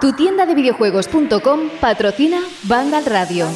Tu 0.00 0.12
tienda 0.12 0.46
de 0.46 0.54
videojuegos.com 0.54 1.60
patrocina 1.80 2.40
Vandal 2.64 3.04
Radio. 3.06 3.48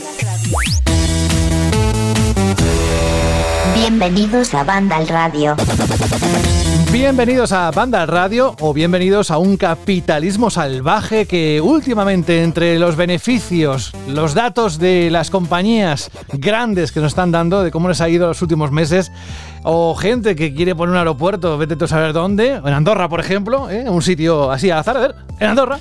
Bienvenidos 3.74 4.54
a 4.54 4.64
Vandal 4.64 5.08
Radio. 5.08 5.56
Bienvenidos 6.90 7.52
a 7.52 7.70
Banda 7.70 8.06
Radio 8.06 8.56
o 8.60 8.72
bienvenidos 8.72 9.30
a 9.30 9.36
un 9.36 9.58
capitalismo 9.58 10.49
salvaje 10.49 11.26
que 11.26 11.60
últimamente 11.60 12.42
entre 12.42 12.78
los 12.78 12.96
beneficios, 12.96 13.92
los 14.08 14.32
datos 14.32 14.78
de 14.78 15.10
las 15.10 15.30
compañías 15.30 16.10
grandes 16.32 16.91
que 16.91 17.00
nos 17.00 17.12
están 17.12 17.30
dando 17.30 17.62
de 17.62 17.70
cómo 17.70 17.88
les 17.88 18.00
ha 18.00 18.09
ido 18.09 18.27
los 18.27 18.41
últimos 18.41 18.73
meses, 18.73 19.12
o 19.62 19.95
gente 19.95 20.37
que 20.37 20.55
quiere 20.55 20.75
poner 20.75 20.93
un 20.93 20.98
aeropuerto, 20.98 21.59
vete 21.59 21.77
tú 21.77 21.84
a 21.84 21.88
saber 21.88 22.12
dónde, 22.12 22.55
en 22.55 22.69
Andorra, 22.69 23.09
por 23.09 23.20
ejemplo, 23.20 23.70
¿eh? 23.70 23.88
un 23.88 24.02
sitio 24.02 24.51
así 24.51 24.70
al 24.70 24.79
azar, 24.79 24.97
a 24.97 25.01
ver, 25.01 25.15
en 25.41 25.48
Andorra, 25.48 25.79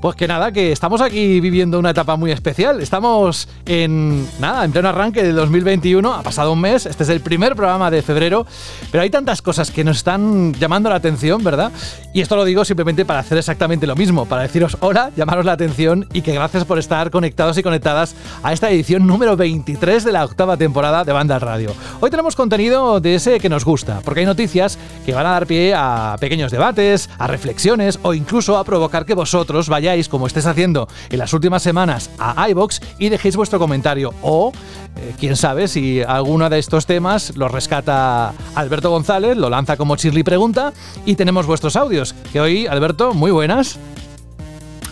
pues 0.00 0.16
que 0.16 0.26
nada, 0.26 0.52
que 0.52 0.72
estamos 0.72 1.00
aquí 1.00 1.40
viviendo 1.40 1.78
una 1.78 1.90
etapa 1.90 2.16
muy 2.16 2.30
especial. 2.30 2.80
Estamos 2.80 3.48
en, 3.66 4.26
nada, 4.40 4.64
en 4.64 4.72
pleno 4.72 4.88
arranque 4.88 5.22
del 5.22 5.36
2021, 5.36 6.12
ha 6.12 6.22
pasado 6.22 6.52
un 6.52 6.60
mes, 6.60 6.86
este 6.86 7.02
es 7.02 7.08
el 7.08 7.20
primer 7.20 7.54
programa 7.54 7.90
de 7.90 8.02
febrero, 8.02 8.46
pero 8.90 9.02
hay 9.02 9.10
tantas 9.10 9.42
cosas 9.42 9.70
que 9.70 9.84
nos 9.84 9.98
están 9.98 10.54
llamando 10.54 10.88
la 10.88 10.96
atención, 10.96 11.42
¿verdad? 11.42 11.72
Y 12.12 12.20
esto 12.20 12.36
lo 12.36 12.44
digo 12.44 12.64
simplemente 12.64 13.04
para 13.04 13.20
hacer 13.20 13.38
exactamente 13.38 13.86
lo 13.86 13.96
mismo, 13.96 14.26
para 14.26 14.42
deciros 14.42 14.76
hola, 14.80 15.10
llamaros 15.16 15.44
la 15.44 15.52
atención 15.52 16.06
y 16.12 16.22
que 16.22 16.32
gracias 16.32 16.64
por 16.64 16.78
estar 16.78 17.10
conectados 17.10 17.58
y 17.58 17.62
conectadas 17.62 18.14
a 18.42 18.52
esta 18.52 18.70
edición 18.70 19.06
número 19.06 19.36
23 19.36 20.04
de 20.04 20.12
la 20.12 20.24
octava 20.24 20.56
temporada 20.56 21.04
de 21.04 21.12
Banda 21.12 21.38
Radio. 21.38 21.72
Hoy 22.00 22.10
tenemos 22.10 22.36
contenido 22.36 23.00
de 23.00 23.13
ese 23.14 23.40
que 23.40 23.48
nos 23.48 23.64
gusta, 23.64 24.00
porque 24.04 24.20
hay 24.20 24.26
noticias 24.26 24.78
que 25.04 25.12
van 25.14 25.26
a 25.26 25.30
dar 25.30 25.46
pie 25.46 25.74
a 25.74 26.16
pequeños 26.20 26.50
debates, 26.50 27.08
a 27.18 27.26
reflexiones 27.26 27.98
o 28.02 28.14
incluso 28.14 28.58
a 28.58 28.64
provocar 28.64 29.06
que 29.06 29.14
vosotros 29.14 29.68
vayáis, 29.68 30.08
como 30.08 30.26
estés 30.26 30.46
haciendo 30.46 30.88
en 31.10 31.18
las 31.18 31.32
últimas 31.32 31.62
semanas, 31.62 32.10
a 32.18 32.48
iBox 32.48 32.80
y 32.98 33.08
dejéis 33.08 33.36
vuestro 33.36 33.58
comentario 33.58 34.14
o 34.22 34.52
eh, 34.96 35.14
quién 35.18 35.36
sabe 35.36 35.68
si 35.68 36.02
alguno 36.02 36.48
de 36.50 36.58
estos 36.58 36.86
temas 36.86 37.36
lo 37.36 37.48
rescata 37.48 38.32
Alberto 38.54 38.90
González, 38.90 39.36
lo 39.36 39.50
lanza 39.50 39.76
como 39.76 39.96
Chirly 39.96 40.22
Pregunta 40.22 40.72
y 41.04 41.16
tenemos 41.16 41.46
vuestros 41.46 41.76
audios. 41.76 42.14
Que 42.32 42.40
hoy, 42.40 42.66
Alberto, 42.66 43.14
muy 43.14 43.30
buenas. 43.30 43.78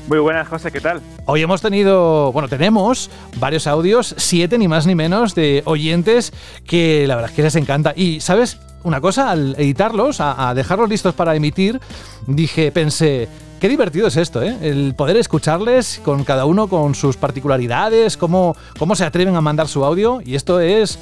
Muy 0.09 0.19
buenas, 0.19 0.49
José, 0.49 0.73
¿qué 0.73 0.81
tal? 0.81 1.01
Hoy 1.27 1.43
hemos 1.43 1.63
tenido, 1.63 2.33
bueno, 2.33 2.49
tenemos 2.49 3.09
varios 3.37 3.67
audios, 3.67 4.15
siete 4.19 4.59
ni 4.59 4.67
más 4.67 4.87
ni 4.87 4.95
menos, 4.95 5.35
de 5.35 5.63
oyentes 5.65 6.33
que 6.67 7.07
la 7.07 7.15
verdad 7.15 7.31
es 7.31 7.37
que 7.37 7.43
les 7.43 7.57
encanta. 7.57 7.93
Y, 7.95 8.21
¿sabes? 8.21 8.59
Una 8.83 9.01
cosa, 9.01 9.31
al 9.31 9.55
editarlos, 9.59 10.21
a, 10.21 10.53
dejarlos 10.55 10.89
listos 10.89 11.15
para 11.15 11.37
emitir, 11.37 11.81
dije, 12.27 12.73
pensé, 12.73 13.29
Qué 13.61 13.69
divertido 13.69 14.09
es 14.09 14.17
esto, 14.17 14.43
¿eh? 14.43 14.59
El 14.61 14.93
poder 14.97 15.17
escucharles 15.17 16.01
con 16.05 16.25
cada 16.25 16.47
uno 16.47 16.67
con 16.67 16.97
sus 16.97 17.17
particularidades, 17.17 18.17
cómo, 18.17 18.57
cómo 18.77 18.97
se 18.97 19.05
atreven 19.05 19.37
a 19.37 19.41
mandar 19.41 19.69
su 19.69 19.85
audio. 19.85 20.21
Y 20.21 20.35
esto 20.35 20.59
es 20.59 20.99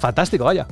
fantástico, 0.00 0.42
vaya. 0.44 0.66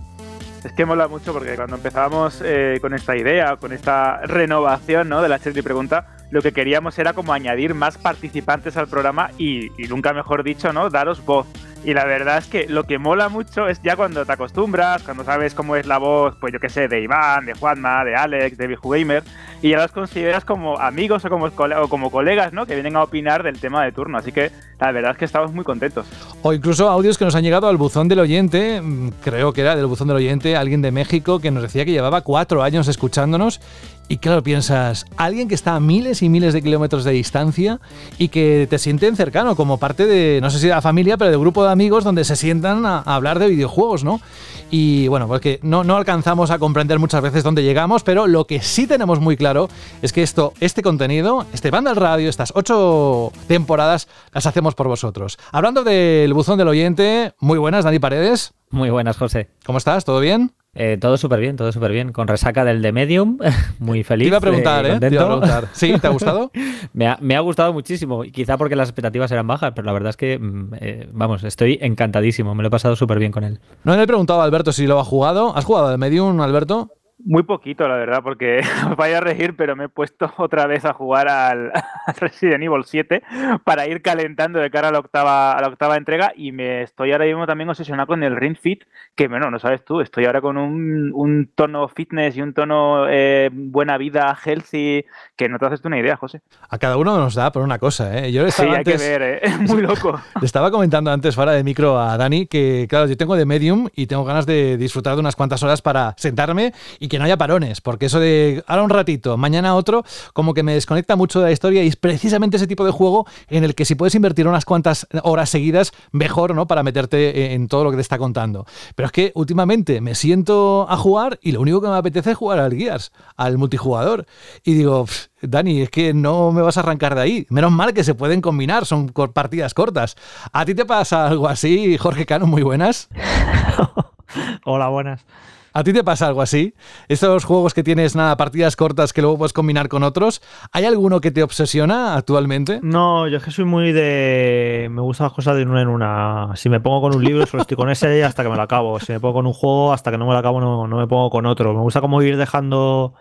Es 0.65 0.73
que 0.73 0.85
mola 0.85 1.09
mucho 1.09 1.33
porque 1.33 1.57
cuando 1.57 1.77
empezábamos 1.77 2.43
eh, 2.45 2.79
con 2.81 2.93
esta 2.93 3.17
idea, 3.17 3.57
con 3.57 3.73
esta 3.73 4.21
renovación 4.27 5.09
¿no? 5.09 5.23
de 5.23 5.29
la 5.29 5.39
Chelsea 5.39 5.63
Pregunta, 5.63 6.07
lo 6.31 6.43
que 6.43 6.53
queríamos 6.53 6.99
era 6.99 7.13
como 7.13 7.33
añadir 7.33 7.75
más 7.75 7.97
participantes 7.97 8.77
al 8.77 8.87
programa 8.87 9.31
y, 9.39 9.71
y 9.83 9.89
nunca 9.89 10.13
mejor 10.13 10.45
dicho, 10.45 10.73
¿no? 10.73 10.91
Daros 10.91 11.25
voz. 11.25 11.47
Y 11.83 11.95
la 11.95 12.05
verdad 12.05 12.39
es 12.39 12.47
que 12.47 12.69
lo 12.69 12.85
que 12.85 12.99
mola 12.99 13.31
mucho 13.31 13.67
es 13.67 13.81
ya 13.83 13.97
cuando 13.97 14.27
te 14.27 14.33
acostumbras, 14.33 15.03
cuando 15.03 15.25
sabes 15.25 15.55
cómo 15.55 15.77
es 15.77 15.87
la 15.87 15.97
voz, 15.97 16.37
pues 16.39 16.53
yo 16.53 16.61
qué 16.61 16.69
sé, 16.69 16.89
de 16.89 17.01
Iván, 17.01 17.47
de 17.47 17.55
Juanma, 17.55 18.05
de 18.05 18.15
Alex, 18.15 18.59
de 18.59 18.67
Biju 18.67 18.91
Gamer, 18.91 19.23
y 19.63 19.71
ya 19.71 19.79
los 19.79 19.91
consideras 19.91 20.45
como 20.45 20.79
amigos 20.79 21.25
o 21.25 21.29
como, 21.31 21.47
o 21.47 21.89
como 21.89 22.11
colegas, 22.11 22.53
¿no? 22.53 22.67
Que 22.67 22.75
vienen 22.75 22.97
a 22.97 23.03
opinar 23.03 23.43
del 23.43 23.59
tema 23.59 23.83
de 23.83 23.93
turno. 23.93 24.19
Así 24.19 24.31
que 24.31 24.51
la 24.79 24.93
verdad 24.93 25.13
es 25.13 25.17
que 25.17 25.25
estamos 25.25 25.53
muy 25.53 25.65
contentos. 25.65 26.07
O 26.43 26.53
incluso 26.53 26.89
audios 26.89 27.17
que 27.17 27.25
nos 27.25 27.35
han 27.35 27.45
llegado 27.45 27.69
al 27.69 27.79
buzón 27.79 28.09
del 28.09 28.21
oyente, 28.21 28.81
mm, 28.83 29.13
creo 29.23 29.53
que 29.53 29.63
era 29.63 29.75
del 29.75 29.87
buzón 29.87 30.09
del 30.09 30.19
oyente, 30.19 30.57
alguien 30.57 30.83
de 30.83 30.91
México 30.91 31.41
que 31.41 31.51
nos 31.51 31.63
decía 31.63 31.87
que 31.87 31.93
llevaba 31.93 32.21
cuatro 32.21 32.63
años 32.63 32.89
escuchándonos 32.89 33.61
y 34.11 34.19
claro, 34.19 34.43
piensas, 34.43 35.07
alguien 35.17 35.47
que 35.47 35.55
está 35.55 35.77
a 35.77 35.81
miles 35.81 36.21
y 36.23 36.29
miles 36.29 36.53
de 36.53 36.63
kilómetros 36.63 37.05
de 37.05 37.13
distancia 37.13 37.79
y 38.19 38.27
que 38.27 38.67
te 38.69 38.77
sienten 38.81 39.15
cercano, 39.15 39.55
como 39.55 39.79
parte 39.79 40.05
de, 40.05 40.41
no 40.43 40.51
sé 40.51 40.59
si 40.59 40.67
de 40.67 40.75
la 40.75 40.83
familia, 40.83 41.17
pero 41.17 41.31
de 41.31 41.37
grupo 41.37 41.63
de 41.65 41.71
amigos 41.71 42.03
donde 42.03 42.25
se 42.25 42.35
sientan 42.35 42.85
a, 42.87 42.99
a 42.99 43.15
hablar 43.15 43.39
de 43.39 43.47
videojuegos, 43.47 44.03
¿no? 44.03 44.21
Y 44.69 45.07
bueno, 45.07 45.29
porque 45.29 45.61
no, 45.63 45.85
no 45.85 45.97
alcanzamos 45.97 46.51
a 46.51 46.59
comprender 46.59 46.99
muchas 46.99 47.23
veces 47.23 47.45
dónde 47.45 47.63
llegamos, 47.63 48.03
pero 48.03 48.27
lo 48.27 48.49
que 48.49 48.61
sí 48.61 48.89
tenemos 48.89 49.21
muy 49.21 49.37
claro 49.37 49.69
es 50.03 50.13
que 50.13 50.25
esto, 50.25 50.55
este 50.59 50.83
contenido, 50.83 51.47
este 51.53 51.71
banda 51.71 51.93
al 51.93 51.97
radio, 51.97 52.29
estas 52.29 52.53
ocho 52.57 53.31
temporadas, 53.47 54.09
las 54.35 54.45
hacemos 54.45 54.75
por 54.75 54.89
vosotros. 54.89 55.39
Hablando 55.53 55.85
del 55.85 56.35
buzón 56.35 56.59
del 56.59 56.67
oyente, 56.67 57.35
muy 57.39 57.59
buenas, 57.59 57.85
Dani 57.85 58.01
Paredes. 58.01 58.55
Muy 58.71 58.89
buenas, 58.91 59.17
José. 59.17 59.49
¿Cómo 59.67 59.79
estás? 59.79 60.05
¿Todo 60.05 60.21
bien? 60.21 60.53
Eh, 60.75 60.97
todo 61.01 61.17
súper 61.17 61.41
bien, 61.41 61.57
todo 61.57 61.73
súper 61.73 61.91
bien. 61.91 62.13
Con 62.13 62.29
resaca 62.29 62.65
del 62.65 62.81
The 62.81 62.93
Medium, 62.93 63.39
muy 63.81 64.05
feliz. 64.05 64.27
Te 64.27 64.29
iba 64.29 64.37
a 64.39 64.41
preguntar, 64.41 64.87
¿eh? 64.87 65.01
Te 65.01 65.09
iba 65.09 65.23
a 65.23 65.27
preguntar. 65.27 65.69
¿Sí? 65.73 65.93
¿Te 65.99 66.07
ha 66.07 66.11
gustado? 66.11 66.53
me, 66.93 67.09
ha, 67.09 67.19
me, 67.21 67.35
ha, 67.35 67.41
gustado 67.41 67.73
muchísimo. 67.73 68.25
Y 68.25 68.31
quizá 68.31 68.57
porque 68.57 68.77
las 68.77 68.89
expectativas 68.89 69.33
eran 69.33 69.49
bajas, 69.49 69.73
pero 69.75 69.87
la 69.87 69.93
verdad 69.93 70.11
es 70.11 70.17
que, 70.17 70.39
mm, 70.39 70.75
eh, 70.81 71.09
vamos, 71.13 71.43
estoy 71.43 71.79
encantadísimo. 71.83 72.55
Me 72.55 72.63
lo 72.63 72.69
he 72.69 72.71
pasado 72.71 72.95
súper 72.95 73.19
bien 73.19 73.33
con 73.33 73.43
él. 73.43 73.59
No 73.83 73.97
le 73.97 74.03
he 74.05 74.07
preguntado 74.07 74.41
a 74.41 74.45
Alberto 74.45 74.71
si 74.71 74.87
lo 74.87 75.01
ha 75.01 75.05
jugado. 75.05 75.57
¿Has 75.57 75.65
jugado 75.65 75.91
The 75.91 75.99
Medium, 75.99 76.41
Alberto? 76.41 76.93
Muy 77.25 77.43
poquito, 77.43 77.87
la 77.87 77.97
verdad, 77.97 78.21
porque 78.23 78.61
vaya 78.97 79.19
a 79.19 79.21
regir, 79.21 79.57
pero 79.57 79.77
me 79.77 79.85
he 79.85 79.89
puesto 79.89 80.33
otra 80.39 80.67
vez 80.67 80.85
a 80.85 80.93
jugar 80.93 81.29
al, 81.29 81.73
al, 82.07 82.15
Resident 82.17 82.63
Evil 82.63 82.85
7 82.85 83.23
para 83.65 83.87
ir 83.87 84.03
calentando 84.03 84.59
de 84.59 84.71
cara 84.71 84.89
a 84.89 84.93
la 84.93 85.01
octava, 85.01 85.53
a 85.53 85.61
la 85.61 85.69
octava 85.69 85.97
entrega 85.97 86.33
y 86.35 86.53
me 86.53 86.83
estoy 86.83 87.13
ahora 87.13 87.27
mismo 87.27 87.47
también 87.47 87.69
obsesionado 87.69 88.07
con 88.07 88.23
el 88.23 88.37
Ring 88.37 88.57
Fit, 88.57 88.85
que 89.15 89.29
bueno, 89.29 89.51
no 89.51 89.59
sabes 89.59 89.85
tú, 89.85 90.01
estoy 90.01 90.25
ahora 90.25 90.41
con 90.41 90.57
un, 90.57 91.13
un 91.15 91.51
tono 91.55 91.89
fitness 91.89 92.37
y 92.37 92.43
un 92.43 92.55
tono 92.55 93.09
eh, 93.09 93.51
buena 93.53 93.99
vida, 93.99 94.37
healthy, 94.43 95.05
que 95.37 95.49
no 95.49 95.59
te 95.59 95.67
haces 95.67 95.83
tú 95.83 95.89
una 95.89 95.99
idea, 95.99 96.17
José. 96.17 96.41
A 96.69 96.79
cada 96.79 96.97
uno 96.97 97.17
nos 97.19 97.35
da 97.35 97.53
por 97.53 97.63
una 97.63 97.79
cosa, 97.79 98.19
¿eh? 98.19 98.33
Yo 98.33 98.49
sí, 98.51 98.63
antes, 98.63 98.79
hay 98.79 98.85
que 98.85 98.97
ver, 98.97 99.41
¿eh? 99.43 99.51
muy 99.61 99.83
loco. 99.83 100.21
Le 100.41 100.47
estaba 100.47 100.71
comentando 100.71 101.11
antes 101.11 101.35
fuera 101.35 101.53
de 101.53 101.65
micro 101.65 101.99
a 101.99 102.17
Dani 102.17 102.47
que, 102.47 102.87
claro, 102.89 103.07
yo 103.07 103.17
tengo 103.17 103.37
de 103.37 103.45
Medium 103.45 103.89
y 103.95 104.07
tengo 104.07 104.25
ganas 104.25 104.47
de 104.47 104.77
disfrutar 104.77 105.15
de 105.15 105.21
unas 105.21 105.37
cuantas 105.37 105.63
horas 105.63 105.83
para 105.83 106.15
sentarme 106.17 106.73
y 106.99 107.10
que 107.11 107.19
no 107.19 107.27
haya 107.27 107.37
parones, 107.37 107.83
porque 107.83 108.07
eso 108.07 108.19
de 108.21 108.65
ahora 108.67 108.83
un 108.85 108.89
ratito, 108.89 109.37
mañana 109.37 109.75
otro, 109.75 110.05
como 110.33 110.55
que 110.55 110.63
me 110.63 110.73
desconecta 110.73 111.17
mucho 111.17 111.41
de 111.41 111.47
la 111.47 111.53
historia 111.53 111.85
y 111.85 111.89
es 111.89 111.97
precisamente 111.97 112.57
ese 112.57 112.67
tipo 112.67 112.87
de 112.87 112.93
juego 112.93 113.27
en 113.49 113.65
el 113.65 113.75
que 113.75 113.85
si 113.85 113.97
puedes 113.97 114.15
invertir 114.15 114.49
unas 114.49 114.65
cuantas 114.65 115.07
horas 115.23 115.51
seguidas, 115.51 115.93
mejor, 116.13 116.55
¿no? 116.55 116.67
Para 116.67 116.83
meterte 116.83 117.53
en 117.53 117.69
todo 117.69 117.85
lo 117.85 117.91
que 117.91 117.97
te 117.97 118.03
está 118.03 118.17
contando. 118.17 118.65
Pero 118.95 119.07
es 119.07 119.13
que 119.13 119.33
últimamente 119.35 120.01
me 120.01 120.15
siento 120.15 120.87
a 120.89 120.97
jugar 120.97 121.39
y 121.43 121.53
lo 121.53 121.61
único 121.61 121.83
que 121.83 121.89
me 121.89 121.97
apetece 121.97 122.31
es 122.31 122.37
jugar 122.37 122.61
al 122.61 122.75
Gears, 122.75 123.13
al 123.37 123.59
multijugador. 123.59 124.25
Y 124.65 124.75
digo, 124.75 125.07
Dani, 125.43 125.83
es 125.83 125.91
que 125.91 126.15
no 126.15 126.53
me 126.53 126.63
vas 126.63 126.77
a 126.77 126.81
arrancar 126.81 127.17
de 127.17 127.23
ahí. 127.23 127.47
Menos 127.51 127.73
mal 127.73 127.93
que 127.93 128.05
se 128.05 128.15
pueden 128.15 128.41
combinar, 128.41 128.87
son 128.87 129.09
partidas 129.09 129.75
cortas. 129.75 130.17
¿A 130.53 130.65
ti 130.65 130.75
te 130.75 130.85
pasa 130.85 131.27
algo 131.27 131.49
así, 131.49 131.99
Jorge 131.99 132.25
Cano? 132.25 132.47
Muy 132.47 132.63
buenas. 132.63 133.09
Hola, 134.65 134.89
buenas. 134.89 135.25
¿A 135.73 135.85
ti 135.85 135.93
te 135.93 136.03
pasa 136.03 136.27
algo 136.27 136.43
así? 136.43 136.75
Estos 137.09 137.45
juegos 137.45 137.75
que 137.75 137.83
tienes 137.83 138.17
nada, 138.17 138.37
partidas 138.37 138.77
cortas 138.77 139.13
que 139.13 139.21
luego 139.23 139.39
puedes 139.39 139.53
combinar 139.53 139.89
con 139.89 140.03
otros, 140.03 140.43
¿hay 140.73 140.85
alguno 140.85 141.21
que 141.21 141.31
te 141.31 141.43
obsesiona 141.43 142.17
actualmente? 142.17 142.81
No, 142.83 143.29
yo 143.29 143.39
es 143.39 143.45
que 143.45 143.51
soy 143.51 143.65
muy 143.65 143.93
de. 143.93 144.89
Me 144.91 145.01
gustan 145.01 145.27
las 145.27 145.33
cosas 145.33 145.57
de 145.57 145.63
una 145.63 145.83
en 145.83 145.89
una. 145.89 146.51
Si 146.57 146.69
me 146.69 146.81
pongo 146.81 147.03
con 147.03 147.15
un 147.15 147.25
libro, 147.25 147.47
solo 147.47 147.63
estoy 147.63 147.77
con 147.77 147.91
ese 147.91 148.25
hasta 148.25 148.43
que 148.43 148.49
me 148.49 148.57
lo 148.57 148.63
acabo. 148.63 148.99
Si 149.01 149.13
me 149.13 149.21
pongo 149.21 149.35
con 149.35 149.47
un 149.47 149.53
juego, 149.53 149.93
hasta 149.93 150.11
que 150.11 150.19
no 150.19 150.27
me 150.27 150.33
lo 150.33 150.39
acabo, 150.39 150.61
no, 150.61 150.87
no 150.87 150.97
me 150.97 151.07
pongo 151.07 151.31
con 151.31 151.47
otro. 151.47 151.73
Me 151.73 151.81
gusta 151.81 152.01
como 152.01 152.21
ir 152.23 152.37
dejando 152.37 153.15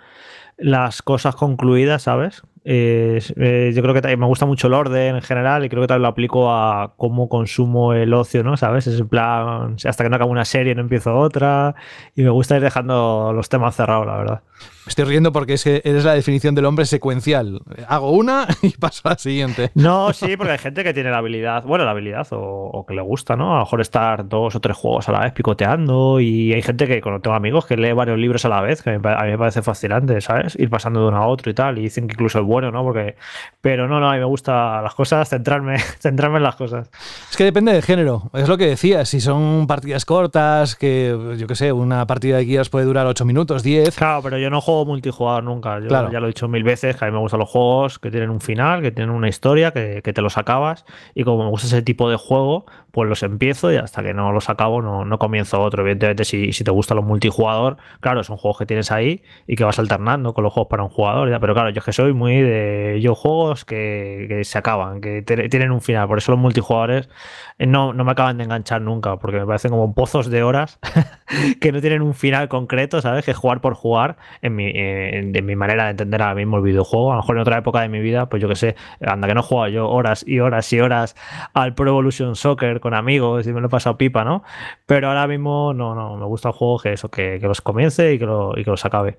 las 0.57 1.01
cosas 1.01 1.35
concluidas, 1.35 2.03
¿sabes? 2.03 2.43
Eh, 2.71 3.19
eh, 3.37 3.71
yo 3.73 3.81
creo 3.81 3.99
que 3.99 4.15
me 4.15 4.27
gusta 4.27 4.45
mucho 4.45 4.67
el 4.67 4.75
orden 4.75 5.15
en 5.15 5.21
general 5.23 5.65
y 5.65 5.69
creo 5.69 5.81
que 5.81 5.87
también 5.87 6.03
lo 6.03 6.09
aplico 6.09 6.51
a 6.51 6.93
cómo 6.97 7.27
consumo 7.27 7.93
el 7.93 8.13
ocio, 8.13 8.43
¿no? 8.43 8.57
¿Sabes? 8.57 8.85
Es 8.85 8.99
en 8.99 9.07
plan, 9.09 9.77
hasta 9.83 10.03
que 10.03 10.09
no 10.11 10.15
acabo 10.17 10.29
una 10.29 10.45
serie 10.45 10.75
no 10.75 10.81
empiezo 10.81 11.17
otra 11.17 11.73
y 12.15 12.21
me 12.21 12.29
gusta 12.29 12.57
ir 12.57 12.61
dejando 12.61 13.33
los 13.33 13.49
temas 13.49 13.75
cerrados, 13.75 14.05
la 14.05 14.17
verdad. 14.17 14.41
Me 14.85 14.91
estoy 14.91 15.05
riendo 15.05 15.31
porque 15.31 15.53
es 15.53 15.63
que 15.63 15.81
eres 15.83 16.03
la 16.03 16.13
definición 16.13 16.53
del 16.53 16.65
hombre 16.65 16.85
secuencial. 16.85 17.61
Hago 17.87 18.11
una 18.11 18.47
y 18.61 18.69
paso 18.71 19.01
a 19.05 19.11
la 19.11 19.17
siguiente. 19.17 19.71
No, 19.73 20.13
sí, 20.13 20.37
porque 20.37 20.53
hay 20.53 20.57
gente 20.59 20.83
que 20.83 20.93
tiene 20.93 21.09
la 21.09 21.17
habilidad, 21.17 21.63
bueno, 21.63 21.85
la 21.85 21.91
habilidad 21.91 22.27
o, 22.31 22.39
o, 22.39 22.85
que 22.85 22.93
le 22.93 23.01
gusta, 23.01 23.35
¿no? 23.35 23.53
A 23.53 23.59
lo 23.59 23.59
mejor 23.61 23.81
estar 23.81 24.27
dos 24.27 24.55
o 24.55 24.59
tres 24.59 24.77
juegos 24.77 25.09
a 25.09 25.11
la 25.11 25.19
vez 25.21 25.33
picoteando 25.33 26.19
y 26.19 26.53
hay 26.53 26.61
gente 26.61 26.85
que, 26.85 27.01
cuando 27.01 27.21
tengo 27.21 27.35
amigos, 27.35 27.65
que 27.65 27.77
lee 27.77 27.93
varios 27.93 28.19
libros 28.19 28.45
a 28.45 28.49
la 28.49 28.61
vez, 28.61 28.83
que 28.83 28.91
a 28.91 28.93
mí 28.93 28.99
me 28.99 29.37
parece 29.37 29.61
fascinante, 29.63 30.21
¿sabes? 30.21 30.55
Ir 30.59 30.69
pasando 30.69 31.01
de 31.01 31.07
uno 31.07 31.17
a 31.17 31.27
otro 31.27 31.49
y 31.49 31.53
tal, 31.53 31.77
y 31.77 31.81
dicen 31.81 32.07
que 32.07 32.13
incluso 32.13 32.39
el 32.39 32.45
bueno, 32.45 32.58
¿no? 32.59 32.83
Porque, 32.83 33.15
pero 33.61 33.87
no, 33.87 33.99
no, 33.99 34.09
a 34.09 34.13
mí 34.13 34.19
me 34.19 34.25
gusta 34.25 34.81
las 34.81 34.93
cosas, 34.93 35.29
centrarme, 35.29 35.79
centrarme 35.99 36.37
en 36.37 36.43
las 36.43 36.55
cosas. 36.55 36.89
Es 37.29 37.37
que 37.37 37.43
depende 37.43 37.71
del 37.71 37.83
género, 37.83 38.29
es 38.33 38.47
lo 38.47 38.57
que 38.57 38.67
decía, 38.67 39.05
si 39.05 39.21
son 39.21 39.67
partidas 39.67 40.05
cortas, 40.05 40.75
que 40.75 41.35
yo 41.37 41.47
qué 41.47 41.55
sé, 41.55 41.71
una 41.71 42.05
partida 42.07 42.37
de 42.37 42.45
guías 42.45 42.69
puede 42.69 42.85
durar 42.85 43.07
8 43.07 43.25
minutos, 43.25 43.63
10. 43.63 43.95
Claro, 43.95 44.21
pero 44.21 44.37
yo 44.37 44.49
no 44.49 44.61
juego 44.61 44.85
multijugador 44.85 45.43
nunca, 45.43 45.79
yo 45.79 45.87
ya 45.87 46.19
lo 46.19 46.25
he 46.25 46.27
dicho 46.27 46.47
mil 46.47 46.63
veces, 46.63 46.95
que 46.95 47.05
a 47.05 47.07
mí 47.07 47.13
me 47.13 47.19
gustan 47.19 47.39
los 47.39 47.49
juegos 47.49 47.99
que 47.99 48.11
tienen 48.11 48.29
un 48.29 48.41
final, 48.41 48.81
que 48.81 48.91
tienen 48.91 49.13
una 49.13 49.29
historia, 49.29 49.71
que, 49.71 50.01
que 50.03 50.13
te 50.13 50.21
los 50.21 50.37
acabas, 50.37 50.85
y 51.15 51.23
como 51.23 51.43
me 51.43 51.49
gusta 51.49 51.67
ese 51.67 51.81
tipo 51.81 52.09
de 52.09 52.17
juego, 52.17 52.65
pues 52.91 53.07
los 53.09 53.23
empiezo 53.23 53.71
y 53.71 53.77
hasta 53.77 54.03
que 54.03 54.13
no 54.13 54.31
los 54.31 54.49
acabo 54.49 54.81
no, 54.81 55.05
no 55.05 55.19
comienzo 55.19 55.61
otro. 55.61 55.81
Evidentemente, 55.83 56.25
si, 56.25 56.53
si 56.53 56.63
te 56.63 56.71
gustan 56.71 56.97
los 56.97 57.05
multijugador, 57.05 57.77
claro, 57.99 58.23
son 58.23 58.37
juegos 58.37 58.59
que 58.59 58.65
tienes 58.65 58.91
ahí 58.91 59.23
y 59.47 59.55
que 59.55 59.63
vas 59.63 59.79
alternando 59.79 60.33
con 60.33 60.43
los 60.43 60.53
juegos 60.53 60.69
para 60.69 60.83
un 60.83 60.89
jugador. 60.89 61.29
Pero 61.39 61.53
claro, 61.53 61.69
yo 61.69 61.79
es 61.79 61.85
que 61.85 61.93
soy 61.93 62.13
muy 62.13 62.41
de 62.41 62.99
yo 63.01 63.15
juegos 63.15 63.65
que, 63.65 64.25
que 64.27 64.43
se 64.43 64.57
acaban, 64.57 65.01
que 65.01 65.21
tienen 65.21 65.71
un 65.71 65.81
final. 65.81 66.07
Por 66.07 66.17
eso 66.17 66.31
los 66.31 66.39
multijugadores 66.39 67.09
eh, 67.57 67.65
no, 67.65 67.93
no 67.93 68.03
me 68.03 68.11
acaban 68.11 68.37
de 68.37 68.45
enganchar 68.45 68.81
nunca, 68.81 69.17
porque 69.17 69.39
me 69.39 69.45
parecen 69.45 69.71
como 69.71 69.93
pozos 69.93 70.29
de 70.29 70.43
horas 70.43 70.79
que 71.61 71.71
no 71.71 71.81
tienen 71.81 72.01
un 72.01 72.13
final 72.13 72.47
concreto, 72.47 73.01
¿sabes? 73.01 73.25
Que 73.25 73.33
jugar 73.33 73.61
por 73.61 73.73
jugar, 73.73 74.17
en 74.41 74.55
mi, 74.55 74.71
en, 74.73 75.45
mi 75.45 75.55
manera 75.55 75.85
de 75.85 75.91
entender 75.91 76.21
ahora 76.21 76.35
mismo 76.35 76.57
el 76.57 76.63
videojuego. 76.63 77.11
A 77.11 77.15
lo 77.15 77.21
mejor 77.21 77.35
en 77.35 77.41
otra 77.41 77.57
época 77.57 77.81
de 77.81 77.89
mi 77.89 77.99
vida, 77.99 78.29
pues 78.29 78.41
yo 78.41 78.47
que 78.47 78.55
sé, 78.55 78.75
anda 79.05 79.27
que 79.27 79.33
no 79.33 79.43
juego 79.43 79.67
yo 79.67 79.89
horas 79.89 80.23
y 80.27 80.39
horas 80.39 80.71
y 80.73 80.79
horas 80.79 81.15
al 81.53 81.75
Pro 81.75 81.89
Evolution 81.89 82.35
Soccer 82.35 82.78
con 82.79 82.93
amigos 82.93 83.47
y 83.47 83.53
me 83.53 83.61
lo 83.61 83.67
he 83.67 83.69
pasado 83.69 83.97
pipa, 83.97 84.23
¿no? 84.23 84.43
Pero 84.85 85.09
ahora 85.09 85.27
mismo 85.27 85.73
no, 85.73 85.95
no, 85.95 86.17
me 86.17 86.25
gusta 86.25 86.49
el 86.49 86.53
juego 86.53 86.79
que 86.79 86.93
eso, 86.93 87.09
que, 87.09 87.37
que 87.39 87.47
los 87.47 87.61
comience 87.61 88.13
y 88.13 88.19
que, 88.19 88.25
lo, 88.25 88.57
y 88.57 88.63
que 88.63 88.71
los 88.71 88.83
acabe. 88.85 89.17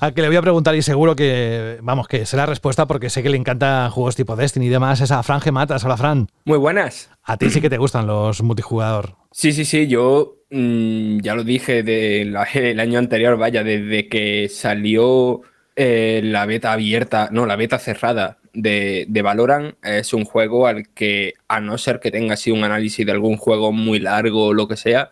A 0.00 0.10
que 0.10 0.22
le 0.22 0.28
voy 0.28 0.36
a 0.36 0.42
preguntar 0.42 0.74
y 0.74 0.82
seguro 0.82 1.14
que, 1.14 1.78
vamos, 1.82 2.08
que 2.08 2.26
sé 2.26 2.36
la 2.36 2.46
respuesta 2.46 2.86
porque 2.86 3.10
sé 3.10 3.22
que 3.22 3.30
le 3.30 3.36
encantan 3.36 3.90
juegos 3.90 4.16
tipo 4.16 4.34
Destiny 4.34 4.66
y 4.66 4.68
demás, 4.68 5.00
es 5.00 5.12
a 5.12 5.22
Fran 5.22 5.40
Gematas. 5.40 5.84
Hola, 5.84 5.96
Fran. 5.96 6.28
Muy 6.44 6.58
buenas. 6.58 7.10
A 7.22 7.36
ti 7.36 7.50
sí 7.50 7.60
que 7.60 7.70
te 7.70 7.78
gustan 7.78 8.06
los 8.06 8.42
multijugador. 8.42 9.14
Sí, 9.30 9.52
sí, 9.52 9.64
sí, 9.64 9.86
yo 9.86 10.38
mm, 10.50 11.20
ya 11.20 11.34
lo 11.34 11.44
dije 11.44 11.82
del 11.82 12.36
el 12.54 12.80
año 12.80 12.98
anterior, 12.98 13.36
vaya, 13.36 13.62
desde 13.62 14.08
que 14.08 14.48
salió 14.48 15.42
eh, 15.76 16.20
la 16.24 16.46
beta 16.46 16.72
abierta, 16.72 17.28
no, 17.30 17.46
la 17.46 17.56
beta 17.56 17.78
cerrada 17.78 18.38
de, 18.52 19.06
de, 19.08 19.22
Valorant, 19.22 19.76
es 19.84 20.12
un 20.12 20.24
juego 20.24 20.66
al 20.66 20.88
que, 20.90 21.34
a 21.48 21.60
no 21.60 21.78
ser 21.78 22.00
que 22.00 22.10
tenga 22.10 22.34
así 22.34 22.50
un 22.50 22.64
análisis 22.64 23.04
de 23.06 23.12
algún 23.12 23.36
juego 23.36 23.72
muy 23.72 23.98
largo 23.98 24.46
o 24.46 24.54
lo 24.54 24.68
que 24.68 24.76
sea, 24.76 25.10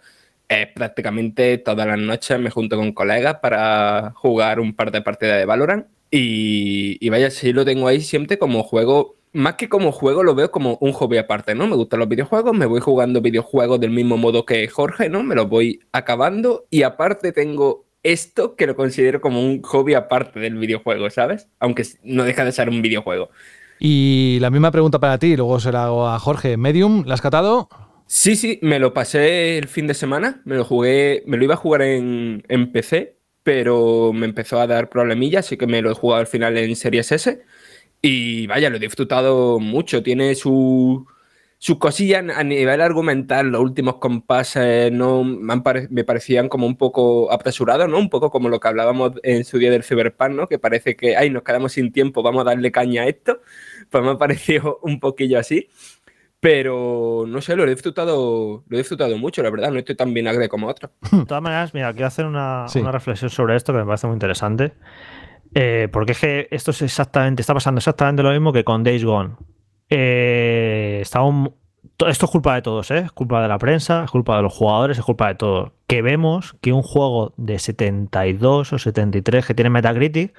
prácticamente 0.74 1.58
todas 1.58 1.86
las 1.86 1.98
noches 1.98 2.38
me 2.40 2.50
junto 2.50 2.76
con 2.76 2.92
colegas 2.92 3.36
para 3.40 4.12
jugar 4.16 4.60
un 4.60 4.74
par 4.74 4.90
de 4.90 5.02
partidas 5.02 5.38
de 5.38 5.44
Valorant. 5.44 5.86
Y, 6.10 7.08
vaya, 7.08 7.30
sí 7.30 7.52
lo 7.52 7.64
tengo 7.64 7.86
ahí 7.86 8.00
siempre 8.00 8.38
como 8.38 8.62
juego 8.64 9.16
más 9.32 9.54
que 9.54 9.68
como 9.68 9.92
juego, 9.92 10.24
lo 10.24 10.34
veo 10.34 10.50
como 10.50 10.76
un 10.80 10.92
hobby 10.92 11.16
aparte, 11.16 11.54
¿no? 11.54 11.68
Me 11.68 11.76
gustan 11.76 12.00
los 12.00 12.08
videojuegos, 12.08 12.52
me 12.52 12.66
voy 12.66 12.80
jugando 12.80 13.20
videojuegos 13.20 13.78
del 13.78 13.90
mismo 13.90 14.16
modo 14.16 14.44
que 14.44 14.66
Jorge, 14.66 15.08
¿no? 15.08 15.22
Me 15.22 15.36
los 15.36 15.48
voy 15.48 15.80
acabando 15.92 16.66
y 16.68 16.82
aparte 16.82 17.30
tengo 17.30 17.84
esto 18.02 18.56
que 18.56 18.66
lo 18.66 18.76
considero 18.76 19.20
como 19.20 19.42
un 19.42 19.62
hobby 19.62 19.94
aparte 19.94 20.40
del 20.40 20.56
videojuego, 20.56 21.10
¿sabes? 21.10 21.48
Aunque 21.58 21.84
no 22.02 22.24
deja 22.24 22.44
de 22.44 22.52
ser 22.52 22.68
un 22.68 22.82
videojuego. 22.82 23.30
Y 23.78 24.38
la 24.40 24.50
misma 24.50 24.70
pregunta 24.70 24.98
para 24.98 25.18
ti, 25.18 25.36
luego 25.36 25.58
se 25.58 25.72
la 25.72 25.84
hago 25.84 26.08
a 26.08 26.18
Jorge. 26.18 26.56
¿Medium? 26.56 27.04
¿La 27.06 27.14
has 27.14 27.22
catado? 27.22 27.68
Sí, 28.06 28.36
sí, 28.36 28.58
me 28.62 28.78
lo 28.78 28.92
pasé 28.92 29.56
el 29.56 29.68
fin 29.68 29.86
de 29.86 29.94
semana, 29.94 30.42
me 30.44 30.56
lo 30.56 30.64
jugué, 30.64 31.22
me 31.26 31.36
lo 31.36 31.44
iba 31.44 31.54
a 31.54 31.56
jugar 31.56 31.82
en, 31.82 32.42
en 32.48 32.72
PC, 32.72 33.16
pero 33.44 34.12
me 34.12 34.26
empezó 34.26 34.60
a 34.60 34.66
dar 34.66 34.90
problemillas, 34.90 35.46
así 35.46 35.56
que 35.56 35.66
me 35.68 35.80
lo 35.80 35.92
he 35.92 35.94
jugado 35.94 36.20
al 36.20 36.26
final 36.26 36.56
en 36.58 36.74
Series 36.74 37.12
S. 37.12 37.42
Y 38.02 38.46
vaya, 38.48 38.68
lo 38.68 38.76
he 38.76 38.80
disfrutado 38.80 39.60
mucho, 39.60 40.02
tiene 40.02 40.34
su 40.34 41.06
sus 41.62 41.76
cosillas 41.76 42.24
a 42.34 42.42
nivel 42.42 42.80
argumental, 42.80 43.48
los 43.48 43.60
últimos 43.60 43.96
compases 43.96 44.90
no 44.90 45.22
me, 45.24 45.60
me, 45.90 46.04
parecían 46.04 46.48
como 46.48 46.66
un 46.66 46.78
poco 46.78 47.30
apresurados, 47.30 47.86
¿no? 47.86 47.98
Un 47.98 48.08
poco 48.08 48.30
como 48.30 48.48
lo 48.48 48.58
que 48.58 48.68
hablábamos 48.68 49.12
en 49.22 49.44
su 49.44 49.58
día 49.58 49.70
del 49.70 49.84
Cyberpunk, 49.84 50.30
¿no? 50.30 50.48
Que 50.48 50.58
parece 50.58 50.96
que, 50.96 51.18
ay, 51.18 51.28
nos 51.28 51.42
quedamos 51.42 51.72
sin 51.72 51.92
tiempo, 51.92 52.22
vamos 52.22 52.40
a 52.40 52.44
darle 52.44 52.72
caña 52.72 53.02
a 53.02 53.08
esto. 53.08 53.42
Pues 53.90 54.02
me 54.02 54.08
ha 54.08 54.16
parecido 54.16 54.78
un 54.82 55.00
poquillo 55.00 55.38
así. 55.38 55.68
Pero 56.40 57.26
no 57.28 57.42
sé, 57.42 57.54
lo 57.56 57.64
he 57.64 57.68
disfrutado, 57.68 58.64
lo 58.66 58.76
he 58.76 58.78
disfrutado 58.78 59.18
mucho, 59.18 59.42
la 59.42 59.50
verdad, 59.50 59.70
no 59.70 59.80
estoy 59.80 59.96
tan 59.96 60.14
vinagre 60.14 60.48
como 60.48 60.66
otros. 60.66 60.92
De 61.12 61.26
todas 61.26 61.42
maneras, 61.42 61.74
mira, 61.74 61.92
quiero 61.92 62.06
hacer 62.06 62.24
una, 62.24 62.64
una 62.74 62.90
reflexión 62.90 63.28
sobre 63.28 63.56
esto 63.56 63.74
que 63.74 63.80
me 63.80 63.84
parece 63.84 64.06
muy 64.06 64.14
interesante. 64.14 64.72
Eh, 65.54 65.88
porque 65.92 66.12
es 66.12 66.20
que 66.20 66.48
esto 66.50 66.70
es 66.70 66.80
exactamente, 66.80 67.42
está 67.42 67.52
pasando 67.52 67.80
exactamente 67.80 68.22
lo 68.22 68.30
mismo 68.30 68.50
que 68.50 68.64
con 68.64 68.82
Days 68.82 69.04
Gone. 69.04 69.34
Eh, 69.90 71.02
esto 71.02 72.26
es 72.26 72.30
culpa 72.30 72.54
de 72.54 72.62
todos, 72.62 72.90
¿eh? 72.90 72.98
es 72.98 73.12
culpa 73.12 73.42
de 73.42 73.48
la 73.48 73.58
prensa, 73.58 74.04
es 74.04 74.10
culpa 74.10 74.36
de 74.36 74.42
los 74.42 74.54
jugadores, 74.54 74.98
es 74.98 75.04
culpa 75.04 75.28
de 75.28 75.34
todos. 75.34 75.72
Que 75.86 76.02
vemos 76.02 76.54
que 76.60 76.72
un 76.72 76.82
juego 76.82 77.34
de 77.36 77.58
72 77.58 78.72
o 78.72 78.78
73 78.78 79.46
que 79.46 79.54
tiene 79.54 79.70
Metacritic 79.70 80.34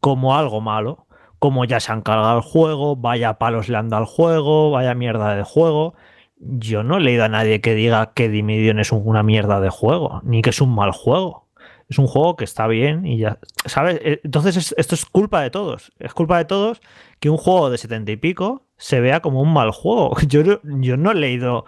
como 0.00 0.36
algo 0.36 0.60
malo, 0.60 1.06
como 1.38 1.64
ya 1.64 1.80
se 1.80 1.92
han 1.92 2.02
cargado 2.02 2.38
el 2.38 2.42
juego, 2.42 2.96
vaya 2.96 3.34
palos 3.34 3.68
le 3.68 3.76
han 3.76 3.92
al 3.94 4.04
juego, 4.04 4.70
vaya 4.70 4.94
mierda 4.94 5.34
de 5.36 5.42
juego. 5.42 5.94
Yo 6.38 6.82
no 6.82 6.98
he 6.98 7.00
leído 7.00 7.24
a 7.24 7.28
nadie 7.28 7.60
que 7.60 7.74
diga 7.74 8.12
que 8.12 8.28
Dimidion 8.28 8.78
es 8.78 8.92
una 8.92 9.22
mierda 9.22 9.60
de 9.60 9.70
juego, 9.70 10.20
ni 10.24 10.42
que 10.42 10.50
es 10.50 10.60
un 10.60 10.74
mal 10.74 10.92
juego. 10.92 11.46
Es 11.88 11.98
un 11.98 12.08
juego 12.08 12.36
que 12.36 12.44
está 12.44 12.66
bien 12.66 13.06
y 13.06 13.18
ya, 13.18 13.38
¿sabes? 13.64 14.00
Eh, 14.02 14.20
entonces 14.24 14.74
esto 14.76 14.94
es 14.94 15.06
culpa 15.06 15.40
de 15.42 15.50
todos. 15.50 15.92
Es 15.98 16.12
culpa 16.14 16.38
de 16.38 16.44
todos 16.44 16.80
que 17.20 17.30
un 17.30 17.36
juego 17.36 17.70
de 17.70 17.78
setenta 17.78 18.10
y 18.10 18.16
pico 18.16 18.65
se 18.76 19.00
vea 19.00 19.20
como 19.20 19.40
un 19.40 19.52
mal 19.52 19.70
juego. 19.70 20.16
Yo, 20.28 20.42
yo 20.62 20.96
no 20.96 21.12
he 21.12 21.14
leído 21.14 21.64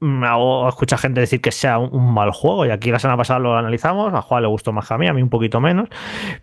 mm, 0.00 0.24
o 0.36 0.68
escucha 0.68 0.98
gente 0.98 1.20
decir 1.20 1.40
que 1.40 1.52
sea 1.52 1.78
un, 1.78 2.12
mal 2.12 2.30
juego 2.30 2.66
y 2.66 2.70
aquí 2.70 2.90
la 2.90 2.98
semana 2.98 3.16
pasada 3.16 3.40
lo 3.40 3.56
analizamos, 3.56 4.12
a 4.14 4.22
Juan 4.22 4.42
le 4.42 4.48
gustó 4.48 4.72
más 4.72 4.86
que 4.86 4.94
a 4.94 4.98
mí, 4.98 5.06
a 5.06 5.12
mí 5.12 5.22
un 5.22 5.30
poquito 5.30 5.60
menos, 5.60 5.88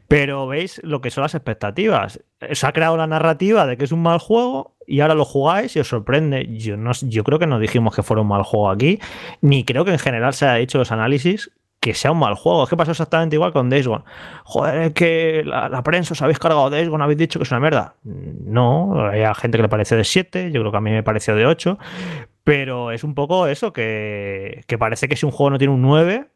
pero 0.07 0.47
veis 0.47 0.81
lo 0.83 1.01
que 1.01 1.11
son 1.11 1.23
las 1.23 1.35
expectativas. 1.35 2.19
Se 2.51 2.67
ha 2.67 2.73
creado 2.73 2.97
la 2.97 3.07
narrativa 3.07 3.65
de 3.65 3.77
que 3.77 3.85
es 3.85 3.91
un 3.91 4.01
mal 4.01 4.19
juego 4.19 4.75
y 4.87 5.01
ahora 5.01 5.15
lo 5.15 5.25
jugáis 5.25 5.75
y 5.75 5.79
os 5.79 5.87
sorprende. 5.87 6.47
Yo, 6.57 6.77
no, 6.77 6.91
yo 6.91 7.23
creo 7.23 7.39
que 7.39 7.47
no 7.47 7.59
dijimos 7.59 7.95
que 7.95 8.03
fuera 8.03 8.21
un 8.21 8.27
mal 8.27 8.43
juego 8.43 8.69
aquí, 8.69 8.99
ni 9.41 9.63
creo 9.63 9.85
que 9.85 9.91
en 9.91 9.99
general 9.99 10.33
se 10.33 10.45
haya 10.45 10.59
hecho 10.59 10.77
los 10.77 10.91
análisis 10.91 11.51
que 11.81 11.95
sea 11.95 12.11
un 12.11 12.19
mal 12.19 12.35
juego. 12.35 12.63
Es 12.63 12.69
que 12.69 12.77
pasó 12.77 12.91
exactamente 12.91 13.35
igual 13.35 13.51
con 13.51 13.69
Days 13.69 13.87
Gone. 13.87 14.05
Joder, 14.45 14.81
es 14.83 14.93
que 14.93 15.43
la, 15.43 15.83
prensa 15.83 16.13
os 16.13 16.21
habéis 16.21 16.39
cargado 16.39 16.69
Days 16.69 16.87
Gone, 16.87 17.03
habéis 17.03 17.17
dicho 17.17 17.39
que 17.39 17.43
es 17.43 17.51
una 17.51 17.59
mierda. 17.59 17.95
No, 18.03 19.09
hay 19.09 19.23
gente 19.35 19.57
que 19.57 19.63
le 19.63 19.69
pareció 19.69 19.97
de 19.97 20.05
7, 20.05 20.51
yo 20.51 20.61
creo 20.61 20.71
que 20.71 20.77
a 20.77 20.81
mí 20.81 20.91
me 20.91 21.03
pareció 21.03 21.35
de 21.35 21.45
8. 21.45 21.77
Pero 22.43 22.91
es 22.91 23.03
un 23.03 23.15
poco 23.15 23.47
eso, 23.47 23.73
que, 23.73 24.63
que 24.67 24.77
parece 24.77 25.09
que 25.09 25.15
si 25.15 25.25
un 25.25 25.31
juego 25.31 25.49
no 25.49 25.57
tiene 25.57 25.73
un 25.73 25.81
9, 25.81 26.27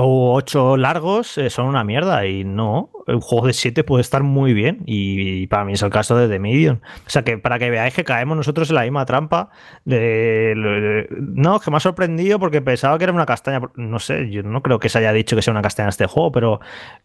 o 0.00 0.32
ocho 0.32 0.76
largos 0.76 1.38
eh, 1.38 1.50
son 1.50 1.66
una 1.66 1.82
mierda 1.82 2.24
y 2.24 2.44
no, 2.44 2.90
un 3.08 3.20
juego 3.20 3.48
de 3.48 3.52
siete 3.52 3.82
puede 3.82 4.02
estar 4.02 4.22
muy 4.22 4.52
bien 4.52 4.84
y, 4.86 5.48
para 5.48 5.64
mí 5.64 5.72
es 5.72 5.82
el 5.82 5.90
caso 5.90 6.16
de 6.16 6.28
The 6.28 6.38
Medium. 6.38 6.78
O 7.04 7.10
sea 7.10 7.22
que 7.22 7.36
para 7.36 7.58
que 7.58 7.68
veáis 7.68 7.94
que 7.94 8.04
caemos 8.04 8.36
nosotros 8.36 8.70
en 8.70 8.76
la 8.76 8.82
misma 8.82 9.04
trampa 9.06 9.50
de, 9.84 11.08
no, 11.10 11.58
que 11.58 11.72
me 11.72 11.78
ha 11.78 11.80
sorprendido 11.80 12.38
porque 12.38 12.62
pensaba 12.62 12.96
que 12.96 13.04
era 13.04 13.12
una 13.12 13.26
castaña, 13.26 13.60
no 13.74 13.98
sé, 13.98 14.30
yo 14.30 14.44
no 14.44 14.62
creo 14.62 14.78
que 14.78 14.88
se 14.88 14.98
haya 14.98 15.12
dicho 15.12 15.34
que 15.34 15.42
sea 15.42 15.50
una 15.50 15.62
castaña 15.62 15.88
este 15.88 16.06
juego, 16.06 16.30
pero 16.30 16.60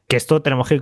que 0.08 0.16
esto 0.16 0.44
tenemos 0.44 0.68
que 0.68 0.76
ir 0.76 0.82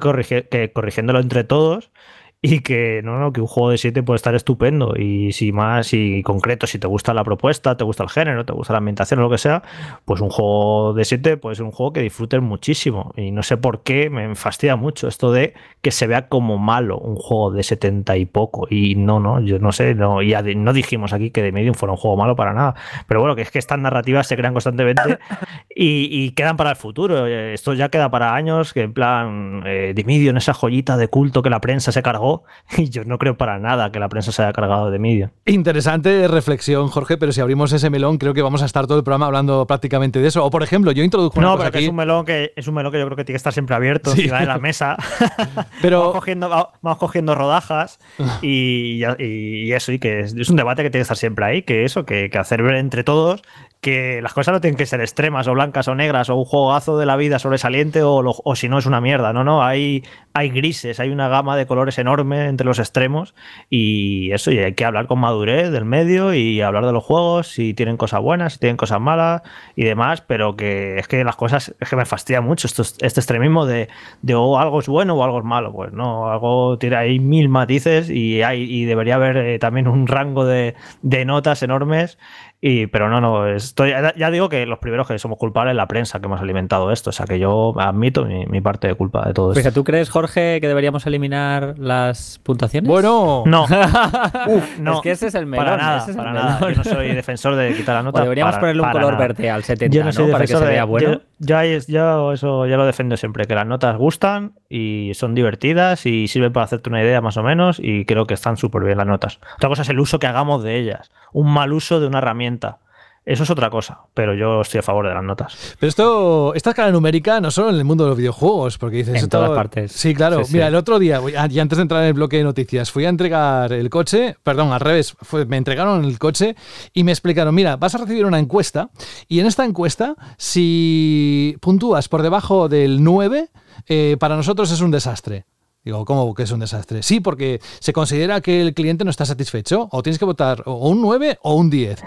que 0.50 0.72
corrigiéndolo 0.74 1.22
entre 1.22 1.46
todos 1.46 1.94
y 2.44 2.62
que 2.62 3.02
no, 3.04 3.20
no, 3.20 3.32
que 3.32 3.40
un 3.40 3.46
juego 3.46 3.70
de 3.70 3.78
7 3.78 4.02
puede 4.02 4.16
estar 4.16 4.34
estupendo. 4.34 4.96
Y 4.98 5.32
si 5.32 5.52
más 5.52 5.94
y 5.94 6.24
concreto, 6.24 6.66
si 6.66 6.80
te 6.80 6.88
gusta 6.88 7.14
la 7.14 7.24
propuesta, 7.24 7.78
te 7.78 7.84
gusta 7.84 8.02
el 8.02 8.10
género, 8.10 8.46
te 8.46 8.54
gusta 8.54 8.74
la 8.74 8.80
ambientación 8.80 9.20
o 9.20 9.24
lo 9.24 9.30
que 9.30 9.38
sea, 9.38 9.62
pues 10.06 10.22
un 10.22 10.32
juego 10.32 10.94
de 10.94 11.06
7 11.06 11.38
puede 11.38 11.56
ser 11.56 11.66
un 11.66 11.72
juego 11.72 11.94
que 11.94 12.02
disfrutes 12.02 12.42
muchísimo. 12.42 13.14
Y 13.16 13.30
no 13.30 13.44
sé 13.44 13.58
por 13.58 13.84
qué 13.84 14.10
me 14.10 14.34
fastidia 14.34 14.76
mucho 14.76 15.08
esto 15.08 15.32
de 15.32 15.54
que 15.82 15.92
se 15.92 16.08
vea 16.08 16.30
como 16.30 16.58
malo 16.58 16.98
un 16.98 17.16
juego 17.16 17.52
de 17.52 17.62
70 17.62 18.18
y 18.18 18.26
poco. 18.26 18.66
Y 18.72 18.96
no, 18.96 19.20
no, 19.20 19.40
yo 19.40 19.60
no 19.60 19.72
sé, 19.72 19.94
no, 19.94 20.24
ya 20.24 20.42
no 20.42 20.74
dijimos 20.74 21.14
aquí 21.14 21.30
que 21.30 21.44
The 21.44 21.52
Medium 21.52 21.76
fuera 21.76 21.92
un 21.92 21.98
juego 21.98 22.18
malo 22.18 22.36
para 22.36 22.54
nada, 22.54 22.74
pero 23.08 23.20
bueno, 23.20 23.36
que 23.36 23.44
es 23.44 23.52
que 23.52 23.60
estas 23.60 23.78
narrativas 23.78 24.26
se 24.26 24.36
crean 24.36 24.54
constantemente 24.54 25.20
y, 25.76 26.32
quedan 26.32 26.58
para 26.58 26.72
el 26.72 26.76
futuro, 26.76 27.28
esto 27.28 27.74
ya 27.74 27.90
queda 27.90 28.10
para 28.10 28.34
años, 28.34 28.74
que 28.74 28.82
en 28.82 28.94
plan 28.94 29.62
eh, 29.66 29.92
The 29.96 30.04
Medium, 30.06 30.38
esa 30.38 30.54
joyita 30.54 30.98
de 30.98 31.08
culto 31.08 31.44
que 31.44 31.50
la 31.50 31.60
prensa 31.60 31.92
se 31.92 32.02
cargó 32.02 32.31
y 32.78 32.90
yo 32.90 33.04
no 33.06 33.18
creo 33.18 33.38
para 33.38 33.60
nada 33.60 33.92
que 33.92 34.00
la 34.00 34.10
prensa 34.10 34.32
se 34.32 34.42
haya 34.42 34.54
cargado 34.54 34.92
de 34.92 35.00
media. 35.00 35.32
Interesante 35.46 36.28
reflexión, 36.28 36.88
Jorge, 36.88 37.18
pero 37.18 37.32
si 37.32 37.42
abrimos 37.42 37.72
ese 37.74 37.90
melón, 37.90 38.18
creo 38.18 38.34
que 38.34 38.42
vamos 38.42 38.62
a 38.62 38.66
estar 38.66 38.88
todo 38.88 38.98
el 38.98 39.04
programa 39.04 39.28
hablando 39.28 39.66
prácticamente 39.68 40.20
de 40.20 40.28
eso. 40.28 40.46
O 40.46 40.50
por 40.50 40.64
ejemplo, 40.64 40.92
yo 40.92 41.04
introduzco 41.04 41.40
una 41.40 41.50
no, 41.50 41.58
cosa 41.58 41.70
pero 41.70 41.78
aquí. 41.78 41.86
es 41.86 41.90
un 41.90 41.96
melón 41.96 42.26
que 42.26 42.54
es 42.56 42.68
un 42.68 42.76
melón 42.76 42.92
que 42.92 43.00
yo 43.00 43.06
creo 43.06 43.18
que 43.18 43.26
tiene 43.26 43.36
que 43.36 43.38
estar 43.38 43.54
siempre 43.54 43.76
abierto, 43.76 44.12
sí. 44.12 44.24
en 44.24 44.48
la 44.48 44.60
mesa. 44.60 44.98
pero 45.82 46.00
vamos 46.00 46.16
cogiendo, 46.16 46.50
vamos 46.82 46.98
cogiendo 46.98 47.36
rodajas 47.36 48.00
y, 48.42 49.02
y, 49.20 49.72
eso, 49.74 49.92
y 49.92 50.00
que 50.00 50.22
es, 50.22 50.50
un 50.50 50.56
debate 50.56 50.84
que 50.84 50.90
tiene 50.90 51.02
que 51.02 51.04
estar 51.04 51.18
siempre 51.18 51.46
ahí, 51.46 51.62
que 51.64 51.86
eso, 51.86 52.06
que, 52.06 52.30
que 52.30 52.38
hacer 52.38 52.64
ver 52.64 52.76
entre 52.76 53.04
todos 53.04 53.42
que 53.82 54.22
las 54.22 54.34
cosas 54.34 54.54
no 54.54 54.62
tienen 54.62 54.78
que 54.78 54.86
ser 54.86 55.02
extremas 55.02 55.48
o 55.48 55.54
blancas 55.54 55.88
o 55.88 55.96
negras 55.96 56.30
o 56.30 56.36
un 56.36 56.46
juegazo 56.46 57.00
de 57.00 57.08
la 57.08 57.18
vida 57.18 57.40
sobresaliente 57.40 58.04
o, 58.04 58.22
o 58.24 58.56
si 58.56 58.70
no 58.70 58.78
es 58.78 58.86
una 58.86 59.02
mierda. 59.02 59.34
No, 59.34 59.44
no, 59.44 59.64
hay, 59.64 60.04
hay 60.34 60.50
grises, 60.50 61.00
hay 61.00 61.10
una 61.10 61.28
gama 61.30 61.58
de 61.58 61.66
colores 61.66 61.98
enorme 61.98 62.21
entre 62.22 62.66
los 62.66 62.80
extremos 62.80 63.34
y 63.70 64.32
eso, 64.32 64.52
y 64.52 64.60
hay 64.60 64.74
que 64.74 64.86
hablar 64.86 65.08
con 65.08 65.20
madurez 65.20 65.72
del 65.72 65.86
medio 65.86 66.34
y 66.34 66.62
hablar 66.62 66.86
de 66.86 66.92
los 66.92 67.04
juegos, 67.04 67.48
si 67.48 67.74
tienen 67.74 67.98
cosas 67.98 68.22
buenas, 68.22 68.54
si 68.54 68.60
tienen 68.60 68.78
cosas 68.78 69.00
malas 69.00 69.42
y 69.76 69.84
demás, 69.84 70.22
pero 70.22 70.56
que 70.56 70.98
es 70.98 71.08
que 71.08 71.24
las 71.24 71.36
cosas, 71.36 71.76
es 71.80 71.90
que 71.90 71.96
me 71.96 72.06
fastidia 72.06 72.42
mucho 72.42 72.68
esto, 72.68 72.82
este 72.82 73.20
extremismo 73.20 73.66
de, 73.66 73.90
de 74.22 74.36
o 74.36 74.58
algo 74.58 74.80
es 74.80 74.88
bueno 74.88 75.16
o 75.16 75.24
algo 75.24 75.40
es 75.40 75.46
malo, 75.46 75.72
pues 75.72 75.92
no, 75.94 76.32
algo 76.32 76.78
tiene 76.78 76.96
ahí 76.96 77.20
mil 77.20 77.50
matices 77.50 78.10
y, 78.10 78.42
hay, 78.42 78.64
y 78.64 78.86
debería 78.86 79.16
haber 79.16 79.38
eh, 79.38 79.60
también 79.60 79.88
un 79.88 80.08
rango 80.08 80.46
de, 80.46 80.76
de 81.02 81.26
notas 81.26 81.64
enormes 81.64 82.18
y, 82.64 82.86
pero 82.86 83.10
no, 83.10 83.20
no, 83.20 83.48
estoy, 83.48 83.92
ya 84.16 84.30
digo 84.30 84.48
que 84.48 84.68
los 84.68 84.78
primeros 84.78 85.08
que 85.08 85.18
somos 85.18 85.40
culpables 85.40 85.72
es 85.72 85.78
la 85.78 85.88
prensa 85.88 86.20
que 86.20 86.28
hemos 86.28 86.42
alimentado 86.42 86.92
esto. 86.92 87.10
O 87.10 87.14
sea 87.14 87.26
que 87.26 87.40
yo 87.40 87.74
admito 87.80 88.24
mi, 88.24 88.62
parte 88.62 88.88
de 88.88 88.94
culpa 88.94 89.26
de 89.26 89.34
todo 89.34 89.54
esto. 89.54 89.72
¿tú 89.72 89.84
crees, 89.84 90.12
Jorge, 90.12 90.62
que 90.62 90.68
deberíamos 90.68 91.08
eliminar 91.08 91.74
las 91.80 92.40
puntuaciones? 92.44 92.88
Bueno, 92.88 93.42
no. 93.48 93.66
no. 94.80 94.94
Es 94.94 95.02
que 95.02 95.12
ese 95.12 95.28
es 95.28 95.36
el 95.36 95.48
melón. 95.48 95.66
Para 95.66 95.78
nada, 95.78 96.06
para 96.16 96.34
nada. 96.34 96.60
Yo 96.70 96.76
no 96.76 96.84
soy 96.84 97.08
defensor 97.16 97.56
de 97.56 97.74
quitar 97.74 97.96
la 97.96 98.04
nota. 98.04 98.22
deberíamos 98.22 98.56
ponerle 98.58 98.84
un 98.84 98.92
color 98.92 99.18
verde 99.18 99.50
al 99.50 99.64
70, 99.64 99.96
yo 99.98 100.04
no, 100.04 100.12
soy 100.12 100.32
Para 100.32 100.46
que 100.46 100.56
se 100.56 100.64
vea 100.64 100.86
bueno. 100.86 101.20
Yo, 101.40 101.62
yo, 101.64 102.32
eso 102.32 102.68
ya 102.68 102.78
lo 102.78 102.86
defiendo 102.86 103.18
siempre, 103.18 103.46
que 103.46 103.56
las 103.56 103.66
notas 103.66 103.98
gustan 103.98 104.54
y 104.72 105.12
son 105.16 105.36
divertidas 105.36 106.06
y 106.06 106.30
sirven 106.30 106.54
para 106.54 106.64
hacerte 106.64 106.90
una 106.90 107.04
idea 107.04 107.20
más 107.20 107.36
o 107.36 107.44
menos 107.44 107.78
y 107.78 108.06
creo 108.06 108.26
que 108.26 108.34
están 108.34 108.56
súper 108.56 108.84
bien 108.84 108.98
las 108.98 109.06
notas. 109.06 109.40
Otra 109.58 109.68
cosa 109.68 109.82
es 109.82 109.90
el 109.90 110.00
uso 110.00 110.18
que 110.18 110.28
hagamos 110.28 110.64
de 110.64 110.78
ellas. 110.80 111.12
Un 111.34 111.52
mal 111.52 111.74
uso 111.74 112.00
de 112.00 112.08
una 112.08 112.20
herramienta 112.20 112.80
eso 113.24 113.44
es 113.44 113.52
otra 113.52 113.70
cosa, 113.70 114.00
pero 114.16 114.34
yo 114.34 114.62
estoy 114.62 114.80
a 114.80 114.82
favor 114.82 115.08
de 115.08 115.14
las 115.14 115.24
notas. 115.24 115.76
Pero 115.80 115.90
esto, 115.90 116.56
esta 116.56 116.72
escala 116.72 116.92
numérica 116.92 117.40
no 117.40 117.52
solo 117.52 117.70
en 117.70 117.76
el 117.76 117.84
mundo 117.84 118.06
de 118.06 118.10
los 118.10 118.18
videojuegos, 118.18 118.80
porque 118.80 118.98
dices... 118.98 119.22
En 119.22 119.30
todas 119.30 119.52
partes. 119.52 119.92
Sí, 119.92 120.16
claro. 120.16 120.42
Mira, 120.52 120.68
el 120.68 120.74
otro 120.74 120.98
día, 120.98 121.22
y 121.50 121.60
antes 121.60 121.78
de 121.78 121.84
entrar 121.84 122.02
en 122.02 122.08
el 122.08 122.14
bloque 122.14 122.38
de 122.38 122.44
noticias, 122.44 122.90
fui 122.90 123.06
a 123.06 123.10
entregar 123.10 123.74
el 123.74 123.92
coche, 123.92 124.38
perdón, 124.42 124.74
al 124.74 124.80
revés, 124.80 125.16
me 125.48 125.58
entregaron 125.58 126.04
el 126.04 126.18
coche 126.18 126.56
y 126.94 127.04
me 127.04 127.12
explicaron, 127.12 127.54
mira, 127.54 127.76
vas 127.76 127.94
a 127.94 128.00
recibir 128.00 128.26
una 128.26 128.40
encuesta 128.40 128.90
y 129.28 129.40
en 129.40 129.46
esta 129.46 129.66
encuesta, 129.66 130.16
si 130.38 131.56
puntúas 131.62 132.10
por 132.10 132.24
debajo 132.24 132.70
del 132.70 133.04
9, 133.04 133.50
eh, 133.88 134.18
para 134.20 134.36
nosotros 134.36 134.72
es 134.72 134.82
un 134.82 134.92
desastre. 134.92 135.46
Digo, 135.84 136.06
¿cómo 136.06 136.36
que 136.36 136.44
es 136.44 136.52
un 136.52 136.60
desastre? 136.60 137.02
Sí, 137.02 137.22
porque 137.22 137.60
se 137.80 137.92
considera 137.92 138.40
que 138.42 138.62
el 138.62 138.76
cliente 138.76 139.04
no 139.04 139.10
está 139.10 139.26
satisfecho. 139.26 139.90
O 139.92 140.04
tienes 140.04 140.20
que 140.20 140.26
votar 140.26 140.62
o 140.68 140.90
un 140.90 141.02
9 141.02 141.40
o 141.42 141.56
un 141.56 141.72
10. 141.72 142.04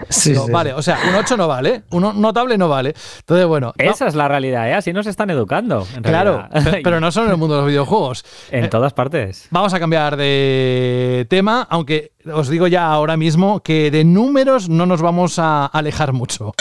Vale, 0.49 0.73
o 0.73 0.81
sea, 0.81 0.97
un 1.09 1.15
8 1.15 1.35
no 1.35 1.47
vale, 1.47 1.83
un 1.91 2.21
notable 2.21 2.57
no 2.57 2.69
vale. 2.69 2.93
Entonces, 3.19 3.45
bueno. 3.45 3.73
Esa 3.77 4.07
es 4.07 4.15
la 4.15 4.29
realidad, 4.29 4.69
¿eh? 4.69 4.75
Así 4.75 4.93
nos 4.93 5.07
están 5.07 5.29
educando. 5.29 5.85
claro, 6.01 6.47
pero 6.83 7.01
no 7.01 7.11
solo 7.11 7.25
en 7.25 7.33
el 7.33 7.37
mundo 7.37 7.55
de 7.55 7.61
los 7.61 7.69
videojuegos. 7.69 8.23
En 8.49 8.65
eh, 8.65 8.67
todas 8.69 8.93
partes. 8.93 9.47
Vamos 9.51 9.73
a 9.73 9.79
cambiar 9.79 10.15
de 10.15 11.27
tema, 11.29 11.67
aunque 11.69 12.13
os 12.33 12.47
digo 12.47 12.67
ya 12.67 12.87
ahora 12.87 13.17
mismo 13.17 13.59
que 13.59 13.91
de 13.91 14.05
números 14.05 14.69
no 14.69 14.85
nos 14.85 15.01
vamos 15.01 15.37
a 15.37 15.65
alejar 15.65 16.13
mucho. 16.13 16.53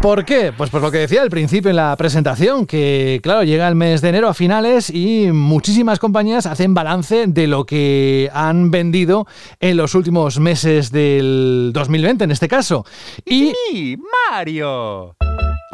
¿Por 0.00 0.24
qué? 0.24 0.52
Pues 0.56 0.70
por 0.70 0.80
lo 0.80 0.92
que 0.92 0.98
decía 0.98 1.22
al 1.22 1.30
principio 1.30 1.70
en 1.70 1.76
la 1.76 1.96
presentación, 1.96 2.66
que 2.66 3.18
claro, 3.20 3.42
llega 3.42 3.66
el 3.66 3.74
mes 3.74 4.00
de 4.00 4.10
enero 4.10 4.28
a 4.28 4.34
finales 4.34 4.90
y 4.90 5.32
muchísimas 5.32 5.98
compañías 5.98 6.46
hacen 6.46 6.72
balance 6.72 7.26
de 7.26 7.46
lo 7.48 7.66
que 7.66 8.30
han 8.32 8.70
vendido 8.70 9.26
en 9.58 9.76
los 9.76 9.96
últimos 9.96 10.38
meses 10.38 10.92
del 10.92 11.72
2020, 11.74 12.24
en 12.24 12.30
este 12.30 12.46
caso. 12.46 12.86
Y 13.26 13.96
Mario. 14.30 15.16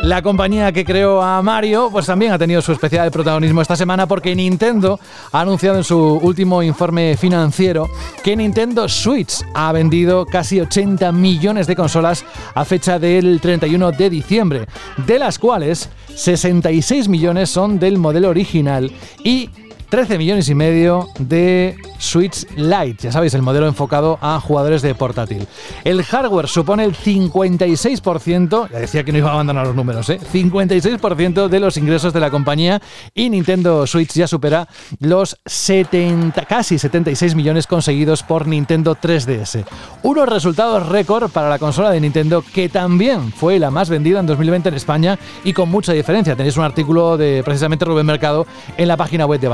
La 0.05 0.21
compañía 0.21 0.71
que 0.71 0.85
creó 0.85 1.23
a 1.23 1.41
Mario, 1.41 1.89
pues 1.91 2.05
también 2.05 2.31
ha 2.31 2.39
tenido 2.39 2.61
su 2.61 2.73
especial 2.73 3.11
protagonismo 3.11 3.63
esta 3.63 3.75
semana 3.75 4.07
porque 4.07 4.37
Nintendo 4.37 5.01
ha 5.33 5.41
anunciado 5.41 5.79
en 5.79 5.85
su 5.85 5.99
último 5.99 6.63
informe 6.63 7.17
financiero 7.17 7.89
que 8.23 8.37
Nintendo 8.37 8.87
Switch 8.87 9.43
ha 9.55 9.73
vendido 9.73 10.27
casi 10.27 10.61
80 10.61 11.11
millones 11.11 11.67
de 11.67 11.75
consolas 11.75 12.23
a 12.55 12.67
fecha 12.67 12.99
del 12.99 13.41
31 13.41 13.93
de 13.93 14.11
diciembre, 14.11 14.67
de 15.07 15.19
las 15.19 15.39
cuales 15.39 15.89
66 16.15 17.09
millones 17.09 17.49
son 17.49 17.79
del 17.79 17.97
modelo 17.97 18.29
original 18.29 18.93
y 19.25 19.49
13 19.89 20.19
millones 20.19 20.49
y 20.49 20.55
medio 20.55 21.09
de 21.19 21.77
Switch 21.99 22.47
Lite, 22.57 23.05
ya 23.05 23.13
sabéis, 23.13 23.35
el 23.35 23.43
modelo 23.43 23.67
enfocado 23.67 24.19
a 24.21 24.41
jugadores 24.41 24.83
de 24.83 24.95
portátil. 24.95 25.47
El 25.85 26.03
hardware 26.03 26.49
supone 26.49 26.85
el 26.85 26.95
56%, 26.95 28.71
ya 28.71 28.79
decía 28.79 29.05
que 29.05 29.13
no 29.13 29.19
iba 29.19 29.31
a 29.31 29.35
abandonar 29.35 29.67
los 29.67 29.77
números, 29.77 30.09
¿eh? 30.11 30.19
56% 30.21 31.49
de 31.49 31.61
los 31.61 31.77
ingresos 31.77 32.13
de 32.13 32.21
la 32.21 32.31
compañía 32.31 32.81
y 33.15 33.31
Nintendo 33.31 33.87
Switch 33.87 34.13
ya 34.13 34.27
supera 34.27 34.69
los 34.99 35.39
70, 35.47 36.45
casi 36.47 36.79
76 36.79 37.35
millones 37.35 37.67
conseguidos 37.67 38.23
por 38.23 38.47
Nintendo 38.47 38.97
3DS. 38.97 39.65
Unos 40.03 40.29
resultados 40.29 40.89
récord 40.89 41.31
para 41.31 41.49
la 41.49 41.59
consola 41.59 41.91
de 41.91 42.01
Nintendo 42.01 42.45
que 42.53 42.69
también 42.69 43.33
fue 43.33 43.59
la 43.59 43.71
más 43.71 43.89
vendida 43.89 44.21
en 44.21 44.27
2020 44.27 44.69
en 44.69 44.75
España 44.75 45.19
y 45.45 45.53
con 45.53 45.71
mucha 45.71 45.93
diferencia. 45.93 46.37
Tenéis 46.37 46.57
un 46.57 46.65
artículo 46.65 47.17
de 47.17 47.43
precisamente 47.45 47.85
Rubén 47.85 48.07
Mercado 48.07 48.47
en 48.77 48.89
la 48.89 48.97
página 48.97 49.27
web 49.27 49.41
de 49.41 49.49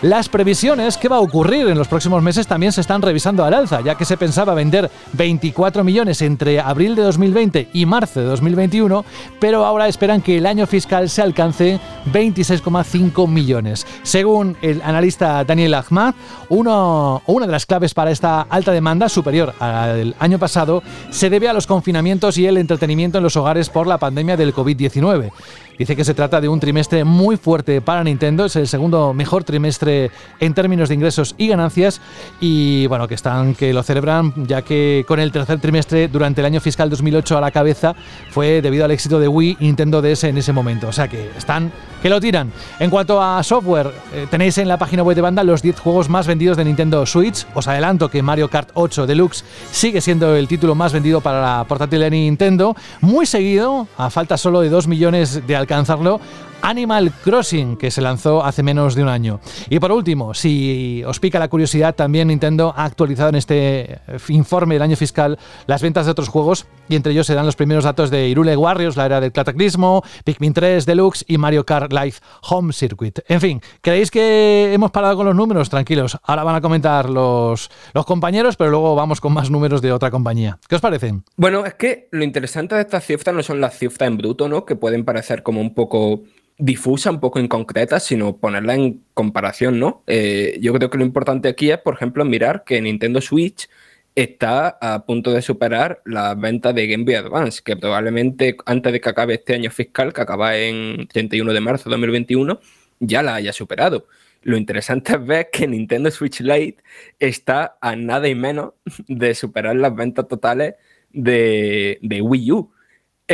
Las 0.00 0.28
previsiones, 0.28 0.96
¿qué 0.96 1.08
va 1.08 1.16
a 1.16 1.20
ocurrir 1.20 1.68
en 1.68 1.78
los 1.78 1.88
próximos 1.88 2.22
meses? 2.22 2.46
También 2.46 2.72
se 2.72 2.80
están 2.80 3.02
revisando 3.02 3.44
al 3.44 3.54
alza, 3.54 3.80
ya 3.82 3.94
que 3.94 4.04
se 4.04 4.16
pensaba 4.16 4.54
vender 4.54 4.90
24 5.12 5.84
millones 5.84 6.22
entre 6.22 6.60
abril 6.60 6.94
de 6.94 7.02
2020 7.02 7.68
y 7.72 7.86
marzo 7.86 8.20
de 8.20 8.26
2021, 8.26 9.04
pero 9.38 9.64
ahora 9.64 9.88
esperan 9.88 10.22
que 10.22 10.38
el 10.38 10.46
año 10.46 10.66
fiscal 10.66 11.08
se 11.08 11.22
alcance 11.22 11.80
26,5 12.12 13.28
millones. 13.28 13.86
Según 14.02 14.56
el 14.62 14.82
analista 14.82 15.44
Daniel 15.44 15.74
Ahmad, 15.74 16.14
una 16.48 17.46
de 17.46 17.52
las 17.52 17.66
claves 17.66 17.94
para 17.94 18.10
esta 18.10 18.42
alta 18.42 18.72
demanda, 18.72 19.08
superior 19.08 19.54
al 19.58 20.14
año 20.18 20.38
pasado, 20.38 20.82
se 21.10 21.30
debe 21.30 21.48
a 21.48 21.52
los 21.52 21.66
confinamientos 21.66 22.38
y 22.38 22.46
el 22.46 22.56
entretenimiento 22.56 23.18
en 23.18 23.24
los 23.24 23.36
hogares 23.36 23.68
por 23.68 23.86
la 23.86 23.98
pandemia 23.98 24.36
del 24.36 24.54
COVID-19. 24.54 25.30
Dice 25.78 25.96
que 25.96 26.04
se 26.04 26.14
trata 26.14 26.40
de 26.40 26.48
un 26.48 26.60
trimestre 26.60 27.04
muy 27.04 27.36
fuerte 27.36 27.80
para 27.80 28.04
Nintendo, 28.04 28.44
es 28.44 28.56
el 28.56 28.68
segundo 28.68 29.14
mejor 29.14 29.44
trimestre 29.44 30.10
en 30.38 30.54
términos 30.54 30.88
de 30.88 30.94
ingresos 30.94 31.34
y 31.38 31.48
ganancias 31.48 32.00
y 32.40 32.86
bueno, 32.86 33.08
que 33.08 33.14
están 33.14 33.54
que 33.54 33.72
lo 33.72 33.82
celebran 33.82 34.32
ya 34.46 34.62
que 34.62 35.04
con 35.08 35.18
el 35.18 35.32
tercer 35.32 35.60
trimestre 35.60 36.08
durante 36.08 36.40
el 36.40 36.46
año 36.46 36.60
fiscal 36.60 36.90
2008 36.90 37.38
a 37.38 37.40
la 37.40 37.50
cabeza 37.50 37.94
fue 38.30 38.62
debido 38.62 38.84
al 38.84 38.90
éxito 38.90 39.18
de 39.18 39.28
Wii 39.28 39.56
y 39.60 39.64
Nintendo 39.64 40.02
DS 40.02 40.24
en 40.24 40.38
ese 40.38 40.52
momento, 40.52 40.88
o 40.88 40.92
sea 40.92 41.08
que 41.08 41.30
están 41.36 41.72
que 42.02 42.10
lo 42.10 42.20
tiran. 42.20 42.52
En 42.80 42.90
cuanto 42.90 43.22
a 43.22 43.42
software, 43.44 43.92
eh, 44.12 44.26
tenéis 44.28 44.58
en 44.58 44.66
la 44.66 44.76
página 44.76 45.04
web 45.04 45.14
de 45.14 45.22
banda 45.22 45.44
los 45.44 45.62
10 45.62 45.78
juegos 45.78 46.08
más 46.08 46.26
vendidos 46.26 46.56
de 46.56 46.64
Nintendo 46.64 47.06
Switch. 47.06 47.46
Os 47.54 47.68
adelanto 47.68 48.08
que 48.08 48.22
Mario 48.22 48.48
Kart 48.48 48.70
8 48.74 49.06
Deluxe 49.06 49.44
sigue 49.70 50.00
siendo 50.00 50.34
el 50.34 50.48
título 50.48 50.74
más 50.74 50.92
vendido 50.92 51.20
para 51.20 51.40
la 51.40 51.64
portátil 51.64 52.00
de 52.00 52.10
Nintendo, 52.10 52.74
muy 53.00 53.24
seguido, 53.24 53.86
a 53.96 54.10
falta 54.10 54.36
solo 54.36 54.60
de 54.60 54.68
2 54.68 54.88
millones 54.88 55.46
de 55.46 55.56
alcanzarlo, 55.62 56.20
Animal 56.62 57.12
Crossing, 57.24 57.76
que 57.76 57.90
se 57.90 58.00
lanzó 58.00 58.44
hace 58.44 58.62
menos 58.62 58.94
de 58.94 59.02
un 59.02 59.08
año. 59.08 59.40
Y 59.68 59.80
por 59.80 59.92
último, 59.92 60.32
si 60.32 61.02
os 61.04 61.20
pica 61.20 61.38
la 61.38 61.48
curiosidad, 61.48 61.94
también 61.94 62.28
Nintendo 62.28 62.72
ha 62.76 62.84
actualizado 62.84 63.28
en 63.30 63.34
este 63.34 64.00
informe 64.28 64.76
del 64.76 64.82
año 64.82 64.96
fiscal 64.96 65.38
las 65.66 65.82
ventas 65.82 66.06
de 66.06 66.12
otros 66.12 66.28
juegos 66.28 66.66
y 66.88 66.96
entre 66.96 67.12
ellos 67.12 67.26
se 67.26 67.34
dan 67.34 67.46
los 67.46 67.56
primeros 67.56 67.84
datos 67.84 68.10
de 68.10 68.28
Irule 68.28 68.56
Warriors, 68.56 68.96
la 68.96 69.06
era 69.06 69.20
del 69.20 69.32
cataclismo, 69.32 70.02
Pikmin 70.24 70.52
3 70.52 70.86
Deluxe 70.86 71.24
y 71.26 71.38
Mario 71.38 71.64
Kart 71.66 71.92
Live 71.92 72.14
Home 72.48 72.72
Circuit. 72.72 73.20
En 73.28 73.40
fin, 73.40 73.60
¿creéis 73.80 74.10
que 74.10 74.72
hemos 74.72 74.90
parado 74.90 75.16
con 75.16 75.26
los 75.26 75.34
números? 75.34 75.70
Tranquilos, 75.70 76.18
ahora 76.22 76.44
van 76.44 76.56
a 76.56 76.60
comentar 76.60 77.10
los, 77.10 77.70
los 77.92 78.06
compañeros, 78.06 78.56
pero 78.56 78.70
luego 78.70 78.94
vamos 78.94 79.20
con 79.20 79.32
más 79.32 79.50
números 79.50 79.82
de 79.82 79.92
otra 79.92 80.10
compañía. 80.10 80.58
¿Qué 80.68 80.76
os 80.76 80.80
parecen? 80.80 81.24
Bueno, 81.36 81.64
es 81.64 81.74
que 81.74 82.08
lo 82.10 82.24
interesante 82.24 82.74
de 82.74 82.82
estas 82.82 83.04
cifras 83.04 83.34
no 83.34 83.42
son 83.42 83.60
las 83.60 83.76
cifras 83.78 84.08
en 84.08 84.16
bruto, 84.16 84.48
¿no? 84.48 84.64
Que 84.64 84.76
pueden 84.76 85.04
parecer 85.04 85.42
como 85.42 85.60
un 85.60 85.74
poco 85.74 86.22
difusa, 86.58 87.10
un 87.10 87.20
poco 87.20 87.40
inconcreta, 87.40 88.00
sino 88.00 88.36
ponerla 88.36 88.74
en 88.74 89.02
comparación, 89.14 89.78
¿no? 89.78 90.02
Eh, 90.06 90.58
yo 90.60 90.72
creo 90.72 90.90
que 90.90 90.98
lo 90.98 91.04
importante 91.04 91.48
aquí 91.48 91.70
es, 91.70 91.78
por 91.78 91.94
ejemplo, 91.94 92.24
mirar 92.24 92.64
que 92.64 92.80
Nintendo 92.80 93.20
Switch 93.20 93.68
está 94.14 94.78
a 94.80 95.04
punto 95.06 95.32
de 95.32 95.42
superar 95.42 96.02
la 96.04 96.34
venta 96.34 96.72
de 96.72 96.86
Game 96.86 97.04
Boy 97.04 97.14
Advance, 97.14 97.62
que 97.64 97.76
probablemente 97.76 98.56
antes 98.66 98.92
de 98.92 99.00
que 99.00 99.08
acabe 99.08 99.34
este 99.34 99.54
año 99.54 99.70
fiscal, 99.70 100.12
que 100.12 100.20
acaba 100.20 100.56
en 100.56 101.08
31 101.08 101.52
de 101.52 101.60
marzo 101.60 101.88
de 101.88 101.94
2021, 101.94 102.60
ya 103.00 103.22
la 103.22 103.34
haya 103.34 103.52
superado. 103.52 104.06
Lo 104.42 104.56
interesante 104.56 105.12
es 105.12 105.24
ver 105.24 105.48
que 105.52 105.66
Nintendo 105.66 106.10
Switch 106.10 106.40
Lite 106.40 106.82
está 107.18 107.76
a 107.80 107.96
nada 107.96 108.28
y 108.28 108.34
menos 108.34 108.72
de 109.08 109.34
superar 109.34 109.76
las 109.76 109.94
ventas 109.94 110.28
totales 110.28 110.74
de, 111.12 111.98
de 112.02 112.20
Wii 112.20 112.52
U. 112.52 112.71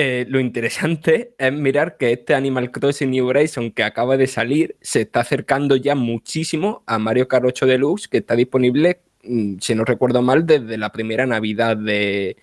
Eh, 0.00 0.26
lo 0.28 0.38
interesante 0.38 1.34
es 1.38 1.52
mirar 1.52 1.96
que 1.96 2.12
este 2.12 2.32
Animal 2.32 2.70
Crossing 2.70 3.10
New 3.10 3.26
Horizons 3.26 3.72
que 3.74 3.82
acaba 3.82 4.16
de 4.16 4.28
salir 4.28 4.76
se 4.80 5.00
está 5.00 5.22
acercando 5.22 5.74
ya 5.74 5.96
muchísimo 5.96 6.84
a 6.86 7.00
Mario 7.00 7.26
Kart 7.26 7.44
8 7.44 7.66
Deluxe, 7.66 8.06
que 8.06 8.18
está 8.18 8.36
disponible, 8.36 9.00
mm, 9.24 9.56
si 9.60 9.74
no 9.74 9.84
recuerdo 9.84 10.22
mal, 10.22 10.46
desde 10.46 10.78
la 10.78 10.92
primera 10.92 11.26
Navidad 11.26 11.76
de, 11.76 12.36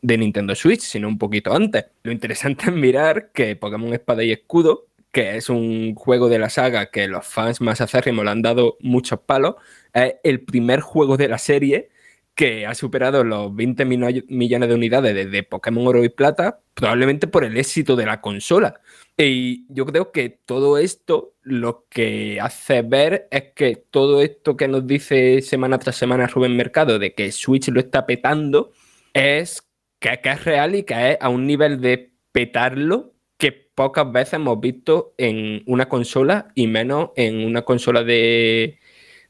de 0.00 0.16
Nintendo 0.16 0.54
Switch, 0.54 0.80
sino 0.80 1.06
un 1.08 1.18
poquito 1.18 1.52
antes. 1.52 1.84
Lo 2.02 2.12
interesante 2.12 2.64
es 2.70 2.72
mirar 2.72 3.30
que 3.34 3.56
Pokémon 3.56 3.92
Espada 3.92 4.24
y 4.24 4.32
Escudo, 4.32 4.86
que 5.12 5.36
es 5.36 5.50
un 5.50 5.94
juego 5.96 6.30
de 6.30 6.38
la 6.38 6.48
saga 6.48 6.90
que 6.90 7.08
los 7.08 7.26
fans 7.26 7.60
más 7.60 7.82
acérrimos 7.82 8.24
le 8.24 8.30
han 8.30 8.40
dado 8.40 8.78
muchos 8.80 9.20
palos, 9.20 9.56
es 9.92 10.14
el 10.24 10.40
primer 10.40 10.80
juego 10.80 11.18
de 11.18 11.28
la 11.28 11.36
serie 11.36 11.90
que 12.36 12.66
ha 12.66 12.74
superado 12.74 13.24
los 13.24 13.54
20 13.56 13.86
millones 13.86 14.68
de 14.68 14.74
unidades 14.74 15.14
desde 15.14 15.42
Pokémon 15.42 15.86
Oro 15.86 16.04
y 16.04 16.10
Plata, 16.10 16.60
probablemente 16.74 17.26
por 17.26 17.44
el 17.44 17.56
éxito 17.56 17.96
de 17.96 18.04
la 18.04 18.20
consola. 18.20 18.80
Y 19.16 19.66
yo 19.72 19.86
creo 19.86 20.12
que 20.12 20.28
todo 20.28 20.76
esto 20.76 21.34
lo 21.40 21.86
que 21.88 22.38
hace 22.40 22.82
ver 22.82 23.26
es 23.30 23.54
que 23.54 23.76
todo 23.76 24.20
esto 24.20 24.54
que 24.54 24.68
nos 24.68 24.86
dice 24.86 25.40
semana 25.40 25.78
tras 25.78 25.96
semana 25.96 26.26
Rubén 26.26 26.54
Mercado 26.56 26.98
de 26.98 27.14
que 27.14 27.32
Switch 27.32 27.68
lo 27.68 27.80
está 27.80 28.04
petando 28.04 28.72
es 29.14 29.66
que, 29.98 30.20
es 30.22 30.44
real 30.44 30.74
y 30.74 30.82
que 30.82 31.12
es 31.12 31.18
a 31.20 31.30
un 31.30 31.46
nivel 31.46 31.80
de 31.80 32.12
petarlo 32.32 33.14
que 33.38 33.52
pocas 33.52 34.12
veces 34.12 34.34
hemos 34.34 34.60
visto 34.60 35.14
en 35.16 35.62
una 35.66 35.88
consola 35.88 36.48
y 36.54 36.66
menos 36.66 37.10
en 37.16 37.46
una 37.46 37.62
consola 37.62 38.04
de, 38.04 38.78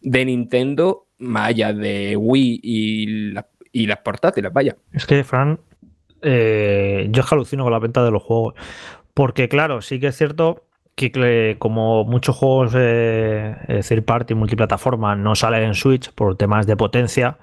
Nintendo 0.02 1.05
allá 1.34 1.72
de 1.72 2.16
Wii 2.16 2.60
y, 2.62 3.34
y 3.72 3.86
las 3.86 3.98
portátiles, 3.98 4.52
vaya. 4.52 4.76
Es 4.92 5.06
que, 5.06 5.24
Fran, 5.24 5.60
eh, 6.22 7.08
yo 7.10 7.22
es 7.22 7.28
que 7.28 7.34
alucino 7.34 7.64
con 7.64 7.72
la 7.72 7.78
venta 7.78 8.04
de 8.04 8.10
los 8.10 8.22
juegos. 8.22 8.54
Porque, 9.14 9.48
claro, 9.48 9.80
sí 9.80 9.98
que 9.98 10.08
es 10.08 10.16
cierto 10.16 10.65
que 10.96 11.56
como 11.58 12.04
muchos 12.04 12.34
juegos 12.34 12.72
de 12.72 13.54
third 13.86 14.02
party 14.02 14.34
multiplataforma 14.34 15.14
no 15.14 15.34
salen 15.34 15.64
en 15.64 15.74
Switch 15.74 16.10
por 16.10 16.36
temas 16.36 16.66
de 16.66 16.74
potencia, 16.74 17.36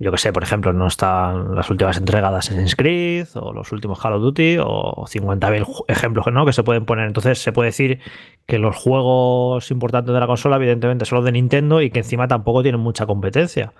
yo 0.00 0.10
que 0.10 0.18
sé, 0.18 0.32
por 0.32 0.42
ejemplo, 0.42 0.72
no 0.72 0.88
están 0.88 1.54
las 1.54 1.70
últimas 1.70 1.96
entregas 1.98 2.32
de 2.32 2.38
Assassin's 2.38 2.74
Creed 2.74 3.28
o 3.34 3.52
los 3.52 3.70
últimos 3.70 4.00
Call 4.00 4.14
of 4.14 4.22
Duty 4.22 4.58
o 4.60 5.06
50.000 5.06 5.84
ejemplos 5.86 6.26
¿no? 6.32 6.44
que 6.44 6.52
se 6.52 6.64
pueden 6.64 6.84
poner. 6.84 7.06
Entonces 7.06 7.38
se 7.38 7.52
puede 7.52 7.68
decir 7.68 8.00
que 8.44 8.58
los 8.58 8.74
juegos 8.74 9.70
importantes 9.70 10.12
de 10.12 10.18
la 10.18 10.26
consola 10.26 10.56
evidentemente 10.56 11.04
son 11.04 11.16
los 11.16 11.24
de 11.24 11.32
Nintendo 11.32 11.82
y 11.82 11.90
que 11.90 12.00
encima 12.00 12.26
tampoco 12.26 12.62
tienen 12.62 12.80
mucha 12.80 13.06
competencia. 13.06 13.72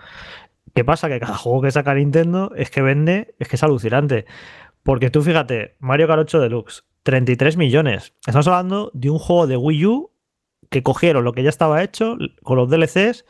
¿Qué 0.72 0.84
pasa? 0.84 1.08
Que 1.08 1.18
cada 1.18 1.36
juego 1.36 1.62
que 1.62 1.72
saca 1.72 1.94
Nintendo 1.94 2.52
es 2.54 2.70
que 2.70 2.80
vende, 2.80 3.34
es 3.40 3.48
que 3.48 3.56
es 3.56 3.62
alucinante. 3.64 4.24
Porque 4.84 5.10
tú 5.10 5.20
fíjate, 5.20 5.74
Mario 5.80 6.06
Kart 6.06 6.20
8 6.20 6.40
Deluxe, 6.40 6.84
33 7.06 7.56
millones. 7.56 8.12
Estamos 8.26 8.48
hablando 8.48 8.90
de 8.92 9.10
un 9.10 9.20
juego 9.20 9.46
de 9.46 9.56
Wii 9.56 9.86
U 9.86 10.10
que 10.70 10.82
cogieron 10.82 11.22
lo 11.22 11.32
que 11.32 11.44
ya 11.44 11.50
estaba 11.50 11.84
hecho 11.84 12.18
con 12.42 12.56
los 12.56 12.68
DLCs, 12.68 13.24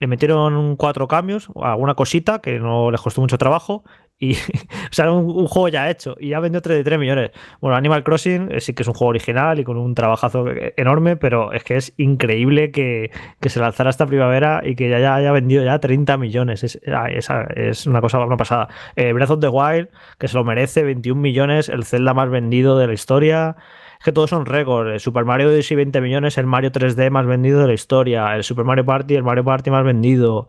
le 0.00 0.06
metieron 0.08 0.74
cuatro 0.74 1.06
cambios, 1.06 1.48
alguna 1.54 1.94
cosita 1.94 2.40
que 2.40 2.58
no 2.58 2.90
les 2.90 3.00
costó 3.00 3.20
mucho 3.20 3.38
trabajo 3.38 3.84
y, 4.20 4.34
o 4.90 4.92
sea, 4.92 5.10
un, 5.10 5.24
un, 5.24 5.46
juego 5.46 5.68
ya 5.68 5.90
hecho 5.90 6.14
y 6.20 6.28
ya 6.28 6.40
vendió 6.40 6.60
33 6.60 6.98
millones. 6.98 7.30
Bueno, 7.60 7.76
Animal 7.76 8.04
Crossing 8.04 8.52
eh, 8.52 8.60
sí 8.60 8.74
que 8.74 8.82
es 8.82 8.88
un 8.88 8.94
juego 8.94 9.08
original 9.08 9.58
y 9.58 9.64
con 9.64 9.78
un 9.78 9.94
trabajazo 9.94 10.44
enorme, 10.76 11.16
pero 11.16 11.52
es 11.52 11.64
que 11.64 11.76
es 11.76 11.94
increíble 11.96 12.70
que, 12.70 13.10
se 13.40 13.58
lanzara 13.58 13.90
esta 13.90 14.06
primavera 14.06 14.60
y 14.62 14.76
que 14.76 14.90
ya, 14.90 15.14
haya 15.14 15.32
vendido 15.32 15.64
ya 15.64 15.78
30 15.78 16.18
millones. 16.18 16.62
Es, 16.62 16.78
ah, 16.86 17.08
es, 17.08 17.86
una 17.86 18.02
cosa, 18.02 18.20
una 18.20 18.36
pasada. 18.36 18.68
Eh, 18.94 19.12
Breath 19.14 19.30
of 19.30 19.40
the 19.40 19.48
Wild, 19.48 19.88
que 20.18 20.28
se 20.28 20.36
lo 20.36 20.44
merece, 20.44 20.82
21 20.82 21.20
millones, 21.20 21.70
el 21.70 21.84
Zelda 21.84 22.12
más 22.12 22.28
vendido 22.28 22.78
de 22.78 22.86
la 22.86 22.92
historia. 22.92 23.56
Es 23.98 24.04
que 24.04 24.12
todos 24.12 24.30
son 24.30 24.44
récords. 24.44 25.02
Super 25.02 25.24
Mario 25.24 25.48
Odyssey 25.48 25.76
20 25.76 26.00
millones, 26.02 26.36
el 26.36 26.46
Mario 26.46 26.70
3D 26.70 27.10
más 27.10 27.26
vendido 27.26 27.60
de 27.60 27.68
la 27.68 27.74
historia, 27.74 28.36
el 28.36 28.44
Super 28.44 28.66
Mario 28.66 28.84
Party, 28.84 29.14
el 29.14 29.22
Mario 29.22 29.44
Party 29.44 29.70
más 29.70 29.84
vendido 29.84 30.48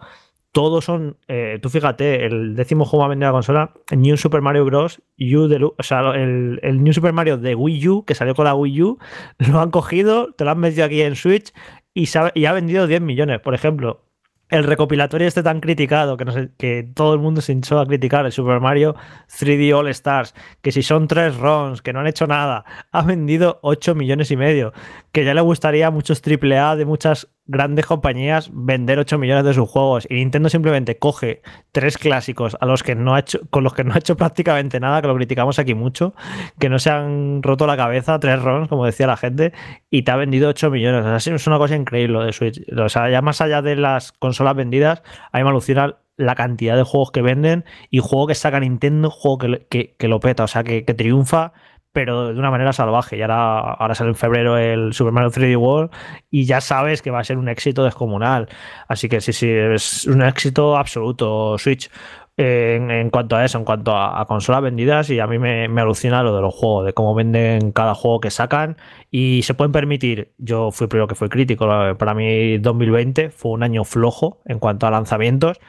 todos 0.51 0.83
son, 0.83 1.17
eh, 1.27 1.59
tú 1.61 1.69
fíjate, 1.69 2.25
el 2.25 2.55
décimo 2.55 2.85
juego 2.85 3.05
a 3.05 3.07
vender 3.07 3.27
la 3.27 3.33
consola, 3.33 3.73
New 3.95 4.17
Super 4.17 4.41
Mario 4.41 4.65
Bros. 4.65 5.01
De, 5.17 5.71
o 5.77 5.83
sea, 5.83 6.11
el, 6.15 6.59
New 6.83 6.93
Super 6.93 7.13
Mario 7.13 7.37
de 7.37 7.55
Wii 7.55 7.87
U, 7.87 8.05
que 8.05 8.15
salió 8.15 8.35
con 8.35 8.45
la 8.45 8.55
Wii 8.55 8.81
U, 8.81 8.97
lo 9.37 9.61
han 9.61 9.71
cogido, 9.71 10.33
te 10.33 10.43
lo 10.43 10.51
han 10.51 10.59
metido 10.59 10.85
aquí 10.85 11.01
en 11.01 11.15
Switch 11.15 11.53
y, 11.93 12.09
y 12.33 12.45
ha 12.45 12.53
vendido 12.53 12.87
10 12.87 13.01
millones. 13.01 13.39
Por 13.39 13.53
ejemplo, 13.53 14.03
el 14.51 14.65
recopilatorio 14.65 15.27
este 15.27 15.43
tan 15.43 15.61
criticado 15.61 16.17
que, 16.17 16.25
no 16.25 16.33
sé, 16.33 16.49
que 16.57 16.83
todo 16.93 17.13
el 17.13 17.19
mundo 17.21 17.39
se 17.39 17.53
hinchó 17.53 17.79
a 17.79 17.85
criticar, 17.85 18.25
el 18.25 18.33
Super 18.33 18.59
Mario 18.59 18.95
3D 19.29 19.73
All 19.73 19.87
Stars, 19.87 20.35
que 20.61 20.73
si 20.73 20.83
son 20.83 21.07
tres 21.07 21.37
runs, 21.37 21.81
que 21.81 21.93
no 21.93 22.01
han 22.01 22.07
hecho 22.07 22.27
nada, 22.27 22.65
ha 22.91 23.01
vendido 23.01 23.59
8 23.63 23.95
millones 23.95 24.29
y 24.29 24.35
medio, 24.35 24.73
que 25.13 25.23
ya 25.23 25.33
le 25.33 25.41
gustaría 25.41 25.89
muchos 25.89 26.21
AAA 26.21 26.75
de 26.75 26.85
muchas 26.85 27.29
grandes 27.45 27.85
compañías 27.85 28.49
vender 28.53 28.99
8 28.99 29.17
millones 29.17 29.43
de 29.43 29.53
sus 29.53 29.69
juegos 29.69 30.07
y 30.09 30.15
Nintendo 30.15 30.49
simplemente 30.49 30.97
coge 30.97 31.41
tres 31.71 31.97
clásicos 31.97 32.55
a 32.61 32.65
los 32.65 32.83
que 32.83 32.95
no 32.95 33.15
ha 33.15 33.19
hecho, 33.19 33.39
con 33.49 33.63
los 33.63 33.73
que 33.73 33.83
no 33.83 33.93
ha 33.93 33.97
hecho 33.97 34.15
prácticamente 34.15 34.79
nada, 34.79 35.01
que 35.01 35.07
lo 35.07 35.15
criticamos 35.15 35.59
aquí 35.59 35.73
mucho, 35.73 36.13
que 36.59 36.69
no 36.69 36.79
se 36.79 36.89
han 36.89 37.43
roto 37.43 37.67
la 37.67 37.77
cabeza, 37.77 38.19
tres 38.19 38.41
runs, 38.41 38.69
como 38.69 38.85
decía 38.85 39.07
la 39.07 39.17
gente, 39.17 39.53
y 39.89 40.03
te 40.03 40.11
ha 40.11 40.15
vendido 40.15 40.49
8 40.49 40.69
millones. 40.69 41.05
O 41.05 41.35
es 41.35 41.47
una 41.47 41.57
cosa 41.57 41.75
increíble 41.75 42.13
lo 42.13 42.23
de 42.23 42.33
Switch. 42.33 42.61
O 42.77 42.89
sea, 42.89 43.09
ya 43.09 43.21
más 43.21 43.41
allá 43.41 43.61
de 43.61 43.75
las 43.75 44.11
consolas 44.11 44.55
vendidas, 44.55 45.03
hay 45.31 45.43
me 45.43 45.49
alucina 45.49 45.97
la 46.17 46.35
cantidad 46.35 46.75
de 46.75 46.83
juegos 46.83 47.11
que 47.11 47.21
venden 47.21 47.65
y 47.89 47.99
juego 47.99 48.27
que 48.27 48.35
saca 48.35 48.59
Nintendo, 48.59 49.09
juego 49.09 49.39
que, 49.69 49.95
que, 49.97 50.07
lo 50.07 50.19
peta, 50.19 50.43
o 50.43 50.47
sea, 50.47 50.63
que, 50.63 50.85
que 50.85 50.93
triunfa 50.93 51.53
pero 51.93 52.33
de 52.33 52.39
una 52.39 52.51
manera 52.51 52.73
salvaje. 52.73 53.17
Y 53.17 53.21
ahora, 53.21 53.59
ahora 53.59 53.95
sale 53.95 54.09
en 54.11 54.15
febrero 54.15 54.57
el 54.57 54.93
Super 54.93 55.13
Mario 55.13 55.29
3D 55.29 55.57
World 55.57 55.91
y 56.29 56.45
ya 56.45 56.61
sabes 56.61 57.01
que 57.01 57.11
va 57.11 57.19
a 57.19 57.23
ser 57.23 57.37
un 57.37 57.49
éxito 57.49 57.83
descomunal. 57.83 58.49
Así 58.87 59.09
que 59.09 59.21
sí, 59.21 59.33
sí, 59.33 59.49
es 59.49 60.05
un 60.07 60.21
éxito 60.21 60.77
absoluto 60.77 61.57
Switch. 61.57 61.89
En, 62.37 63.09
cuanto 63.11 63.35
a 63.35 63.45
eso, 63.45 63.59
en 63.59 63.65
cuanto 63.65 63.95
a, 63.95 64.25
consolas 64.25 64.63
vendidas, 64.63 65.09
y 65.11 65.19
a 65.19 65.27
mí 65.27 65.37
me, 65.37 65.65
alucina 65.79 66.23
lo 66.23 66.35
de 66.35 66.41
los 66.41 66.55
juegos, 66.55 66.85
de 66.85 66.93
cómo 66.93 67.13
venden 67.13 67.71
cada 67.71 67.93
juego 67.93 68.19
que 68.19 68.31
sacan 68.31 68.77
y 69.11 69.43
se 69.43 69.53
pueden 69.53 69.71
permitir. 69.71 70.33
Yo 70.37 70.71
fui 70.71 70.87
primero 70.87 71.07
que 71.07 71.13
fui 71.15 71.29
crítico, 71.29 71.67
para 71.97 72.13
mí 72.15 72.57
2020 72.57 73.29
fue 73.29 73.51
un 73.51 73.63
año 73.63 73.83
flojo 73.83 74.41
en 74.45 74.57
cuanto 74.59 74.87
a 74.87 74.91
lanzamientos, 74.91 75.59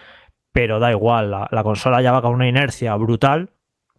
pero 0.52 0.78
da 0.78 0.90
igual, 0.92 1.30
la 1.30 1.62
consola 1.62 2.00
ya 2.00 2.12
va 2.12 2.22
con 2.22 2.32
una 2.32 2.48
inercia 2.48 2.94
brutal 2.96 3.50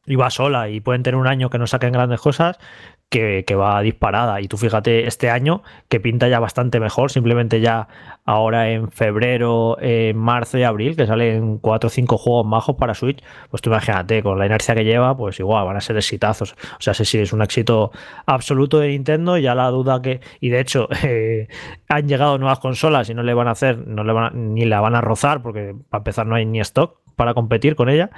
y 0.05 0.15
va 0.15 0.29
sola 0.29 0.69
y 0.69 0.81
pueden 0.81 1.03
tener 1.03 1.19
un 1.19 1.27
año 1.27 1.49
que 1.49 1.57
no 1.57 1.67
saquen 1.67 1.93
grandes 1.93 2.19
cosas 2.19 2.59
que, 3.13 3.55
va 3.55 3.81
disparada. 3.81 4.41
Y 4.41 4.47
tú 4.47 4.57
fíjate 4.57 5.07
este 5.07 5.29
año 5.29 5.61
que 5.87 5.99
pinta 5.99 6.27
ya 6.27 6.39
bastante 6.39 6.79
mejor, 6.79 7.11
simplemente 7.11 7.61
ya 7.61 7.87
ahora 8.25 8.71
en 8.71 8.89
febrero, 8.89 9.77
en 9.79 10.17
marzo 10.17 10.57
y 10.57 10.63
abril, 10.63 10.95
que 10.95 11.05
salen 11.05 11.59
cuatro 11.59 11.87
o 11.87 11.89
cinco 11.91 12.17
juegos 12.17 12.45
majos 12.47 12.75
para 12.75 12.95
Switch, 12.95 13.23
pues 13.51 13.61
tú 13.61 13.69
imagínate, 13.69 14.23
con 14.23 14.39
la 14.39 14.47
inercia 14.47 14.73
que 14.73 14.83
lleva, 14.83 15.15
pues 15.15 15.39
igual 15.39 15.65
van 15.65 15.77
a 15.77 15.81
ser 15.81 15.95
exitazos. 15.95 16.53
O 16.53 16.81
sea, 16.81 16.95
sí, 16.95 17.05
sí, 17.05 17.19
es 17.19 17.33
un 17.33 17.43
éxito 17.43 17.91
absoluto 18.25 18.79
de 18.79 18.87
Nintendo, 18.89 19.37
ya 19.37 19.53
la 19.53 19.69
duda 19.69 20.01
que, 20.01 20.21
y 20.39 20.49
de 20.49 20.59
hecho, 20.59 20.87
eh, 21.03 21.47
han 21.89 22.07
llegado 22.07 22.37
nuevas 22.39 22.59
consolas 22.59 23.09
y 23.09 23.13
no 23.13 23.21
le 23.21 23.35
van 23.35 23.47
a 23.47 23.51
hacer, 23.51 23.87
no 23.87 24.03
le 24.03 24.13
van 24.13 24.55
ni 24.55 24.65
la 24.65 24.81
van 24.81 24.95
a 24.95 25.01
rozar, 25.01 25.43
porque 25.43 25.75
para 25.89 25.99
empezar 25.99 26.25
no 26.25 26.35
hay 26.35 26.45
ni 26.45 26.59
stock 26.61 26.97
para 27.15 27.35
competir 27.35 27.75
con 27.75 27.89
ella. 27.89 28.09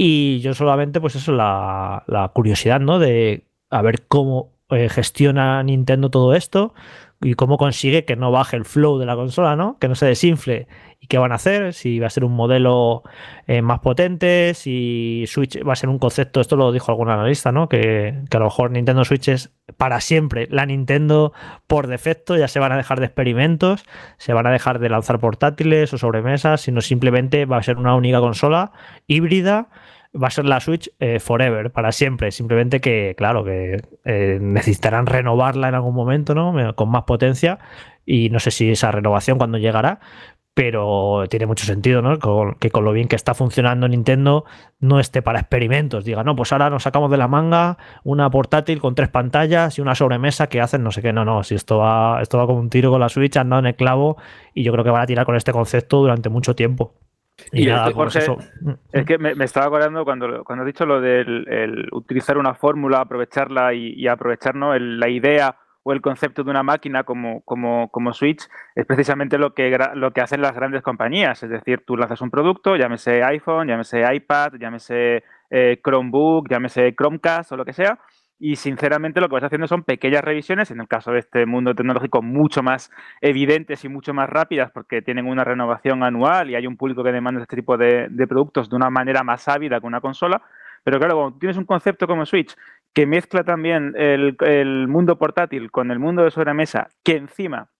Y 0.00 0.38
yo 0.40 0.54
solamente, 0.54 1.00
pues 1.00 1.16
eso, 1.16 1.32
la, 1.32 2.30
curiosidad, 2.32 2.78
¿no? 2.78 3.00
De 3.00 3.44
a 3.68 3.82
ver 3.82 4.06
cómo 4.06 4.52
eh, 4.70 4.88
gestiona 4.88 5.60
Nintendo 5.64 6.08
todo 6.08 6.34
esto 6.34 6.72
y 7.20 7.34
cómo 7.34 7.58
consigue 7.58 8.04
que 8.04 8.14
no 8.14 8.30
baje 8.30 8.56
el 8.56 8.64
flow 8.64 8.98
de 8.98 9.06
la 9.06 9.16
consola, 9.16 9.56
¿no? 9.56 9.76
Que 9.80 9.88
no 9.88 9.96
se 9.96 10.06
desinfle. 10.06 10.68
¿Y 11.00 11.08
qué 11.08 11.18
van 11.18 11.32
a 11.32 11.34
hacer? 11.34 11.74
Si 11.74 11.98
va 11.98 12.06
a 12.06 12.10
ser 12.10 12.24
un 12.24 12.32
modelo 12.32 13.02
eh, 13.48 13.60
más 13.60 13.80
potente, 13.80 14.54
si 14.54 15.24
Switch 15.26 15.58
va 15.66 15.72
a 15.72 15.76
ser 15.76 15.88
un 15.88 15.98
concepto, 15.98 16.40
esto 16.40 16.54
lo 16.54 16.70
dijo 16.70 16.92
algún 16.92 17.10
analista, 17.10 17.50
¿no? 17.50 17.68
Que, 17.68 18.22
que, 18.30 18.36
a 18.36 18.40
lo 18.40 18.46
mejor 18.46 18.70
Nintendo 18.70 19.04
Switch 19.04 19.28
es 19.28 19.50
para 19.76 20.00
siempre 20.00 20.46
la 20.48 20.64
Nintendo 20.64 21.32
por 21.66 21.88
defecto, 21.88 22.36
ya 22.36 22.46
se 22.46 22.60
van 22.60 22.70
a 22.70 22.76
dejar 22.76 23.00
de 23.00 23.06
experimentos, 23.06 23.84
se 24.18 24.32
van 24.32 24.46
a 24.46 24.52
dejar 24.52 24.78
de 24.78 24.90
lanzar 24.90 25.18
portátiles 25.18 25.92
o 25.92 25.98
sobremesas, 25.98 26.60
sino 26.60 26.80
simplemente 26.82 27.46
va 27.46 27.56
a 27.56 27.62
ser 27.64 27.78
una 27.78 27.96
única 27.96 28.20
consola 28.20 28.70
híbrida 29.08 29.68
va 30.14 30.28
a 30.28 30.30
ser 30.30 30.44
la 30.44 30.60
Switch 30.60 30.90
eh, 30.98 31.20
forever, 31.20 31.70
para 31.70 31.92
siempre. 31.92 32.30
Simplemente 32.30 32.80
que, 32.80 33.14
claro, 33.16 33.44
que 33.44 33.82
eh, 34.04 34.38
necesitarán 34.40 35.06
renovarla 35.06 35.68
en 35.68 35.74
algún 35.74 35.94
momento, 35.94 36.34
¿no? 36.34 36.74
Con 36.74 36.90
más 36.90 37.04
potencia. 37.04 37.58
Y 38.04 38.30
no 38.30 38.40
sé 38.40 38.50
si 38.50 38.70
esa 38.70 38.90
renovación 38.90 39.38
cuando 39.38 39.58
llegará. 39.58 40.00
Pero 40.54 41.24
tiene 41.30 41.46
mucho 41.46 41.64
sentido, 41.64 42.02
¿no? 42.02 42.18
que 42.58 42.70
con 42.70 42.84
lo 42.84 42.90
bien 42.90 43.06
que 43.06 43.14
está 43.14 43.32
funcionando 43.32 43.86
Nintendo 43.86 44.44
no 44.80 44.98
esté 44.98 45.22
para 45.22 45.38
experimentos. 45.38 46.04
Diga, 46.04 46.24
no, 46.24 46.34
pues 46.34 46.50
ahora 46.50 46.68
nos 46.68 46.82
sacamos 46.82 47.12
de 47.12 47.16
la 47.16 47.28
manga 47.28 47.78
una 48.02 48.28
portátil 48.28 48.80
con 48.80 48.96
tres 48.96 49.08
pantallas 49.08 49.78
y 49.78 49.82
una 49.82 49.94
sobremesa 49.94 50.48
que 50.48 50.60
hacen 50.60 50.82
no 50.82 50.90
sé 50.90 51.00
qué. 51.00 51.12
No, 51.12 51.24
no, 51.24 51.44
si 51.44 51.54
esto 51.54 51.78
va, 51.78 52.20
esto 52.22 52.38
va 52.38 52.46
como 52.46 52.58
un 52.58 52.70
tiro 52.70 52.90
con 52.90 52.98
la 52.98 53.08
Switch, 53.08 53.36
andado 53.36 53.60
en 53.60 53.66
el 53.66 53.76
clavo. 53.76 54.16
Y 54.52 54.64
yo 54.64 54.72
creo 54.72 54.82
que 54.82 54.90
van 54.90 55.02
a 55.02 55.06
tirar 55.06 55.26
con 55.26 55.36
este 55.36 55.52
concepto 55.52 55.98
durante 55.98 56.28
mucho 56.28 56.56
tiempo. 56.56 56.94
Y, 57.52 57.66
nada, 57.66 57.90
pues 57.92 58.16
eso. 58.16 58.38
Es 58.92 59.06
que 59.06 59.18
me, 59.18 59.32
estaba 59.44 59.66
acordando 59.66 60.04
cuando, 60.04 60.44
cuando 60.44 60.64
has 60.64 60.66
dicho 60.66 60.84
lo 60.84 61.00
del 61.00 61.88
utilizar 61.92 62.36
una 62.36 62.54
fórmula, 62.54 63.00
aprovecharla 63.00 63.74
y, 63.74 64.06
aprovechar 64.06 64.54
la 64.56 65.08
idea 65.08 65.56
o 65.84 65.92
el 65.92 66.02
concepto 66.02 66.44
de 66.44 66.50
una 66.50 66.62
máquina 66.62 67.04
como, 67.04 67.40
como, 67.42 67.88
como 67.90 68.12
Switch 68.12 68.46
es 68.74 68.84
precisamente 68.84 69.38
lo 69.38 69.54
que, 69.54 69.78
lo 69.94 70.12
que 70.12 70.20
hacen 70.20 70.42
las 70.42 70.54
grandes 70.54 70.82
compañías. 70.82 71.42
Es 71.42 71.48
decir, 71.48 71.82
tú 71.86 71.96
lanzas 71.96 72.20
un 72.20 72.30
producto, 72.30 72.76
llámese 72.76 73.22
iPhone, 73.22 73.68
llámese 73.68 74.02
iPad, 74.14 74.54
llámese 74.60 75.24
eh, 75.50 75.80
Chromebook, 75.82 76.48
llámese 76.50 76.94
Chromecast 76.94 77.52
o 77.52 77.56
lo 77.56 77.64
que 77.64 77.72
sea, 77.72 77.98
y 78.40 78.56
sinceramente 78.56 79.20
lo 79.20 79.28
que 79.28 79.34
vas 79.34 79.44
haciendo 79.44 79.66
son 79.66 79.82
pequeñas 79.82 80.22
revisiones, 80.22 80.70
en 80.70 80.80
el 80.80 80.86
caso 80.86 81.10
de 81.10 81.18
este 81.18 81.44
mundo 81.44 81.74
tecnológico 81.74 82.22
mucho 82.22 82.62
más 82.62 82.90
evidentes 83.20 83.84
y 83.84 83.88
mucho 83.88 84.14
más 84.14 84.30
rápidas 84.30 84.70
porque 84.70 85.02
tienen 85.02 85.26
una 85.26 85.42
renovación 85.42 86.04
anual 86.04 86.50
y 86.50 86.54
hay 86.54 86.66
un 86.66 86.76
público 86.76 87.02
que 87.02 87.10
demanda 87.10 87.42
este 87.42 87.56
tipo 87.56 87.76
de, 87.76 88.08
productos 88.28 88.70
de 88.70 88.76
una 88.76 88.90
manera 88.90 89.24
más 89.24 89.48
ávida 89.48 89.80
que 89.80 89.86
una 89.86 90.00
consola. 90.00 90.42
Pero 90.84 90.98
claro, 90.98 91.16
cuando 91.16 91.38
tienes 91.38 91.56
un 91.56 91.64
concepto 91.64 92.06
como 92.06 92.24
Switch 92.24 92.54
que 92.94 93.06
mezcla 93.06 93.42
también 93.42 93.94
el, 93.96 94.86
mundo 94.88 95.18
portátil 95.18 95.70
con 95.70 95.90
el 95.90 95.98
mundo 95.98 96.22
de 96.22 96.30
sobremesa, 96.30 96.88
que 97.02 97.16
encima 97.16 97.70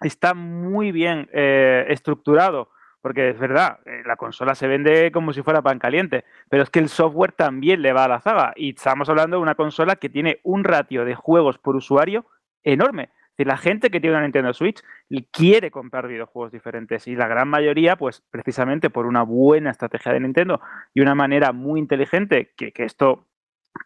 está 0.00 0.34
muy 0.34 0.92
bien 0.92 1.28
eh, 1.32 1.86
estructurado 1.88 2.70
porque 3.04 3.28
es 3.28 3.38
verdad, 3.38 3.80
eh, 3.84 4.02
la 4.06 4.16
consola 4.16 4.54
se 4.54 4.66
vende 4.66 5.12
como 5.12 5.34
si 5.34 5.42
fuera 5.42 5.60
pan 5.60 5.78
caliente, 5.78 6.24
pero 6.48 6.62
es 6.62 6.70
que 6.70 6.78
el 6.78 6.88
software 6.88 7.32
también 7.32 7.82
le 7.82 7.92
va 7.92 8.04
a 8.04 8.08
la 8.08 8.18
zaga. 8.18 8.54
Y 8.56 8.70
estamos 8.70 9.10
hablando 9.10 9.36
de 9.36 9.42
una 9.42 9.56
consola 9.56 9.96
que 9.96 10.08
tiene 10.08 10.40
un 10.42 10.64
ratio 10.64 11.04
de 11.04 11.14
juegos 11.14 11.58
por 11.58 11.76
usuario 11.76 12.24
enorme. 12.62 13.10
Si 13.36 13.44
la 13.44 13.58
gente 13.58 13.90
que 13.90 14.00
tiene 14.00 14.16
una 14.16 14.22
Nintendo 14.22 14.54
Switch 14.54 14.82
quiere 15.30 15.70
comprar 15.70 16.08
videojuegos 16.08 16.50
diferentes 16.50 17.06
y 17.06 17.14
la 17.14 17.28
gran 17.28 17.46
mayoría, 17.46 17.96
pues 17.96 18.22
precisamente 18.30 18.88
por 18.88 19.04
una 19.04 19.22
buena 19.22 19.70
estrategia 19.70 20.14
de 20.14 20.20
Nintendo 20.20 20.62
y 20.94 21.02
una 21.02 21.14
manera 21.14 21.52
muy 21.52 21.80
inteligente, 21.80 22.54
que, 22.56 22.72
que 22.72 22.84
esto 22.84 23.26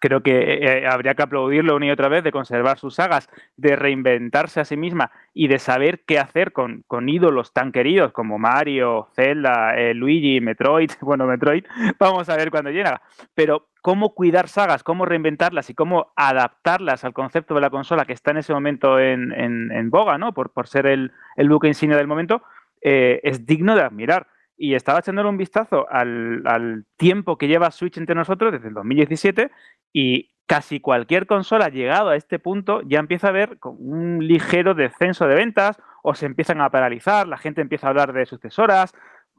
creo 0.01 0.23
que 0.23 0.39
eh, 0.39 0.79
eh, 0.79 0.87
habría 0.87 1.15
que 1.15 1.23
aplaudirlo 1.23 1.77
una 1.77 1.87
y 1.87 1.91
otra 1.91 2.09
vez 2.09 2.23
de 2.23 2.33
conservar 2.33 2.79
sus 2.79 2.95
sagas, 2.95 3.29
de 3.57 3.77
reinventarse 3.77 4.61
a 4.61 4.65
sí 4.65 4.77
misma 4.77 5.11
y 5.35 5.49
de 5.49 5.59
saber 5.59 6.01
qué 6.07 6.19
hacer 6.19 6.53
con, 6.53 6.85
ídolos 7.09 7.53
tan 7.53 7.73
queridos 7.73 8.13
como 8.13 8.39
Mario, 8.39 9.09
Zelda, 9.15 9.77
eh, 9.77 9.95
Luigi, 9.95 10.41
Metroid. 10.41 10.91
Bueno, 11.09 11.27
Metroid, 11.27 11.65
vamos 11.99 12.29
a 12.29 12.37
ver 12.37 12.51
cuándo 12.51 12.71
llega. 12.71 13.01
Pero 13.35 13.69
cómo 13.81 14.15
cuidar 14.15 14.49
sagas, 14.49 14.83
cómo 14.83 15.07
reinventarlas 15.07 15.71
y 15.71 15.75
cómo 15.75 16.13
adaptarlas 16.17 17.05
al 17.05 17.15
concepto 17.15 17.55
de 17.55 17.63
la 17.63 17.71
consola 17.71 18.05
que 18.05 18.13
está 18.13 18.33
en 18.33 18.39
ese 18.39 18.53
momento 18.53 19.01
en, 19.01 19.89
boga, 19.91 20.19
¿no? 20.19 20.35
Por, 20.35 20.51
por 20.51 20.69
ser 20.69 20.87
el, 20.87 21.13
el 21.37 21.49
buque 21.49 21.69
insignia 21.69 21.97
del 21.97 22.07
momento, 22.07 22.43
es 22.83 23.47
digno 23.47 23.75
de 23.75 23.83
admirar 23.83 24.27
y 24.59 24.75
estaba 24.75 24.99
echándole 24.99 25.29
un 25.29 25.37
vistazo 25.37 25.87
al, 25.89 26.85
tiempo 26.97 27.39
que 27.39 27.47
lleva 27.47 27.71
Switch 27.71 27.97
entre 27.97 28.17
nosotros 28.17 28.53
desde 28.53 28.69
el 28.69 28.75
2017 28.75 29.51
y 29.93 30.35
casi 30.47 30.81
cualquier 30.81 31.27
consola 31.27 31.69
llegado 31.69 32.11
a 32.11 32.17
este 32.17 32.39
punto 32.39 32.83
ya 32.83 32.99
empieza 32.99 33.29
a 33.29 33.33
ver 33.33 33.59
un 33.63 34.27
ligero 34.27 34.75
descenso 34.75 35.27
de 35.29 35.37
ventas 35.37 35.79
o 36.03 36.15
se 36.15 36.27
empiezan 36.27 36.61
a 36.61 36.71
paralizar, 36.71 37.29
la 37.29 37.39
gente 37.39 37.61
empieza 37.61 37.87
a 37.87 37.91
hablar 37.91 38.13
de 38.13 38.27
sucesoras, 38.27 38.95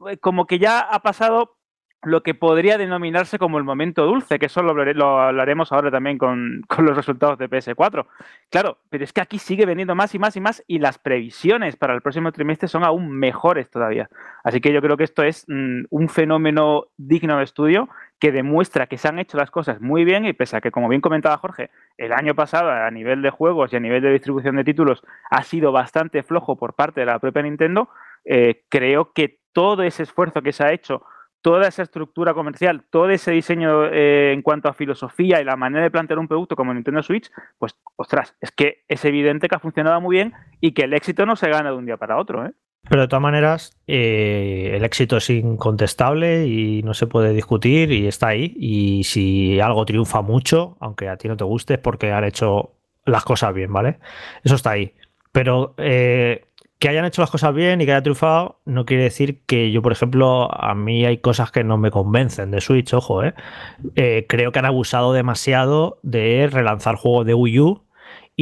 eh, 0.08 0.16
como 0.16 0.46
que 0.46 0.58
ya 0.58 0.80
ha 0.80 1.00
pasado 1.00 1.58
lo 2.02 2.22
que 2.22 2.34
podría 2.34 2.78
denominarse 2.78 3.38
como 3.38 3.58
el 3.58 3.64
momento 3.64 4.06
dulce, 4.06 4.38
que 4.38 4.46
eso 4.46 4.62
lo, 4.62 4.70
hablaremos 5.20 5.70
ahora 5.70 5.90
también 5.90 6.16
con, 6.16 6.62
los 6.78 6.96
resultados 6.96 7.38
de 7.38 7.48
PS4. 7.48 8.06
Claro, 8.48 8.78
pero 8.88 9.04
es 9.04 9.12
que 9.12 9.20
aquí 9.20 9.38
sigue 9.38 9.66
vendiendo 9.66 9.94
más 9.94 10.14
y 10.14 10.18
más 10.18 10.36
y 10.36 10.40
más 10.40 10.64
y 10.66 10.78
las 10.78 10.98
previsiones 10.98 11.76
para 11.76 11.94
el 11.94 12.00
próximo 12.00 12.32
trimestre 12.32 12.68
son 12.68 12.84
aún 12.84 13.10
mejores 13.10 13.68
todavía. 13.70 14.08
Así 14.44 14.60
que 14.60 14.72
yo 14.72 14.80
creo 14.80 14.96
que 14.96 15.04
esto 15.04 15.22
es 15.22 15.44
mm, 15.48 15.84
un 15.90 16.08
fenómeno 16.08 16.86
digno 16.96 17.36
de 17.36 17.44
estudio 17.44 17.88
que 18.18 18.32
demuestra 18.32 18.86
que 18.86 18.98
se 18.98 19.08
han 19.08 19.18
hecho 19.18 19.36
las 19.36 19.50
cosas 19.50 19.80
muy 19.80 20.04
bien 20.04 20.24
y 20.24 20.32
pese 20.32 20.56
a 20.56 20.60
que, 20.60 20.70
como 20.70 20.88
bien 20.88 21.00
comentaba 21.00 21.38
Jorge, 21.38 21.70
el 21.98 22.12
año 22.12 22.34
pasado 22.34 22.70
a 22.70 22.90
nivel 22.90 23.22
de 23.22 23.30
juegos 23.30 23.72
y 23.72 23.76
a 23.76 23.80
nivel 23.80 24.02
de 24.02 24.12
distribución 24.12 24.56
de 24.56 24.64
títulos 24.64 25.02
ha 25.30 25.42
sido 25.42 25.72
bastante 25.72 26.22
flojo 26.22 26.56
por 26.56 26.74
parte 26.74 27.00
de 27.00 27.06
la 27.06 27.18
propia 27.18 27.42
Nintendo, 27.42 27.88
eh, 28.24 28.62
creo 28.68 29.12
que 29.12 29.40
todo 29.52 29.82
ese 29.82 30.02
esfuerzo 30.02 30.42
que 30.42 30.52
se 30.52 30.64
ha 30.64 30.72
hecho 30.72 31.02
toda 31.42 31.68
esa 31.68 31.82
estructura 31.82 32.34
comercial, 32.34 32.84
todo 32.90 33.08
ese 33.10 33.30
diseño 33.32 33.86
eh, 33.86 34.32
en 34.32 34.42
cuanto 34.42 34.68
a 34.68 34.74
filosofía 34.74 35.40
y 35.40 35.44
la 35.44 35.56
manera 35.56 35.82
de 35.82 35.90
plantear 35.90 36.18
un 36.18 36.28
producto 36.28 36.56
como 36.56 36.74
Nintendo 36.74 37.02
Switch, 37.02 37.30
pues, 37.58 37.76
ostras, 37.96 38.36
es 38.40 38.50
que 38.50 38.84
es 38.88 39.04
evidente 39.04 39.48
que 39.48 39.56
ha 39.56 39.60
funcionado 39.60 40.00
muy 40.00 40.16
bien 40.16 40.34
y 40.60 40.72
que 40.72 40.82
el 40.82 40.94
éxito 40.94 41.26
no 41.26 41.36
se 41.36 41.48
gana 41.48 41.70
de 41.70 41.76
un 41.76 41.86
día 41.86 41.96
para 41.96 42.18
otro. 42.18 42.46
¿eh? 42.46 42.52
Pero 42.88 43.02
de 43.02 43.08
todas 43.08 43.22
maneras, 43.22 43.78
eh, 43.86 44.72
el 44.74 44.84
éxito 44.84 45.16
es 45.16 45.30
incontestable 45.30 46.46
y 46.46 46.82
no 46.82 46.94
se 46.94 47.06
puede 47.06 47.32
discutir 47.32 47.92
y 47.92 48.06
está 48.06 48.28
ahí. 48.28 48.54
Y 48.58 49.04
si 49.04 49.60
algo 49.60 49.84
triunfa 49.84 50.22
mucho, 50.22 50.76
aunque 50.80 51.08
a 51.08 51.16
ti 51.16 51.28
no 51.28 51.36
te 51.36 51.44
guste, 51.44 51.74
es 51.74 51.80
porque 51.80 52.12
han 52.12 52.24
hecho 52.24 52.74
las 53.06 53.24
cosas 53.24 53.54
bien, 53.54 53.72
¿vale? 53.72 53.98
Eso 54.44 54.56
está 54.56 54.72
ahí. 54.72 54.94
Pero 55.32 55.74
que 56.80 56.88
hayan 56.88 57.04
hecho 57.04 57.20
las 57.20 57.30
cosas 57.30 57.54
bien 57.54 57.80
y 57.80 57.84
que 57.84 57.92
haya 57.92 58.02
triunfado, 58.02 58.58
no 58.64 58.86
quiere 58.86 59.04
decir 59.04 59.42
que 59.44 59.70
yo, 59.70 59.82
por 59.82 59.92
ejemplo, 59.92 60.48
a 60.50 60.74
mí 60.74 61.04
hay 61.04 61.18
cosas 61.18 61.52
que 61.52 61.62
no 61.62 61.76
me 61.76 61.90
convencen 61.90 62.50
de 62.50 62.62
Switch, 62.62 62.94
ojo, 62.94 63.22
¿eh? 63.22 63.34
eh 63.96 64.24
creo 64.28 64.50
que 64.50 64.60
han 64.60 64.64
abusado 64.64 65.12
demasiado 65.12 66.00
de 66.02 66.48
relanzar 66.50 66.96
juegos 66.96 67.26
de 67.26 67.34
Wii 67.34 67.60
U 67.60 67.82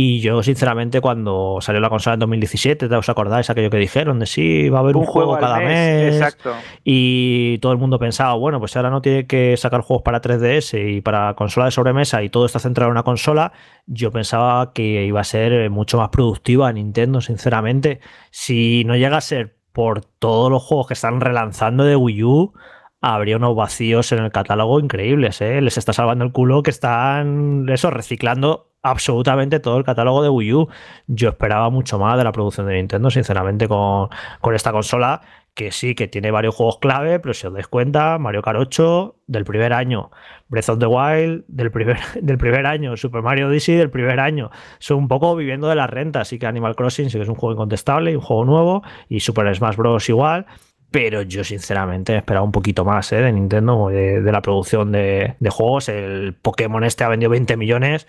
y 0.00 0.20
yo, 0.20 0.44
sinceramente, 0.44 1.00
cuando 1.00 1.58
salió 1.60 1.80
la 1.80 1.88
consola 1.88 2.14
en 2.14 2.20
2017, 2.20 2.86
¿os 2.86 3.08
acordáis 3.08 3.50
aquello 3.50 3.68
que 3.68 3.78
dijeron? 3.78 4.20
De 4.20 4.26
sí, 4.26 4.68
va 4.68 4.78
a 4.78 4.82
haber 4.82 4.96
un, 4.96 5.04
juego, 5.04 5.36
cada 5.40 5.58
mes. 5.58 6.14
Exacto. 6.14 6.54
Y 6.84 7.58
todo 7.58 7.72
el 7.72 7.78
mundo 7.78 7.98
pensaba, 7.98 8.34
bueno, 8.34 8.60
pues 8.60 8.76
ahora 8.76 8.90
no 8.90 9.02
tiene 9.02 9.26
que 9.26 9.56
sacar 9.56 9.80
juegos 9.80 10.04
para 10.04 10.22
3DS 10.22 10.98
y 10.98 11.00
para 11.00 11.34
consola 11.34 11.66
de 11.66 11.72
sobremesa 11.72 12.22
y 12.22 12.28
todo 12.28 12.46
está 12.46 12.60
centrado 12.60 12.90
en 12.90 12.92
una 12.92 13.02
consola. 13.02 13.50
Yo 13.86 14.12
pensaba 14.12 14.72
que 14.72 15.04
iba 15.04 15.20
a 15.20 15.24
ser 15.24 15.68
mucho 15.68 15.98
más 15.98 16.10
productiva 16.10 16.72
Nintendo, 16.72 17.20
sinceramente. 17.20 17.98
Si 18.30 18.84
no 18.84 18.94
llega 18.94 19.16
a 19.16 19.20
ser 19.20 19.56
por 19.72 20.04
todos 20.04 20.48
los 20.48 20.62
juegos 20.62 20.86
que 20.86 20.94
están 20.94 21.20
relanzando 21.20 21.82
de 21.82 21.96
Wii 21.96 22.22
U, 22.22 22.52
habría 23.00 23.36
unos 23.36 23.54
vacíos 23.54 24.10
en 24.12 24.18
el 24.20 24.32
catálogo 24.32 24.80
increíbles, 24.80 25.40
¿eh? 25.40 25.60
Les 25.60 25.78
está 25.78 25.92
salvando 25.92 26.24
el 26.24 26.32
culo 26.32 26.62
que 26.62 26.70
están, 26.70 27.68
eso, 27.68 27.90
reciclando 27.90 28.72
absolutamente 28.82 29.60
todo 29.60 29.78
el 29.78 29.84
catálogo 29.84 30.22
de 30.22 30.28
Wii 30.28 30.54
U. 30.54 30.68
Yo 31.06 31.30
esperaba 31.30 31.70
mucho 31.70 31.98
más 31.98 32.16
de 32.18 32.24
la 32.24 32.32
producción 32.32 32.66
de 32.66 32.74
Nintendo, 32.74 33.10
sinceramente, 33.10 33.68
con, 33.68 34.08
esta 34.54 34.72
consola, 34.72 35.20
que 35.54 35.72
sí, 35.72 35.94
que 35.94 36.08
tiene 36.08 36.30
varios 36.30 36.54
juegos 36.54 36.78
clave, 36.78 37.18
pero 37.20 37.34
si 37.34 37.46
os 37.46 37.52
dais 37.52 37.66
cuenta, 37.68 38.18
Mario 38.18 38.42
Kart 38.42 38.58
8 38.58 39.16
del 39.26 39.44
primer 39.44 39.72
año, 39.72 40.10
Breath 40.48 40.68
of 40.68 40.78
the 40.78 40.86
Wild 40.86 41.44
del 41.48 41.70
primer, 41.70 41.98
del 42.20 42.38
primer 42.38 42.66
año, 42.66 42.96
Super 42.96 43.22
Mario 43.22 43.48
Odyssey 43.48 43.76
del 43.76 43.90
primer 43.90 44.20
año. 44.20 44.50
Son 44.78 44.98
un 44.98 45.08
poco 45.08 45.34
viviendo 45.36 45.68
de 45.68 45.74
la 45.74 45.86
renta, 45.86 46.20
así 46.20 46.38
que 46.38 46.46
Animal 46.46 46.76
Crossing 46.76 47.10
sí 47.10 47.18
que 47.18 47.24
es 47.24 47.28
un 47.28 47.34
juego 47.34 47.54
incontestable 47.54 48.12
y 48.12 48.16
un 48.16 48.22
juego 48.22 48.44
nuevo, 48.44 48.82
y 49.08 49.20
Super 49.20 49.54
Smash 49.54 49.76
Bros. 49.76 50.08
igual. 50.08 50.46
Pero 50.90 51.22
yo 51.22 51.44
sinceramente 51.44 52.16
esperaba 52.16 52.44
un 52.44 52.52
poquito 52.52 52.84
más 52.84 53.12
¿eh? 53.12 53.16
de 53.16 53.32
Nintendo, 53.32 53.88
de, 53.88 54.20
la 54.22 54.40
producción 54.40 54.92
de, 54.92 55.36
de, 55.38 55.50
juegos. 55.50 55.88
El 55.88 56.34
Pokémon 56.34 56.82
este 56.84 57.04
ha 57.04 57.08
vendido 57.08 57.30
20 57.30 57.56
millones 57.56 58.06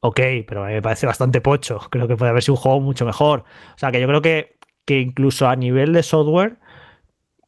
ok, 0.00 0.20
pero 0.46 0.64
me 0.64 0.82
parece 0.82 1.06
bastante 1.06 1.40
pocho. 1.40 1.78
Creo 1.90 2.08
que 2.08 2.16
puede 2.16 2.30
haber 2.30 2.42
sido 2.42 2.54
un 2.54 2.60
juego 2.60 2.80
mucho 2.80 3.04
mejor. 3.04 3.44
O 3.74 3.78
sea, 3.78 3.90
que 3.90 4.00
yo 4.00 4.06
creo 4.06 4.22
que, 4.22 4.58
que 4.84 5.00
incluso 5.00 5.48
a 5.48 5.56
nivel 5.56 5.92
de 5.92 6.02
software, 6.02 6.58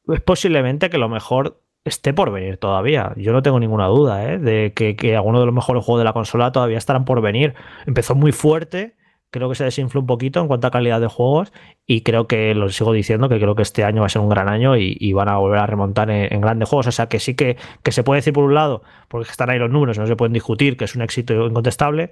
es 0.08 0.20
posiblemente 0.20 0.90
que 0.90 0.98
lo 0.98 1.08
mejor 1.08 1.62
esté 1.84 2.12
por 2.12 2.30
venir 2.32 2.58
todavía. 2.58 3.12
Yo 3.16 3.32
no 3.32 3.42
tengo 3.42 3.60
ninguna 3.60 3.86
duda 3.86 4.32
¿eh? 4.32 4.38
de 4.38 4.72
que, 4.74 4.96
que 4.96 5.16
algunos 5.16 5.40
de 5.40 5.46
los 5.46 5.54
mejores 5.54 5.84
juegos 5.84 6.00
de 6.00 6.04
la 6.04 6.12
consola 6.12 6.52
todavía 6.52 6.78
estarán 6.78 7.04
por 7.04 7.20
venir. 7.22 7.54
Empezó 7.86 8.14
muy 8.14 8.32
fuerte 8.32 8.96
creo 9.30 9.48
que 9.48 9.54
se 9.54 9.64
desinfló 9.64 10.00
un 10.00 10.06
poquito 10.06 10.40
en 10.40 10.48
cuanto 10.48 10.66
a 10.66 10.70
calidad 10.70 11.00
de 11.00 11.06
juegos 11.06 11.52
y 11.86 12.02
creo 12.02 12.26
que 12.26 12.54
lo 12.54 12.68
sigo 12.68 12.92
diciendo 12.92 13.28
que 13.28 13.38
creo 13.38 13.54
que 13.54 13.62
este 13.62 13.84
año 13.84 14.00
va 14.00 14.06
a 14.06 14.10
ser 14.10 14.22
un 14.22 14.28
gran 14.28 14.48
año 14.48 14.76
y, 14.76 15.12
van 15.12 15.28
a 15.28 15.36
volver 15.38 15.58
a 15.58 15.66
remontar 15.66 16.10
en, 16.10 16.40
grandes 16.40 16.68
juegos. 16.68 16.88
O 16.88 16.92
sea 16.92 17.08
que 17.08 17.18
sí 17.18 17.34
que, 17.34 17.56
que, 17.82 17.92
se 17.92 18.02
puede 18.02 18.18
decir 18.18 18.32
por 18.32 18.44
un 18.44 18.54
lado, 18.54 18.82
porque 19.08 19.30
están 19.30 19.50
ahí 19.50 19.58
los 19.58 19.70
números, 19.70 19.98
no 19.98 20.06
se 20.06 20.16
pueden 20.16 20.32
discutir, 20.32 20.76
que 20.76 20.84
es 20.84 20.94
un 20.94 21.02
éxito 21.02 21.46
incontestable, 21.46 22.10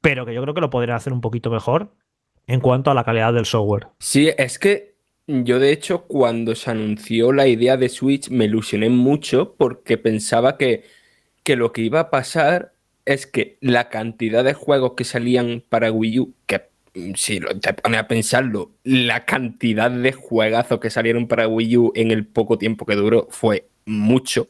pero 0.00 0.26
que 0.26 0.34
yo 0.34 0.42
creo 0.42 0.54
que 0.54 0.60
lo 0.60 0.70
podrían 0.70 0.96
hacer 0.96 1.12
un 1.12 1.20
poquito 1.20 1.50
mejor 1.50 1.92
en 2.46 2.60
cuanto 2.60 2.90
a 2.90 2.94
la 2.94 3.04
calidad 3.04 3.32
del 3.32 3.44
software. 3.44 3.88
Sí, 3.98 4.30
es 4.36 4.58
que 4.58 4.96
yo 5.26 5.58
de 5.58 5.72
hecho 5.72 6.04
cuando 6.06 6.54
se 6.54 6.70
anunció 6.70 7.32
la 7.32 7.46
idea 7.46 7.76
de 7.76 7.90
Switch 7.90 8.30
me 8.30 8.46
ilusioné 8.46 8.88
mucho 8.88 9.54
porque 9.56 9.98
pensaba 9.98 10.56
que, 10.56 10.84
que 11.42 11.56
lo 11.56 11.72
que 11.72 11.82
iba 11.82 12.00
a 12.00 12.10
pasar 12.10 12.72
es 13.08 13.26
que 13.26 13.56
la 13.62 13.88
cantidad 13.88 14.44
de 14.44 14.52
juegos 14.52 14.92
que 14.94 15.04
salían 15.04 15.64
para 15.66 15.90
Wii 15.90 16.20
U, 16.20 16.34
que 16.46 16.68
mm, 16.94 17.14
si 17.14 17.40
te 17.40 17.72
pone 17.72 17.96
a 17.96 18.06
pensarlo, 18.06 18.72
la 18.84 19.24
cantidad 19.24 19.90
de 19.90 20.12
juegazos 20.12 20.78
que 20.78 20.90
salieron 20.90 21.26
para 21.26 21.48
Wii 21.48 21.76
U 21.78 21.92
en 21.94 22.10
el 22.10 22.26
poco 22.26 22.58
tiempo 22.58 22.84
que 22.84 22.96
duró 22.96 23.26
fue 23.30 23.66
mucho. 23.86 24.48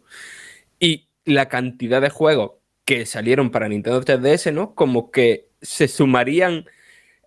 Y 0.80 1.06
la 1.24 1.48
cantidad 1.48 2.02
de 2.02 2.10
juegos 2.10 2.52
que 2.84 3.06
salieron 3.06 3.50
para 3.52 3.68
Nintendo 3.68 4.02
3DS, 4.02 4.52
¿no? 4.52 4.74
Como 4.74 5.12
que 5.12 5.48
se 5.62 5.86
sumarían 5.86 6.66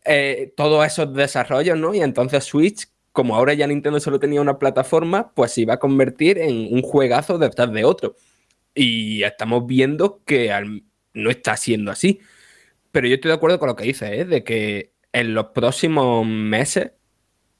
eh, 0.06 0.54
todos 0.58 0.86
esos 0.86 1.13
desarrollos, 1.13 1.78
¿no? 1.78 1.94
Y 1.94 2.02
entonces 2.02 2.44
Switch, 2.44 2.89
como 3.13 3.36
ahora 3.36 3.54
ya 3.54 3.67
Nintendo 3.67 4.02
solo 4.02 4.20
tenía 4.20 4.41
una 4.41 4.60
plataforma, 4.60 5.32
pues 5.34 5.54
se 5.54 5.62
iba 5.62 5.76
a 5.76 5.80
convertir 5.80 6.39
en 6.39 6.74
un 6.74 6.82
juegazo 6.82 7.38
detrás 7.38 7.72
de 7.72 7.86
otro. 7.86 8.15
Y 8.76 9.24
estamos 9.24 9.65
viendo 9.67 10.22
que 10.26 10.52
al, 10.52 10.84
no 11.13 11.30
está 11.30 11.58
siendo 11.58 11.91
así. 11.91 12.19
Pero 12.91 13.08
yo 13.08 13.15
estoy 13.15 13.30
de 13.30 13.36
acuerdo 13.36 13.60
con 13.60 13.69
lo 13.69 13.76
que 13.76 13.86
dice, 13.86 14.21
¿eh? 14.21 14.26
de 14.26 14.43
que 14.43 14.93
en 15.13 15.34
los 15.34 15.47
próximos 15.47 16.26
meses 16.26 16.91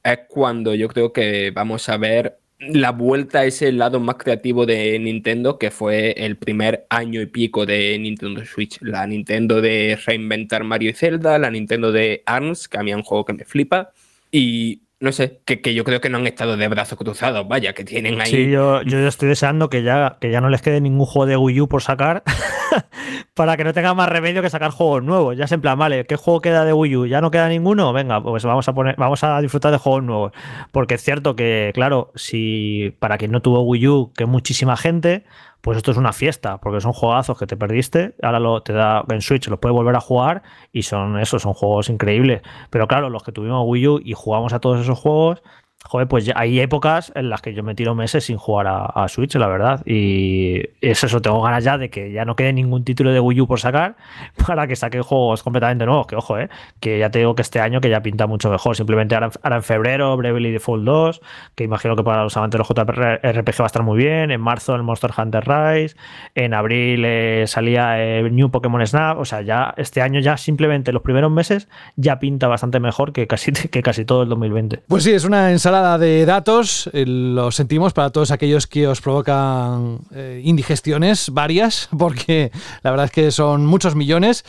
es 0.04 0.20
cuando 0.30 0.74
yo 0.76 0.88
creo 0.88 1.14
que 1.14 1.52
vamos 1.52 1.88
a 1.90 1.98
ver 1.98 2.40
la 2.60 2.92
vuelta 2.92 3.40
a 3.40 3.46
ese 3.46 3.72
lado 3.72 4.00
más 4.00 4.16
creativo 4.16 4.66
de 4.66 4.98
Nintendo, 5.00 5.58
que 5.58 5.72
fue 5.72 6.12
el 6.12 6.38
primer 6.38 6.86
año 6.90 7.22
y 7.22 7.26
pico 7.26 7.66
de 7.66 7.98
Nintendo 7.98 8.46
Switch. 8.46 8.80
La 8.82 9.08
Nintendo 9.08 9.62
de 9.62 9.98
reinventar 10.06 10.64
Mario 10.64 10.92
y 10.92 10.94
Zelda, 10.94 11.40
la 11.40 11.50
Nintendo 11.50 11.92
de 11.92 12.22
ARMS, 12.26 12.68
que 12.68 12.78
a 12.78 12.84
mí 12.84 12.92
es 12.92 12.98
un 12.98 13.04
juego 13.04 13.26
que 13.26 13.34
me 13.34 13.46
flipa, 13.46 13.92
y 14.32 14.84
no 15.02 15.12
sé, 15.12 15.42
que, 15.46 15.74
yo 15.74 15.84
creo 15.84 16.00
que 16.00 16.10
no 16.10 16.20
han 16.20 16.28
estado 16.28 16.56
de 16.58 16.68
brazos 16.68 16.96
cruzados, 16.96 17.48
vaya, 17.48 17.74
que 17.74 17.84
tienen 17.84 18.22
ahí. 18.22 18.30
Sí, 18.30 18.52
yo, 18.52 18.84
yo 18.84 19.00
estoy 19.08 19.30
deseando 19.30 19.68
que 19.68 19.82
ya, 19.82 20.18
que 20.22 20.30
ya 20.30 20.42
no 20.42 20.50
les 20.50 20.62
quede 20.62 20.80
ningún 20.80 21.08
juego 21.08 21.26
de 21.26 21.36
Wii 21.36 21.62
U 21.62 21.68
por 21.68 21.82
sacar, 21.82 22.22
para 23.34 23.58
que 23.58 23.64
no 23.64 23.74
tengan 23.74 23.98
más 23.98 24.08
remedio 24.10 24.44
que 24.44 24.52
sacar 24.52 24.70
juegos 24.70 25.04
nuevos. 25.04 25.36
Ya 25.36 25.46
es 25.46 25.52
en 25.52 25.60
plan, 25.60 25.80
vale, 25.80 26.06
¿qué 26.06 26.18
juego 26.18 26.40
queda 26.40 26.66
de 26.66 26.74
Wii 26.74 26.96
U? 26.98 27.06
¿Ya 27.08 27.20
no 27.20 27.32
queda 27.32 27.50
ninguno? 27.50 27.92
Venga, 27.94 28.22
pues 28.22 28.44
vamos 28.44 28.68
a 28.68 28.74
poner, 28.74 28.96
vamos 28.96 29.24
a 29.24 29.42
disfrutar 29.42 29.72
de 29.72 29.80
juegos 29.80 30.04
nuevos. 30.04 30.34
Porque 30.72 30.94
es 30.94 31.02
cierto 31.02 31.36
que, 31.36 31.72
claro, 31.74 32.12
si 32.14 32.96
para 33.00 33.18
quien 33.18 33.32
no 33.32 33.42
tuvo 33.42 33.62
Wii 33.62 33.88
U, 33.88 34.14
que 34.16 34.28
muchísima 34.28 34.78
gente, 34.78 35.24
pues 35.62 35.78
esto 35.78 35.92
es 35.92 35.98
una 35.98 36.14
fiesta, 36.14 36.58
porque 36.58 36.82
son 36.82 36.94
juegazos 36.94 37.38
que 37.38 37.48
te 37.48 37.56
perdiste, 37.56 38.16
ahora 38.22 38.40
lo, 38.40 38.64
te 38.64 38.74
da 38.74 39.04
en 39.10 39.22
Switch, 39.22 39.48
los 39.48 39.60
puedes 39.60 39.76
volver 39.76 39.96
a 39.96 40.02
jugar 40.02 40.44
y 40.72 40.84
son 40.84 41.20
esos, 41.20 41.44
son 41.44 41.54
juegos 41.54 41.90
increíbles. 41.90 42.42
Pero 42.70 42.88
claro, 42.88 43.10
los 43.10 43.24
que 43.24 43.32
tuvimos 43.32 43.64
Wii 43.68 43.88
U 43.88 44.02
y 44.04 44.14
jugamos 44.14 44.54
a 44.54 44.60
todos 44.60 44.82
esos 44.82 45.00
juegos, 45.00 45.44
Joder, 45.84 46.08
pues 46.08 46.26
ya 46.26 46.34
hay 46.38 46.60
épocas 46.60 47.12
en 47.16 47.30
las 47.30 47.42
que 47.42 47.54
yo 47.54 47.64
me 47.64 47.74
tiro 47.74 47.96
meses 47.96 48.26
sin 48.26 48.38
jugar 48.38 48.68
a, 48.68 49.08
Switch, 49.10 49.36
la 49.36 49.48
verdad. 49.48 49.82
Y 49.86 50.62
es 50.80 51.04
eso, 51.04 51.22
tengo 51.22 51.42
ganas 51.42 51.64
ya 51.64 51.78
de 51.78 51.90
que 51.90 52.12
ya 52.12 52.24
no 52.24 52.36
quede 52.36 52.54
ningún 52.54 52.84
título 52.84 53.12
de 53.12 53.20
Wii 53.20 53.42
U 53.42 53.48
por 53.48 53.60
sacar 53.60 53.96
para 54.48 54.68
que 54.68 54.76
saque 54.76 55.02
juegos 55.02 55.44
completamente 55.44 55.86
nuevos. 55.86 56.08
Que 56.08 56.16
ojo, 56.16 56.38
eh, 56.38 56.50
que 56.80 57.00
ya 57.00 57.10
te 57.10 57.20
digo 57.20 57.36
que 57.36 57.42
este 57.42 57.60
año 57.60 57.82
que 57.82 57.90
ya 57.90 58.02
pinta 58.02 58.28
mucho 58.28 58.50
mejor. 58.50 58.76
Simplemente 58.76 59.16
ahora, 59.16 59.32
en 59.44 59.64
febrero, 59.64 60.16
Bravely 60.16 60.52
Default 60.52 60.86
2, 60.86 61.22
que 61.56 61.64
imagino 61.64 61.96
que 61.96 62.04
para 62.04 62.24
los 62.24 62.38
amantes 62.38 62.58
de 62.58 62.60
los 62.60 62.68
JRPG 62.70 63.60
va 63.60 63.66
a 63.66 63.68
estar 63.68 63.84
muy 63.84 63.98
bien. 63.98 64.32
En 64.32 64.40
marzo 64.40 64.76
el 64.76 64.84
Monster 64.84 65.12
Hunter 65.18 65.44
Rise. 65.46 65.96
En 66.36 66.54
abril 66.54 67.04
eh, 67.06 67.46
salía 67.48 68.02
eh, 68.02 68.30
New 68.30 68.52
Pokémon 68.52 68.86
Snap. 68.86 69.18
O 69.18 69.26
sea, 69.26 69.42
ya 69.42 69.74
este 69.78 70.02
año 70.02 70.20
ya 70.20 70.38
simplemente 70.38 70.94
los 70.94 71.02
primeros 71.02 71.32
meses 71.32 71.68
ya 71.96 72.20
pinta 72.20 72.48
bastante 72.48 72.80
mejor 72.80 73.14
que 73.14 73.26
casi, 73.26 73.52
que 73.72 73.82
casi 73.82 74.06
todo 74.06 74.24
el 74.24 74.30
2020. 74.30 74.84
Pues 74.88 75.04
sí, 75.04 75.12
es 75.12 75.26
una 75.26 75.52
ensalada 75.52 75.71
de 75.72 76.26
datos, 76.26 76.90
eh, 76.92 77.06
lo 77.06 77.50
sentimos 77.50 77.94
para 77.94 78.10
todos 78.10 78.32
aquellos 78.32 78.68
que 78.68 78.88
os 78.88 79.00
provocan 79.00 80.00
eh, 80.14 80.42
indigestiones 80.44 81.30
varias, 81.30 81.88
porque 81.98 82.52
la 82.84 82.92
verdad 82.92 83.06
es 83.06 83.12
que 83.12 83.32
son 83.32 83.66
muchos 83.66 83.96
millones. 83.96 84.44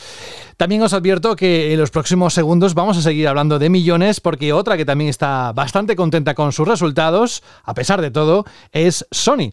También 0.57 0.83
os 0.83 0.93
advierto 0.93 1.37
que 1.37 1.73
en 1.73 1.79
los 1.79 1.91
próximos 1.91 2.35
segundos 2.35 2.75
vamos 2.75 2.99
a 2.99 3.03
seguir 3.03 3.29
hablando 3.29 3.61
de 3.61 3.71
millones, 3.71 4.21
porque 4.21 4.53
otra 4.53 4.77
que 4.77 4.85
también 4.85 5.11
está 5.11 5.53
bastante 5.53 5.95
contenta 5.95 6.35
con 6.35 6.51
sus 6.51 6.67
resultados, 6.67 7.45
a 7.63 7.75
pesar 7.75 8.01
de 8.01 8.11
todo, 8.11 8.45
es 8.73 9.07
Sony 9.13 9.53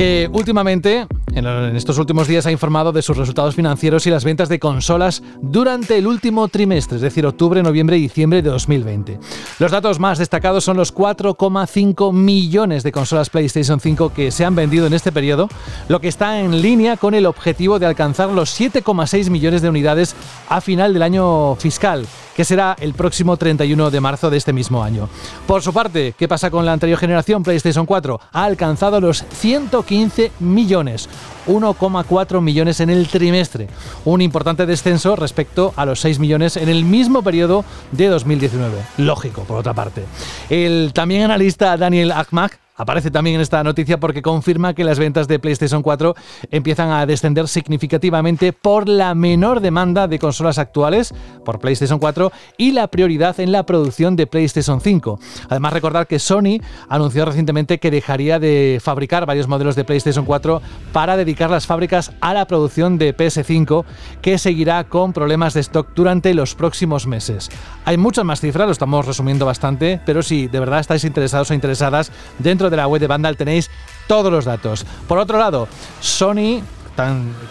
que 0.00 0.30
últimamente, 0.32 1.06
en 1.34 1.76
estos 1.76 1.98
últimos 1.98 2.26
días, 2.26 2.46
ha 2.46 2.50
informado 2.50 2.90
de 2.90 3.02
sus 3.02 3.18
resultados 3.18 3.54
financieros 3.54 4.06
y 4.06 4.10
las 4.10 4.24
ventas 4.24 4.48
de 4.48 4.58
consolas 4.58 5.22
durante 5.42 5.98
el 5.98 6.06
último 6.06 6.48
trimestre, 6.48 6.96
es 6.96 7.02
decir, 7.02 7.26
octubre, 7.26 7.62
noviembre 7.62 7.98
y 7.98 8.00
diciembre 8.00 8.40
de 8.40 8.48
2020. 8.48 9.20
Los 9.58 9.70
datos 9.70 9.98
más 9.98 10.16
destacados 10.16 10.64
son 10.64 10.78
los 10.78 10.94
4,5 10.94 12.14
millones 12.14 12.82
de 12.82 12.92
consolas 12.92 13.28
PlayStation 13.28 13.78
5 13.78 14.14
que 14.14 14.30
se 14.30 14.46
han 14.46 14.54
vendido 14.54 14.86
en 14.86 14.94
este 14.94 15.12
periodo, 15.12 15.50
lo 15.88 16.00
que 16.00 16.08
está 16.08 16.40
en 16.40 16.62
línea 16.62 16.96
con 16.96 17.12
el 17.12 17.26
objetivo 17.26 17.78
de 17.78 17.84
alcanzar 17.84 18.30
los 18.30 18.58
7,6 18.58 19.28
millones 19.28 19.60
de 19.60 19.68
unidades 19.68 20.16
a 20.48 20.62
final 20.62 20.94
del 20.94 21.02
año 21.02 21.56
fiscal 21.56 22.06
que 22.40 22.44
será 22.46 22.74
el 22.80 22.94
próximo 22.94 23.36
31 23.36 23.90
de 23.90 24.00
marzo 24.00 24.30
de 24.30 24.38
este 24.38 24.54
mismo 24.54 24.82
año. 24.82 25.10
Por 25.46 25.60
su 25.60 25.74
parte, 25.74 26.14
¿qué 26.16 26.26
pasa 26.26 26.50
con 26.50 26.64
la 26.64 26.72
anterior 26.72 26.98
generación 26.98 27.42
PlayStation 27.42 27.84
4? 27.84 28.18
Ha 28.32 28.44
alcanzado 28.44 28.98
los 28.98 29.26
115 29.30 30.32
millones, 30.40 31.10
1,4 31.46 32.40
millones 32.40 32.80
en 32.80 32.88
el 32.88 33.08
trimestre, 33.08 33.68
un 34.06 34.22
importante 34.22 34.64
descenso 34.64 35.16
respecto 35.16 35.74
a 35.76 35.84
los 35.84 36.00
6 36.00 36.18
millones 36.18 36.56
en 36.56 36.70
el 36.70 36.86
mismo 36.86 37.22
periodo 37.22 37.62
de 37.92 38.06
2019. 38.06 38.74
Lógico, 38.96 39.42
por 39.42 39.58
otra 39.58 39.74
parte. 39.74 40.04
El 40.48 40.92
también 40.94 41.24
analista 41.24 41.76
Daniel 41.76 42.10
Akhmak 42.10 42.58
Aparece 42.80 43.10
también 43.10 43.36
en 43.36 43.42
esta 43.42 43.62
noticia 43.62 44.00
porque 44.00 44.22
confirma 44.22 44.72
que 44.72 44.84
las 44.84 44.98
ventas 44.98 45.28
de 45.28 45.38
PlayStation 45.38 45.82
4 45.82 46.14
empiezan 46.50 46.90
a 46.90 47.04
descender 47.04 47.46
significativamente 47.46 48.54
por 48.54 48.88
la 48.88 49.14
menor 49.14 49.60
demanda 49.60 50.08
de 50.08 50.18
consolas 50.18 50.56
actuales 50.56 51.12
por 51.44 51.58
PlayStation 51.58 51.98
4 51.98 52.32
y 52.56 52.72
la 52.72 52.86
prioridad 52.88 53.38
en 53.38 53.52
la 53.52 53.66
producción 53.66 54.16
de 54.16 54.26
PlayStation 54.26 54.80
5. 54.80 55.20
Además, 55.50 55.74
recordar 55.74 56.06
que 56.06 56.18
Sony 56.18 56.62
anunció 56.88 57.26
recientemente 57.26 57.78
que 57.78 57.90
dejaría 57.90 58.38
de 58.38 58.80
fabricar 58.82 59.26
varios 59.26 59.46
modelos 59.46 59.76
de 59.76 59.84
PlayStation 59.84 60.24
4 60.24 60.62
para 60.94 61.18
dedicar 61.18 61.50
las 61.50 61.66
fábricas 61.66 62.12
a 62.22 62.32
la 62.32 62.46
producción 62.46 62.96
de 62.96 63.14
PS5, 63.14 63.84
que 64.22 64.38
seguirá 64.38 64.84
con 64.84 65.12
problemas 65.12 65.52
de 65.52 65.60
stock 65.60 65.88
durante 65.94 66.32
los 66.32 66.54
próximos 66.54 67.06
meses. 67.06 67.50
Hay 67.84 67.98
muchas 67.98 68.24
más 68.24 68.40
cifras, 68.40 68.64
lo 68.64 68.72
estamos 68.72 69.04
resumiendo 69.04 69.44
bastante, 69.44 70.00
pero 70.06 70.22
si 70.22 70.48
de 70.48 70.60
verdad 70.60 70.80
estáis 70.80 71.04
interesados 71.04 71.50
o 71.50 71.54
interesadas, 71.54 72.10
dentro 72.38 72.69
de 72.70 72.76
la 72.76 72.86
web 72.86 73.00
de 73.00 73.06
Vandal 73.06 73.36
tenéis 73.36 73.70
todos 74.06 74.32
los 74.32 74.44
datos. 74.44 74.86
Por 75.06 75.18
otro 75.18 75.38
lado, 75.38 75.68
Sony 76.00 76.62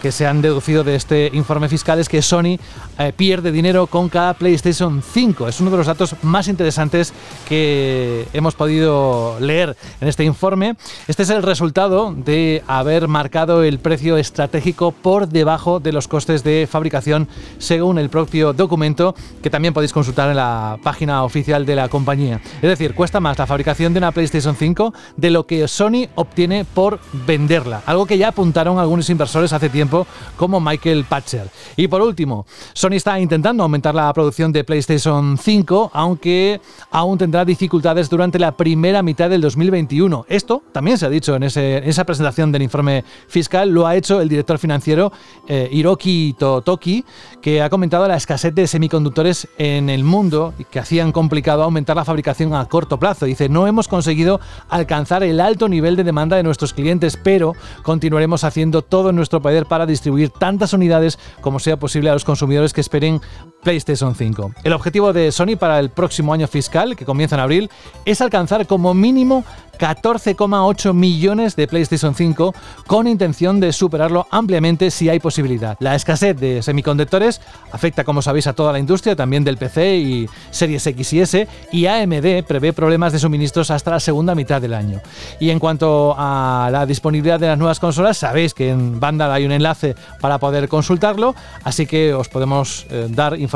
que 0.00 0.12
se 0.12 0.26
han 0.26 0.42
deducido 0.42 0.84
de 0.84 0.94
este 0.94 1.30
informe 1.32 1.68
fiscal 1.68 1.98
es 1.98 2.08
que 2.08 2.22
Sony 2.22 2.58
eh, 2.98 3.12
pierde 3.16 3.50
dinero 3.50 3.86
con 3.86 4.08
cada 4.08 4.34
PlayStation 4.34 5.02
5. 5.02 5.48
Es 5.48 5.60
uno 5.60 5.70
de 5.70 5.76
los 5.76 5.86
datos 5.86 6.14
más 6.22 6.46
interesantes 6.46 7.12
que 7.48 8.28
hemos 8.32 8.54
podido 8.54 9.38
leer 9.40 9.76
en 10.00 10.08
este 10.08 10.24
informe. 10.24 10.76
Este 11.08 11.22
es 11.22 11.30
el 11.30 11.42
resultado 11.42 12.12
de 12.12 12.62
haber 12.66 13.08
marcado 13.08 13.64
el 13.64 13.78
precio 13.78 14.16
estratégico 14.18 14.92
por 14.92 15.28
debajo 15.28 15.80
de 15.80 15.92
los 15.92 16.06
costes 16.06 16.44
de 16.44 16.68
fabricación 16.70 17.26
según 17.58 17.98
el 17.98 18.08
propio 18.08 18.52
documento 18.52 19.14
que 19.42 19.50
también 19.50 19.74
podéis 19.74 19.92
consultar 19.92 20.30
en 20.30 20.36
la 20.36 20.78
página 20.82 21.24
oficial 21.24 21.66
de 21.66 21.76
la 21.76 21.88
compañía. 21.88 22.40
Es 22.56 22.68
decir, 22.68 22.94
cuesta 22.94 23.20
más 23.20 23.38
la 23.38 23.46
fabricación 23.46 23.92
de 23.94 23.98
una 23.98 24.12
PlayStation 24.12 24.54
5 24.54 24.94
de 25.16 25.30
lo 25.30 25.46
que 25.46 25.66
Sony 25.66 26.08
obtiene 26.14 26.64
por 26.64 27.00
venderla. 27.26 27.82
Algo 27.86 28.06
que 28.06 28.18
ya 28.18 28.28
apuntaron 28.28 28.78
algunos 28.78 29.10
inversores 29.10 29.29
hace 29.36 29.68
tiempo, 29.68 30.06
como 30.36 30.60
Michael 30.60 31.04
Patcher. 31.04 31.48
Y 31.76 31.88
por 31.88 32.02
último, 32.02 32.46
Sony 32.72 32.94
está 32.94 33.18
intentando 33.18 33.62
aumentar 33.62 33.94
la 33.94 34.12
producción 34.12 34.52
de 34.52 34.64
PlayStation 34.64 35.38
5, 35.38 35.90
aunque 35.94 36.60
aún 36.90 37.16
tendrá 37.16 37.44
dificultades 37.44 38.10
durante 38.10 38.38
la 38.38 38.52
primera 38.52 39.02
mitad 39.02 39.30
del 39.30 39.40
2021. 39.40 40.26
Esto 40.28 40.62
también 40.72 40.98
se 40.98 41.06
ha 41.06 41.08
dicho 41.08 41.34
en, 41.36 41.44
esa 41.44 42.04
presentación 42.04 42.52
del 42.52 42.62
informe 42.62 43.04
fiscal, 43.28 43.70
lo 43.70 43.86
ha 43.86 43.96
hecho 43.96 44.20
el 44.20 44.28
director 44.28 44.58
financiero 44.58 45.12
eh, 45.48 45.68
Hiroki 45.70 46.34
Totoki, 46.38 47.04
que 47.40 47.62
ha 47.62 47.70
comentado 47.70 48.06
la 48.06 48.16
escasez 48.16 48.54
de 48.54 48.66
semiconductores 48.66 49.48
en 49.58 49.88
el 49.88 50.04
mundo 50.04 50.54
y 50.58 50.64
que 50.64 50.78
hacían 50.78 51.12
complicado 51.12 51.62
aumentar 51.62 51.96
la 51.96 52.04
fabricación 52.04 52.54
a 52.54 52.64
corto 52.66 52.98
plazo. 52.98 53.26
Dice, 53.26 53.48
no 53.48 53.66
hemos 53.66 53.88
conseguido 53.88 54.40
alcanzar 54.68 55.22
el 55.22 55.40
alto 55.40 55.68
nivel 55.68 55.96
de 55.96 56.04
demanda 56.04 56.36
de 56.36 56.42
nuestros 56.42 56.72
clientes, 56.72 57.18
pero 57.22 57.54
continuaremos 57.82 58.44
haciendo 58.44 58.82
todo 58.82 59.12
nuestro 59.20 59.40
poder 59.40 59.66
para 59.66 59.86
distribuir 59.86 60.30
tantas 60.30 60.72
unidades 60.72 61.18
como 61.40 61.58
sea 61.60 61.78
posible 61.78 62.10
a 62.10 62.12
los 62.14 62.24
consumidores 62.24 62.72
que 62.72 62.80
esperen 62.80 63.20
PlayStation 63.62 64.14
5. 64.14 64.52
El 64.64 64.72
objetivo 64.72 65.12
de 65.12 65.32
Sony 65.32 65.56
para 65.58 65.78
el 65.78 65.90
próximo 65.90 66.32
año 66.32 66.46
fiscal, 66.48 66.96
que 66.96 67.04
comienza 67.04 67.36
en 67.36 67.40
abril, 67.40 67.70
es 68.04 68.20
alcanzar 68.20 68.66
como 68.66 68.94
mínimo 68.94 69.44
14,8 69.78 70.92
millones 70.92 71.56
de 71.56 71.66
PlayStation 71.66 72.14
5 72.14 72.54
con 72.86 73.06
intención 73.06 73.60
de 73.60 73.72
superarlo 73.72 74.26
ampliamente 74.30 74.90
si 74.90 75.08
hay 75.08 75.20
posibilidad. 75.20 75.76
La 75.80 75.94
escasez 75.94 76.38
de 76.38 76.62
semiconductores 76.62 77.40
afecta, 77.72 78.04
como 78.04 78.20
sabéis, 78.20 78.46
a 78.46 78.52
toda 78.52 78.72
la 78.72 78.78
industria, 78.78 79.16
también 79.16 79.42
del 79.42 79.56
PC 79.56 79.96
y 79.96 80.28
Series 80.50 80.86
X 80.86 81.12
y 81.14 81.20
S, 81.20 81.48
y 81.72 81.86
AMD 81.86 82.44
prevé 82.46 82.74
problemas 82.74 83.14
de 83.14 83.18
suministros 83.18 83.70
hasta 83.70 83.92
la 83.92 84.00
segunda 84.00 84.34
mitad 84.34 84.60
del 84.60 84.74
año. 84.74 85.00
Y 85.38 85.48
en 85.48 85.58
cuanto 85.58 86.14
a 86.18 86.68
la 86.70 86.84
disponibilidad 86.84 87.40
de 87.40 87.46
las 87.46 87.58
nuevas 87.58 87.80
consolas, 87.80 88.18
sabéis 88.18 88.52
que 88.52 88.68
en 88.68 89.00
Vandal 89.00 89.32
hay 89.32 89.46
un 89.46 89.52
enlace 89.52 89.94
para 90.20 90.38
poder 90.38 90.68
consultarlo, 90.68 91.34
así 91.64 91.86
que 91.86 92.12
os 92.12 92.28
podemos 92.28 92.86
eh, 92.90 93.06
dar 93.08 93.32
información 93.32 93.49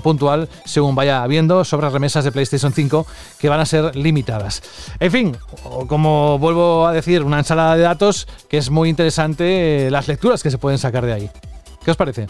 puntual 0.00 0.48
según 0.64 0.94
vaya 0.94 1.26
viendo 1.26 1.64
sobre 1.64 1.90
remesas 1.90 2.24
de 2.24 2.32
PlayStation 2.32 2.72
5 2.72 3.06
que 3.38 3.48
van 3.48 3.60
a 3.60 3.66
ser 3.66 3.94
limitadas. 3.96 4.62
En 5.00 5.10
fin, 5.10 5.36
como 5.88 6.38
vuelvo 6.38 6.86
a 6.86 6.92
decir, 6.92 7.22
una 7.22 7.38
ensalada 7.38 7.76
de 7.76 7.82
datos 7.82 8.26
que 8.48 8.58
es 8.58 8.70
muy 8.70 8.88
interesante 8.88 9.86
eh, 9.86 9.90
las 9.90 10.08
lecturas 10.08 10.42
que 10.42 10.50
se 10.50 10.58
pueden 10.58 10.78
sacar 10.78 11.04
de 11.04 11.12
ahí. 11.12 11.30
¿Qué 11.86 11.92
os 11.92 11.96
parece? 11.96 12.26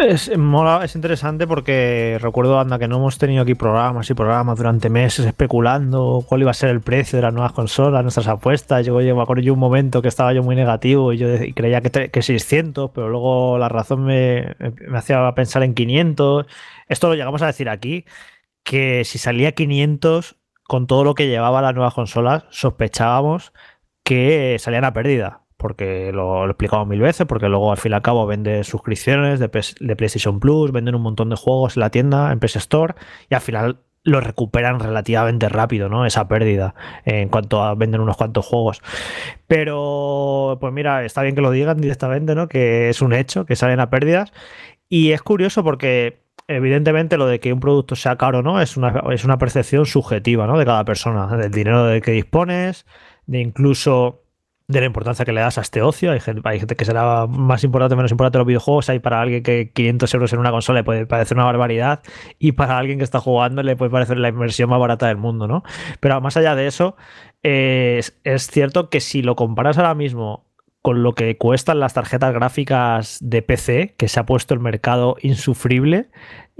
Es, 0.00 0.36
mola, 0.36 0.84
es 0.84 0.96
interesante 0.96 1.46
porque 1.46 2.18
recuerdo, 2.20 2.58
anda, 2.58 2.76
que 2.76 2.88
no 2.88 2.96
hemos 2.96 3.18
tenido 3.18 3.44
aquí 3.44 3.54
programas 3.54 4.10
y 4.10 4.14
programas 4.14 4.58
durante 4.58 4.90
meses 4.90 5.24
especulando 5.26 6.24
cuál 6.28 6.40
iba 6.40 6.50
a 6.50 6.54
ser 6.54 6.70
el 6.70 6.80
precio 6.80 7.16
de 7.16 7.22
las 7.22 7.32
nuevas 7.32 7.52
consolas, 7.52 8.02
nuestras 8.02 8.26
apuestas. 8.26 8.84
Yo, 8.84 9.00
yo 9.00 9.14
me 9.14 9.22
acuerdo 9.22 9.44
yo 9.44 9.52
un 9.52 9.60
momento 9.60 10.02
que 10.02 10.08
estaba 10.08 10.32
yo 10.32 10.42
muy 10.42 10.56
negativo 10.56 11.12
y 11.12 11.18
yo 11.18 11.28
creía 11.54 11.82
que, 11.82 12.10
que 12.10 12.20
600, 12.20 12.90
pero 12.92 13.08
luego 13.10 13.58
la 13.58 13.68
razón 13.68 14.02
me, 14.02 14.56
me 14.58 14.98
hacía 14.98 15.32
pensar 15.36 15.62
en 15.62 15.74
500. 15.74 16.46
Esto 16.88 17.10
lo 17.10 17.14
llegamos 17.14 17.42
a 17.42 17.46
decir 17.46 17.68
aquí, 17.68 18.06
que 18.64 19.04
si 19.04 19.18
salía 19.18 19.52
500 19.52 20.34
con 20.64 20.88
todo 20.88 21.04
lo 21.04 21.14
que 21.14 21.28
llevaba 21.28 21.62
las 21.62 21.76
nuevas 21.76 21.94
consolas, 21.94 22.42
sospechábamos 22.50 23.52
que 24.02 24.56
salían 24.58 24.84
a 24.84 24.92
pérdida. 24.92 25.42
Porque 25.60 26.10
lo, 26.12 26.40
lo 26.40 26.46
he 26.46 26.50
explicado 26.50 26.86
mil 26.86 27.00
veces, 27.00 27.26
porque 27.26 27.48
luego 27.48 27.70
al 27.70 27.76
fin 27.76 27.92
y 27.92 27.94
al 27.94 28.02
cabo 28.02 28.26
venden 28.26 28.64
suscripciones 28.64 29.38
de, 29.38 29.48
PlayStation 29.48 30.40
Plus, 30.40 30.72
venden 30.72 30.94
un 30.94 31.02
montón 31.02 31.28
de 31.28 31.36
juegos 31.36 31.76
en 31.76 31.80
la 31.80 31.90
tienda, 31.90 32.32
en 32.32 32.40
PS 32.40 32.56
Store, 32.56 32.94
y 33.28 33.34
al 33.34 33.42
final 33.42 33.80
lo 34.02 34.22
recuperan 34.22 34.80
relativamente 34.80 35.50
rápido, 35.50 35.90
¿no? 35.90 36.06
Esa 36.06 36.26
pérdida 36.26 36.74
en 37.04 37.28
cuanto 37.28 37.62
a 37.62 37.74
venden 37.74 38.00
unos 38.00 38.16
cuantos 38.16 38.46
juegos. 38.46 38.80
Pero, 39.46 40.56
pues 40.58 40.72
mira, 40.72 41.04
está 41.04 41.20
bien 41.22 41.34
que 41.34 41.42
lo 41.42 41.50
digan 41.50 41.78
directamente, 41.78 42.34
¿no? 42.34 42.48
Que 42.48 42.88
es 42.88 43.02
un 43.02 43.12
hecho, 43.12 43.44
que 43.44 43.56
salen 43.56 43.78
a 43.80 43.90
pérdidas. 43.90 44.32
Y 44.88 45.12
es 45.12 45.20
curioso 45.20 45.62
porque 45.62 46.22
evidentemente 46.48 47.16
lo 47.16 47.26
de 47.26 47.40
que 47.40 47.52
un 47.52 47.60
producto 47.60 47.94
sea 47.94 48.16
caro 48.16 48.42
no 48.42 48.60
es 48.60 48.76
una, 48.76 49.04
es 49.12 49.24
una 49.24 49.38
percepción 49.38 49.86
subjetiva 49.86 50.46
¿no? 50.46 50.58
de 50.58 50.64
cada 50.64 50.84
persona, 50.84 51.36
del 51.36 51.52
dinero 51.52 51.84
de 51.84 52.00
que 52.00 52.10
dispones, 52.10 52.86
de 53.26 53.40
incluso 53.40 54.24
de 54.70 54.80
la 54.80 54.86
importancia 54.86 55.24
que 55.24 55.32
le 55.32 55.40
das 55.40 55.58
a 55.58 55.62
este 55.62 55.82
ocio. 55.82 56.12
Hay 56.12 56.20
gente, 56.20 56.42
hay 56.44 56.58
gente 56.58 56.76
que 56.76 56.84
será 56.84 57.26
más 57.26 57.64
importante 57.64 57.94
o 57.94 57.96
menos 57.96 58.10
importante 58.10 58.38
los 58.38 58.46
videojuegos. 58.46 58.88
Hay 58.88 59.00
para 59.00 59.20
alguien 59.20 59.42
que 59.42 59.70
500 59.72 60.14
euros 60.14 60.32
en 60.32 60.38
una 60.38 60.50
consola 60.50 60.80
le 60.80 60.84
puede 60.84 61.06
parecer 61.06 61.36
una 61.36 61.44
barbaridad 61.44 62.02
y 62.38 62.52
para 62.52 62.78
alguien 62.78 62.98
que 62.98 63.04
está 63.04 63.20
jugando 63.20 63.62
le 63.62 63.76
puede 63.76 63.90
parecer 63.90 64.18
la 64.18 64.28
inversión 64.28 64.70
más 64.70 64.78
barata 64.78 65.08
del 65.08 65.16
mundo, 65.16 65.48
¿no? 65.48 65.62
Pero 65.98 66.20
más 66.20 66.36
allá 66.36 66.54
de 66.54 66.66
eso, 66.66 66.96
eh, 67.42 67.96
es, 67.98 68.18
es 68.24 68.46
cierto 68.46 68.90
que 68.90 69.00
si 69.00 69.22
lo 69.22 69.34
comparas 69.34 69.78
ahora 69.78 69.94
mismo 69.94 70.46
con 70.82 71.02
lo 71.02 71.14
que 71.14 71.36
cuestan 71.36 71.78
las 71.78 71.92
tarjetas 71.92 72.32
gráficas 72.32 73.18
de 73.20 73.42
PC, 73.42 73.94
que 73.98 74.08
se 74.08 74.18
ha 74.18 74.24
puesto 74.24 74.54
el 74.54 74.60
mercado 74.60 75.16
insufrible, 75.20 76.08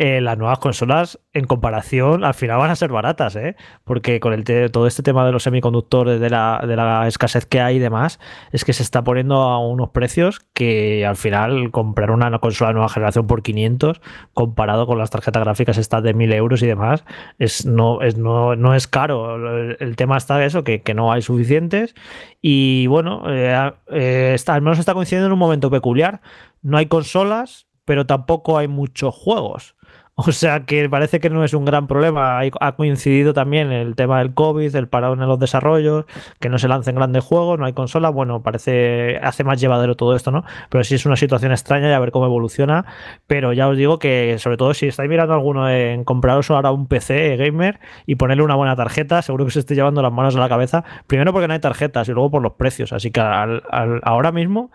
eh, 0.03 0.23
las 0.23 0.39
nuevas 0.39 0.59
consolas 0.61 1.21
en 1.35 1.45
comparación 1.45 2.25
al 2.25 2.33
final 2.33 2.57
van 2.57 2.71
a 2.71 2.75
ser 2.75 2.91
baratas, 2.91 3.37
¿eh? 3.37 3.55
porque 3.85 4.19
con 4.19 4.33
el 4.33 4.45
todo 4.71 4.87
este 4.87 5.03
tema 5.03 5.27
de 5.27 5.33
los 5.33 5.43
semiconductores, 5.43 6.19
de 6.19 6.31
la, 6.31 7.05
escasez 7.07 7.45
que 7.45 7.61
hay 7.61 7.77
y 7.77 7.79
demás, 7.81 8.19
es 8.51 8.65
que 8.65 8.73
se 8.73 8.83
está 8.83 9.05
poniendo 9.05 9.43
a 9.43 9.59
unos 9.59 9.91
precios 9.91 10.41
que 10.55 11.05
al 11.05 11.17
final 11.17 11.71
comprar 11.71 12.13
una 12.13 12.39
consola 12.39 12.69
de 12.69 12.75
nueva 12.77 12.89
generación 12.89 13.27
por 13.27 13.43
500 13.43 14.01
comparado 14.33 14.87
con 14.87 14.97
las 14.97 15.11
tarjetas 15.11 15.45
gráficas 15.45 15.77
estas 15.77 16.03
de 16.03 16.15
1000 16.15 16.33
euros 16.33 16.63
y 16.63 16.67
demás, 16.67 17.05
es, 17.39 17.67
no, 17.67 18.01
es, 18.01 18.17
no, 18.17 18.57
no 18.57 18.75
es 18.75 18.87
caro. 18.87 19.37
El, 19.79 19.97
tema 19.97 20.17
está 20.17 20.39
de 20.39 20.47
eso, 20.47 20.65
que, 20.65 20.83
no 20.95 21.13
hay 21.13 21.21
suficientes 21.21 21.95
y 22.41 22.87
bueno, 22.87 23.25
eh, 23.29 23.71
eh, 23.91 24.37
al 24.47 24.63
menos 24.63 24.79
está 24.79 24.95
coincidiendo 24.95 25.27
en 25.27 25.35
un 25.35 25.39
momento 25.39 25.71
peculiar. 25.71 26.23
No 26.63 26.79
hay 26.79 26.87
consolas, 26.87 27.67
pero 27.85 28.07
tampoco 28.07 28.57
hay 28.57 28.67
muchos 28.67 29.15
juegos. 29.15 29.77
O 30.26 30.33
sea 30.33 30.61
que 30.66 30.88
parece 30.88 31.18
que 31.20 31.30
no 31.30 31.44
es 31.44 31.54
un 31.54 31.64
gran 31.64 31.87
problema. 31.87 32.40
Ha 32.61 32.76
coincidido 32.76 33.33
también 33.33 33.72
el 33.72 33.94
tema 33.96 34.18
del 34.18 34.35
COVID, 34.35 34.74
el 34.76 34.88
parado 34.88 35.14
en 35.14 35.20
los 35.20 35.38
desarrollos, 35.38 36.04
que 36.40 36.48
no 36.48 36.59
se 36.59 36.68
lancen 36.68 36.94
grandes 36.94 37.24
juegos, 37.24 37.59
no 37.59 37.64
hay 37.66 37.72
consolas. 37.72 38.12
Bueno, 38.12 38.42
parece, 38.42 39.18
hace 39.22 39.44
más 39.44 39.61
llevadero 39.61 39.96
todo 39.96 40.14
esto, 40.14 40.30
¿no? 40.30 40.44
Pero 40.68 40.85
sí 40.85 40.94
es 40.94 41.06
una 41.06 41.16
situación 41.16 41.52
extraña 41.52 41.88
y 41.88 41.92
a 41.92 41.98
ver 41.98 42.11
cómo 42.11 42.26
evoluciona. 42.26 42.85
Pero 43.26 43.52
ya 43.52 43.68
os 43.68 43.76
digo 43.76 43.98
que, 43.98 44.37
sobre 44.38 44.56
todo, 44.56 44.74
si 44.74 44.87
estáis 44.88 45.09
mirando 45.09 45.35
alguno 45.35 45.68
en 45.70 46.04
compraros 46.04 46.50
ahora 46.50 46.70
un 46.70 46.87
PC 46.87 47.37
gamer 47.37 47.80
y 48.06 48.16
ponerle 48.16 48.42
una 48.42 48.56
buena 48.56 48.76
tarjeta, 48.76 49.22
seguro 49.22 49.44
que 49.46 49.50
se 49.52 49.61
esté 49.61 49.74
llevando 49.74 50.02
las 50.02 50.12
manos 50.12 50.37
a 50.37 50.40
la 50.40 50.48
cabeza. 50.48 50.85
Primero 51.06 51.33
porque 51.33 51.48
no 51.48 51.54
hay 51.54 51.61
tarjetas 51.61 52.09
y 52.09 52.12
luego 52.12 52.30
por 52.30 52.42
los 52.42 52.52
precios. 52.54 52.92
Así 52.92 53.11
que 53.11 53.20
al- 53.20 53.62
ahora 54.02 54.33
mismo 54.33 54.70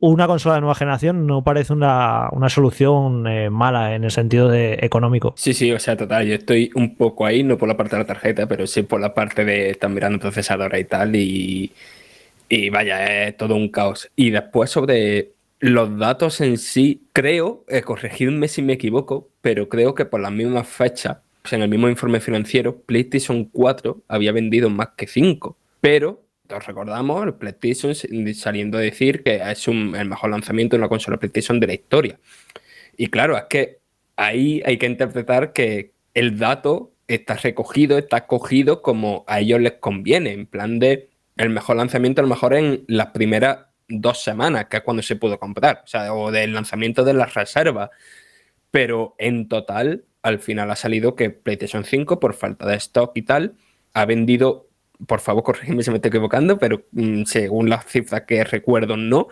una 0.00 0.26
consola 0.26 0.56
de 0.56 0.62
nueva 0.62 0.74
generación 0.74 1.26
no 1.26 1.44
parece 1.44 1.72
una, 1.72 2.28
una 2.32 2.48
solución 2.48 3.26
eh, 3.26 3.50
mala 3.50 3.94
en 3.94 4.04
el 4.04 4.10
sentido 4.10 4.48
de 4.48 4.78
económico. 4.80 5.34
Sí, 5.36 5.52
sí, 5.52 5.70
o 5.72 5.78
sea, 5.78 5.96
total, 5.96 6.26
yo 6.26 6.34
estoy 6.34 6.70
un 6.74 6.96
poco 6.96 7.26
ahí, 7.26 7.42
no 7.42 7.58
por 7.58 7.68
la 7.68 7.76
parte 7.76 7.96
de 7.96 8.02
la 8.02 8.06
tarjeta, 8.06 8.46
pero 8.46 8.66
sí 8.66 8.82
por 8.82 9.00
la 9.00 9.12
parte 9.14 9.44
de 9.44 9.70
estar 9.70 9.90
mirando 9.90 10.18
procesadora 10.18 10.78
y 10.78 10.84
tal, 10.84 11.14
y, 11.16 11.70
y 12.48 12.70
vaya, 12.70 13.26
es 13.26 13.36
todo 13.36 13.54
un 13.54 13.68
caos. 13.68 14.10
Y 14.16 14.30
después 14.30 14.70
sobre 14.70 15.32
los 15.60 15.98
datos 15.98 16.40
en 16.40 16.56
sí, 16.56 17.02
creo, 17.12 17.64
eh, 17.68 17.82
corregidme 17.82 18.48
si 18.48 18.62
me 18.62 18.72
equivoco, 18.72 19.28
pero 19.42 19.68
creo 19.68 19.94
que 19.94 20.06
por 20.06 20.20
las 20.20 20.32
mismas 20.32 20.66
fechas, 20.66 21.18
o 21.44 21.48
sea, 21.48 21.58
en 21.58 21.64
el 21.64 21.68
mismo 21.68 21.90
informe 21.90 22.20
financiero, 22.20 22.80
PlayStation 22.80 23.44
4 23.44 24.00
había 24.08 24.32
vendido 24.32 24.70
más 24.70 24.88
que 24.96 25.06
5, 25.06 25.56
pero 25.82 26.22
recordamos 26.58 27.24
el 27.26 27.34
PlayStation 27.34 27.94
saliendo 28.34 28.78
a 28.78 28.80
decir 28.80 29.22
que 29.22 29.36
es 29.36 29.68
un- 29.68 29.94
el 29.94 30.08
mejor 30.08 30.30
lanzamiento 30.30 30.76
de 30.76 30.80
una 30.80 30.88
consola 30.88 31.18
PlayStation 31.18 31.60
de 31.60 31.66
la 31.66 31.74
historia. 31.74 32.18
Y 32.96 33.06
claro, 33.06 33.36
es 33.36 33.44
que 33.44 33.78
ahí 34.16 34.62
hay 34.66 34.76
que 34.76 34.86
interpretar 34.86 35.52
que 35.52 35.92
el 36.14 36.38
dato 36.38 36.92
está 37.08 37.34
recogido, 37.34 37.98
está 37.98 38.26
cogido 38.26 38.82
como 38.82 39.24
a 39.26 39.40
ellos 39.40 39.60
les 39.60 39.72
conviene, 39.74 40.32
en 40.32 40.46
plan 40.46 40.78
de 40.78 41.08
el 41.36 41.50
mejor 41.50 41.76
lanzamiento 41.76 42.20
a 42.20 42.24
lo 42.24 42.28
mejor 42.28 42.54
en 42.54 42.84
las 42.86 43.08
primeras 43.08 43.66
dos 43.88 44.22
semanas, 44.22 44.66
que 44.66 44.78
es 44.78 44.82
cuando 44.82 45.02
se 45.02 45.16
pudo 45.16 45.38
comprar, 45.38 45.82
o 45.84 45.86
sea, 45.86 46.12
o 46.14 46.30
del 46.30 46.52
lanzamiento 46.52 47.02
de 47.04 47.14
las 47.14 47.34
reservas. 47.34 47.90
Pero 48.70 49.14
en 49.18 49.48
total, 49.48 50.04
al 50.22 50.38
final 50.38 50.70
ha 50.70 50.76
salido 50.76 51.16
que 51.16 51.30
PlayStation 51.30 51.84
5, 51.84 52.20
por 52.20 52.34
falta 52.34 52.66
de 52.66 52.76
stock 52.76 53.12
y 53.16 53.22
tal, 53.22 53.54
ha 53.94 54.04
vendido, 54.04 54.68
por 55.06 55.20
favor, 55.20 55.42
corrígeme 55.42 55.82
si 55.82 55.90
me 55.90 55.96
estoy 55.96 56.08
equivocando, 56.10 56.58
pero 56.58 56.84
mm, 56.92 57.24
según 57.24 57.68
las 57.68 57.86
cifras 57.86 58.22
que 58.22 58.44
recuerdo, 58.44 58.96
no, 58.96 59.28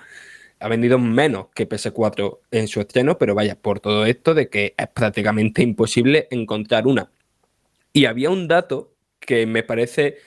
ha 0.60 0.68
vendido 0.68 0.98
menos 0.98 1.48
que 1.54 1.68
PS4 1.68 2.40
en 2.50 2.68
su 2.68 2.80
estreno, 2.80 3.18
pero 3.18 3.34
vaya, 3.34 3.56
por 3.56 3.80
todo 3.80 4.06
esto 4.06 4.34
de 4.34 4.48
que 4.48 4.74
es 4.76 4.88
prácticamente 4.88 5.62
imposible 5.62 6.28
encontrar 6.30 6.86
una. 6.86 7.10
Y 7.92 8.06
había 8.06 8.30
un 8.30 8.48
dato 8.48 8.92
que 9.20 9.46
me 9.46 9.62
parece 9.62 10.18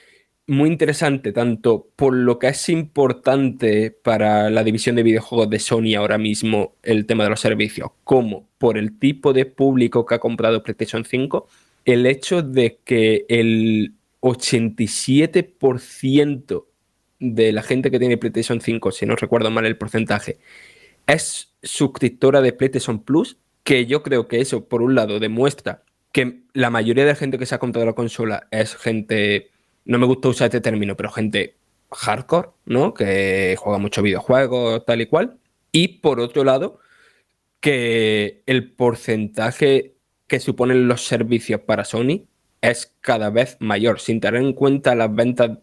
muy 0.47 0.69
interesante, 0.69 1.32
tanto 1.32 1.89
por 1.95 2.13
lo 2.13 2.39
que 2.39 2.47
es 2.47 2.69
importante 2.69 3.91
para 3.91 4.49
la 4.49 4.63
división 4.63 4.95
de 4.95 5.04
videojuegos 5.04 5.49
de 5.49 5.60
Sony 5.60 5.95
ahora 5.95 6.17
mismo, 6.17 6.75
el 6.84 7.06
tema 7.06 7.23
de 7.23 7.30
los 7.30 7.39
servicios, 7.39 7.91
como 8.04 8.47
por 8.58 8.77
el 8.77 8.99
tipo 8.99 9.34
de 9.34 9.45
público 9.45 10.06
que 10.06 10.15
ha 10.15 10.19
comprado 10.19 10.63
PlayStation 10.63 11.06
5, 11.06 11.47
el 11.86 12.06
hecho 12.06 12.41
de 12.41 12.80
que 12.84 13.25
el 13.30 13.93
87% 14.22 16.66
de 17.20 17.52
la 17.52 17.62
gente 17.62 17.92
que 17.92 18.00
tiene 18.00 18.18
PlayStation 18.18 18.62
5, 18.62 18.92
si 18.92 19.06
no 19.06 19.16
recuerdo 19.16 19.52
mal 19.52 19.66
el 19.66 19.78
porcentaje, 19.78 20.40
es 21.08 21.54
suscriptora 21.62 22.42
de 22.42 22.54
PlayStation 22.54 23.04
Plus, 23.04 23.38
que 23.64 23.86
yo 23.86 24.02
creo 24.02 24.28
que 24.28 24.42
eso, 24.42 24.68
por 24.68 24.82
un 24.82 24.96
lado, 24.96 25.20
demuestra 25.20 25.84
que 26.12 26.42
la 26.54 26.70
mayoría 26.70 27.06
de 27.06 27.16
gente 27.16 27.38
que 27.38 27.46
se 27.46 27.56
ha 27.56 27.60
comprado 27.60 27.86
la 27.86 27.94
consola 27.94 28.48
es 28.52 28.76
gente, 28.76 29.52
no 29.86 30.00
me 30.00 30.06
gusta 30.06 30.30
usar 30.30 30.48
este 30.48 30.62
término, 30.62 30.98
pero 30.98 31.12
gente 31.12 31.58
hardcore, 31.92 32.50
¿no? 32.66 32.94
Que 32.94 33.56
juega 33.58 33.78
muchos 33.78 34.04
videojuegos, 34.04 34.86
tal 34.86 35.02
y 35.02 35.06
cual. 35.06 35.38
Y 35.72 36.00
por 36.00 36.20
otro 36.20 36.44
lado, 36.44 36.80
que 37.60 38.44
el 38.46 38.72
porcentaje 38.72 39.96
que 40.28 40.40
suponen 40.40 40.88
los 40.88 41.06
servicios 41.06 41.62
para 41.62 41.86
Sony 41.86 42.26
es 42.62 42.95
cada 43.02 43.30
vez 43.30 43.58
mayor, 43.60 44.00
sin 44.00 44.19
tener 44.19 44.41
en 44.41 44.54
cuenta 44.54 44.95
las 44.95 45.13
ventas 45.13 45.58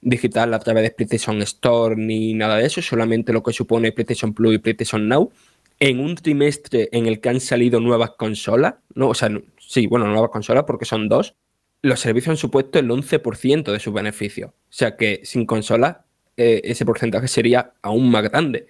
digitales 0.00 0.54
a 0.54 0.60
través 0.60 0.84
de 0.84 0.90
PlayStation 0.92 1.42
Store 1.42 1.96
ni 1.96 2.34
nada 2.34 2.56
de 2.56 2.66
eso, 2.66 2.80
solamente 2.80 3.32
lo 3.32 3.42
que 3.42 3.52
supone 3.52 3.92
PlayStation 3.92 4.32
Plus 4.32 4.54
y 4.54 4.58
PlayStation 4.58 5.08
Now. 5.08 5.32
En 5.78 6.00
un 6.00 6.14
trimestre 6.14 6.88
en 6.92 7.06
el 7.06 7.20
que 7.20 7.28
han 7.28 7.40
salido 7.40 7.80
nuevas 7.80 8.12
consolas, 8.12 8.76
¿no? 8.94 9.08
O 9.08 9.14
sea, 9.14 9.28
sí, 9.58 9.86
bueno, 9.86 10.06
nuevas 10.06 10.30
consolas 10.30 10.64
porque 10.66 10.86
son 10.86 11.08
dos, 11.08 11.34
los 11.82 12.00
servicios 12.00 12.30
han 12.30 12.36
supuesto 12.36 12.78
el 12.78 12.88
11% 12.88 13.72
de 13.72 13.80
sus 13.80 13.92
beneficios. 13.92 14.50
O 14.50 14.54
sea 14.70 14.96
que 14.96 15.20
sin 15.24 15.44
consolas 15.44 15.98
eh, 16.36 16.62
ese 16.64 16.86
porcentaje 16.86 17.28
sería 17.28 17.74
aún 17.82 18.10
más 18.10 18.22
grande. 18.22 18.66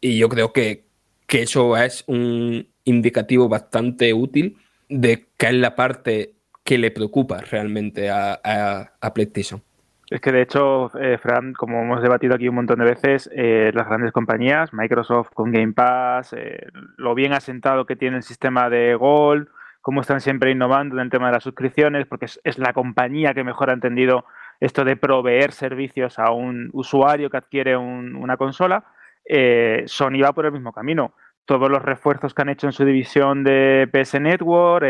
Y 0.00 0.18
yo 0.18 0.28
creo 0.28 0.52
que, 0.52 0.86
que 1.26 1.42
eso 1.42 1.76
es 1.76 2.04
un 2.06 2.68
indicativo 2.84 3.48
bastante 3.48 4.12
útil 4.12 4.56
de 4.88 5.28
qué 5.36 5.48
es 5.48 5.54
la 5.54 5.76
parte 5.76 6.34
que 6.70 6.78
le 6.78 6.92
preocupa 6.92 7.38
realmente 7.50 8.08
a, 8.10 9.10
PlayStation. 9.12 9.60
Es 10.08 10.20
que 10.20 10.30
de 10.30 10.42
hecho, 10.42 10.88
eh, 11.00 11.18
Fran, 11.18 11.52
como 11.52 11.82
hemos 11.82 12.00
debatido 12.00 12.36
aquí 12.36 12.48
un 12.48 12.54
montón 12.54 12.78
de 12.78 12.84
veces, 12.84 13.28
eh, 13.34 13.72
las 13.74 13.88
grandes 13.88 14.12
compañías, 14.12 14.72
Microsoft 14.72 15.30
con 15.34 15.50
Game 15.50 15.72
Pass, 15.72 16.32
eh, 16.32 16.68
lo 16.96 17.16
bien 17.16 17.32
asentado 17.32 17.86
que 17.86 17.96
tiene 17.96 18.18
el 18.18 18.22
sistema 18.22 18.70
de 18.70 18.94
Gold, 18.94 19.48
cómo 19.80 20.00
están 20.00 20.20
siempre 20.20 20.52
innovando 20.52 20.94
en 20.94 21.00
el 21.00 21.10
tema 21.10 21.26
de 21.26 21.32
las 21.32 21.42
suscripciones, 21.42 22.06
porque 22.06 22.26
es, 22.26 22.58
la 22.58 22.72
compañía 22.72 23.34
que 23.34 23.42
mejor 23.42 23.70
ha 23.70 23.74
entendido 23.74 24.24
esto 24.60 24.84
de 24.84 24.94
proveer 24.94 25.50
servicios 25.50 26.20
a 26.20 26.30
un 26.30 26.70
usuario 26.72 27.30
que 27.30 27.38
adquiere 27.38 27.76
un, 27.76 28.14
una 28.14 28.36
consola, 28.36 28.84
eh, 29.24 29.82
Sony 29.86 30.22
va 30.22 30.32
por 30.32 30.46
el 30.46 30.52
mismo 30.52 30.72
camino. 30.72 31.14
Todos 31.50 31.68
los 31.68 31.82
refuerzos 31.82 32.32
que 32.32 32.42
han 32.42 32.48
hecho 32.48 32.68
en 32.68 32.72
su 32.72 32.84
división 32.84 33.42
de 33.42 33.88
PS 33.92 34.20
Network, 34.20 34.84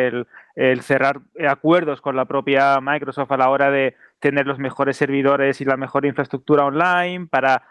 el, 0.57 0.83
cerrar 0.83 1.23
acuerdos 1.49 2.03
con 2.03 2.17
la 2.17 2.27
propia 2.27 2.79
Microsoft 2.83 3.33
a 3.33 3.39
la 3.39 3.49
hora 3.49 3.71
de 3.71 3.97
tener 4.19 4.47
los 4.47 4.59
mejores 4.59 4.99
servidores 4.99 5.63
y 5.63 5.65
la 5.65 5.79
mejor 5.79 6.05
infraestructura 6.05 6.67
online 6.67 7.29
para 7.31 7.63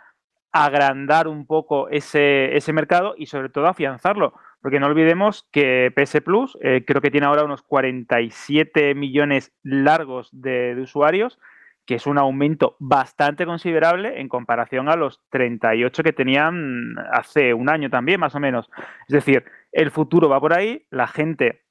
agrandar 0.52 1.28
un 1.28 1.46
poco 1.46 1.88
ese, 1.90 2.58
ese 2.58 2.74
mercado 2.74 3.14
y 3.16 3.28
sobre 3.28 3.50
todo 3.50 3.68
afianzarlo. 3.68 4.34
Porque 4.60 4.80
no 4.80 4.88
olvidemos 4.88 5.48
que 5.52 5.94
PS 5.96 6.22
Plus 6.22 6.58
eh, 6.60 6.84
creo 6.84 7.00
que 7.00 7.12
tiene 7.12 7.28
ahora 7.28 7.44
unos 7.44 7.62
47 7.62 8.96
millones 8.96 9.54
largos 9.62 10.30
de 10.32 10.76
usuarios 10.82 11.38
que 11.90 11.96
es 11.96 12.06
un 12.06 12.20
aumento 12.20 12.76
bastante 12.78 13.48
considerable 13.48 14.22
en 14.22 14.30
comparación 14.30 14.90
a 14.90 14.96
los 14.96 15.24
38 15.32 16.04
que 16.04 16.14
tenían 16.14 16.94
hace 17.12 17.52
un 17.56 17.68
año 17.68 17.90
también, 17.90 18.20
más 18.20 18.36
o 18.36 18.40
menos. 18.40 18.70
Es 19.08 19.14
decir, 19.14 19.44
el 19.72 19.90
futuro 19.90 20.30
va 20.30 20.40
por 20.40 20.54
ahí, 20.54 20.86
la 20.92 21.08
gente 21.08 21.64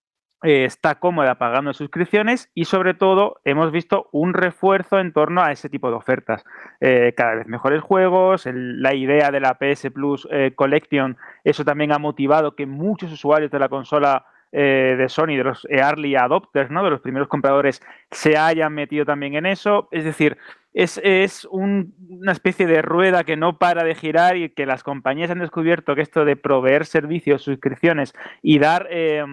eh, 0.43 0.65
está 0.65 0.97
cómoda 0.97 1.37
pagando 1.37 1.73
suscripciones 1.73 2.51
y 2.53 2.65
sobre 2.65 2.95
todo 2.95 3.41
hemos 3.45 3.71
visto 3.71 4.09
un 4.11 4.35
refuerzo 4.35 4.99
en 4.99 5.13
torno 5.13 5.41
a 5.41 5.53
ese 5.53 5.69
tipo 5.69 5.89
de 5.89 5.95
ofertas. 5.95 6.45
Eh, 6.81 7.15
cada 7.17 7.37
vez 7.37 7.47
mejores 7.47 7.81
juegos, 7.81 8.43
la 8.53 8.95
idea 8.95 9.31
de 9.31 9.39
la 9.39 9.55
PS 9.55 9.93
Plus 9.95 10.27
eh, 10.33 10.51
Collection, 10.57 11.17
eso 11.45 11.65
también 11.65 11.93
ha 11.93 12.01
motivado 12.01 12.57
que 12.57 12.67
muchos 12.67 13.13
usuarios 13.13 13.53
de 13.53 13.61
la 13.61 13.69
consola 13.69 14.27
eh, 14.53 14.95
de 14.99 15.09
Sony, 15.09 15.37
de 15.37 15.45
los 15.45 15.67
early 15.71 16.17
adopters, 16.17 16.71
¿no? 16.71 16.85
de 16.85 16.91
los 16.91 17.01
primeros 17.01 17.29
compradores, 17.29 17.83
se 18.11 18.37
hayan 18.37 18.75
metido 18.75 19.05
también 19.05 19.35
en 19.35 19.47
eso. 19.47 19.89
Es 19.91 20.05
decir, 20.05 20.39
es, 20.73 21.01
es 21.03 21.47
un, 21.51 21.95
una 22.09 22.33
especie 22.33 22.67
de 22.67 22.83
rueda 22.83 23.25
que 23.25 23.37
no 23.37 23.59
para 23.59 23.85
de 23.85 23.95
girar 23.95 24.37
y 24.37 24.51
que 24.51 24.67
las 24.67 24.83
compañías 24.83 25.31
han 25.31 25.41
descubierto 25.41 25.95
que 25.95 26.03
esto 26.03 26.25
de 26.25 26.37
proveer 26.37 26.87
servicios, 26.87 27.43
suscripciones 27.43 28.13
y 28.43 28.59
dar... 28.59 28.87
Eh, 28.91 29.25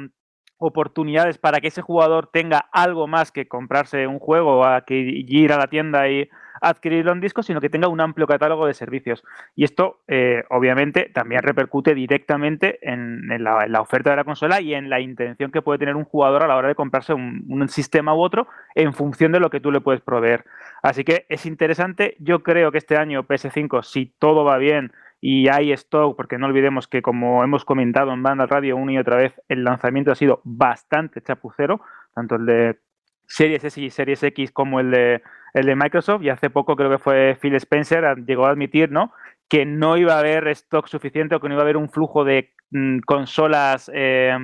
oportunidades 0.57 1.37
para 1.37 1.59
que 1.59 1.67
ese 1.67 1.81
jugador 1.81 2.29
tenga 2.31 2.69
algo 2.71 3.07
más 3.07 3.31
que 3.31 3.47
comprarse 3.47 4.07
un 4.07 4.19
juego 4.19 4.65
a 4.65 4.85
que 4.85 4.95
ir 4.95 5.51
a 5.51 5.57
la 5.57 5.67
tienda 5.67 6.07
y 6.09 6.29
adquirirlo 6.61 7.11
en 7.11 7.21
disco, 7.21 7.43
sino 7.43 7.61
que 7.61 7.69
tenga 7.69 7.87
un 7.87 8.01
amplio 8.01 8.27
catálogo 8.27 8.67
de 8.67 8.73
servicios. 8.73 9.23
Y 9.55 9.63
esto, 9.63 10.01
eh, 10.07 10.43
obviamente, 10.49 11.11
también 11.13 11.41
repercute 11.43 11.95
directamente 11.95 12.79
en, 12.81 13.27
la, 13.43 13.81
oferta 13.81 14.11
de 14.11 14.15
la 14.15 14.23
consola 14.23 14.61
y 14.61 14.73
en 14.73 14.89
la 14.89 14.99
intención 14.99 15.51
que 15.51 15.61
puede 15.61 15.79
tener 15.79 15.95
un 15.95 16.05
jugador 16.05 16.43
a 16.43 16.47
la 16.47 16.55
hora 16.55 16.67
de 16.67 16.75
comprarse 16.75 17.13
un, 17.13 17.45
un, 17.49 17.67
sistema 17.67 18.13
u 18.13 18.21
otro 18.21 18.47
en 18.75 18.93
función 18.93 19.31
de 19.31 19.39
lo 19.39 19.49
que 19.49 19.59
tú 19.59 19.71
le 19.71 19.81
puedes 19.81 20.01
proveer. 20.01 20.45
Así 20.81 21.03
que 21.03 21.25
es 21.29 21.45
interesante. 21.45 22.15
Yo 22.19 22.43
creo 22.43 22.71
que 22.71 22.77
este 22.77 22.97
año 22.97 23.23
PS5, 23.23 23.83
si 23.83 24.13
todo 24.19 24.43
va 24.43 24.57
bien, 24.57 24.91
y 25.27 25.47
hay 25.47 25.71
stock, 25.71 26.15
porque 26.15 26.37
no 26.37 26.45
olvidemos 26.45 26.87
que 26.87 27.01
como 27.01 27.43
hemos 27.43 27.65
comentado 27.65 28.13
en 28.13 28.21
Banda 28.21 28.45
Radio 28.45 28.77
una 28.77 28.91
y 28.93 28.97
otra 28.99 29.17
vez, 29.17 29.33
el 29.47 29.63
lanzamiento 29.63 30.11
ha 30.11 30.15
sido 30.15 30.39
bastante 30.43 31.19
chapucero, 31.19 31.81
tanto 32.13 32.35
el 32.35 32.45
de 32.45 32.79
Series 33.27 33.63
S 33.63 33.81
y 33.81 33.89
Series 33.89 34.23
X 34.23 34.51
como 34.51 34.79
el 34.79 34.91
de, 34.91 35.21
el 35.53 35.65
de 35.65 35.75
Microsoft, 35.75 36.23
y 36.23 36.29
hace 36.29 36.49
poco 36.49 36.75
creo 36.75 36.89
que 36.89 36.97
fue 36.97 37.37
Phil 37.41 37.55
Spencer, 37.55 38.23
llegó 38.25 38.45
a 38.45 38.51
admitir, 38.51 38.91
¿no? 38.91 39.11
que 39.47 39.65
no 39.65 39.97
iba 39.97 40.15
a 40.15 40.19
haber 40.19 40.47
stock 40.49 40.87
suficiente 40.87 41.35
o 41.35 41.39
que 41.39 41.47
no 41.47 41.55
iba 41.55 41.61
a 41.61 41.65
haber 41.65 41.77
un 41.77 41.89
flujo 41.89 42.23
de 42.23 42.53
mm, 42.71 42.99
consolas 42.99 43.91
eh, 43.93 44.35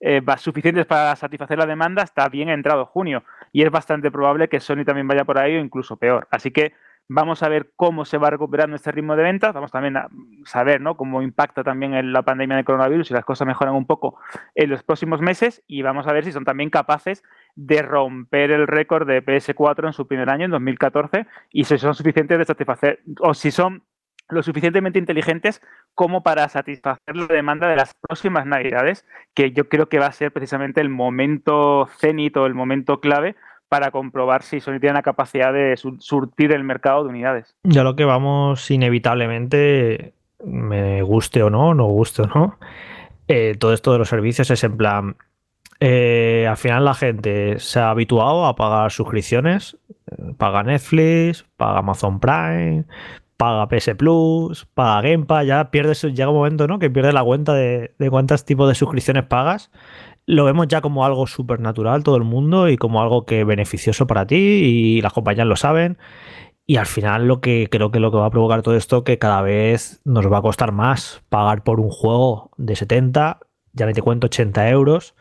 eh, 0.00 0.22
suficientes 0.38 0.86
para 0.86 1.14
satisfacer 1.16 1.58
la 1.58 1.66
demanda 1.66 2.02
hasta 2.02 2.28
bien 2.28 2.48
entrado 2.48 2.86
junio. 2.86 3.24
Y 3.52 3.62
es 3.62 3.70
bastante 3.70 4.10
probable 4.10 4.48
que 4.48 4.60
Sony 4.60 4.84
también 4.84 5.08
vaya 5.08 5.24
por 5.24 5.38
ahí 5.38 5.56
o 5.56 5.60
incluso 5.60 5.96
peor. 5.96 6.28
Así 6.30 6.50
que 6.50 6.72
Vamos 7.10 7.42
a 7.42 7.48
ver 7.48 7.72
cómo 7.74 8.04
se 8.04 8.18
va 8.18 8.28
recuperando 8.28 8.76
este 8.76 8.92
ritmo 8.92 9.16
de 9.16 9.22
ventas. 9.22 9.54
Vamos 9.54 9.72
también 9.72 9.96
a 9.96 10.08
saber 10.44 10.82
¿no? 10.82 10.96
cómo 10.96 11.22
impacta 11.22 11.64
también 11.64 12.12
la 12.12 12.22
pandemia 12.22 12.56
del 12.56 12.66
coronavirus 12.66 13.10
y 13.10 13.14
las 13.14 13.24
cosas 13.24 13.46
mejoran 13.46 13.74
un 13.74 13.86
poco 13.86 14.20
en 14.54 14.68
los 14.68 14.82
próximos 14.82 15.22
meses. 15.22 15.62
Y 15.66 15.80
vamos 15.80 16.06
a 16.06 16.12
ver 16.12 16.24
si 16.24 16.32
son 16.32 16.44
también 16.44 16.68
capaces 16.68 17.24
de 17.54 17.80
romper 17.80 18.50
el 18.50 18.66
récord 18.66 19.06
de 19.06 19.24
PS4 19.24 19.86
en 19.86 19.92
su 19.94 20.06
primer 20.06 20.28
año, 20.28 20.44
en 20.44 20.50
2014, 20.50 21.26
y 21.50 21.64
si 21.64 21.78
son 21.78 21.94
suficientes 21.94 22.38
de 22.38 22.44
satisfacer, 22.44 23.00
o 23.20 23.32
si 23.32 23.50
son 23.50 23.84
lo 24.28 24.42
suficientemente 24.42 24.98
inteligentes 24.98 25.62
como 25.94 26.22
para 26.22 26.48
satisfacer 26.48 27.16
la 27.16 27.26
demanda 27.26 27.68
de 27.68 27.76
las 27.76 27.94
próximas 27.94 28.46
navidades, 28.46 29.06
que 29.34 29.52
yo 29.52 29.68
creo 29.68 29.88
que 29.88 29.98
va 29.98 30.06
a 30.06 30.12
ser 30.12 30.32
precisamente 30.32 30.82
el 30.82 30.90
momento 30.90 31.88
cenito, 31.98 32.44
el 32.44 32.54
momento 32.54 33.00
clave 33.00 33.36
para 33.68 33.90
comprobar 33.90 34.42
si 34.42 34.60
Sony 34.60 34.80
tiene 34.80 34.94
la 34.94 35.02
capacidad 35.02 35.52
de 35.52 35.76
surtir 35.76 36.52
el 36.52 36.64
mercado 36.64 37.04
de 37.04 37.10
unidades. 37.10 37.54
Ya 37.64 37.84
lo 37.84 37.96
que 37.96 38.04
vamos 38.04 38.70
inevitablemente, 38.70 40.14
me 40.44 41.02
guste 41.02 41.42
o 41.42 41.50
no, 41.50 41.74
no 41.74 41.86
guste 41.86 42.22
o 42.22 42.26
no, 42.26 42.58
eh, 43.28 43.56
todo 43.58 43.72
esto 43.74 43.92
de 43.92 43.98
los 43.98 44.08
servicios 44.08 44.50
es 44.50 44.64
en 44.64 44.76
plan, 44.76 45.16
eh, 45.80 46.46
al 46.48 46.56
final 46.56 46.84
la 46.84 46.94
gente 46.94 47.58
se 47.58 47.78
ha 47.78 47.90
habituado 47.90 48.46
a 48.46 48.56
pagar 48.56 48.90
suscripciones, 48.90 49.76
paga 50.38 50.62
Netflix, 50.62 51.44
paga 51.56 51.80
Amazon 51.80 52.20
Prime, 52.20 52.84
paga 53.36 53.68
PS 53.68 53.94
Plus, 53.96 54.66
paga 54.74 55.02
Game 55.02 55.26
Pass, 55.26 55.46
ya 55.46 55.70
pierdes, 55.70 56.02
llega 56.02 56.30
un 56.30 56.36
momento 56.36 56.66
¿no? 56.66 56.78
que 56.78 56.90
pierdes 56.90 57.14
la 57.14 57.22
cuenta 57.22 57.52
de, 57.52 57.94
de 57.98 58.10
cuántos 58.10 58.44
tipos 58.44 58.68
de 58.68 58.74
suscripciones 58.74 59.24
pagas 59.24 59.70
lo 60.28 60.44
vemos 60.44 60.68
ya 60.68 60.82
como 60.82 61.06
algo 61.06 61.26
súper 61.26 61.58
natural 61.58 62.04
todo 62.04 62.16
el 62.16 62.22
mundo 62.22 62.68
y 62.68 62.76
como 62.76 63.00
algo 63.00 63.24
que 63.24 63.44
beneficioso 63.44 64.06
para 64.06 64.26
ti 64.26 64.36
y 64.36 65.00
las 65.00 65.14
compañías 65.14 65.46
lo 65.46 65.56
saben. 65.56 65.96
Y 66.66 66.76
al 66.76 66.84
final 66.84 67.26
lo 67.26 67.40
que 67.40 67.68
creo 67.70 67.90
que 67.90 67.98
lo 67.98 68.10
que 68.10 68.18
va 68.18 68.26
a 68.26 68.30
provocar 68.30 68.60
todo 68.60 68.76
esto 68.76 69.04
que 69.04 69.18
cada 69.18 69.40
vez 69.40 70.02
nos 70.04 70.30
va 70.30 70.38
a 70.38 70.42
costar 70.42 70.70
más 70.70 71.22
pagar 71.30 71.64
por 71.64 71.80
un 71.80 71.88
juego 71.88 72.50
de 72.58 72.76
70, 72.76 73.40
ya 73.72 73.86
ni 73.86 73.94
te 73.94 74.02
cuento 74.02 74.26
80 74.26 74.68
euros. 74.68 75.14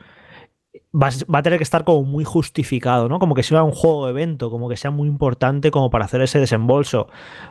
Va, 0.93 1.09
va, 1.33 1.39
a 1.39 1.43
tener 1.43 1.57
que 1.57 1.63
estar 1.63 1.85
como 1.85 2.03
muy 2.03 2.25
justificado, 2.25 3.07
¿no? 3.07 3.17
Como 3.19 3.33
que 3.33 3.43
sea 3.43 3.63
un 3.63 3.71
juego 3.71 4.09
evento, 4.09 4.51
como 4.51 4.67
que 4.67 4.75
sea 4.75 4.91
muy 4.91 5.07
importante 5.07 5.71
como 5.71 5.89
para 5.89 6.03
hacer 6.03 6.21
ese 6.21 6.39
desembolso. 6.39 7.07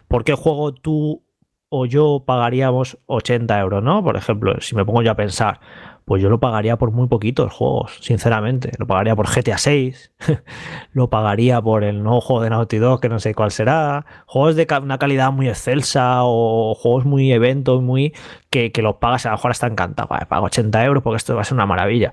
¿Por 0.08 0.24
qué 0.24 0.34
juego 0.34 0.74
tú 0.74 1.25
o 1.68 1.86
yo 1.86 2.24
pagaríamos 2.26 2.98
80 3.06 3.58
euros, 3.60 3.82
¿no? 3.82 4.02
Por 4.02 4.16
ejemplo, 4.16 4.60
si 4.60 4.74
me 4.76 4.84
pongo 4.84 5.02
yo 5.02 5.10
a 5.10 5.16
pensar, 5.16 5.60
pues 6.04 6.22
yo 6.22 6.30
lo 6.30 6.38
pagaría 6.38 6.76
por 6.78 6.92
muy 6.92 7.08
poquitos 7.08 7.52
juegos, 7.52 7.98
sinceramente. 8.00 8.70
Lo 8.78 8.86
pagaría 8.86 9.16
por 9.16 9.26
GTA 9.26 9.58
6, 9.58 10.12
lo 10.92 11.10
pagaría 11.10 11.60
por 11.60 11.82
el 11.82 12.02
nuevo 12.04 12.20
juego 12.20 12.42
de 12.42 12.50
Naughty 12.50 12.78
Dog, 12.78 13.00
que 13.00 13.08
no 13.08 13.18
sé 13.18 13.34
cuál 13.34 13.50
será, 13.50 14.06
juegos 14.26 14.54
de 14.54 14.68
una 14.80 14.98
calidad 14.98 15.32
muy 15.32 15.48
excelsa 15.48 16.20
o 16.22 16.74
juegos 16.76 17.04
muy 17.04 17.32
eventos, 17.32 17.82
muy 17.82 18.14
que, 18.50 18.70
que 18.70 18.82
los 18.82 18.96
pagas, 18.96 19.26
a 19.26 19.30
lo 19.30 19.36
mejor 19.36 19.50
está 19.50 19.66
encantado, 19.66 20.08
vale, 20.08 20.26
pago 20.26 20.46
80 20.46 20.84
euros 20.84 21.02
porque 21.02 21.16
esto 21.16 21.34
va 21.34 21.40
a 21.40 21.44
ser 21.44 21.54
una 21.54 21.66
maravilla. 21.66 22.12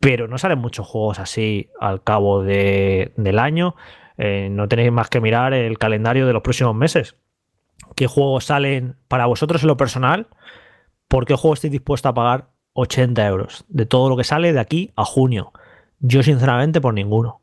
Pero 0.00 0.28
no 0.28 0.36
salen 0.36 0.58
muchos 0.58 0.86
juegos 0.86 1.18
así 1.18 1.70
al 1.80 2.02
cabo 2.02 2.42
de, 2.42 3.12
del 3.16 3.38
año. 3.38 3.74
Eh, 4.18 4.48
no 4.50 4.68
tenéis 4.68 4.92
más 4.92 5.08
que 5.08 5.20
mirar 5.20 5.54
el 5.54 5.78
calendario 5.78 6.26
de 6.26 6.32
los 6.34 6.42
próximos 6.42 6.74
meses. 6.74 7.16
¿Qué 7.96 8.06
juegos 8.06 8.44
salen 8.44 8.96
para 9.08 9.26
vosotros 9.26 9.62
en 9.62 9.68
lo 9.68 9.76
personal? 9.76 10.28
¿Por 11.08 11.26
qué 11.26 11.34
juego 11.34 11.54
estáis 11.54 11.72
dispuestos 11.72 12.10
a 12.10 12.14
pagar 12.14 12.50
80 12.74 13.26
euros 13.26 13.64
de 13.68 13.86
todo 13.86 14.08
lo 14.08 14.16
que 14.16 14.24
sale 14.24 14.52
de 14.52 14.60
aquí 14.60 14.92
a 14.96 15.04
junio. 15.04 15.52
Yo 15.98 16.22
sinceramente 16.22 16.80
por 16.80 16.94
ninguno. 16.94 17.40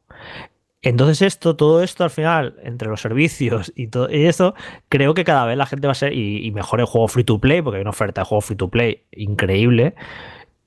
Entonces 0.81 1.21
esto, 1.21 1.55
todo 1.55 1.83
esto 1.83 2.03
al 2.03 2.09
final, 2.09 2.55
entre 2.63 2.87
los 2.87 3.01
servicios 3.01 3.73
y 3.75 3.87
todo 3.87 4.09
y 4.09 4.25
eso, 4.25 4.53
creo 4.89 5.13
que 5.13 5.25
cada 5.25 5.45
vez 5.45 5.57
la 5.57 5.65
gente 5.65 5.87
va 5.87 5.91
a 5.91 5.95
ser, 5.95 6.13
y, 6.13 6.45
y 6.45 6.51
mejor 6.51 6.79
el 6.79 6.85
juego 6.85 7.07
free 7.07 7.23
to 7.23 7.39
play, 7.39 7.61
porque 7.61 7.77
hay 7.77 7.81
una 7.81 7.89
oferta 7.89 8.21
de 8.21 8.25
juego 8.25 8.41
free 8.41 8.55
to 8.55 8.69
play 8.69 9.03
increíble, 9.11 9.95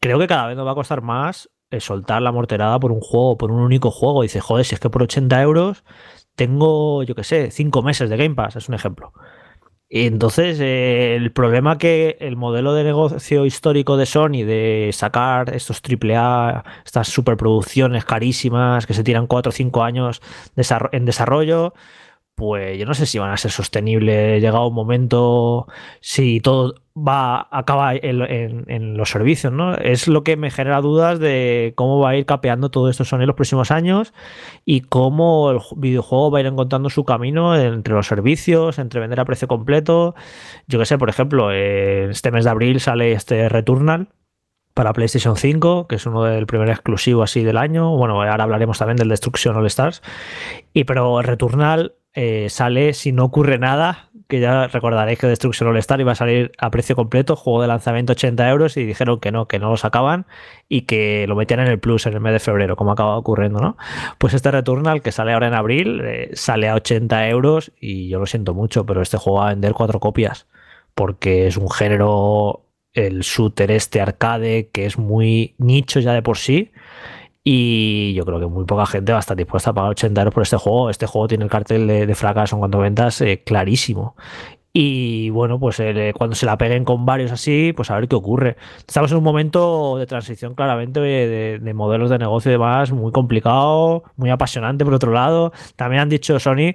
creo 0.01 0.19
que 0.19 0.27
cada 0.27 0.49
vez 0.49 0.57
nos 0.57 0.67
va 0.67 0.73
a 0.73 0.75
costar 0.75 1.01
más 1.01 1.49
eh, 1.71 1.81
soltar 1.81 2.21
la 2.23 2.33
morterada 2.33 2.79
por 2.81 2.91
un 2.91 3.01
juego, 3.01 3.39
por 3.39 3.53
un 3.53 3.61
único 3.61 3.91
juego. 3.91 4.23
dice, 4.23 4.41
joder, 4.41 4.67
si 4.67 4.75
es 4.75 4.81
que 4.81 4.91
por 4.91 5.03
80 5.03 5.41
euros 5.41 5.85
tengo, 6.35 7.03
yo 7.05 7.15
qué 7.15 7.25
sé, 7.25 7.51
5 7.51 7.83
meses 7.83 8.11
de 8.11 8.17
Game 8.17 8.35
Pass, 8.35 8.57
es 8.57 8.69
un 8.69 8.75
ejemplo. 8.75 9.13
Entonces, 9.93 10.61
eh, 10.61 11.17
el 11.17 11.33
problema 11.33 11.77
que 11.77 12.17
el 12.21 12.37
modelo 12.37 12.75
de 12.75 12.85
negocio 12.85 13.45
histórico 13.45 13.97
de 13.97 14.07
Sony 14.07 14.45
de 14.47 14.91
sacar 14.93 15.53
estos 15.53 15.83
AAA, 15.83 16.65
estas 16.85 17.09
superproducciones 17.09 18.05
carísimas 18.05 18.87
que 18.87 18.95
se 18.95 19.03
tiran 19.03 19.27
4 19.27 19.51
o 19.51 19.53
5 19.53 19.83
años 19.83 20.23
en 20.93 21.05
desarrollo, 21.05 21.75
pues 22.41 22.79
yo 22.79 22.87
no 22.87 22.95
sé 22.95 23.05
si 23.05 23.19
van 23.19 23.33
a 23.33 23.37
ser 23.37 23.51
sostenibles 23.51 24.41
llegado 24.41 24.67
un 24.67 24.75
momento, 24.75 25.67
si 26.01 26.41
todo 26.41 26.75
va 26.97 27.49
acaba 27.51 27.95
en, 27.95 28.65
en, 28.67 28.97
los 28.97 29.11
servicios, 29.11 29.53
¿no? 29.53 29.75
Es 29.75 30.09
lo 30.09 30.25
que 30.25 30.39
me 30.39 30.51
genera 30.51 30.81
dudas 30.81 31.19
de 31.19 31.75
cómo 31.77 31.99
va 31.99 32.11
a 32.11 32.17
ir 32.17 32.25
capeando 32.25 32.71
todo 32.71 32.89
esto 32.89 33.05
Sony 33.05 33.21
en 33.21 33.27
los 33.27 33.37
próximos 33.37 33.71
años 33.71 34.15
y 34.65 34.81
cómo 34.81 35.51
el 35.51 35.59
videojuego 35.77 36.31
va 36.31 36.39
a 36.39 36.41
ir 36.41 36.47
encontrando 36.47 36.89
su 36.89 37.05
camino 37.05 37.55
entre 37.55 37.93
los 37.93 38.07
servicios, 38.07 38.79
entre 38.79 39.01
vender 39.01 39.21
a 39.21 39.27
precio 39.27 39.47
completo. 39.47 40.15
Yo 40.67 40.79
que 40.79 40.87
sé, 40.87 40.97
por 40.97 41.11
ejemplo, 41.11 41.53
este 41.53 42.31
mes 42.31 42.45
de 42.45 42.51
abril 42.51 42.81
sale 42.81 43.13
este 43.13 43.51
Returnal, 43.51 44.09
para 44.73 44.95
PlayStation 44.95 45.37
5, 45.37 45.89
que 45.89 45.97
es 45.97 46.07
uno 46.07 46.25
del 46.25 46.47
primer 46.47 46.71
exclusivo 46.71 47.23
así 47.23 47.43
del 47.43 47.59
año. 47.59 47.95
Bueno, 47.97 48.23
ahora 48.23 48.45
hablaremos 48.45 48.79
también 48.79 48.97
del 48.97 49.11
Destruction 49.11 49.57
All 49.57 49.67
Stars. 49.67 50.01
Y 50.73 50.85
pero 50.85 51.21
Returnal 51.21 51.97
eh, 52.15 52.49
sale 52.51 52.93
si 52.93 53.13
no 53.13 53.25
ocurre 53.25 53.59
nada, 53.59 54.11
que 54.29 54.41
ya 54.41 54.67
recordaréis 54.69 55.19
que 55.19 55.27
Destruction 55.27 55.69
All 55.69 55.77
Star 55.79 56.01
iba 56.01 56.13
a 56.13 56.15
salir 56.15 56.53
a 56.59 56.71
precio 56.71 56.97
completo, 56.97 57.37
juego 57.37 57.63
de 57.63 57.69
lanzamiento 57.69 58.13
80 58.13 58.49
euros 58.51 58.77
y 58.77 58.85
dijeron 58.85 59.21
que 59.21 59.33
no, 59.33 59.47
que 59.47 59.59
no 59.59 59.71
lo 59.71 59.77
sacaban 59.77 60.27
y 60.69 60.83
que 60.83 61.27
lo 61.29 61.37
metían 61.37 61.61
en 61.61 61.69
el 61.69 61.79
Plus 61.79 62.07
en 62.07 62.15
el 62.15 62.21
mes 62.21 62.33
de 62.33 62.41
febrero, 62.41 62.77
como 62.77 62.93
acaba 62.93 63.17
ocurriendo, 63.17 63.61
¿no? 63.61 63.77
Pues 64.19 64.35
este 64.35 64.51
Returnal 64.51 65.03
que 65.03 65.13
sale 65.13 65.33
ahora 65.33 65.49
en 65.49 65.55
abril 65.55 66.01
eh, 66.05 66.31
sale 66.35 66.69
a 66.69 66.75
80 66.75 67.29
euros 67.29 67.73
y 67.81 68.09
yo 68.09 68.19
lo 68.19 68.27
siento 68.27 68.55
mucho, 68.55 68.87
pero 68.87 69.03
este 69.03 69.17
juego 69.17 69.41
va 69.41 69.47
a 69.47 69.51
vender 69.51 69.75
cuatro 69.75 70.01
copias 70.01 70.47
porque 70.95 71.47
es 71.47 71.57
un 71.57 71.71
género, 71.71 72.67
el 72.93 73.21
shooter 73.21 73.71
este 73.71 74.01
arcade, 74.01 74.69
que 74.71 74.87
es 74.87 74.99
muy 74.99 75.55
nicho 75.59 76.01
ya 76.01 76.13
de 76.13 76.23
por 76.23 76.39
sí 76.39 76.73
y 77.43 78.13
yo 78.15 78.25
creo 78.25 78.39
que 78.39 78.47
muy 78.47 78.65
poca 78.65 78.87
gente 78.87 79.13
va 79.13 79.19
a 79.19 79.21
estar 79.21 79.37
dispuesta 79.37 79.71
a 79.71 79.75
pagar 79.75 79.91
80 79.93 80.21
euros 80.21 80.35
por 80.35 80.43
este 80.43 80.57
juego. 80.57 80.91
Este 80.91 81.07
juego 81.07 81.29
tiene 81.29 81.45
el 81.45 81.51
cartel 81.51 81.87
de, 81.87 82.15
fracaso 82.15 82.57
en 82.57 82.61
cuanto 82.61 82.79
a 82.79 82.83
ventas 82.83 83.21
eh, 83.23 83.43
clarísimo. 83.45 84.17
Y 84.73 85.31
bueno, 85.31 85.59
pues 85.59 85.81
eh, 85.81 86.13
cuando 86.17 86.37
se 86.37 86.47
la 86.47 86.57
peguen 86.57 86.85
con 86.85 87.05
varios 87.05 87.33
así, 87.33 87.73
pues 87.75 87.91
a 87.91 87.97
ver 87.97 88.07
qué 88.07 88.15
ocurre. 88.15 88.57
Estamos 88.79 89.11
en 89.11 89.19
un 89.19 89.25
momento 89.25 89.97
de 89.99 90.07
transición 90.07 90.55
claramente 90.55 91.01
de, 91.01 91.59
de, 91.59 91.75
modelos 91.75 92.09
de 92.09 92.19
negocio 92.19 92.51
y 92.51 92.53
demás 92.53 92.93
muy 92.93 93.11
complicado, 93.11 94.05
muy 94.17 94.31
apasionante 94.31 94.85
por 94.85 94.95
otro 94.95 95.13
lado. 95.13 95.53
También 95.75 96.03
han 96.03 96.09
dicho 96.09 96.39
Sony 96.39 96.75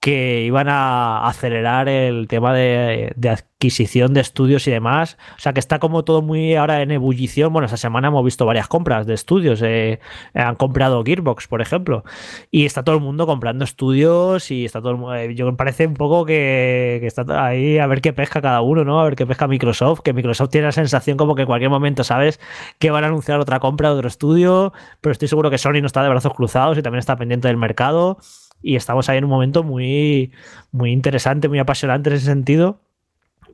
que 0.00 0.42
iban 0.44 0.68
a 0.68 1.28
acelerar 1.28 1.88
el 1.88 2.26
tema 2.26 2.54
de, 2.54 3.14
adquisición 3.28 4.14
de 4.14 4.22
estudios 4.22 4.66
y 4.66 4.70
demás. 4.70 5.18
O 5.36 5.40
sea 5.40 5.52
que 5.52 5.60
está 5.60 5.78
como 5.78 6.04
todo 6.04 6.22
muy 6.22 6.54
ahora 6.54 6.80
en 6.80 6.90
ebullición. 6.90 7.52
Bueno, 7.52 7.66
esta 7.66 7.76
semana 7.76 8.08
hemos 8.08 8.24
visto 8.24 8.46
varias 8.46 8.66
compras 8.66 9.06
de 9.06 9.12
estudios. 9.12 9.60
Eh, 9.62 10.00
han 10.32 10.56
comprado 10.56 11.04
Gearbox, 11.04 11.48
por 11.48 11.60
ejemplo. 11.60 12.02
Y 12.50 12.64
está 12.64 12.82
todo 12.82 12.96
el 12.96 13.02
mundo 13.02 13.26
comprando 13.26 13.62
estudios 13.64 14.50
y 14.50 14.64
está 14.64 14.80
todo 14.80 14.92
el 14.92 14.96
mundo, 14.96 15.14
eh, 15.16 15.34
Yo 15.34 15.44
me 15.44 15.52
parece 15.52 15.86
un 15.86 15.94
poco 15.94 16.24
que, 16.24 17.00
está 17.04 17.24
ahí 17.44 17.78
a 17.78 17.86
ver 17.86 18.00
qué 18.00 18.14
pesca 18.14 18.40
cada 18.40 18.62
uno, 18.62 18.84
¿no? 18.84 19.00
A 19.00 19.04
ver 19.04 19.16
qué 19.16 19.26
pesca 19.26 19.48
Microsoft. 19.48 20.00
Que 20.00 20.14
Microsoft 20.14 20.48
tiene 20.50 20.68
la 20.68 20.72
sensación 20.72 21.18
como 21.18 21.34
que 21.34 21.42
en 21.42 21.46
cualquier 21.46 21.70
momento 21.70 22.04
sabes 22.04 22.40
que 22.78 22.90
van 22.90 23.04
a 23.04 23.08
anunciar 23.08 23.38
otra 23.38 23.60
compra 23.60 23.90
de 23.90 23.96
otro 23.96 24.08
estudio. 24.08 24.72
Pero 25.02 25.12
estoy 25.12 25.28
seguro 25.28 25.50
que 25.50 25.58
Sony 25.58 25.80
no 25.82 25.86
está 25.86 26.02
de 26.02 26.08
brazos 26.08 26.32
cruzados 26.32 26.78
y 26.78 26.82
también 26.82 27.00
está 27.00 27.16
pendiente 27.16 27.48
del 27.48 27.58
mercado 27.58 28.18
y 28.62 28.76
estamos 28.76 29.08
ahí 29.08 29.18
en 29.18 29.24
un 29.24 29.30
momento 29.30 29.62
muy, 29.62 30.32
muy 30.72 30.92
interesante, 30.92 31.48
muy 31.48 31.58
apasionante 31.58 32.10
en 32.10 32.16
ese 32.16 32.26
sentido, 32.26 32.80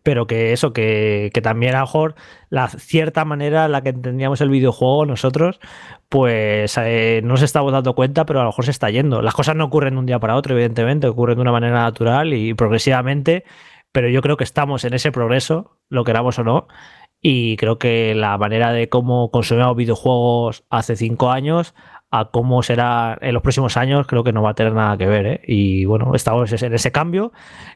pero 0.03 0.27
que 0.27 0.53
eso, 0.53 0.73
que, 0.73 1.33
también 1.43 1.75
a 1.75 1.81
lo 1.81 1.87
mejor 1.87 2.15
la 2.49 2.69
cierta 2.69 3.25
manera 3.25 3.65
en 3.67 3.73
la 3.73 3.83
que 3.83 3.89
entendíamos 3.89 4.41
el 4.41 4.51
videojuego 4.51 5.05
nosotros, 5.05 5.59
pues 6.09 6.79
eh, 6.79 7.21
no 7.25 7.31
nos 7.31 7.43
estamos 7.43 7.73
dando 7.73 7.95
cuenta, 7.95 8.25
pero 8.25 8.41
a 8.41 8.45
lo 8.45 8.51
mejor 8.51 8.65
se 8.67 8.71
está 8.71 8.89
yendo. 8.91 9.21
Las 9.21 9.35
cosas 9.35 9.57
no 9.57 9.65
ocurren 9.65 9.95
de 9.95 10.01
un 10.01 10.07
día 10.07 10.21
para 10.21 10.37
otro, 10.37 10.55
evidentemente, 10.55 11.09
ocurren 11.09 11.37
de 11.37 11.43
una 11.43 11.53
manera 11.53 11.83
natural 11.83 12.35
y 12.35 12.55
progresivamente, 12.55 13.45
pero 13.91 14.09
yo 14.09 14.23
creo 14.23 14.37
que 14.37 14.45
estamos 14.45 14.85
en 14.85 14.95
ese 14.95 15.11
progreso, 15.11 15.79
lo 15.89 16.05
queramos 16.05 16.39
o 16.39 16.45
no, 16.45 16.69
y 17.21 17.57
creo 17.57 17.79
que 17.79 18.15
la 18.15 18.39
manera 18.39 18.73
de 18.73 18.89
cómo 18.89 19.33
consumíamos 19.33 19.77
videojuegos 19.77 20.65
hace 20.71 20.95
cinco 20.95 21.33
años 21.33 21.75
a 22.19 22.31
cómo 22.31 22.63
será 22.63 23.19
en 23.21 23.35
los 23.35 23.43
próximos 23.43 23.77
años, 23.77 24.07
creo 24.07 24.25
que 24.25 24.33
no 24.33 24.43
va 24.43 24.51
a 24.51 24.55
tener 24.55 24.73
nada 24.73 24.97
que 24.97 25.07
ver. 25.07 25.27
¿eh? 25.27 25.41
Y 25.47 25.85
bueno, 25.85 26.15
estamos 26.15 26.51
en 26.63 26.75
ese 26.75 26.93
cambio. 26.93 27.33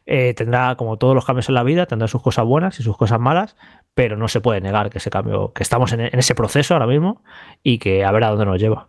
Eh, 0.07 0.35
tendrá, 0.35 0.77
como 0.77 0.97
todos 0.97 1.15
los 1.15 1.25
cambios 1.25 1.49
en 1.49 1.55
la 1.55 1.63
vida, 1.63 1.87
tendrá 1.87 2.09
sus 2.09 2.23
cosas 2.23 2.45
buenas 2.45 2.79
y 2.81 2.83
sus 2.83 2.97
cosas 2.97 3.21
malas, 3.21 3.57
pero 3.95 4.17
no 4.17 4.29
se 4.29 4.41
puede 4.41 4.61
negar 4.61 4.91
que 4.91 4.99
ese 4.99 5.11
cambio, 5.11 5.53
que 5.53 5.63
estamos 5.63 5.93
en, 5.93 6.01
en 6.01 6.19
ese 6.19 6.35
proceso 6.35 6.75
ahora 6.75 6.87
mismo 6.87 7.23
y 7.63 7.79
que 7.79 8.05
a 8.05 8.13
ver 8.13 8.25
a 8.25 8.31
dónde 8.31 8.47
nos 8.47 8.61
lleva. 8.61 8.89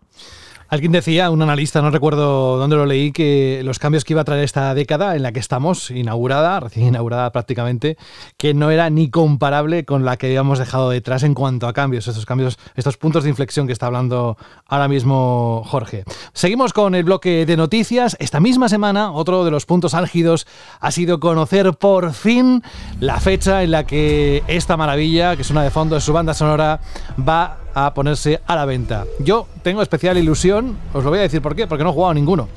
Alguien 0.71 0.93
decía, 0.93 1.29
un 1.31 1.41
analista, 1.41 1.81
no 1.81 1.91
recuerdo 1.91 2.57
dónde 2.57 2.77
lo 2.77 2.85
leí, 2.85 3.11
que 3.11 3.59
los 3.65 3.77
cambios 3.77 4.05
que 4.05 4.13
iba 4.13 4.21
a 4.21 4.23
traer 4.23 4.45
esta 4.45 4.73
década 4.73 5.17
en 5.17 5.21
la 5.21 5.33
que 5.33 5.39
estamos, 5.41 5.91
inaugurada, 5.91 6.61
recién 6.61 6.87
inaugurada 6.87 7.29
prácticamente, 7.33 7.97
que 8.37 8.53
no 8.53 8.71
era 8.71 8.89
ni 8.89 9.09
comparable 9.09 9.83
con 9.83 10.05
la 10.05 10.15
que 10.15 10.27
habíamos 10.27 10.59
dejado 10.59 10.89
detrás 10.89 11.23
en 11.23 11.33
cuanto 11.33 11.67
a 11.67 11.73
cambios, 11.73 12.07
estos 12.07 12.25
cambios, 12.25 12.57
estos 12.77 12.95
puntos 12.95 13.25
de 13.25 13.29
inflexión 13.31 13.67
que 13.67 13.73
está 13.73 13.87
hablando 13.87 14.37
ahora 14.65 14.87
mismo 14.87 15.61
Jorge. 15.65 16.05
Seguimos 16.31 16.71
con 16.71 16.95
el 16.95 17.03
bloque 17.03 17.45
de 17.45 17.57
noticias. 17.57 18.15
Esta 18.21 18.39
misma 18.39 18.69
semana, 18.69 19.11
otro 19.11 19.43
de 19.43 19.51
los 19.51 19.65
puntos 19.65 19.93
álgidos 19.93 20.47
ha 20.79 20.91
sido 20.91 21.19
conocer 21.19 21.73
por 21.73 22.13
fin 22.13 22.63
la 23.01 23.19
fecha 23.19 23.61
en 23.63 23.71
la 23.71 23.85
que 23.85 24.41
esta 24.47 24.77
maravilla, 24.77 25.35
que 25.35 25.41
es 25.41 25.49
una 25.49 25.63
de 25.63 25.69
fondo 25.69 25.95
de 25.95 26.01
su 26.01 26.13
banda 26.13 26.33
sonora, 26.33 26.79
va 27.19 27.57
a 27.73 27.93
ponerse 27.93 28.41
a 28.45 28.55
la 28.55 28.65
venta. 28.65 29.05
Yo 29.19 29.47
tengo 29.63 29.81
especial 29.81 30.17
ilusión, 30.17 30.77
os 30.93 31.03
lo 31.03 31.09
voy 31.09 31.19
a 31.19 31.23
decir 31.23 31.41
por 31.41 31.55
qué, 31.55 31.67
porque 31.67 31.83
no 31.83 31.91
he 31.91 31.93
jugado 31.93 32.13
ninguno. 32.13 32.47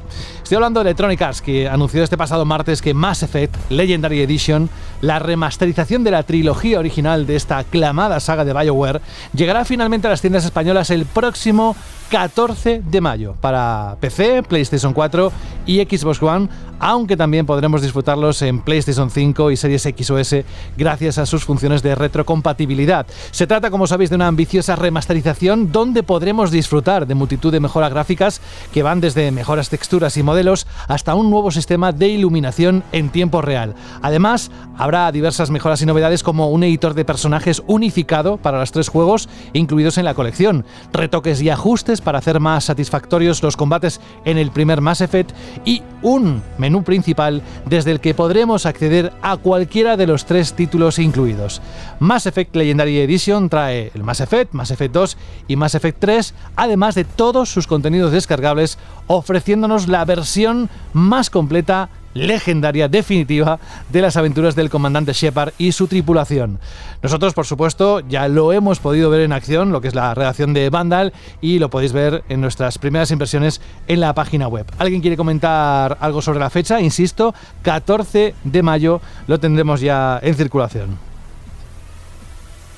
Estoy 0.43 0.57
hablando 0.57 0.81
de 0.81 0.91
Electronic 0.91 1.23
Arts, 1.23 1.43
que 1.43 1.69
anunció 1.69 2.03
este 2.03 2.17
pasado 2.17 2.45
martes 2.45 2.83
que 2.83 2.95
Mass 2.95 3.23
Effect 3.23 3.55
Legendary 3.71 4.21
Edition, 4.21 4.69
la 5.01 5.19
remasterización 5.19 6.05
de 6.05 6.11
la 6.11 6.23
trilogía 6.23 6.79
original 6.79 7.27
de 7.27 7.37
esta 7.37 7.59
aclamada 7.59 8.21
saga 8.21 8.45
de 8.45 8.53
BioWare, 8.53 9.01
llegará 9.35 9.65
finalmente 9.65 10.07
a 10.07 10.11
las 10.11 10.21
tiendas 10.21 10.45
españolas 10.45 10.91
el 10.91 11.07
próximo 11.07 11.77
14 12.15 12.81
de 12.89 13.01
mayo 13.01 13.35
para 13.41 13.97
PC, 13.99 14.45
PlayStation 14.45 14.93
4 14.93 15.33
y 15.67 15.81
Xbox 15.81 16.23
One, 16.23 16.49
aunque 16.79 17.17
también 17.17 17.45
podremos 17.45 17.83
disfrutarlos 17.83 18.41
en 18.43 18.61
PlayStation 18.61 19.11
5 19.11 19.51
y 19.51 19.57
Series 19.57 19.85
X 19.87 20.11
o 20.11 20.19
S 20.19 20.45
gracias 20.77 21.19
a 21.19 21.27
sus 21.27 21.45
funciones 21.45 21.83
de 21.83 21.97
retrocompatibilidad. 21.97 23.05
Se 23.33 23.49
trata, 23.49 23.69
como 23.69 23.89
sabéis, 23.89 24.11
de 24.11 24.17
una 24.17 24.29
ambiciosa 24.29 24.77
remasterización 24.77 25.73
donde 25.73 26.05
podremos 26.05 26.53
disfrutar 26.53 27.09
de 27.09 27.17
multitud 27.17 27.51
de 27.51 27.59
mejoras 27.59 27.91
gráficas 27.91 28.41
que 28.73 28.85
van 28.85 29.01
desde 29.01 29.33
mejoras 29.33 29.69
texturas 29.69 30.17
y 30.17 30.23
modelos 30.23 30.69
hasta 30.87 31.17
un 31.17 31.31
nuevo 31.31 31.51
sistema 31.51 31.91
de 31.91 32.11
iluminación 32.11 32.85
en 32.93 33.09
tiempo 33.09 33.43
real. 33.43 33.75
Además, 34.03 34.53
habrá 34.79 35.11
diversas 35.11 35.51
mejoras 35.51 35.83
y 35.83 35.87
novedades 35.87 36.23
como 36.23 36.51
un 36.51 36.62
editor 36.62 36.95
de 36.95 37.05
personajes 37.05 37.61
unificado 37.67 38.37
para 38.37 38.61
los 38.61 38.71
tres 38.71 38.89
juegos 38.89 39.29
incluidos 39.53 39.99
en 39.99 40.05
la 40.05 40.15
colección, 40.15 40.65
retoques 40.93 41.43
y 41.43 41.51
ajustes 41.51 42.03
para 42.05 42.19
hacer 42.19 42.39
más 42.39 42.65
satisfactorios 42.65 43.43
los 43.43 43.57
combates 43.57 44.01
en 44.25 44.39
el 44.39 44.51
primer 44.51 44.81
Mass 44.81 45.01
Effect 45.01 45.33
y 45.65 45.83
un 46.03 46.43
menú 46.59 46.85
principal 46.85 47.43
desde 47.67 47.91
el 47.91 48.01
que 48.01 48.15
podremos 48.15 48.67
acceder 48.67 49.13
a 49.23 49.37
cualquiera 49.37 49.97
de 49.97 50.07
los 50.07 50.27
tres 50.27 50.53
títulos 50.53 50.99
incluidos. 50.99 51.61
Mass 51.99 52.27
Effect 52.27 52.55
Legendary 52.55 53.01
Edition 53.01 53.49
trae 53.49 53.91
el 53.95 54.05
Mass 54.05 54.21
Effect, 54.21 54.53
Mass 54.53 54.71
Effect 54.71 54.95
2 54.95 55.17
y 55.49 55.57
Mass 55.57 55.75
Effect 55.75 55.99
3, 55.99 56.35
además 56.57 56.95
de 56.95 57.05
todos 57.05 57.49
sus 57.49 57.67
contenidos 57.67 58.13
descargables, 58.13 58.79
ofreciéndonos 59.07 59.89
la 59.89 60.05
versión 60.05 60.69
más 60.93 61.31
completa 61.31 61.89
legendaria 62.15 62.89
definitiva 62.89 63.59
de 63.91 64.01
las 64.01 64.17
aventuras 64.17 64.55
del 64.55 64.71
comandante 64.71 65.12
Shepard 65.12 65.53
y 65.59 65.73
su 65.73 65.87
tripulación. 65.87 66.59
Nosotros, 67.03 67.35
por 67.35 67.47
supuesto, 67.47 68.01
ya 68.01 68.29
lo 68.29 68.53
hemos 68.53 68.79
podido 68.79 69.11
ver 69.11 69.21
en 69.21 69.33
acción, 69.33 69.73
lo 69.73 69.81
que 69.81 69.89
es 69.89 69.95
la 69.95 70.15
redacción 70.15 70.55
de 70.55 70.71
Vandal, 70.71 71.12
y 71.41 71.59
lo 71.59 71.71
podéis 71.71 71.93
ver 71.93 72.25
en 72.29 72.41
nuestras 72.41 72.79
primeras 72.79 73.11
impresiones 73.11 73.61
en 73.89 74.01
la 74.01 74.15
página 74.15 74.49
web. 74.49 74.67
¿Alguien 74.79 75.01
quiere 75.01 75.17
comentar 75.17 75.99
algo 76.01 76.23
sobre 76.23 76.39
la 76.39 76.51
fecha? 76.51 76.81
Insisto, 76.81 77.35
14 77.62 78.35
de 78.45 78.62
mayo 78.62 79.01
lo 79.27 79.39
tendremos 79.39 79.81
ya 79.81 80.19
en 80.23 80.35
circulación. 80.35 80.99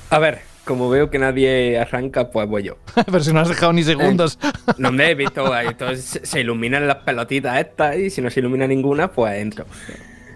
A 0.09 0.19
ver, 0.19 0.46
como 0.67 0.89
veo 0.89 1.09
que 1.09 1.17
nadie 1.17 1.79
arranca, 1.79 2.29
pues 2.29 2.47
voy 2.47 2.63
yo. 2.63 2.77
Pero 3.05 3.19
si 3.21 3.33
no 3.33 3.39
has 3.39 3.49
dejado 3.49 3.73
ni 3.73 3.81
segundos. 3.81 4.37
no 4.77 4.91
me 4.91 5.09
he 5.09 5.15
visto, 5.15 5.57
entonces 5.59 6.21
se 6.21 6.41
iluminan 6.41 6.85
las 6.85 6.97
pelotitas 6.97 7.59
estas 7.59 7.97
y 7.97 8.09
si 8.11 8.21
no 8.21 8.29
se 8.29 8.41
ilumina 8.41 8.67
ninguna, 8.67 9.11
pues 9.11 9.41
entro. 9.41 9.65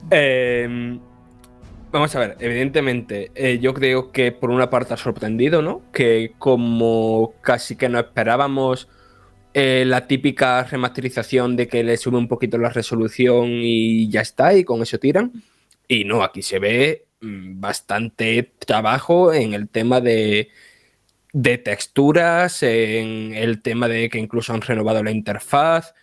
Em, 0.09 0.99
vamos 1.91 2.15
a 2.15 2.19
ver, 2.19 2.37
evidentemente, 2.39 3.31
eh, 3.35 3.59
yo 3.59 3.75
creo 3.75 4.11
que 4.11 4.31
por 4.31 4.49
una 4.49 4.71
parte 4.71 4.95
ha 4.95 4.97
sorprendido, 4.97 5.61
¿no? 5.61 5.83
Que 5.93 6.33
como 6.39 7.33
casi 7.41 7.75
que 7.75 7.89
no 7.89 7.99
esperábamos 7.99 8.87
eh, 9.53 9.83
la 9.85 10.07
típica 10.07 10.63
remasterización 10.63 11.57
de 11.57 11.67
que 11.67 11.83
le 11.83 11.97
sube 11.97 12.17
un 12.17 12.29
poquito 12.29 12.57
la 12.57 12.69
resolución 12.69 13.49
y 13.51 14.09
ya 14.09 14.21
está, 14.21 14.55
y 14.55 14.63
con 14.63 14.81
eso 14.81 14.97
tiran. 14.97 15.31
Y 15.87 16.05
no, 16.05 16.23
aquí 16.23 16.41
se 16.41 16.57
ve 16.57 17.05
bastante 17.21 18.51
trabajo 18.65 19.33
en 19.33 19.53
el 19.53 19.69
tema 19.69 20.01
de, 20.01 20.49
texturas, 21.63 22.63
en 22.63 23.33
el 23.33 23.61
tema 23.61 23.87
de 23.87 24.09
que 24.09 24.17
incluso 24.17 24.53
han 24.53 24.61
renovado 24.61 25.03
la 25.03 25.11
interfaz, 25.11 25.93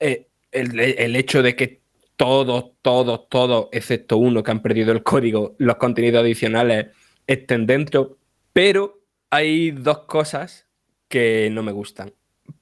eh, 0.00 0.26
el, 0.50 1.16
hecho 1.16 1.42
de 1.42 1.54
que 1.54 1.80
todo, 2.16 2.74
todo, 2.82 3.20
todo, 3.20 3.68
excepto 3.72 4.16
uno 4.16 4.42
que 4.42 4.50
han 4.50 4.62
perdido 4.62 4.92
el 4.92 5.02
código, 5.02 5.54
los 5.58 5.76
contenidos 5.76 6.20
adicionales 6.22 6.88
estén 7.26 7.66
dentro, 7.66 8.18
pero 8.52 9.00
hay 9.30 9.70
dos 9.70 10.00
cosas 10.00 10.66
que 11.08 11.48
no 11.52 11.62
me 11.62 11.72
gustan. 11.72 12.12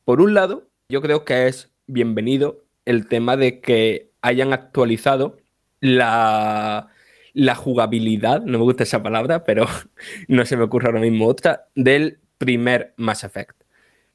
Por 0.04 0.20
un 0.20 0.34
lado, 0.34 0.68
yo 0.88 1.00
creo 1.00 1.24
que 1.24 1.46
es 1.46 1.70
bienvenido 1.86 2.64
el 2.84 3.06
tema 3.08 3.36
de 3.36 3.60
que 3.60 4.10
hayan 4.20 4.52
actualizado 4.52 5.38
la, 5.80 6.90
la 7.34 7.54
jugabilidad, 7.54 8.42
no 8.42 8.58
me 8.58 8.64
gusta 8.64 8.84
esa 8.84 9.02
palabra, 9.02 9.44
pero 9.44 9.66
no 10.28 10.46
se 10.46 10.56
me 10.56 10.64
ocurre 10.64 10.86
ahora 10.86 11.00
mismo 11.00 11.26
otra, 11.26 11.66
del 11.74 12.18
primer 12.38 12.94
Mass 12.96 13.24
Effect. 13.24 13.56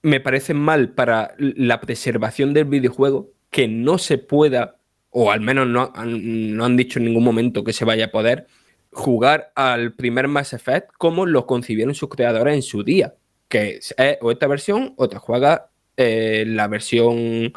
Me 0.01 0.19
parece 0.19 0.53
mal 0.53 0.89
para 0.93 1.35
la 1.37 1.81
preservación 1.81 2.53
del 2.53 2.65
videojuego 2.65 3.31
que 3.49 3.67
no 3.67 3.97
se 3.97 4.17
pueda 4.17 4.77
o 5.11 5.31
al 5.31 5.41
menos 5.41 5.67
no, 5.67 5.91
han- 5.95 6.55
no 6.55 6.65
han 6.65 6.77
dicho 6.77 6.99
en 6.99 7.05
ningún 7.05 7.23
momento 7.23 7.63
que 7.63 7.73
se 7.73 7.83
vaya 7.85 8.05
a 8.05 8.11
poder, 8.11 8.47
jugar 8.91 9.51
al 9.55 9.93
primer 9.93 10.27
Mass 10.27 10.53
Effect 10.53 10.91
como 10.97 11.25
lo 11.25 11.45
concibieron 11.45 11.93
sus 11.95 12.09
creadores 12.09 12.55
en 12.55 12.61
su 12.61 12.83
día, 12.83 13.15
que 13.47 13.77
es 13.77 13.95
o 14.21 14.31
esta 14.31 14.47
versión 14.47 14.93
o 14.97 15.09
te 15.09 15.17
juegas 15.17 15.61
eh, 15.97 16.45
la 16.47 16.67
versión 16.67 17.53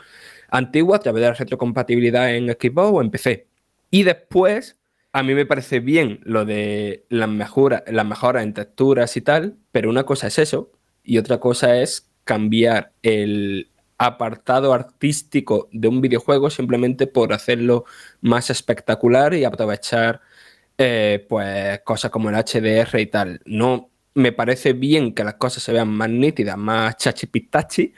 antigua 0.51 0.97
a 0.97 1.01
través 1.01 1.23
de 1.23 1.29
la 1.29 1.35
retrocompatibilidad 1.35 2.35
en 2.35 2.49
Xbox 2.51 2.91
o 2.93 3.01
en 3.03 3.11
PC. 3.11 3.47
Y 3.91 4.03
después, 4.03 4.79
a 5.13 5.23
mí 5.23 5.35
me 5.35 5.47
parece 5.47 5.81
bien 5.81 6.21
lo 6.25 6.45
de 6.45 7.05
las 7.11 7.29
mejoras, 7.29 7.83
en 7.87 8.55
texturas 8.55 9.17
y 9.17 9.21
tal, 9.21 9.59
pero 9.71 9.91
una 9.91 10.05
cosa 10.05 10.29
es 10.29 10.39
eso 10.39 10.73
y 11.05 11.19
otra 11.19 11.39
cosa 11.39 11.77
es 11.81 12.11
cambiar 12.25 12.93
el 13.03 13.71
apartado 13.99 14.73
artístico 14.73 15.69
de 15.73 15.89
un 15.89 16.01
videojuego 16.01 16.51
simplemente 16.51 17.07
por 17.07 17.33
hacerlo 17.33 17.85
más 18.21 18.51
espectacular 18.51 19.35
y 19.35 19.45
aprovechar 19.45 20.21
eh, 20.79 21.27
pues 21.29 21.81
cosas 21.85 22.11
como 22.11 22.31
el 22.31 22.37
HDR 22.37 22.99
y 23.01 23.07
tal. 23.07 23.41
No 23.45 23.91
me 24.15 24.33
parece 24.33 24.73
bien 24.73 25.15
que 25.15 25.25
las 25.25 25.35
cosas 25.35 25.63
se 25.63 25.73
vean 25.73 25.89
más 25.89 26.09
nítidas, 26.11 26.57
más 26.57 26.97
chachipistachi, 26.97 27.93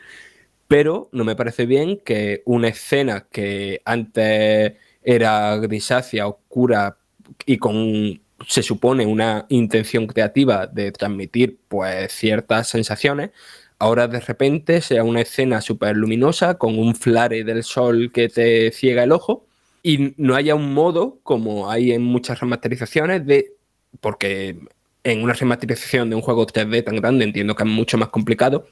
pero 0.69 1.09
no 1.13 1.25
me 1.25 1.37
parece 1.37 1.67
bien 1.67 2.01
que 2.05 2.43
una 2.47 2.69
escena 2.69 3.29
que 3.31 3.81
antes 3.85 4.75
era 5.03 5.57
grisácea, 5.59 6.27
oscura 6.27 6.99
y 7.47 7.59
con 7.59 8.21
se 8.47 8.63
supone 8.63 9.07
una 9.07 9.47
intención 9.49 10.07
creativa 10.07 10.67
de 10.67 10.93
transmitir 10.93 11.59
pues 11.69 12.13
ciertas 12.13 12.69
sensaciones, 12.69 13.31
ahora 13.79 14.09
de 14.09 14.21
repente 14.21 14.81
sea 14.81 15.05
una 15.05 15.21
escena 15.23 15.61
súper 15.61 15.97
luminosa 15.97 16.59
con 16.59 16.79
un 16.79 16.95
flare 16.95 17.45
del 17.45 17.65
sol 17.65 18.11
que 18.13 18.29
te 18.29 18.71
ciega 18.73 19.05
el 19.05 19.13
ojo 19.13 19.47
y 19.83 20.15
no 20.17 20.35
haya 20.35 20.55
un 20.55 20.75
modo 20.75 21.21
como 21.23 21.71
hay 21.71 21.93
en 21.93 22.03
muchas 22.03 22.41
remasterizaciones 22.41 23.27
de 23.27 23.53
porque 24.01 24.59
en 25.05 25.23
una 25.23 25.35
remasterización 25.35 26.11
de 26.11 26.17
un 26.17 26.23
juego 26.23 26.47
3D 26.47 26.85
tan 26.85 26.97
grande 26.97 27.25
entiendo 27.25 27.55
que 27.55 27.63
es 27.63 27.69
mucho 27.69 27.99
más 27.99 28.09
complicado 28.09 28.67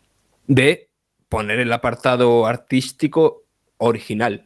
de 0.47 0.89
poner 1.29 1.61
el 1.61 1.73
apartado 1.73 2.47
artístico 2.47 3.45
original. 3.79 4.45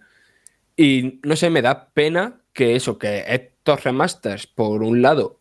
Y 0.77 1.21
no 1.23 1.37
sé, 1.37 1.51
me 1.51 1.63
da 1.63 1.89
pena 1.91 2.41
que 2.53 2.77
eso, 2.77 2.99
que 2.99 3.25
estos 3.67 3.83
remasters, 3.83 4.47
por 4.47 4.85
un 4.85 5.03
lado, 5.03 5.41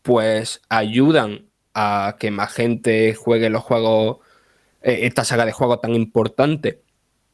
pues 0.00 0.62
ayudan 0.70 1.50
a 1.74 2.16
que 2.18 2.30
más 2.30 2.54
gente 2.54 3.14
juegue 3.14 3.50
los 3.50 3.62
juegos, 3.62 4.20
eh, 4.80 5.00
esta 5.02 5.22
saga 5.22 5.44
de 5.44 5.52
juegos 5.52 5.82
tan 5.82 5.94
importante 5.94 6.80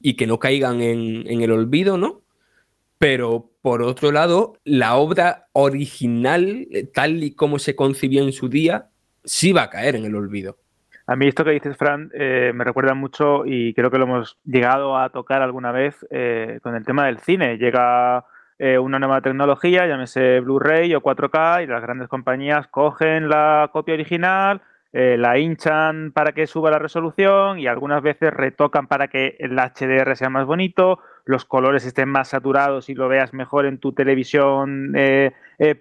y 0.00 0.14
que 0.16 0.26
no 0.26 0.40
caigan 0.40 0.80
en, 0.82 1.40
el 1.40 1.52
olvido, 1.52 1.98
¿no? 1.98 2.22
Pero 2.98 3.48
por 3.62 3.82
otro 3.82 4.10
lado, 4.10 4.54
la 4.64 4.96
obra 4.96 5.46
original, 5.52 6.66
eh, 6.72 6.82
tal 6.92 7.22
y 7.22 7.36
como 7.36 7.60
se 7.60 7.76
concibió 7.76 8.24
en 8.24 8.32
su 8.32 8.48
día, 8.48 8.88
sí 9.22 9.52
va 9.52 9.62
a 9.62 9.70
caer 9.70 9.94
en 9.94 10.04
el 10.04 10.16
olvido. 10.16 10.58
A 11.06 11.14
mí 11.14 11.28
esto 11.28 11.44
que 11.44 11.52
dices, 11.52 11.76
Fran, 11.76 12.10
eh, 12.12 12.50
me 12.52 12.64
recuerda 12.64 12.94
mucho 12.94 13.46
y 13.46 13.72
creo 13.72 13.92
que 13.92 13.98
lo 13.98 14.04
hemos 14.06 14.36
llegado 14.44 14.98
a 14.98 15.10
tocar 15.10 15.42
alguna 15.42 15.70
vez 15.70 16.04
con 16.60 16.74
el 16.74 16.84
tema 16.84 17.06
del 17.06 17.20
cine. 17.20 17.56
Llega 17.56 18.24
eh, 18.64 18.78
una 18.78 18.98
nueva 18.98 19.20
tecnología, 19.20 19.86
llámese 19.86 20.40
Blu-ray 20.40 20.94
o 20.94 21.02
4K, 21.02 21.64
y 21.64 21.66
las 21.66 21.82
grandes 21.82 22.08
compañías 22.08 22.66
cogen 22.68 23.28
la 23.28 23.68
copia 23.70 23.92
original, 23.92 24.62
eh, 24.94 25.16
la 25.18 25.36
hinchan 25.36 26.12
para 26.12 26.32
que 26.32 26.46
suba 26.46 26.70
la 26.70 26.78
resolución 26.78 27.58
y 27.58 27.66
algunas 27.66 28.00
veces 28.00 28.32
retocan 28.32 28.86
para 28.86 29.08
que 29.08 29.36
el 29.38 29.58
HDR 29.58 30.16
sea 30.16 30.30
más 30.30 30.46
bonito, 30.46 31.00
los 31.26 31.44
colores 31.44 31.84
estén 31.84 32.08
más 32.08 32.28
saturados 32.28 32.88
y 32.88 32.94
lo 32.94 33.06
veas 33.06 33.34
mejor 33.34 33.66
en 33.66 33.76
tu 33.76 33.92
televisión 33.92 34.92
eh, 34.94 35.32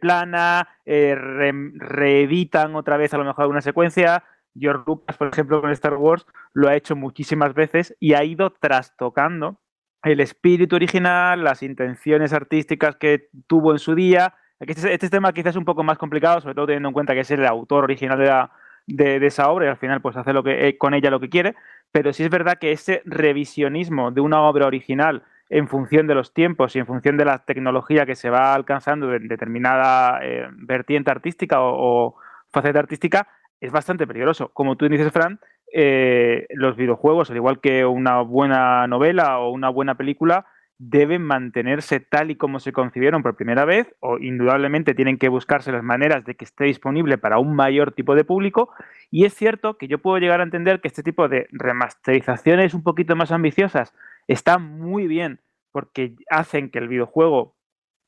plana, 0.01 0.67
re- 0.85 1.71
reeditan 1.75 2.75
otra 2.75 2.97
vez 2.97 3.13
a 3.13 3.17
lo 3.17 3.23
mejor 3.23 3.43
alguna 3.43 3.61
secuencia. 3.61 4.25
George 4.59 4.83
Lucas, 4.85 5.15
por 5.15 5.29
ejemplo, 5.29 5.61
con 5.61 5.71
Star 5.71 5.95
Wars, 5.95 6.25
lo 6.51 6.67
ha 6.67 6.75
hecho 6.75 6.97
muchísimas 6.97 7.53
veces 7.53 7.95
y 8.01 8.13
ha 8.13 8.25
ido 8.25 8.51
trastocando 8.51 9.57
el 10.03 10.19
espíritu 10.19 10.75
original, 10.75 11.43
las 11.43 11.63
intenciones 11.63 12.33
artísticas 12.33 12.95
que 12.97 13.29
tuvo 13.47 13.71
en 13.71 13.79
su 13.79 13.95
día. 13.95 14.35
Este, 14.59 14.93
este 14.93 15.09
tema 15.09 15.33
quizás 15.33 15.51
es 15.51 15.55
un 15.57 15.65
poco 15.65 15.83
más 15.83 15.97
complicado, 15.97 16.41
sobre 16.41 16.55
todo 16.55 16.67
teniendo 16.67 16.89
en 16.89 16.93
cuenta 16.93 17.13
que 17.13 17.21
es 17.21 17.31
el 17.31 17.45
autor 17.45 17.83
original 17.85 18.17
de, 18.19 18.25
la- 18.25 18.51
de- 18.87 19.19
de 19.19 19.27
esa 19.27 19.49
obra 19.49 19.65
y 19.65 19.69
al 19.69 19.77
final 19.77 20.01
pues 20.01 20.15
hace 20.17 20.33
lo 20.33 20.43
que, 20.43 20.67
eh, 20.67 20.77
con 20.77 20.93
ella 20.93 21.09
lo 21.09 21.19
que 21.19 21.29
quiere, 21.29 21.55
pero 21.91 22.11
sí 22.13 22.23
es 22.23 22.29
verdad 22.29 22.57
que 22.59 22.71
ese 22.71 23.01
revisionismo 23.05 24.11
de 24.11 24.21
una 24.21 24.41
obra 24.41 24.67
original 24.67 25.23
en 25.49 25.67
función 25.67 26.07
de 26.07 26.15
los 26.15 26.33
tiempos 26.33 26.75
y 26.75 26.79
en 26.79 26.85
función 26.85 27.17
de 27.17 27.25
la 27.25 27.39
tecnología 27.45 28.05
que 28.05 28.15
se 28.15 28.29
va 28.29 28.53
alcanzando 28.53 29.13
en 29.13 29.27
determinada 29.27 30.19
eh, 30.23 30.47
vertiente 30.51 31.11
artística 31.11 31.61
o, 31.61 32.07
o 32.09 32.15
faceta 32.51 32.79
artística, 32.79 33.27
es 33.61 33.71
bastante 33.71 34.07
peligroso. 34.07 34.49
Como 34.53 34.75
tú 34.75 34.87
dices, 34.89 35.11
Fran, 35.11 35.39
eh, 35.73 36.45
los 36.51 36.75
videojuegos, 36.75 37.31
al 37.31 37.37
igual 37.37 37.59
que 37.59 37.85
una 37.85 38.21
buena 38.21 38.85
novela 38.87 39.39
o 39.39 39.49
una 39.49 39.69
buena 39.69 39.95
película, 39.95 40.45
deben 40.77 41.23
mantenerse 41.23 41.99
tal 41.99 42.29
y 42.29 42.35
como 42.35 42.59
se 42.59 42.73
concibieron 42.73 43.23
por 43.23 43.35
primera 43.35 43.65
vez, 43.65 43.93
o 43.99 44.17
indudablemente 44.19 44.93
tienen 44.93 45.17
que 45.17 45.29
buscarse 45.29 45.71
las 45.71 45.83
maneras 45.83 46.25
de 46.25 46.35
que 46.35 46.45
esté 46.45 46.65
disponible 46.65 47.17
para 47.17 47.39
un 47.39 47.55
mayor 47.55 47.91
tipo 47.91 48.15
de 48.15 48.23
público. 48.23 48.69
Y 49.09 49.25
es 49.25 49.33
cierto 49.33 49.77
que 49.77 49.87
yo 49.87 49.99
puedo 49.99 50.17
llegar 50.19 50.41
a 50.41 50.43
entender 50.43 50.79
que 50.79 50.87
este 50.87 51.03
tipo 51.03 51.27
de 51.27 51.47
remasterizaciones 51.51 52.73
un 52.73 52.83
poquito 52.83 53.15
más 53.15 53.31
ambiciosas 53.31 53.93
están 54.27 54.79
muy 54.79 55.07
bien 55.07 55.39
porque 55.71 56.15
hacen 56.29 56.69
que 56.69 56.79
el 56.79 56.87
videojuego, 56.87 57.55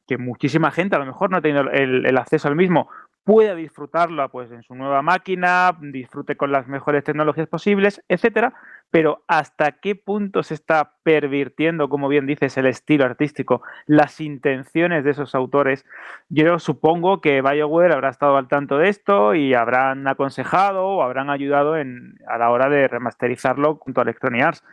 que 0.07 0.17
muchísima 0.19 0.69
gente 0.69 0.95
a 0.95 0.99
lo 0.99 1.05
mejor 1.05 1.31
no 1.31 1.37
ha 1.37 1.41
tenido 1.41 1.69
el, 1.71 2.05
el 2.05 2.17
acceso 2.17 2.47
al 2.47 2.55
mismo, 2.55 2.89
pueda 3.25 3.55
disfrutarlo 3.55 4.29
pues 4.29 4.51
en 4.51 4.63
su 4.63 4.75
nueva 4.75 5.01
máquina, 5.01 5.75
disfrute 5.81 6.37
con 6.37 6.51
las 6.51 6.67
mejores 6.67 7.03
tecnologías 7.03 7.47
posibles, 7.47 8.01
etcétera, 8.07 8.53
pero 8.91 9.23
hasta 9.27 9.73
qué 9.73 9.95
punto 9.95 10.43
se 10.43 10.53
está 10.53 10.93
pervirtiendo, 11.03 11.89
como 11.89 12.07
bien 12.07 12.27
dices, 12.27 12.55
el 12.57 12.67
estilo 12.67 13.03
artístico, 13.03 13.63
las 13.87 14.21
intenciones 14.21 15.03
de 15.03 15.11
esos 15.11 15.33
autores. 15.33 15.85
Yo 16.29 16.59
supongo 16.59 17.19
que 17.19 17.41
BioWare 17.41 17.93
habrá 17.93 18.09
estado 18.09 18.37
al 18.37 18.47
tanto 18.47 18.77
de 18.77 18.89
esto 18.89 19.33
y 19.33 19.55
habrán 19.55 20.07
aconsejado 20.07 20.85
o 20.85 21.01
habrán 21.01 21.31
ayudado 21.31 21.77
en, 21.77 22.19
a 22.27 22.37
la 22.37 22.51
hora 22.51 22.69
de 22.69 22.87
remasterizarlo 22.87 23.77
junto 23.77 24.01
a 24.01 24.03
Electronic 24.03 24.43
Arts. 24.43 24.63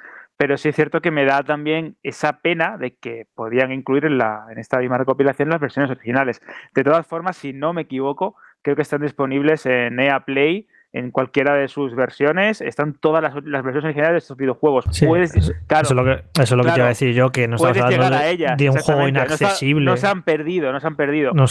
Pero 0.42 0.56
sí 0.56 0.70
es 0.70 0.74
cierto 0.74 1.00
que 1.00 1.12
me 1.12 1.24
da 1.24 1.44
también 1.44 1.96
esa 2.02 2.40
pena 2.40 2.76
de 2.76 2.96
que 2.96 3.28
podían 3.36 3.70
incluir 3.70 4.06
en, 4.06 4.20
en 4.20 4.58
esta 4.58 4.78
misma 4.78 4.98
recopilación 4.98 5.48
las 5.48 5.60
versiones 5.60 5.88
originales. 5.88 6.42
De 6.74 6.82
todas 6.82 7.06
formas, 7.06 7.36
si 7.36 7.52
no 7.52 7.72
me 7.72 7.82
equivoco, 7.82 8.34
creo 8.60 8.74
que 8.74 8.82
están 8.82 9.02
disponibles 9.02 9.66
en 9.66 10.00
EA 10.00 10.24
Play 10.24 10.66
en 10.92 11.10
cualquiera 11.10 11.54
de 11.54 11.68
sus 11.68 11.94
versiones. 11.94 12.60
Están 12.60 12.94
todas 12.94 13.22
las, 13.22 13.34
las 13.44 13.62
versiones 13.62 13.84
originales 13.84 14.12
de 14.12 14.18
estos 14.18 14.36
videojuegos. 14.36 14.84
Sí, 14.90 15.06
Puedes, 15.06 15.34
eso, 15.34 15.52
claro, 15.66 15.82
eso 15.84 15.94
es 15.94 15.96
lo 15.96 16.04
que, 16.04 16.10
eso 16.34 16.42
es 16.42 16.50
lo 16.52 16.64
que 16.64 16.70
te 16.70 16.76
iba 16.76 16.86
a 16.86 16.88
decir 16.88 17.14
yo, 17.14 17.30
que 17.30 17.48
no 17.48 17.56
estamos 17.56 17.78
hablando 17.78 18.16
a 18.16 18.20
de, 18.22 18.30
ellas. 18.30 18.56
de 18.58 18.70
un 18.70 18.76
juego. 18.76 19.00
No 19.02 19.08
inaccesible. 19.08 19.84
No 19.84 19.96
se, 19.96 20.06
han 20.06 20.22
perdido, 20.22 20.72
no 20.72 20.80
se 20.80 20.86
han 20.86 20.96
perdido. 20.96 21.32
No 21.32 21.46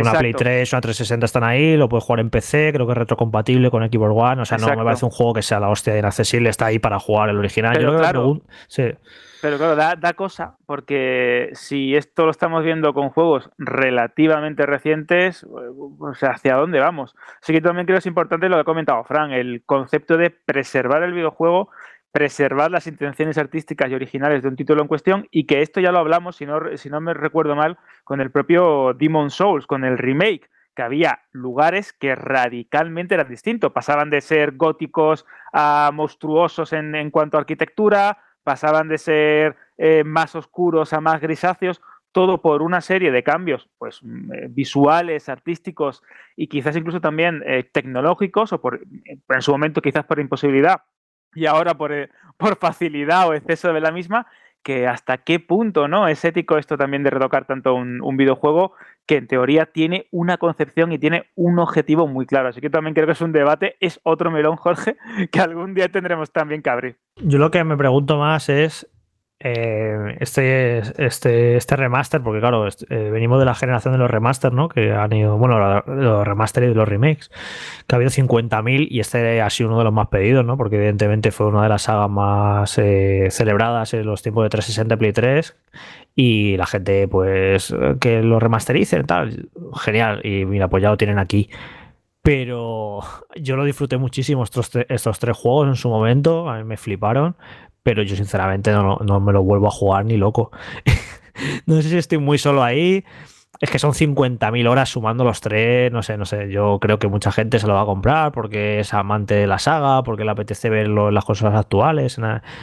una. 0.00 0.12
Play 0.18 0.32
3, 0.32 0.72
una 0.72 0.80
360 0.80 1.26
están 1.26 1.44
ahí, 1.44 1.76
lo 1.76 1.88
puedes 1.88 2.04
jugar 2.04 2.20
en 2.20 2.30
PC, 2.30 2.72
creo 2.72 2.86
que 2.86 2.92
es 2.92 2.98
retrocompatible 2.98 3.70
con 3.70 3.82
Xbox 3.82 4.12
One. 4.14 4.42
O 4.42 4.44
sea, 4.44 4.58
no 4.58 4.68
me 4.68 4.84
parece 4.84 5.04
un 5.04 5.10
juego 5.10 5.34
que 5.34 5.42
sea 5.42 5.60
la 5.60 5.68
hostia 5.68 5.92
de 5.92 6.00
inaccesible, 6.00 6.48
está 6.48 6.66
ahí 6.66 6.78
para 6.78 6.98
jugar 6.98 7.28
el 7.28 7.38
original. 7.38 7.72
Pero 7.74 7.82
Yo 7.82 7.88
creo 7.88 7.98
que 7.98 8.02
claro. 8.02 8.20
la 8.20 8.26
pregun- 8.26 8.42
sí. 8.68 8.82
Pero 9.44 9.58
claro, 9.58 9.76
da, 9.76 10.12
cosa, 10.14 10.56
porque 10.64 11.50
si 11.52 11.94
esto 11.94 12.24
lo 12.24 12.30
estamos 12.30 12.64
viendo 12.64 12.94
con 12.94 13.10
juegos 13.10 13.50
relativamente 13.58 14.64
recientes, 14.64 15.46
sea, 16.14 16.30
¿hacia 16.30 16.54
dónde 16.54 16.80
vamos? 16.80 17.14
Así 17.42 17.52
que 17.52 17.60
también 17.60 17.84
creo 17.84 17.96
que 17.96 17.98
es 17.98 18.06
importante 18.06 18.48
lo 18.48 18.56
que 18.56 18.62
ha 18.62 18.64
comentado 18.64 19.04
Fran, 19.04 19.32
el 19.32 19.62
concepto 19.66 20.16
de 20.16 20.30
preservar 20.30 21.02
el 21.02 21.12
videojuego, 21.12 21.68
preservar 22.10 22.70
las 22.70 22.86
intenciones 22.86 23.36
artísticas 23.36 23.90
y 23.90 23.94
originales 23.94 24.42
de 24.42 24.48
un 24.48 24.56
título 24.56 24.80
en 24.80 24.88
cuestión, 24.88 25.28
y 25.30 25.44
que 25.44 25.60
esto 25.60 25.78
ya 25.78 25.92
lo 25.92 25.98
hablamos, 25.98 26.36
si 26.36 26.46
no, 26.46 26.58
si 26.78 26.88
no 26.88 27.02
me 27.02 27.12
recuerdo 27.12 27.54
mal, 27.54 27.76
con 28.04 28.22
el 28.22 28.30
propio 28.30 28.94
Demon 28.94 29.30
Souls, 29.30 29.66
con 29.66 29.84
el 29.84 29.98
remake 29.98 30.48
que 30.74 30.82
había 30.82 31.20
lugares 31.32 31.92
que 31.92 32.14
radicalmente 32.14 33.14
eran 33.14 33.28
distintos. 33.28 33.72
Pasaban 33.72 34.08
de 34.08 34.22
ser 34.22 34.56
góticos 34.56 35.26
a 35.52 35.90
monstruosos 35.92 36.72
en, 36.72 36.94
en 36.94 37.10
cuanto 37.10 37.36
a 37.36 37.40
arquitectura, 37.40 38.18
pasaban 38.44 38.88
de 38.88 38.98
ser 38.98 39.56
eh, 39.78 40.04
más 40.04 40.36
oscuros 40.36 40.92
a 40.92 41.00
más 41.00 41.20
grisáceos, 41.20 41.80
todo 42.12 42.40
por 42.40 42.62
una 42.62 42.80
serie 42.80 43.10
de 43.10 43.24
cambios 43.24 43.68
pues, 43.76 43.98
mm, 44.02 44.32
eh, 44.32 44.46
visuales, 44.48 45.28
artísticos 45.28 46.02
y 46.36 46.46
quizás 46.46 46.76
incluso 46.76 47.00
también 47.00 47.42
eh, 47.44 47.64
tecnológicos, 47.64 48.52
o 48.52 48.60
por, 48.60 48.80
en 49.04 49.42
su 49.42 49.50
momento 49.50 49.82
quizás 49.82 50.04
por 50.04 50.20
imposibilidad 50.20 50.82
y 51.34 51.46
ahora 51.46 51.74
por, 51.74 51.92
por 52.36 52.56
facilidad 52.56 53.28
o 53.28 53.34
exceso 53.34 53.72
de 53.72 53.80
la 53.80 53.90
misma, 53.90 54.28
que 54.62 54.86
hasta 54.86 55.18
qué 55.18 55.40
punto 55.40 55.88
no 55.88 56.06
es 56.06 56.24
ético 56.24 56.56
esto 56.56 56.78
también 56.78 57.02
de 57.02 57.10
retocar 57.10 57.46
tanto 57.46 57.74
un, 57.74 58.00
un 58.00 58.16
videojuego 58.16 58.74
que 59.06 59.16
en 59.16 59.26
teoría 59.26 59.66
tiene 59.66 60.06
una 60.10 60.38
concepción 60.38 60.92
y 60.92 60.98
tiene 60.98 61.30
un 61.34 61.58
objetivo 61.58 62.06
muy 62.06 62.26
claro. 62.26 62.48
Así 62.48 62.60
que 62.60 62.70
también 62.70 62.94
creo 62.94 63.06
que 63.06 63.12
es 63.12 63.20
un 63.20 63.32
debate, 63.32 63.76
es 63.80 64.00
otro 64.02 64.30
melón, 64.30 64.56
Jorge, 64.56 64.96
que 65.30 65.40
algún 65.40 65.74
día 65.74 65.88
tendremos 65.88 66.30
también 66.30 66.62
que 66.62 66.70
abrir. 66.70 66.96
Yo 67.22 67.38
lo 67.38 67.50
que 67.50 67.62
me 67.64 67.76
pregunto 67.76 68.18
más 68.18 68.48
es 68.48 68.88
eh, 69.46 70.16
este, 70.20 70.78
este, 70.96 71.56
este 71.56 71.76
remaster, 71.76 72.22
porque 72.22 72.40
claro, 72.40 72.66
eh, 72.66 73.10
venimos 73.10 73.38
de 73.38 73.44
la 73.44 73.54
generación 73.54 73.92
de 73.92 73.98
los 73.98 74.10
remaster, 74.10 74.52
¿no? 74.52 74.70
Que 74.70 74.92
han 74.92 75.12
ido, 75.12 75.36
bueno, 75.36 75.58
los 75.58 76.56
y 76.56 76.74
los 76.74 76.88
remakes, 76.88 77.30
que 77.86 77.94
ha 77.94 77.96
habido 77.96 78.10
50.000 78.10 78.86
y 78.90 79.00
este 79.00 79.42
ha 79.42 79.50
sido 79.50 79.68
uno 79.68 79.78
de 79.78 79.84
los 79.84 79.92
más 79.92 80.08
pedidos, 80.08 80.46
¿no? 80.46 80.56
Porque 80.56 80.76
evidentemente 80.76 81.30
fue 81.30 81.46
una 81.46 81.62
de 81.62 81.68
las 81.68 81.82
sagas 81.82 82.08
más 82.08 82.78
eh, 82.78 83.28
celebradas 83.30 83.92
en 83.92 84.06
los 84.06 84.22
tiempos 84.22 84.44
de 84.44 84.50
360 84.50 84.94
y 84.94 84.96
Play 84.96 85.12
3 85.12 85.56
y 86.14 86.56
la 86.56 86.66
gente, 86.66 87.08
pues, 87.08 87.74
que 88.00 88.22
lo 88.22 88.38
remastericen, 88.38 89.06
tal, 89.06 89.48
genial. 89.74 90.20
Y 90.24 90.44
mira, 90.44 90.68
pues 90.68 90.82
ya 90.82 90.90
lo 90.90 90.96
tienen 90.96 91.18
aquí. 91.18 91.50
Pero 92.22 93.00
yo 93.36 93.56
lo 93.56 93.64
disfruté 93.64 93.98
muchísimo 93.98 94.44
estos, 94.44 94.70
estos 94.88 95.18
tres 95.18 95.36
juegos 95.36 95.68
en 95.68 95.76
su 95.76 95.90
momento, 95.90 96.48
a 96.48 96.56
mí 96.58 96.64
me 96.64 96.78
fliparon, 96.78 97.36
pero 97.82 98.02
yo 98.02 98.16
sinceramente 98.16 98.72
no, 98.72 98.96
no 99.04 99.20
me 99.20 99.32
lo 99.32 99.42
vuelvo 99.42 99.66
a 99.66 99.70
jugar 99.70 100.06
ni 100.06 100.16
loco. 100.16 100.50
no 101.66 101.82
sé 101.82 101.90
si 101.90 101.96
estoy 101.98 102.18
muy 102.18 102.38
solo 102.38 102.62
ahí. 102.62 103.04
Es 103.60 103.70
que 103.70 103.78
son 103.78 103.92
50.000 103.92 104.68
horas 104.68 104.88
sumando 104.88 105.22
los 105.22 105.40
tres, 105.40 105.90
no 105.92 106.02
sé, 106.02 106.16
no 106.16 106.24
sé. 106.24 106.50
Yo 106.50 106.78
creo 106.80 106.98
que 106.98 107.06
mucha 107.06 107.30
gente 107.30 107.60
se 107.60 107.66
lo 107.68 107.74
va 107.74 107.82
a 107.82 107.86
comprar 107.86 108.32
porque 108.32 108.80
es 108.80 108.92
amante 108.92 109.34
de 109.34 109.46
la 109.46 109.58
saga, 109.58 110.02
porque 110.02 110.24
le 110.24 110.32
apetece 110.32 110.68
verlo 110.70 111.08
en 111.08 111.14
las 111.14 111.24
consolas 111.24 111.54
actuales, 111.54 112.20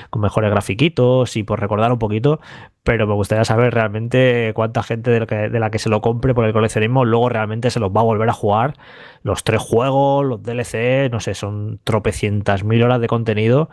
con 0.09 0.21
mejores 0.21 0.51
grafiquitos 0.51 1.37
y 1.37 1.43
por 1.43 1.61
recordar 1.61 1.91
un 1.93 1.99
poquito. 1.99 2.41
Pero 2.83 3.07
me 3.07 3.13
gustaría 3.13 3.45
saber 3.45 3.73
realmente 3.73 4.51
cuánta 4.53 4.83
gente 4.83 5.11
de 5.11 5.21
la, 5.21 5.25
que, 5.27 5.35
de 5.49 5.59
la 5.59 5.71
que 5.71 5.79
se 5.79 5.89
lo 5.89 6.01
compre 6.01 6.33
por 6.33 6.45
el 6.45 6.53
coleccionismo 6.53 7.05
luego 7.05 7.29
realmente 7.29 7.69
se 7.71 7.79
los 7.79 7.91
va 7.91 8.01
a 8.01 8.03
volver 8.05 8.29
a 8.29 8.33
jugar. 8.33 8.75
Los 9.23 9.43
tres 9.43 9.61
juegos, 9.61 10.25
los 10.25 10.43
DLC, 10.43 11.09
no 11.11 11.19
sé, 11.19 11.35
son 11.35 11.79
tropecientas 11.83 12.63
mil 12.63 12.83
horas 12.83 12.99
de 12.99 13.07
contenido 13.07 13.69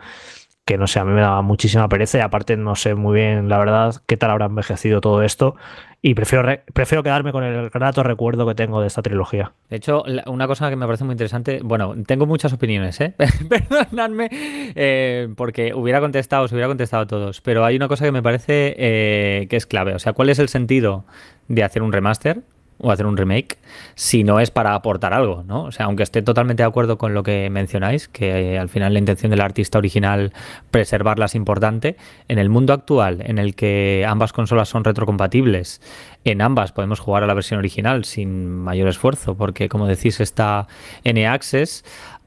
que 0.69 0.77
no 0.77 0.85
sé, 0.85 0.99
a 0.99 1.03
mí 1.03 1.11
me 1.13 1.21
da 1.21 1.41
muchísima 1.41 1.89
pereza 1.89 2.19
y 2.19 2.21
aparte 2.21 2.55
no 2.55 2.75
sé 2.75 2.93
muy 2.93 3.15
bien, 3.15 3.49
la 3.49 3.57
verdad, 3.57 3.95
qué 4.05 4.17
tal 4.17 4.29
habrá 4.29 4.45
envejecido 4.45 5.01
todo 5.01 5.23
esto 5.23 5.55
y 6.03 6.13
prefiero, 6.13 6.43
re- 6.43 6.61
prefiero 6.75 7.01
quedarme 7.01 7.31
con 7.31 7.43
el 7.43 7.71
grato 7.71 8.03
recuerdo 8.03 8.45
que 8.45 8.53
tengo 8.53 8.79
de 8.79 8.85
esta 8.85 9.01
trilogía. 9.01 9.51
De 9.71 9.77
hecho, 9.77 10.03
una 10.27 10.45
cosa 10.45 10.69
que 10.69 10.75
me 10.75 10.85
parece 10.85 11.05
muy 11.05 11.13
interesante, 11.13 11.59
bueno, 11.63 11.95
tengo 12.05 12.27
muchas 12.27 12.53
opiniones, 12.53 13.01
¿eh? 13.01 13.15
Perdonadme, 13.49 14.29
eh, 14.31 15.27
porque 15.35 15.73
hubiera 15.73 15.99
contestado, 15.99 16.43
os 16.43 16.51
hubiera 16.51 16.67
contestado 16.67 17.07
todos, 17.07 17.41
pero 17.41 17.65
hay 17.65 17.75
una 17.75 17.87
cosa 17.87 18.05
que 18.05 18.11
me 18.11 18.21
parece 18.21 18.75
eh, 18.77 19.47
que 19.49 19.55
es 19.55 19.65
clave, 19.65 19.95
o 19.95 19.99
sea, 19.99 20.13
¿cuál 20.13 20.29
es 20.29 20.37
el 20.37 20.49
sentido 20.49 21.03
de 21.47 21.63
hacer 21.63 21.81
un 21.81 21.91
remaster? 21.91 22.41
O 22.79 22.91
hacer 22.91 23.05
un 23.05 23.17
remake 23.17 23.57
si 23.95 24.23
no 24.23 24.39
es 24.39 24.51
para 24.51 24.73
aportar 24.73 25.13
algo, 25.13 25.43
¿no? 25.43 25.63
O 25.63 25.71
sea, 25.71 25.85
aunque 25.85 26.03
esté 26.03 26.21
totalmente 26.21 26.63
de 26.63 26.67
acuerdo 26.67 26.97
con 26.97 27.13
lo 27.13 27.23
que 27.23 27.49
mencionáis, 27.49 28.07
que 28.07 28.53
eh, 28.53 28.59
al 28.59 28.69
final 28.69 28.93
la 28.93 28.99
intención 28.99 29.29
del 29.31 29.41
artista 29.41 29.77
original 29.77 30.33
preservarla 30.71 31.25
es 31.25 31.35
importante, 31.35 31.97
en 32.27 32.39
el 32.39 32.49
mundo 32.49 32.73
actual 32.73 33.21
en 33.25 33.37
el 33.37 33.55
que 33.55 34.05
ambas 34.07 34.33
consolas 34.33 34.69
son 34.69 34.83
retrocompatibles, 34.83 35.81
en 36.23 36.41
ambas 36.41 36.71
podemos 36.71 36.99
jugar 36.99 37.23
a 37.23 37.27
la 37.27 37.33
versión 37.33 37.59
original 37.59 38.05
sin 38.05 38.49
mayor 38.49 38.87
esfuerzo, 38.87 39.35
porque 39.35 39.69
como 39.69 39.87
decís 39.87 40.19
está 40.19 40.67
N 41.03 41.27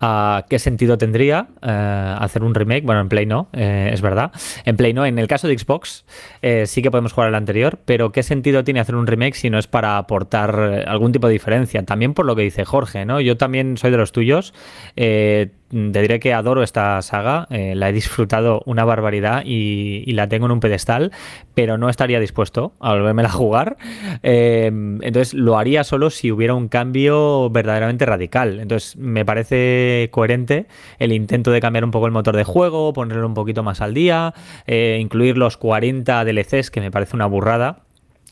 ¿a 0.02 0.44
¿qué 0.50 0.58
sentido 0.58 0.98
tendría 0.98 1.46
eh, 1.62 2.16
hacer 2.18 2.42
un 2.42 2.54
remake? 2.54 2.84
Bueno, 2.84 3.00
en 3.00 3.08
Play 3.08 3.24
no, 3.24 3.48
eh, 3.52 3.90
es 3.92 4.02
verdad. 4.02 4.32
En 4.64 4.76
Play 4.76 4.92
no, 4.92 5.06
en 5.06 5.18
el 5.18 5.28
caso 5.28 5.46
de 5.48 5.56
Xbox 5.56 6.04
eh, 6.42 6.66
sí 6.66 6.82
que 6.82 6.90
podemos 6.90 7.12
jugar 7.12 7.28
al 7.28 7.36
anterior, 7.36 7.78
pero 7.84 8.10
¿qué 8.10 8.22
sentido 8.22 8.64
tiene 8.64 8.80
hacer 8.80 8.96
un 8.96 9.06
remake 9.06 9.34
si 9.36 9.48
no 9.48 9.58
es 9.58 9.68
para 9.68 9.96
aportar 9.96 10.58
eh, 10.72 10.84
algún 10.86 11.12
tipo 11.12 11.28
de 11.28 11.32
diferencia? 11.34 11.84
También 11.84 12.14
por 12.14 12.26
lo 12.26 12.34
que 12.34 12.42
dice 12.42 12.64
Jorge, 12.64 13.06
¿no? 13.06 13.20
Yo 13.20 13.36
también 13.36 13.78
soy 13.78 13.92
de 13.92 13.96
los 13.96 14.12
tuyos. 14.12 14.52
eh, 14.96 15.50
te 15.72 16.02
diré 16.02 16.20
que 16.20 16.34
adoro 16.34 16.62
esta 16.62 17.00
saga, 17.00 17.46
eh, 17.48 17.74
la 17.74 17.88
he 17.88 17.92
disfrutado 17.92 18.62
una 18.66 18.84
barbaridad 18.84 19.42
y, 19.44 20.12
la 20.12 20.28
tengo 20.28 20.44
en 20.44 20.52
un 20.52 20.60
pedestal, 20.60 21.10
pero 21.54 21.78
no 21.78 21.88
estaría 21.88 22.20
dispuesto 22.20 22.74
a 22.80 22.92
volverme 22.92 23.22
a 23.22 23.30
jugar. 23.30 23.78
Eh, 24.22 24.66
entonces 24.66 25.32
lo 25.32 25.56
haría 25.58 25.84
solo 25.84 26.10
si 26.10 26.30
hubiera 26.30 26.52
un 26.52 26.68
cambio 26.68 27.48
verdaderamente 27.48 28.04
radical. 28.04 28.60
Entonces 28.60 28.96
me 28.96 29.24
parece 29.24 30.08
coherente 30.12 30.66
el 30.98 31.12
intento 31.12 31.50
de 31.50 31.62
cambiar 31.62 31.84
un 31.84 31.90
poco 31.90 32.04
el 32.04 32.12
motor 32.12 32.36
de 32.36 32.44
juego, 32.44 32.92
ponerlo 32.92 33.26
un 33.26 33.34
poquito 33.34 33.62
más 33.62 33.80
al 33.80 33.94
día, 33.94 34.34
eh, 34.66 34.98
incluir 35.00 35.38
los 35.38 35.56
40 35.56 36.24
DLCs, 36.24 36.70
que 36.70 36.82
me 36.82 36.90
parece 36.90 37.16
una 37.16 37.26
burrada. 37.26 37.84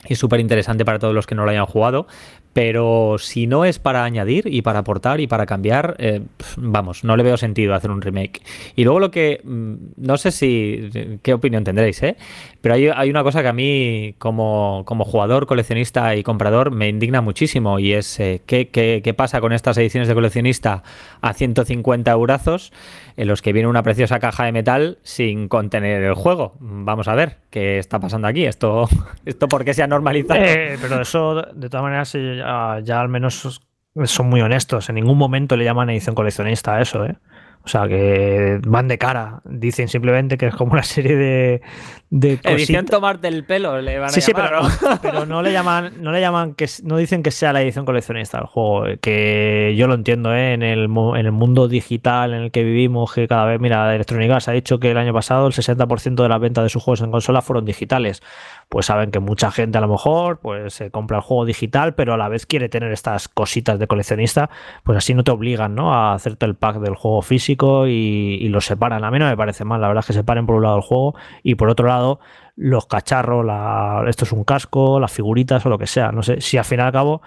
Y 0.09 0.15
súper 0.15 0.41
interesante 0.41 0.85
para 0.85 0.99
todos 0.99 1.15
los 1.15 1.27
que 1.27 1.35
no 1.35 1.45
lo 1.45 1.51
hayan 1.51 1.67
jugado. 1.67 2.07
Pero 2.53 3.17
si 3.19 3.47
no 3.47 3.65
es 3.65 3.79
para 3.79 4.05
añadir 4.05 4.47
y 4.47 4.63
para 4.63 4.81
aportar 4.81 5.21
y 5.21 5.27
para 5.27 5.47
cambiar, 5.47 5.95
eh, 5.99 6.23
vamos, 6.57 7.05
no 7.05 7.17
le 7.17 7.23
veo 7.23 7.37
sentido 7.37 7.75
hacer 7.75 7.91
un 7.91 8.03
remake. 8.03 8.43
Y 8.75 8.85
luego 8.85 8.99
lo 8.99 9.11
que, 9.11 9.41
mm, 9.45 9.75
no 9.99 10.17
sé 10.17 10.33
si, 10.33 10.91
qué 11.23 11.33
opinión 11.33 11.63
tendréis, 11.63 12.03
¿eh? 12.03 12.17
Pero 12.61 12.75
hay, 12.75 12.89
hay 12.89 13.09
una 13.09 13.23
cosa 13.23 13.43
que 13.43 13.49
a 13.49 13.53
mí, 13.53 14.15
como, 14.19 14.83
como 14.85 15.05
jugador, 15.05 15.47
coleccionista 15.47 16.17
y 16.17 16.23
comprador, 16.23 16.71
me 16.71 16.89
indigna 16.89 17.21
muchísimo 17.21 17.79
y 17.79 17.93
es 17.93 18.19
eh, 18.21 18.43
¿qué, 18.47 18.69
qué, 18.69 19.01
qué 19.03 19.15
pasa 19.15 19.41
con 19.41 19.53
estas 19.53 19.79
ediciones 19.79 20.09
de 20.09 20.15
coleccionista 20.15 20.83
a 21.21 21.33
150 21.33 22.11
eurazos 22.11 22.73
en 23.17 23.29
los 23.29 23.43
que 23.43 23.53
viene 23.53 23.69
una 23.69 23.83
preciosa 23.83 24.19
caja 24.19 24.45
de 24.45 24.53
metal 24.53 24.99
sin 25.03 25.49
contener 25.49 26.03
el 26.03 26.15
juego? 26.15 26.55
Vamos 26.61 27.09
a 27.09 27.15
ver 27.15 27.39
qué 27.51 27.79
está 27.79 28.01
pasando 28.01 28.29
aquí. 28.29 28.45
¿Esto, 28.45 28.89
esto 29.25 29.49
por 29.49 29.65
qué 29.65 29.75
se 29.75 29.83
ha 29.83 29.87
normalizado? 29.87 30.41
Eh, 30.43 30.77
pero 30.81 31.01
eso, 31.01 31.43
de 31.43 31.69
todas 31.69 31.83
maneras, 31.83 32.13
ya, 32.13 32.81
ya 32.83 33.01
al 33.01 33.09
menos 33.09 33.61
son 34.05 34.29
muy 34.29 34.41
honestos. 34.41 34.89
En 34.89 34.97
ningún 34.97 35.19
momento 35.19 35.57
le 35.57 35.65
llaman 35.65 35.91
edición 35.91 36.15
coleccionista 36.15 36.77
a 36.77 36.83
eso, 36.83 37.05
¿eh? 37.05 37.17
O 37.63 37.69
sea, 37.69 37.87
que 37.87 38.59
van 38.67 38.89
de 38.89 38.97
cara. 38.97 39.43
Dicen 39.45 39.89
simplemente 39.89 40.39
que 40.39 40.47
es 40.47 40.55
como 40.55 40.73
una 40.73 40.83
serie 40.83 41.15
de, 41.15 41.63
de 42.09 42.41
Edición 42.43 42.87
tomarte 42.87 43.29
el 43.29 43.45
pelo, 43.45 43.81
le 43.81 43.99
van 43.99 44.09
a 44.09 44.13
Sí, 44.13 44.21
sí, 44.21 44.33
pero, 44.35 44.63
¿no? 44.63 44.69
pero 45.03 45.27
no 45.27 45.43
le 45.43 45.53
llaman, 45.53 45.93
no 46.03 46.11
le 46.11 46.21
llaman 46.21 46.55
que 46.55 46.67
no 46.83 46.97
dicen 46.97 47.23
que 47.23 47.31
sea 47.31 47.53
la 47.53 47.63
edición 47.63 47.85
coleccionista 47.85 48.39
del 48.39 48.47
juego, 48.47 48.87
eh, 48.87 48.99
que 48.99 49.75
yo 49.77 49.87
lo 49.87 49.95
entiendo, 49.95 50.35
¿eh? 50.35 50.55
en 50.55 50.63
el 50.63 50.89
en 50.91 51.27
el 51.27 51.33
mundo 51.33 51.69
digital 51.69 52.33
en 52.35 52.43
el 52.43 52.51
que 52.51 52.65
vivimos, 52.65 53.13
que 53.13 53.29
cada 53.29 53.45
vez, 53.45 53.61
mira, 53.61 53.95
Electronic 53.95 54.31
Arts 54.31 54.49
ha 54.49 54.53
dicho 54.53 54.81
que 54.81 54.91
el 54.91 54.97
año 54.97 55.13
pasado 55.13 55.47
el 55.47 55.53
60% 55.53 56.23
de 56.23 56.29
las 56.29 56.41
ventas 56.41 56.65
de 56.65 56.71
sus 56.71 56.83
juegos 56.83 57.03
en 57.03 57.11
consola 57.11 57.43
fueron 57.43 57.65
digitales. 57.65 58.23
Pues 58.71 58.87
saben 58.87 59.11
que 59.11 59.19
mucha 59.19 59.51
gente 59.51 59.77
a 59.79 59.81
lo 59.81 59.89
mejor 59.89 60.39
pues 60.39 60.75
se 60.75 60.91
compra 60.91 61.19
el 61.19 61.23
juego 61.23 61.45
digital, 61.45 61.95
pero 61.95 62.15
a 62.15 62.17
la 62.17 62.29
vez 62.29 62.47
quiere 62.47 62.69
tener 62.69 62.93
estas 62.93 63.29
cositas 63.29 63.79
de 63.79 63.89
coleccionista, 63.89 64.49
pues 64.85 64.97
así 64.97 65.13
no 65.13 65.25
te 65.25 65.33
obligan, 65.33 65.75
¿no? 65.75 65.93
A 65.93 66.15
hacerte 66.15 66.47
el 66.47 66.55
pack 66.55 66.77
del 66.77 66.95
juego 66.95 67.21
físico 67.21 67.89
y, 67.89 68.39
y 68.41 68.49
lo 68.49 68.61
separan. 68.61 69.05
A 69.05 69.11
mí 69.11 69.19
no 69.19 69.27
me 69.27 69.37
parece 69.37 69.65
mal, 69.65 69.81
la 69.81 69.89
verdad 69.89 70.03
es 70.03 70.07
que 70.07 70.13
separen 70.13 70.47
por 70.47 70.55
un 70.55 70.63
lado 70.63 70.77
el 70.77 70.83
juego 70.83 71.17
y 71.43 71.57
por 71.57 71.69
otro 71.69 71.89
lado 71.89 72.21
los 72.55 72.87
cacharros, 72.87 73.45
la, 73.45 74.05
esto 74.07 74.25
es 74.25 74.33
un 74.33 74.45
casco, 74.45 75.01
las 75.01 75.13
figuritas 75.13 75.67
o 75.67 75.69
lo 75.69 75.77
que 75.79 75.87
sea. 75.87 76.13
No 76.13 76.23
sé 76.23 76.41
si 76.41 76.57
al 76.57 76.65
fin 76.65 76.79
y 76.79 76.83
al 76.83 76.93
cabo 76.93 77.23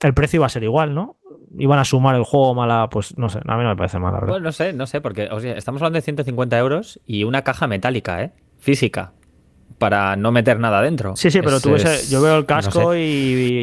el 0.00 0.14
precio 0.14 0.38
iba 0.38 0.46
a 0.46 0.50
ser 0.50 0.64
igual, 0.64 0.94
¿no? 0.94 1.16
Iban 1.58 1.78
a 1.78 1.84
sumar 1.84 2.16
el 2.16 2.24
juego 2.24 2.54
mala, 2.54 2.88
pues 2.90 3.16
no 3.16 3.28
sé, 3.28 3.38
a 3.38 3.56
mí 3.56 3.62
no 3.62 3.70
me 3.70 3.76
parece 3.76 3.98
mal, 3.98 4.12
la 4.12 4.20
verdad. 4.20 4.32
Bueno, 4.34 4.44
no 4.44 4.52
sé, 4.52 4.72
no 4.72 4.86
sé, 4.86 5.00
porque 5.00 5.28
o 5.30 5.38
estamos 5.38 5.80
hablando 5.80 5.96
de 5.96 6.02
150 6.02 6.58
euros 6.58 7.00
y 7.06 7.24
una 7.24 7.42
caja 7.42 7.66
metálica, 7.66 8.22
¿eh? 8.22 8.32
Física. 8.58 9.12
Para 9.78 10.16
no 10.16 10.32
meter 10.32 10.58
nada 10.58 10.80
dentro. 10.82 11.16
Sí, 11.16 11.30
sí, 11.30 11.40
pero 11.42 11.56
Es- 11.56 11.62
tú 11.62 11.72
ves, 11.72 11.84
es- 11.84 12.10
yo 12.10 12.20
veo 12.22 12.34
el 12.36 12.40
no 12.42 12.46
casco 12.46 12.92
sé. 12.92 13.00
y, 13.00 13.02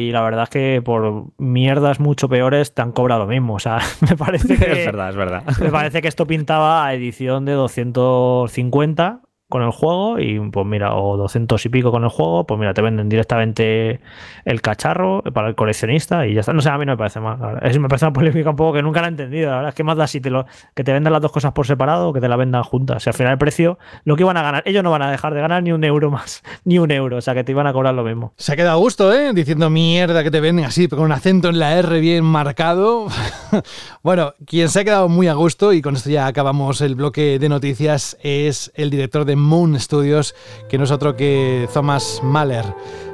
y 0.08 0.12
la 0.12 0.22
verdad 0.22 0.44
es 0.44 0.50
que 0.50 0.82
por 0.84 1.26
mierdas 1.38 2.00
mucho 2.00 2.28
peores 2.28 2.74
te 2.74 2.82
han 2.82 2.92
cobrado 2.92 3.20
lo 3.22 3.26
mismo. 3.26 3.54
O 3.56 3.58
sea, 3.60 3.78
me 4.08 4.16
parece 4.16 4.48
que, 4.58 4.72
Es 4.80 4.86
verdad, 4.86 5.10
es 5.10 5.16
verdad. 5.16 5.42
me 5.60 5.70
parece 5.70 6.00
que 6.02 6.08
esto 6.08 6.26
pintaba 6.26 6.84
a 6.86 6.94
edición 6.94 7.44
de 7.44 7.52
250 7.52 9.20
con 9.50 9.62
el 9.62 9.70
juego 9.70 10.18
y 10.18 10.38
pues 10.50 10.64
mira, 10.64 10.94
o 10.94 11.18
200 11.18 11.66
y 11.66 11.68
pico 11.68 11.90
con 11.90 12.04
el 12.04 12.08
juego, 12.08 12.46
pues 12.46 12.58
mira, 12.58 12.72
te 12.72 12.80
venden 12.80 13.08
directamente 13.10 14.00
el 14.44 14.62
cacharro 14.62 15.22
para 15.34 15.48
el 15.48 15.54
coleccionista 15.54 16.26
y 16.26 16.34
ya 16.34 16.40
está. 16.40 16.52
No 16.52 16.62
sé, 16.62 16.70
a 16.70 16.78
mí 16.78 16.86
no 16.86 16.92
me 16.92 16.96
parece 16.96 17.20
mal. 17.20 17.58
Es, 17.62 17.78
me 17.78 17.88
parece 17.88 18.06
una 18.06 18.12
polémica 18.12 18.50
un 18.50 18.56
poco 18.56 18.72
que 18.72 18.82
nunca 18.82 19.00
la 19.02 19.08
he 19.08 19.10
entendido. 19.10 19.50
La 19.50 19.56
verdad 19.56 19.68
es 19.70 19.74
que 19.74 19.84
más 19.84 19.96
da 19.96 20.06
si 20.06 20.20
te 20.20 20.30
lo, 20.30 20.46
que 20.74 20.84
te 20.84 20.92
vendan 20.92 21.12
las 21.12 21.20
dos 21.20 21.32
cosas 21.32 21.52
por 21.52 21.66
separado 21.66 22.08
o 22.08 22.12
que 22.12 22.20
te 22.20 22.28
la 22.28 22.36
vendan 22.36 22.62
juntas. 22.62 23.02
Si 23.02 23.10
al 23.10 23.14
final 23.14 23.32
el 23.32 23.38
precio, 23.38 23.78
lo 24.04 24.16
que 24.16 24.22
iban 24.22 24.36
a 24.36 24.42
ganar, 24.42 24.62
ellos 24.66 24.82
no 24.82 24.90
van 24.90 25.02
a 25.02 25.10
dejar 25.10 25.34
de 25.34 25.40
ganar 25.40 25.62
ni 25.62 25.72
un 25.72 25.82
euro 25.84 26.10
más, 26.10 26.42
ni 26.64 26.78
un 26.78 26.90
euro, 26.90 27.16
o 27.16 27.20
sea 27.20 27.34
que 27.34 27.44
te 27.44 27.52
iban 27.52 27.66
a 27.66 27.72
cobrar 27.72 27.94
lo 27.94 28.04
mismo. 28.04 28.32
Se 28.36 28.52
ha 28.52 28.56
quedado 28.56 28.78
a 28.78 28.80
gusto, 28.80 29.12
¿eh? 29.12 29.32
Diciendo 29.34 29.68
mierda 29.68 30.22
que 30.22 30.30
te 30.30 30.40
venden 30.40 30.64
así, 30.64 30.88
con 30.88 31.00
un 31.00 31.12
acento 31.12 31.48
en 31.48 31.58
la 31.58 31.76
R 31.78 32.00
bien 32.00 32.24
marcado. 32.24 33.08
bueno, 34.02 34.34
quien 34.46 34.68
se 34.68 34.80
ha 34.80 34.84
quedado 34.84 35.08
muy 35.08 35.26
a 35.26 35.34
gusto, 35.34 35.72
y 35.72 35.82
con 35.82 35.96
esto 35.96 36.10
ya 36.10 36.26
acabamos 36.26 36.80
el 36.80 36.94
bloque 36.94 37.38
de 37.38 37.48
noticias, 37.48 38.16
es 38.22 38.70
el 38.74 38.90
director 38.90 39.24
de 39.24 39.36
Moon 39.40 39.78
Studios, 39.80 40.34
que 40.68 40.78
no 40.78 40.84
es 40.84 40.90
otro 40.90 41.16
que 41.16 41.68
Thomas 41.72 42.20
Mahler. 42.22 42.64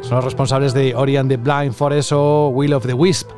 Son 0.03 0.17
los 0.17 0.25
responsables 0.25 0.75
de 0.75 0.95
Ori 0.95 1.15
the 1.29 1.37
Blind 1.37 1.73
Forest 1.73 2.13
o 2.13 2.49
Will 2.49 2.75
of 2.75 2.87
the 2.87 2.95
Wisp. 2.95 3.31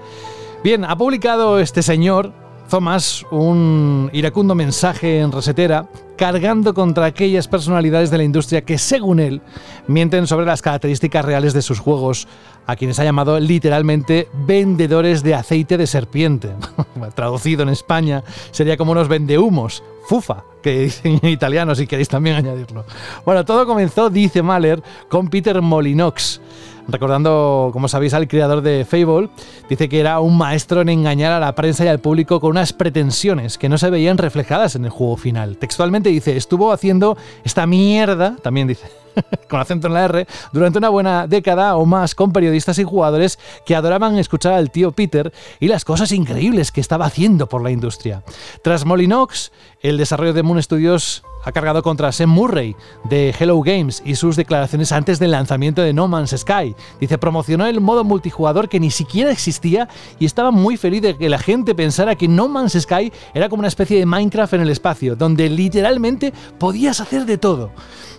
Bien, 0.65 0.85
ha 0.85 0.97
publicado 0.97 1.61
este 1.61 1.83
señor, 1.83 2.33
Thomas, 2.69 3.25
un 3.31 4.11
iracundo 4.13 4.55
mensaje 4.55 5.21
en 5.21 5.33
resetera 5.33 5.89
cargando 6.19 6.75
contra 6.75 7.07
aquellas 7.07 7.47
personalidades 7.47 8.11
de 8.11 8.19
la 8.19 8.25
industria 8.25 8.63
que, 8.63 8.77
según 8.77 9.21
él, 9.21 9.41
mienten 9.87 10.27
sobre 10.27 10.45
las 10.45 10.61
características 10.61 11.25
reales 11.25 11.55
de 11.55 11.63
sus 11.63 11.79
juegos, 11.79 12.27
a 12.67 12.75
quienes 12.75 12.99
ha 12.99 13.05
llamado 13.05 13.39
literalmente 13.39 14.29
vendedores 14.47 15.23
de 15.23 15.37
aceite 15.37 15.79
de 15.79 15.87
serpiente. 15.87 16.51
Traducido 17.15 17.63
en 17.63 17.69
España, 17.69 18.25
sería 18.51 18.77
como 18.77 18.93
unos 18.93 19.09
vendehumos, 19.09 19.85
fufa, 20.09 20.43
que 20.63 20.81
dicen 20.81 21.21
en 21.23 21.29
italiano 21.29 21.75
si 21.75 21.87
queréis 21.87 22.09
también 22.09 22.37
añadirlo. 22.37 22.87
Bueno, 23.27 23.45
todo 23.45 23.67
comenzó, 23.67 24.09
dice 24.09 24.43
Mahler, 24.43 24.83
con 25.11 25.29
Peter 25.29 25.61
Molinox. 25.61 26.41
Recordando, 26.89 27.69
como 27.75 27.87
sabéis, 27.87 28.15
al 28.15 28.29
creador 28.29 28.63
de 28.63 28.87
Fable, 28.87 29.29
dice 29.69 29.91
que 29.91 30.01
era 30.01 30.21
un 30.21 30.39
maestro 30.39 30.81
en 30.81 30.89
engañar 30.89 31.33
a 31.33 31.39
la 31.39 31.55
prensa 31.55 31.85
y 31.85 31.89
al 31.89 31.99
público 31.99 32.41
con 32.41 32.53
unas 32.53 32.73
pretensiones 32.73 33.59
que 33.59 33.69
no 33.69 33.77
se 33.77 33.91
veían 33.91 34.17
reflejadas 34.17 34.75
en 34.75 34.87
el 34.87 34.91
juego 34.91 35.19
final. 35.19 35.59
Textualmente 35.59 36.09
dice, 36.09 36.39
estuvo 36.39 36.73
haciendo 36.73 37.19
esta 37.45 37.67
mierda, 37.67 38.37
también 38.43 38.69
dice, 38.69 38.87
con 39.51 39.61
acento 39.61 39.89
en 39.89 39.95
la 39.95 40.05
R, 40.07 40.27
durante 40.53 40.79
una 40.79 40.89
buena 40.89 41.27
década 41.27 41.77
o 41.77 41.85
más 41.85 42.15
con 42.15 42.33
periodistas 42.33 42.79
y 42.79 42.85
jugadores 42.85 43.39
que 43.67 43.77
adoraban 43.77 44.17
escuchar 44.17 44.55
al 44.55 44.71
tío 44.71 44.93
Peter 44.93 45.31
y 45.61 45.69
las 45.69 45.85
cosas 45.85 46.11
increíbles 46.13 46.73
que 46.73 46.81
estaba 46.81 47.05
haciendo 47.05 47.51
por 47.51 47.63
la 47.63 47.71
industria. 47.71 48.23
Tras 48.63 48.87
Molinox, 48.87 49.53
el 49.83 49.99
desarrollo 49.99 50.33
de 50.33 50.43
Moon 50.43 50.63
Studios 50.63 51.23
ha 51.45 51.53
cargado 51.53 51.83
contra 51.83 52.13
Sam 52.13 52.31
Murray 52.31 52.77
de 53.05 53.35
Hello 53.39 53.61
Games 53.61 54.03
y 54.05 54.15
sus 54.15 54.37
declaraciones 54.37 54.93
antes 54.93 55.19
del 55.19 55.31
lanzamiento 55.31 55.83
de 55.83 55.93
No 55.93 56.09
Man's 56.09 56.35
Sky. 56.37 56.75
Dice, 57.01 57.19
promocionó 57.19 57.67
el 57.67 57.81
modo 57.81 58.05
multijugador 58.05 58.69
que 58.69 58.81
ni 58.81 58.91
siquiera 58.91 59.31
existía 59.31 59.89
y 60.19 60.27
estaba 60.27 60.51
muy 60.51 60.77
feliz 60.77 61.03
de 61.03 61.17
que 61.17 61.29
la 61.29 61.39
gente 61.39 61.75
pensara 61.75 62.15
que 62.15 62.29
No 62.29 62.49
Man's 62.49 62.77
Sky 62.79 63.13
era 63.35 63.49
como 63.49 63.61
una 63.61 63.69
especie 63.69 63.99
de 63.99 64.07
Minecraft 64.07 64.55
en 64.55 64.61
el 64.63 64.71
espacio, 64.71 65.17
donde 65.17 65.49
literalmente 65.49 66.33
podías 66.59 67.01
hacer 67.01 67.25
de 67.25 67.39
todo. 67.39 67.71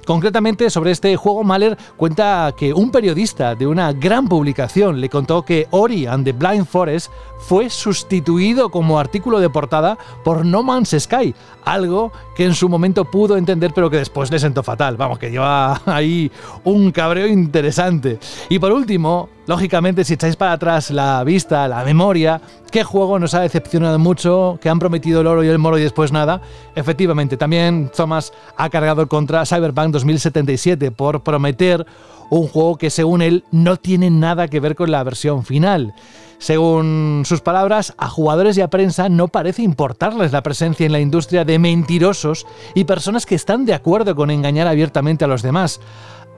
Concretamente 0.09 0.71
sobre 0.71 0.89
este 0.89 1.15
juego, 1.17 1.43
Mahler 1.43 1.77
cuenta 1.95 2.51
que 2.57 2.73
un 2.73 2.89
periodista 2.89 3.53
de 3.53 3.67
una 3.67 3.93
gran 3.93 4.27
publicación 4.27 4.99
le 4.99 5.07
contó 5.07 5.43
que 5.43 5.67
Ori 5.69 6.07
and 6.07 6.25
the 6.25 6.31
Blind 6.31 6.65
Forest 6.65 7.11
fue 7.37 7.69
sustituido 7.69 8.69
como 8.71 8.97
artículo 8.97 9.39
de 9.39 9.51
portada 9.51 9.99
por 10.23 10.45
No 10.45 10.63
Man's 10.63 10.95
Sky, 10.97 11.35
algo 11.63 12.11
que 12.35 12.45
en 12.45 12.55
su 12.55 12.69
momento 12.69 13.05
entender 13.37 13.71
pero 13.73 13.89
que 13.89 13.97
después 13.97 14.31
le 14.31 14.39
sentó 14.39 14.63
fatal. 14.63 14.97
Vamos, 14.97 15.19
que 15.19 15.31
lleva 15.31 15.81
ahí 15.85 16.31
un 16.63 16.91
cabreo 16.91 17.27
interesante. 17.27 18.19
Y 18.49 18.59
por 18.59 18.71
último, 18.71 19.29
lógicamente, 19.47 20.03
si 20.03 20.13
echáis 20.13 20.35
para 20.35 20.53
atrás 20.53 20.91
la 20.91 21.23
vista, 21.23 21.67
la 21.67 21.83
memoria, 21.83 22.41
¿qué 22.71 22.83
juego 22.83 23.19
nos 23.19 23.33
ha 23.33 23.41
decepcionado 23.41 23.99
mucho? 23.99 24.57
Que 24.61 24.69
han 24.69 24.79
prometido 24.79 25.21
el 25.21 25.27
oro 25.27 25.43
y 25.43 25.47
el 25.47 25.59
moro 25.59 25.77
y 25.77 25.81
después 25.81 26.11
nada. 26.11 26.41
Efectivamente, 26.75 27.37
también 27.37 27.91
Thomas 27.95 28.31
ha 28.57 28.69
cargado 28.69 29.07
contra 29.07 29.45
Cyberpunk 29.45 29.91
2077 29.91 30.91
por 30.91 31.21
prometer 31.21 31.85
un 32.29 32.47
juego 32.47 32.77
que 32.77 32.89
según 32.89 33.21
él 33.21 33.43
no 33.51 33.77
tiene 33.77 34.09
nada 34.09 34.47
que 34.47 34.59
ver 34.59 34.75
con 34.75 34.91
la 34.91 35.03
versión 35.03 35.43
final. 35.43 35.93
Según 36.39 37.23
sus 37.25 37.41
palabras, 37.41 37.93
a 37.97 38.07
jugadores 38.07 38.57
y 38.57 38.61
a 38.61 38.69
prensa 38.69 39.09
no 39.09 39.27
parece 39.27 39.61
importarles 39.61 40.31
la 40.31 40.41
presencia 40.41 40.85
en 40.85 40.93
la 40.93 41.01
industria 41.01 41.43
de 41.43 41.59
mentirosos 41.59 42.47
y 42.73 42.85
personas 42.85 43.25
que 43.25 43.35
están 43.35 43.65
de 43.65 43.73
acuerdo 43.73 44.15
con 44.15 44.31
engañar 44.31 44.65
abiertamente 44.65 45.25
a 45.25 45.27
los 45.27 45.41
demás. 45.41 45.81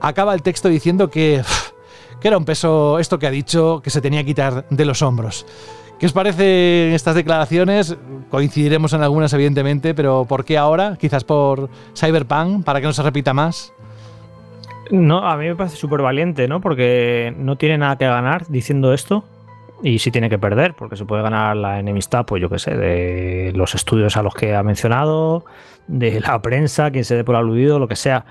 Acaba 0.00 0.34
el 0.34 0.42
texto 0.42 0.68
diciendo 0.68 1.08
que, 1.08 1.42
que 2.20 2.28
era 2.28 2.36
un 2.36 2.44
peso 2.44 2.98
esto 2.98 3.20
que 3.20 3.28
ha 3.28 3.30
dicho 3.30 3.80
que 3.82 3.90
se 3.90 4.00
tenía 4.00 4.20
que 4.20 4.26
quitar 4.26 4.66
de 4.68 4.84
los 4.84 5.02
hombros. 5.02 5.46
¿Qué 6.00 6.06
os 6.06 6.12
parece 6.12 6.92
estas 6.96 7.14
declaraciones? 7.14 7.96
Coincidiremos 8.28 8.92
en 8.94 9.04
algunas, 9.04 9.32
evidentemente, 9.34 9.94
pero 9.94 10.24
¿por 10.24 10.44
qué 10.44 10.58
ahora? 10.58 10.96
Quizás 10.98 11.22
por 11.22 11.70
Cyberpunk, 11.96 12.64
para 12.64 12.80
que 12.80 12.88
no 12.88 12.92
se 12.92 13.04
repita 13.04 13.32
más. 13.32 13.72
No, 14.90 15.24
a 15.24 15.36
mí 15.36 15.46
me 15.46 15.54
parece 15.54 15.76
súper 15.76 16.02
valiente, 16.02 16.48
¿no? 16.48 16.60
Porque 16.60 17.32
no 17.38 17.54
tiene 17.54 17.78
nada 17.78 17.96
que 17.98 18.06
ganar 18.06 18.48
diciendo 18.48 18.92
esto. 18.92 19.22
Y 19.82 19.98
sí 19.98 20.10
tiene 20.12 20.30
que 20.30 20.38
perder, 20.38 20.74
porque 20.74 20.96
se 20.96 21.04
puede 21.04 21.22
ganar 21.22 21.56
la 21.56 21.80
enemistad, 21.80 22.24
pues 22.24 22.40
yo 22.40 22.48
qué 22.48 22.58
sé, 22.58 22.76
de 22.76 23.52
los 23.54 23.74
estudios 23.74 24.16
a 24.16 24.22
los 24.22 24.34
que 24.34 24.54
ha 24.54 24.62
mencionado, 24.62 25.44
de 25.88 26.20
la 26.20 26.40
prensa, 26.40 26.90
quien 26.92 27.04
se 27.04 27.16
dé 27.16 27.24
por 27.24 27.34
aludido, 27.34 27.80
lo 27.80 27.88
que 27.88 27.96
sea. 27.96 28.24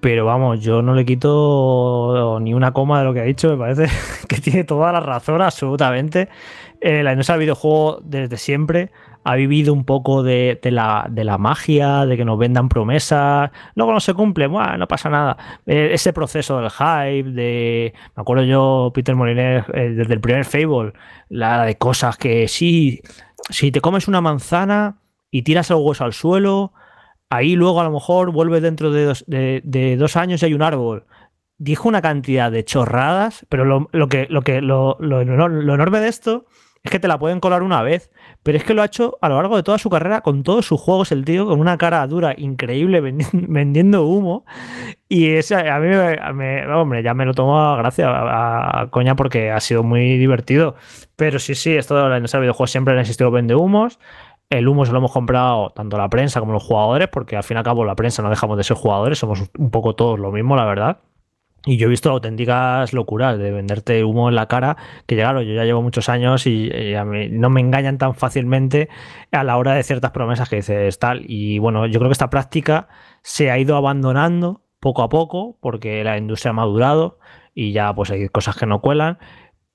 Pero 0.00 0.24
vamos, 0.24 0.60
yo 0.60 0.82
no 0.82 0.94
le 0.94 1.04
quito 1.04 2.38
ni 2.40 2.54
una 2.54 2.72
coma 2.72 3.00
de 3.00 3.04
lo 3.04 3.12
que 3.12 3.20
ha 3.20 3.24
dicho, 3.24 3.50
me 3.50 3.56
parece 3.56 3.88
que 4.28 4.40
tiene 4.40 4.64
toda 4.64 4.90
la 4.92 5.00
razón, 5.00 5.42
absolutamente. 5.42 6.28
Eh, 6.80 7.02
la 7.02 7.12
industria 7.12 7.34
del 7.34 7.40
videojuego 7.40 8.00
desde 8.02 8.36
siempre 8.38 8.90
ha 9.28 9.34
vivido 9.34 9.72
un 9.72 9.84
poco 9.84 10.22
de, 10.22 10.56
la, 10.62 11.36
magia, 11.36 12.06
de 12.06 12.16
que 12.16 12.24
nos 12.24 12.38
vendan 12.38 12.68
promesas, 12.68 13.50
luego 13.74 13.92
no 13.92 13.98
se 13.98 14.14
cumple, 14.14 14.46
bueno, 14.46 14.78
no 14.78 14.86
pasa 14.86 15.10
nada. 15.10 15.36
Eh, 15.66 15.90
ese 15.92 16.12
proceso 16.12 16.60
del 16.60 16.70
hype, 16.70 17.32
de. 17.32 17.92
Me 18.14 18.20
acuerdo 18.20 18.44
yo, 18.44 18.92
Peter 18.94 19.16
Moliner, 19.16 19.64
eh, 19.74 19.88
desde 19.96 20.14
el 20.14 20.20
primer 20.20 20.44
Fable, 20.44 20.92
la 21.28 21.64
de 21.64 21.76
cosas 21.76 22.16
que 22.16 22.46
sí, 22.46 23.00
si 23.50 23.72
te 23.72 23.80
comes 23.80 24.06
una 24.06 24.20
manzana 24.20 25.00
y 25.32 25.42
tiras 25.42 25.72
el 25.72 25.78
hueso 25.78 26.04
al 26.04 26.12
suelo, 26.12 26.72
ahí 27.28 27.56
luego 27.56 27.80
a 27.80 27.84
lo 27.84 27.90
mejor 27.90 28.30
vuelves 28.30 28.62
dentro 28.62 28.92
de 28.92 29.96
dos, 29.98 30.16
años 30.16 30.40
y 30.40 30.46
hay 30.46 30.54
un 30.54 30.62
árbol 30.62 31.04
dijo 31.58 31.88
una 31.88 32.02
cantidad 32.02 32.52
de 32.52 32.64
chorradas, 32.64 33.46
pero 33.48 33.64
lo, 33.64 33.88
lo 33.90 34.08
que, 34.08 34.26
lo, 34.28 34.42
que 34.42 34.60
lo, 34.60 34.98
enorme 35.00 36.00
de 36.00 36.08
esto 36.08 36.44
es 36.82 36.92
que 36.92 37.00
te 37.00 37.08
la 37.08 37.18
pueden 37.18 37.40
colar 37.40 37.62
una 37.64 37.82
vez, 37.82 38.10
pero 38.46 38.58
es 38.58 38.64
que 38.64 38.74
lo 38.74 38.82
ha 38.82 38.84
hecho 38.84 39.18
a 39.20 39.28
lo 39.28 39.34
largo 39.34 39.56
de 39.56 39.64
toda 39.64 39.76
su 39.76 39.90
carrera 39.90 40.20
con 40.20 40.44
todos 40.44 40.64
sus 40.64 40.80
juegos, 40.80 41.10
el 41.10 41.24
tío, 41.24 41.46
con 41.46 41.58
una 41.58 41.76
cara 41.76 42.06
dura 42.06 42.32
increíble 42.38 43.00
vendiendo 43.32 44.04
humo. 44.06 44.44
Y 45.08 45.30
ese, 45.30 45.56
a 45.68 45.80
mí 45.80 45.88
me, 45.88 46.64
hombre, 46.72 47.02
ya 47.02 47.12
me 47.12 47.24
lo 47.24 47.34
tomo 47.34 47.60
a 47.60 47.76
gracia, 47.76 48.06
a, 48.08 48.86
coña, 48.90 49.16
porque 49.16 49.50
ha 49.50 49.58
sido 49.58 49.82
muy 49.82 50.16
divertido. 50.16 50.76
Pero 51.16 51.40
sí, 51.40 51.56
sí, 51.56 51.74
esto 51.74 51.96
de 52.08 52.20
los 52.20 52.32
videojuegos 52.32 52.70
siempre 52.70 52.94
han 52.94 53.00
existido 53.00 53.32
vende 53.32 53.56
humos. 53.56 53.98
El 54.48 54.68
humo 54.68 54.86
se 54.86 54.92
lo 54.92 54.98
hemos 54.98 55.10
comprado 55.10 55.70
tanto 55.70 55.98
la 55.98 56.08
prensa 56.08 56.38
como 56.38 56.52
los 56.52 56.62
jugadores, 56.62 57.08
porque 57.08 57.34
al 57.34 57.42
fin 57.42 57.56
y 57.56 57.58
al 57.58 57.64
cabo 57.64 57.84
la 57.84 57.96
prensa 57.96 58.22
no 58.22 58.30
dejamos 58.30 58.56
de 58.58 58.62
ser 58.62 58.76
jugadores, 58.76 59.18
somos 59.18 59.50
un 59.58 59.72
poco 59.72 59.96
todos 59.96 60.20
lo 60.20 60.30
mismo, 60.30 60.54
la 60.54 60.66
verdad. 60.66 60.98
Y 61.66 61.78
yo 61.78 61.88
he 61.88 61.90
visto 61.90 62.10
auténticas 62.10 62.92
locuras 62.92 63.38
de 63.38 63.50
venderte 63.50 64.04
humo 64.04 64.28
en 64.28 64.36
la 64.36 64.46
cara, 64.46 64.76
que 65.06 65.16
claro, 65.16 65.42
yo 65.42 65.52
ya 65.52 65.64
llevo 65.64 65.82
muchos 65.82 66.08
años 66.08 66.46
y, 66.46 66.70
a 66.94 67.04
no 67.04 67.50
me 67.50 67.60
engañan 67.60 67.98
tan 67.98 68.14
fácilmente 68.14 68.88
a 69.32 69.42
la 69.42 69.56
hora 69.56 69.74
de 69.74 69.82
ciertas 69.82 70.12
promesas 70.12 70.48
que 70.48 70.56
dices 70.56 70.98
tal. 71.00 71.24
Y 71.26 71.58
bueno, 71.58 71.86
yo 71.86 71.98
creo 71.98 72.08
que 72.08 72.12
esta 72.12 72.30
práctica 72.30 72.86
se 73.22 73.50
ha 73.50 73.58
ido 73.58 73.76
abandonando 73.76 74.62
poco 74.78 75.02
a 75.02 75.08
poco 75.08 75.58
porque 75.60 76.04
la 76.04 76.16
industria 76.16 76.50
ha 76.50 76.54
madurado 76.54 77.18
y 77.52 77.72
ya 77.72 77.92
pues 77.92 78.12
hay 78.12 78.28
cosas 78.28 78.56
que 78.56 78.66
no 78.66 78.80
cuelan. 78.80 79.18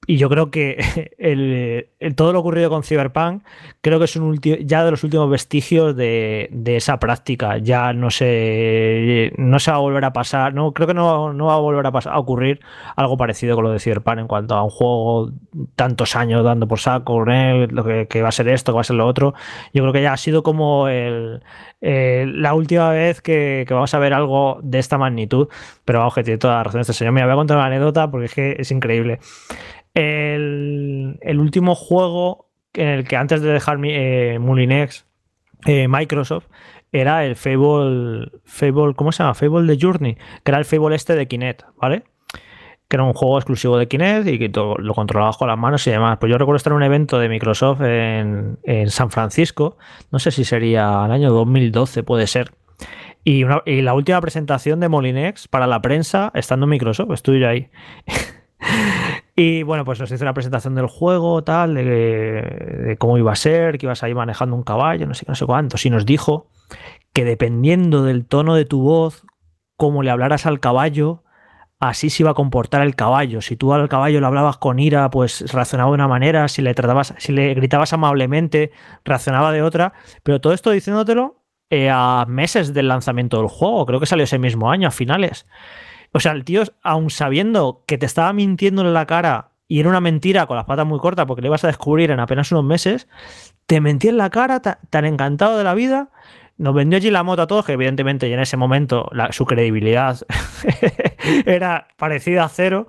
Y 0.08 0.18
yo 0.18 0.30
creo 0.30 0.50
que 0.50 0.78
el, 1.20 2.16
todo 2.16 2.34
lo 2.34 2.40
ocurrido 2.40 2.72
con 2.72 2.84
Cyberpunk, 2.84 3.44
creo 3.82 4.00
que 4.00 4.06
es 4.06 4.16
un 4.16 4.40
ya 4.42 4.84
de 4.84 4.90
los 4.90 5.04
últimos 5.04 5.30
vestigios 5.30 5.96
de, 5.96 6.50
de, 6.52 6.76
esa 6.76 7.00
práctica. 7.00 7.60
Ya 7.60 7.94
no 7.94 8.10
se, 8.10 9.32
no 9.38 9.60
se 9.60 9.70
va 9.70 9.78
a 9.78 9.80
volver 9.80 10.04
a 10.06 10.12
pasar, 10.12 10.56
no, 10.56 10.74
creo 10.74 10.88
que 10.88 10.96
no, 10.96 11.34
no 11.34 11.46
va 11.46 11.54
a 11.54 11.60
volver 11.60 11.86
a, 11.86 11.92
pasar, 11.92 12.14
a 12.14 12.20
ocurrir 12.20 12.62
algo 12.96 13.16
parecido 13.16 13.56
con 13.56 13.64
lo 13.64 13.72
de 13.72 13.80
Cyberpunk 13.80 14.18
en 14.18 14.28
cuanto 14.28 14.56
a 14.56 14.64
un 14.64 14.72
juego 14.72 15.32
tantos 15.76 16.16
años 16.16 16.44
dando 16.44 16.68
por 16.68 16.80
saco 16.80 17.14
con 17.14 17.76
lo 17.76 17.84
que, 17.84 18.22
va 18.24 18.30
a 18.30 18.32
ser 18.32 18.48
esto, 18.48 18.72
que 18.72 18.76
va 18.76 18.82
a 18.82 18.86
ser 18.86 18.96
lo 18.96 19.06
otro. 19.06 19.36
Yo 19.72 19.84
creo 19.84 19.94
que 19.94 20.02
ya 20.02 20.14
ha 20.14 20.18
sido 20.18 20.42
como 20.42 20.88
el, 20.88 21.44
la 21.80 22.54
última 22.56 22.90
vez 22.90 23.22
que, 23.22 23.66
que, 23.68 23.74
vamos 23.76 23.94
a 23.94 24.00
ver 24.00 24.14
algo 24.14 24.60
de 24.64 24.80
esta 24.80 24.98
magnitud. 24.98 25.48
Pero 25.86 26.00
vamos, 26.00 26.16
que 26.16 26.24
tiene 26.24 26.40
toda 26.40 26.56
la 26.56 26.64
razón 26.64 26.82
este 26.82 26.94
señor. 26.94 27.14
Mira, 27.14 27.28
voy 27.28 27.34
a 27.34 27.36
contar 27.36 27.58
una 27.58 27.68
anécdota 27.68 28.10
porque 28.10 28.26
es 28.26 28.34
que 28.34 28.56
es 28.58 28.72
increíble. 28.72 29.20
El, 29.94 31.40
último 31.40 31.76
juego 31.76 32.50
en 32.74 32.88
el 32.88 33.08
que 33.08 33.18
antes 33.18 33.42
de 33.42 33.52
dejar 33.52 33.78
mi, 33.78 33.90
eh, 33.92 34.40
Mulinex, 34.40 35.06
eh, 35.66 35.88
Microsoft, 35.88 36.46
era 36.92 37.26
el 37.26 37.36
Fable, 37.36 38.32
Fable, 38.44 38.94
¿cómo 38.96 39.12
se 39.12 39.24
llama? 39.24 39.34
Fable 39.34 39.74
de 39.74 39.80
Journey, 39.82 40.16
que 40.44 40.52
era 40.52 40.58
el 40.58 40.66
Fable 40.66 40.96
este 40.96 41.16
de 41.16 41.28
Kinect, 41.28 41.64
¿vale? 41.78 42.04
Que 42.88 42.98
era 42.98 43.04
un 43.04 43.14
juego 43.14 43.38
exclusivo 43.38 43.78
de 43.78 43.88
Kinect 43.88 44.28
y 44.28 44.40
que 44.40 44.50
lo 44.50 44.94
controlabas 44.94 45.38
con 45.38 45.48
las 45.48 45.58
manos 45.58 45.88
y 45.88 45.92
demás. 45.92 46.18
Pues 46.20 46.30
yo 46.30 46.38
recuerdo 46.38 46.58
estar 46.58 46.72
en 46.72 46.78
un 46.78 46.84
evento 46.84 47.20
de 47.20 47.30
Microsoft 47.30 47.82
en, 47.82 48.58
San 48.88 49.10
Francisco, 49.12 49.78
no 50.12 50.20
sé 50.20 50.32
si 50.32 50.44
sería 50.44 51.04
el 51.06 51.12
año 51.12 51.32
2012, 51.32 52.04
puede 52.04 52.28
ser. 52.28 52.52
Y, 53.24 53.46
la 53.46 53.94
última 53.94 54.20
presentación 54.20 54.80
de 54.80 54.90
Molinex 54.90 55.48
para 55.48 55.68
la 55.68 55.82
prensa, 55.82 56.32
estando 56.34 56.66
en 56.66 56.72
Microsoft, 56.72 57.12
estuve 57.12 57.40
yo 57.40 57.48
ahí. 57.48 57.70
Y 59.44 59.64
bueno, 59.64 59.86
pues 59.86 60.00
nos 60.00 60.12
hizo 60.12 60.24
la 60.24 60.36
presentación 60.36 60.76
del 60.76 60.86
juego, 60.86 61.44
tal, 61.44 61.74
de, 61.74 62.96
cómo 63.00 63.18
iba 63.18 63.32
a 63.32 63.36
ser, 63.36 63.80
que 63.80 63.88
ibas 63.88 64.04
ahí 64.04 64.14
manejando 64.14 64.56
un 64.56 64.62
caballo, 64.62 65.08
no 65.08 65.16
sé 65.16 65.26
no 65.28 65.34
sé 65.34 65.48
cuántos. 65.48 65.84
Y 65.84 65.90
nos 65.90 66.06
dijo 66.06 66.52
que 67.12 67.26
dependiendo 67.26 68.04
del 68.04 68.28
tono 68.28 68.54
de 68.54 68.66
tu 68.66 68.84
voz, 68.84 69.26
cómo 69.78 70.04
le 70.04 70.12
hablaras 70.12 70.46
al 70.46 70.60
caballo, 70.60 71.24
así 71.80 72.12
se 72.12 72.22
iba 72.22 72.30
a 72.30 72.34
comportar 72.36 72.84
el 72.84 72.96
caballo. 72.96 73.42
Si 73.42 73.56
tú 73.56 73.74
al 73.74 73.90
caballo 73.90 74.20
le 74.20 74.28
hablabas 74.28 74.58
con 74.58 74.78
ira, 74.78 75.10
pues 75.10 75.52
reaccionaba 75.52 75.90
de 75.90 75.96
una 75.96 76.08
manera, 76.08 76.48
si 76.48 76.62
le 76.62 76.76
tratabas, 76.76 77.16
si 77.18 77.32
le 77.32 77.56
gritabas 77.56 77.94
amablemente, 77.94 78.72
reaccionaba 79.04 79.52
de 79.52 79.64
otra. 79.64 79.94
Pero 80.22 80.40
todo 80.40 80.54
esto 80.54 80.70
diciéndotelo 80.70 81.42
eh, 81.72 81.90
a 81.92 82.26
meses 82.28 82.76
del 82.76 82.90
lanzamiento 82.90 83.40
del 83.40 83.48
juego, 83.48 83.88
creo 83.88 84.00
que 84.00 84.06
salió 84.06 84.26
ese 84.26 84.38
mismo 84.38 84.70
año, 84.70 84.88
a 84.88 84.92
finales. 84.92 85.48
O 86.12 86.20
sea, 86.20 86.34
el 86.34 86.44
tío, 86.44 86.64
aun 86.82 87.10
sabiendo 87.10 87.84
que 87.88 87.98
te 87.98 88.06
estaba 88.06 88.34
mintiendo 88.34 88.82
en 88.82 88.94
la 88.94 89.06
cara 89.06 89.52
y 89.68 89.80
era 89.80 89.88
una 89.88 90.02
mentira 90.02 90.46
con 90.48 90.58
las 90.58 90.66
patas 90.66 90.86
muy 90.86 91.00
cortas 91.00 91.26
porque 91.26 91.42
le 91.42 91.48
ibas 91.48 91.64
a 91.64 91.68
descubrir 91.68 92.12
en 92.12 92.20
apenas 92.20 92.52
unos 92.52 92.66
meses, 92.66 93.08
te 93.68 93.80
mentía 93.80 94.12
en 94.12 94.18
la 94.18 94.30
cara 94.30 94.60
tan 94.62 95.06
encantado 95.06 95.58
de 95.58 95.64
la 95.64 95.74
vida. 95.74 96.10
nos 96.58 96.76
vendió 96.76 97.00
Gilamoto 97.00 97.42
a 97.42 97.48
todos, 97.48 97.66
que 97.66 97.74
evidentemente 97.74 98.28
y 98.28 98.34
en 98.34 98.42
ese 98.42 98.58
momento 98.58 99.10
su 99.30 99.46
credibilidad 99.46 100.20
era 101.46 101.88
parecida 101.96 102.44
a 102.44 102.50
cero. 102.50 102.88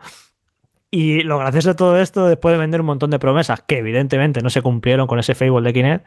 Y 0.94 1.22
lo 1.22 1.38
gracioso 1.38 1.70
de 1.70 1.74
todo 1.74 1.98
esto, 1.98 2.26
después 2.26 2.52
de 2.52 2.58
vender 2.58 2.80
un 2.80 2.86
montón 2.86 3.08
de 3.08 3.18
promesas 3.18 3.62
que 3.62 3.78
evidentemente 3.78 4.42
no 4.42 4.50
se 4.50 4.60
cumplieron 4.60 5.06
con 5.06 5.18
ese 5.18 5.34
Fable 5.34 5.62
de 5.62 5.72
Kinect, 5.72 6.06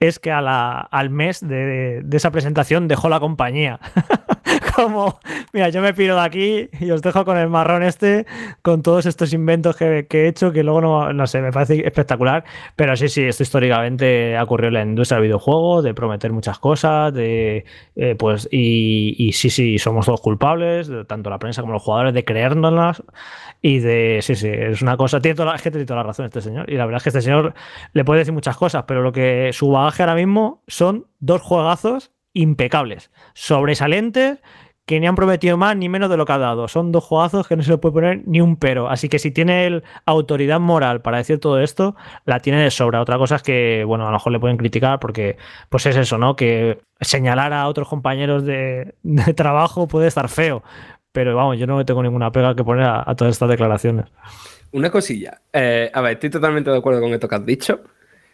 es 0.00 0.18
que 0.18 0.30
la, 0.30 0.80
al 0.80 1.10
mes 1.10 1.46
de, 1.46 2.04
esa 2.10 2.32
presentación 2.32 2.88
dejó 2.88 3.08
la 3.08 3.20
compañía. 3.20 3.78
Como, 4.76 5.18
mira, 5.54 5.70
yo 5.70 5.80
me 5.80 5.94
piro 5.94 6.16
de 6.16 6.20
aquí 6.20 6.68
y 6.80 6.90
os 6.90 7.00
dejo 7.00 7.24
con 7.24 7.38
el 7.38 7.48
marrón 7.48 7.82
este, 7.82 8.26
con 8.60 8.82
todos 8.82 9.06
estos 9.06 9.32
inventos 9.32 9.74
que, 9.74 10.06
que 10.06 10.24
he 10.24 10.28
hecho, 10.28 10.52
que 10.52 10.62
luego 10.62 10.82
no, 10.82 11.12
no, 11.14 11.26
sé, 11.26 11.40
me 11.40 11.50
parece 11.50 11.86
espectacular. 11.86 12.44
Pero 12.76 12.94
sí, 12.94 13.08
sí, 13.08 13.22
esto 13.22 13.42
históricamente 13.42 14.36
ha 14.36 14.42
ocurrido 14.42 14.68
en 14.68 14.74
la 14.74 14.82
industria 14.82 15.16
del 15.16 15.28
videojuego, 15.28 15.80
de 15.80 15.94
prometer 15.94 16.30
muchas 16.30 16.58
cosas, 16.58 17.14
de 17.14 17.64
eh, 17.94 18.16
pues, 18.18 18.48
y, 18.52 19.14
y, 19.18 19.32
sí, 19.32 19.48
sí, 19.48 19.78
somos 19.78 20.04
todos 20.04 20.20
culpables, 20.20 20.90
tanto 21.06 21.30
la 21.30 21.38
prensa 21.38 21.62
como 21.62 21.72
los 21.72 21.82
jugadores, 21.82 22.12
de 22.12 22.24
creérnoslas 22.24 23.02
y 23.62 23.78
de, 23.78 24.18
sí, 24.20 24.34
sí, 24.34 24.48
es 24.48 24.82
una 24.82 24.96
cosa, 24.98 25.20
tiene 25.20 25.36
toda 25.36 25.52
la, 25.52 25.56
es 25.56 25.62
que 25.62 25.70
tiene 25.70 25.86
toda 25.86 26.00
la 26.00 26.08
razón 26.08 26.26
este 26.26 26.42
señor. 26.42 26.70
Y 26.70 26.76
la 26.76 26.84
verdad 26.84 26.98
es 26.98 27.02
que 27.04 27.08
este 27.08 27.22
señor 27.22 27.54
le 27.94 28.04
puede 28.04 28.18
decir 28.18 28.34
muchas 28.34 28.56
cosas, 28.56 28.84
pero 28.86 29.02
lo 29.02 29.12
que 29.12 29.50
su 29.52 29.70
bagaje 29.70 30.02
ahora 30.02 30.14
mismo 30.14 30.62
son 30.66 31.06
dos 31.18 31.40
juegazos 31.40 32.12
impecables, 32.36 33.10
sobresalientes, 33.32 34.42
que 34.86 35.00
ni 35.00 35.08
han 35.08 35.16
prometido 35.16 35.56
más 35.56 35.76
ni 35.76 35.88
menos 35.88 36.08
de 36.08 36.16
lo 36.16 36.24
que 36.24 36.32
ha 36.32 36.38
dado. 36.38 36.68
Son 36.68 36.92
dos 36.92 37.02
juegazos 37.02 37.48
que 37.48 37.56
no 37.56 37.64
se 37.64 37.72
le 37.72 37.78
puede 37.78 37.92
poner 37.92 38.22
ni 38.26 38.40
un 38.40 38.56
pero. 38.56 38.88
Así 38.88 39.08
que 39.08 39.18
si 39.18 39.32
tiene 39.32 39.82
autoridad 40.06 40.60
moral 40.60 41.02
para 41.02 41.18
decir 41.18 41.40
todo 41.40 41.60
esto, 41.60 41.96
la 42.24 42.38
tiene 42.38 42.62
de 42.62 42.70
sobra. 42.70 43.02
Otra 43.02 43.18
cosa 43.18 43.36
es 43.36 43.42
que, 43.42 43.82
bueno, 43.84 44.04
a 44.04 44.10
lo 44.10 44.12
mejor 44.14 44.32
le 44.32 44.38
pueden 44.38 44.56
criticar 44.56 45.00
porque, 45.00 45.36
pues 45.70 45.86
es 45.86 45.96
eso, 45.96 46.18
¿no? 46.18 46.36
Que 46.36 46.78
señalar 47.00 47.52
a 47.52 47.66
otros 47.66 47.88
compañeros 47.88 48.44
de, 48.44 48.94
trabajo 49.34 49.88
puede 49.88 50.06
estar 50.06 50.28
feo. 50.28 50.62
Pero 51.10 51.34
vamos, 51.34 51.58
yo 51.58 51.66
no 51.66 51.76
me 51.76 51.84
tengo 51.84 52.02
ninguna 52.02 52.30
pega 52.30 52.54
que 52.54 52.62
poner 52.62 52.84
a, 52.84 53.02
a 53.04 53.16
todas 53.16 53.32
estas 53.32 53.48
declaraciones. 53.48 54.06
Una 54.70 54.90
cosilla. 54.90 55.40
Eh, 55.52 55.90
a 55.92 56.00
ver, 56.00 56.12
estoy 56.12 56.30
totalmente 56.30 56.70
de 56.70 56.78
acuerdo 56.78 57.00
con 57.00 57.12
esto 57.12 57.28
que 57.28 57.34
has 57.34 57.46
dicho. 57.46 57.80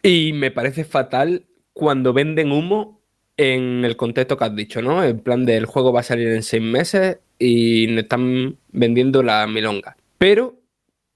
Y 0.03 0.35
me 0.35 0.51
parece 0.51 0.85
fatal 0.85 1.47
cuando 1.73 2.13
venden 2.13 2.53
humo 2.53 3.02
en 3.43 3.85
el 3.85 3.97
contexto 3.97 4.37
que 4.37 4.45
has 4.45 4.57
dicho, 4.57 4.83
¿no? 4.83 5.03
En 5.05 5.21
plan 5.21 5.45
del 5.45 5.67
juego 5.67 5.93
va 5.93 6.01
a 6.01 6.05
salir 6.05 6.29
en 6.29 6.43
seis 6.43 6.63
meses 6.63 7.19
y 7.39 7.87
me 7.89 8.03
están 8.03 8.57
vendiendo 8.71 9.23
la 9.23 9.47
milonga. 9.47 9.97
Pero 10.19 10.61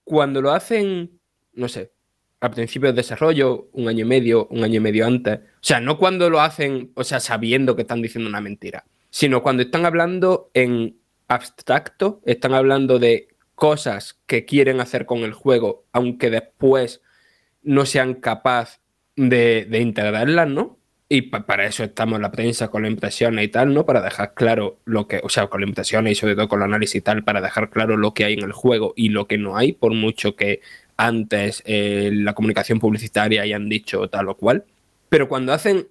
cuando 0.05 0.43
lo 0.43 0.53
hacen, 0.53 1.19
no 1.55 1.69
sé, 1.69 1.93
al 2.41 2.51
principio 2.51 2.89
del 2.89 2.97
desarrollo, 2.97 3.69
un 3.73 3.89
año 3.89 4.05
y 4.05 4.09
medio, 4.09 4.47
un 4.51 4.63
año 4.63 4.77
y 4.77 4.81
medio 4.81 5.07
antes, 5.07 5.39
o 5.39 5.41
sea, 5.61 5.81
no 5.81 5.99
cuando 5.99 6.29
lo 6.31 6.41
hacen, 6.41 6.93
o 6.95 7.05
sea, 7.05 7.21
sabiendo 7.21 7.77
que 7.77 7.83
están 7.83 8.03
diciendo 8.03 8.29
una 8.29 8.41
mentira, 8.41 8.85
sino 9.11 9.43
cuando 9.43 9.63
están 9.63 9.87
hablando 9.87 10.51
en 10.55 10.97
abstracto, 11.29 12.21
están 12.25 12.55
hablando 12.55 12.99
de 12.99 13.29
cosas 13.55 14.21
que 14.27 14.45
quieren 14.45 14.81
hacer 14.81 15.07
con 15.07 15.21
el 15.21 15.33
juego, 15.33 15.85
aunque 15.93 16.31
después 16.31 17.01
no 17.63 17.87
sean 17.87 18.21
de, 19.17 19.67
de 19.69 19.81
integrarlas, 19.81 20.49
¿no? 20.49 20.79
Y 21.09 21.23
pa 21.23 21.47
para 21.47 21.67
eso 21.67 21.85
estamos 21.85 22.21
la 22.21 22.33
prensa 22.33 22.69
con 22.69 22.83
la 22.83 22.89
impresión 22.89 23.39
y 23.39 23.47
tal, 23.49 23.73
¿no? 23.73 23.87
Para 23.87 24.03
dejar 24.03 24.35
claro 24.35 24.81
lo 24.85 25.07
que, 25.07 25.21
o 25.23 25.29
sea, 25.29 25.47
con 25.47 25.61
la 25.61 25.67
impresión 25.69 26.09
y 26.09 26.17
sobre 26.17 26.35
todo 26.35 26.49
con 26.49 26.61
el 26.61 26.65
análisis 26.65 26.97
y 26.97 27.01
tal, 27.01 27.23
para 27.23 27.41
dejar 27.41 27.71
claro 27.71 27.97
lo 27.97 28.13
que 28.13 28.25
hay 28.25 28.35
en 28.35 28.43
el 28.43 28.53
juego 28.53 28.93
y 28.97 29.11
lo 29.11 29.29
que 29.29 29.39
no 29.39 29.57
hay, 29.57 29.73
por 29.73 29.95
mucho 29.95 30.35
que 30.35 30.61
antes 30.97 31.63
eh, 31.65 32.11
la 32.13 32.35
comunicación 32.35 32.81
publicitaria 32.81 33.43
hayan 33.43 33.69
dicho 33.69 34.09
tal 34.09 34.29
o 34.29 34.37
cual. 34.37 34.65
Pero 35.09 35.29
cuando 35.29 35.53
hacen 35.53 35.87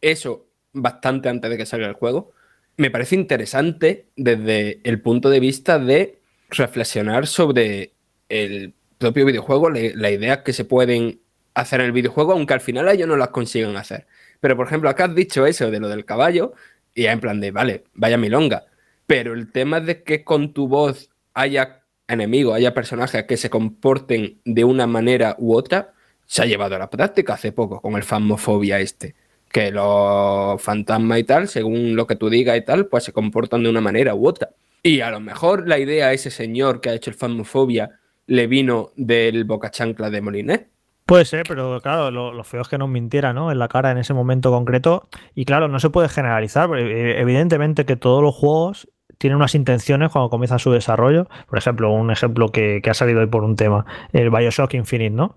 eso 0.00 0.46
bastante 0.72 1.28
antes 1.28 1.50
de 1.50 1.56
que 1.56 1.66
salga 1.66 1.88
el 1.88 1.94
juego, 1.94 2.32
me 2.76 2.90
parece 2.90 3.16
interesante 3.16 4.06
desde 4.16 4.80
el 4.84 5.00
punto 5.00 5.28
de 5.28 5.40
vista 5.40 5.78
de 5.80 6.18
reflexionar 6.50 7.26
sobre 7.26 7.92
el 8.28 8.74
propio 8.98 9.26
videojuego, 9.26 9.70
la 9.70 10.10
idea 10.10 10.44
que 10.44 10.52
se 10.52 10.64
pueden 10.64 11.20
hacer 11.54 11.80
en 11.80 11.86
el 11.86 11.92
videojuego, 11.92 12.32
aunque 12.32 12.54
al 12.54 12.60
final 12.60 12.88
ellos 12.88 13.08
no 13.08 13.16
las 13.16 13.28
consigan 13.28 13.76
hacer. 13.76 14.06
Pero, 14.42 14.56
por 14.56 14.66
ejemplo, 14.66 14.90
acá 14.90 15.04
has 15.04 15.14
dicho 15.14 15.46
eso 15.46 15.70
de 15.70 15.78
lo 15.78 15.88
del 15.88 16.04
caballo, 16.04 16.52
y 16.96 17.06
en 17.06 17.20
plan 17.20 17.40
de, 17.40 17.52
vale, 17.52 17.84
vaya 17.94 18.18
milonga. 18.18 18.64
Pero 19.06 19.34
el 19.34 19.52
tema 19.52 19.78
de 19.78 20.02
que 20.02 20.24
con 20.24 20.52
tu 20.52 20.66
voz 20.66 21.10
haya 21.32 21.84
enemigos, 22.08 22.56
haya 22.56 22.74
personajes 22.74 23.22
que 23.22 23.36
se 23.36 23.50
comporten 23.50 24.40
de 24.44 24.64
una 24.64 24.88
manera 24.88 25.36
u 25.38 25.54
otra, 25.54 25.92
se 26.26 26.42
ha 26.42 26.46
llevado 26.46 26.74
a 26.74 26.80
la 26.80 26.90
práctica 26.90 27.34
hace 27.34 27.52
poco 27.52 27.80
con 27.80 27.94
el 27.94 28.02
famofobia 28.02 28.80
este. 28.80 29.14
Que 29.48 29.70
los 29.70 30.60
fantasmas 30.60 31.20
y 31.20 31.24
tal, 31.24 31.46
según 31.46 31.94
lo 31.94 32.08
que 32.08 32.16
tú 32.16 32.28
digas 32.28 32.58
y 32.58 32.62
tal, 32.62 32.86
pues 32.88 33.04
se 33.04 33.12
comportan 33.12 33.62
de 33.62 33.70
una 33.70 33.80
manera 33.80 34.16
u 34.16 34.26
otra. 34.26 34.50
Y 34.82 35.02
a 35.02 35.12
lo 35.12 35.20
mejor 35.20 35.68
la 35.68 35.78
idea 35.78 36.08
a 36.08 36.14
ese 36.14 36.32
señor 36.32 36.80
que 36.80 36.90
ha 36.90 36.94
hecho 36.94 37.10
el 37.10 37.16
famofobia 37.16 38.00
le 38.26 38.48
vino 38.48 38.90
del 38.96 39.44
boca 39.44 39.70
chancla 39.70 40.10
de 40.10 40.20
Molinet. 40.20 40.71
Puede 41.06 41.24
ser, 41.24 41.44
pero 41.48 41.80
claro, 41.80 42.10
lo, 42.10 42.32
lo, 42.32 42.44
feo 42.44 42.62
es 42.62 42.68
que 42.68 42.78
nos 42.78 42.88
mintiera 42.88 43.32
¿no? 43.32 43.50
en 43.50 43.58
la 43.58 43.68
cara 43.68 43.90
en 43.90 43.98
ese 43.98 44.14
momento 44.14 44.50
concreto. 44.50 45.08
Y 45.34 45.44
claro, 45.44 45.68
no 45.68 45.80
se 45.80 45.90
puede 45.90 46.08
generalizar. 46.08 46.70
Evidentemente 46.78 47.84
que 47.84 47.96
todos 47.96 48.22
los 48.22 48.34
juegos 48.34 48.88
tienen 49.22 49.36
unas 49.36 49.54
intenciones 49.54 50.10
cuando 50.10 50.30
comienza 50.30 50.58
su 50.58 50.72
desarrollo. 50.72 51.28
Por 51.48 51.56
ejemplo, 51.56 51.92
un 51.92 52.10
ejemplo 52.10 52.48
que, 52.48 52.82
ha 52.88 52.94
salido 52.94 53.20
hoy 53.20 53.28
por 53.28 53.44
un 53.44 53.54
tema, 53.54 53.86
el 54.12 54.30
Bioshock 54.30 54.74
Infinite, 54.74 55.14
¿no? 55.14 55.36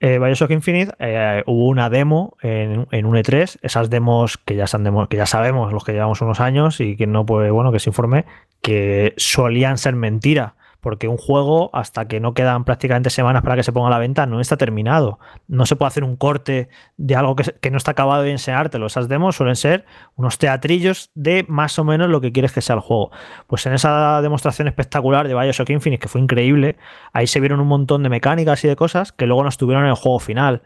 Eh, 0.00 0.18
Bioshock 0.18 0.50
Infinite 0.52 0.92
eh, 0.98 1.42
hubo 1.46 1.66
una 1.66 1.90
demo 1.90 2.36
en, 2.40 2.86
en, 2.90 3.06
un 3.06 3.14
E3, 3.14 3.58
esas 3.60 3.90
demos 3.90 4.38
que 4.38 4.56
ya, 4.56 4.64
demos, 4.78 5.08
que 5.08 5.18
ya 5.18 5.26
sabemos 5.26 5.70
los 5.70 5.84
que 5.84 5.92
llevamos 5.92 6.22
unos 6.22 6.40
años 6.40 6.80
y 6.80 6.96
que 6.96 7.06
no 7.06 7.26
puede, 7.26 7.50
bueno, 7.50 7.72
que 7.72 7.78
se 7.78 7.90
informe, 7.90 8.24
que 8.62 9.12
solían 9.18 9.76
ser 9.76 9.96
mentira 9.96 10.55
porque 10.86 11.08
un 11.08 11.16
juego, 11.16 11.68
hasta 11.72 12.06
que 12.06 12.20
no 12.20 12.32
quedan 12.32 12.62
prácticamente 12.62 13.10
semanas 13.10 13.42
para 13.42 13.56
que 13.56 13.64
se 13.64 13.72
ponga 13.72 13.88
a 13.88 13.90
la 13.90 13.98
venta, 13.98 14.24
no 14.24 14.40
está 14.40 14.56
terminado. 14.56 15.18
No 15.48 15.66
se 15.66 15.74
puede 15.74 15.88
hacer 15.88 16.04
un 16.04 16.14
corte 16.14 16.68
de 16.96 17.16
algo 17.16 17.34
que, 17.34 17.70
no 17.72 17.76
está 17.76 17.90
acabado 17.90 18.24
y 18.24 18.30
enseñártelo. 18.30 18.86
Esas 18.86 19.08
demos 19.08 19.34
suelen 19.34 19.56
ser 19.56 19.84
unos 20.14 20.38
teatrillos 20.38 21.10
de 21.16 21.44
más 21.48 21.80
o 21.80 21.84
menos 21.84 22.08
lo 22.08 22.20
que 22.20 22.30
quieres 22.30 22.52
que 22.52 22.60
sea 22.60 22.76
el 22.76 22.82
juego. 22.82 23.10
Pues 23.48 23.66
en 23.66 23.72
esa 23.72 24.22
demostración 24.22 24.68
espectacular 24.68 25.26
de 25.26 25.34
Bioshock 25.34 25.70
Infinite, 25.70 25.98
que 25.98 26.06
fue 26.06 26.20
increíble, 26.20 26.76
ahí 27.12 27.26
se 27.26 27.40
vieron 27.40 27.58
un 27.58 27.66
montón 27.66 28.04
de 28.04 28.08
mecánicas 28.08 28.62
y 28.64 28.68
de 28.68 28.76
cosas 28.76 29.10
que 29.10 29.26
luego 29.26 29.42
no 29.42 29.48
estuvieron 29.48 29.82
en 29.82 29.90
el 29.90 29.96
juego 29.96 30.20
final. 30.20 30.62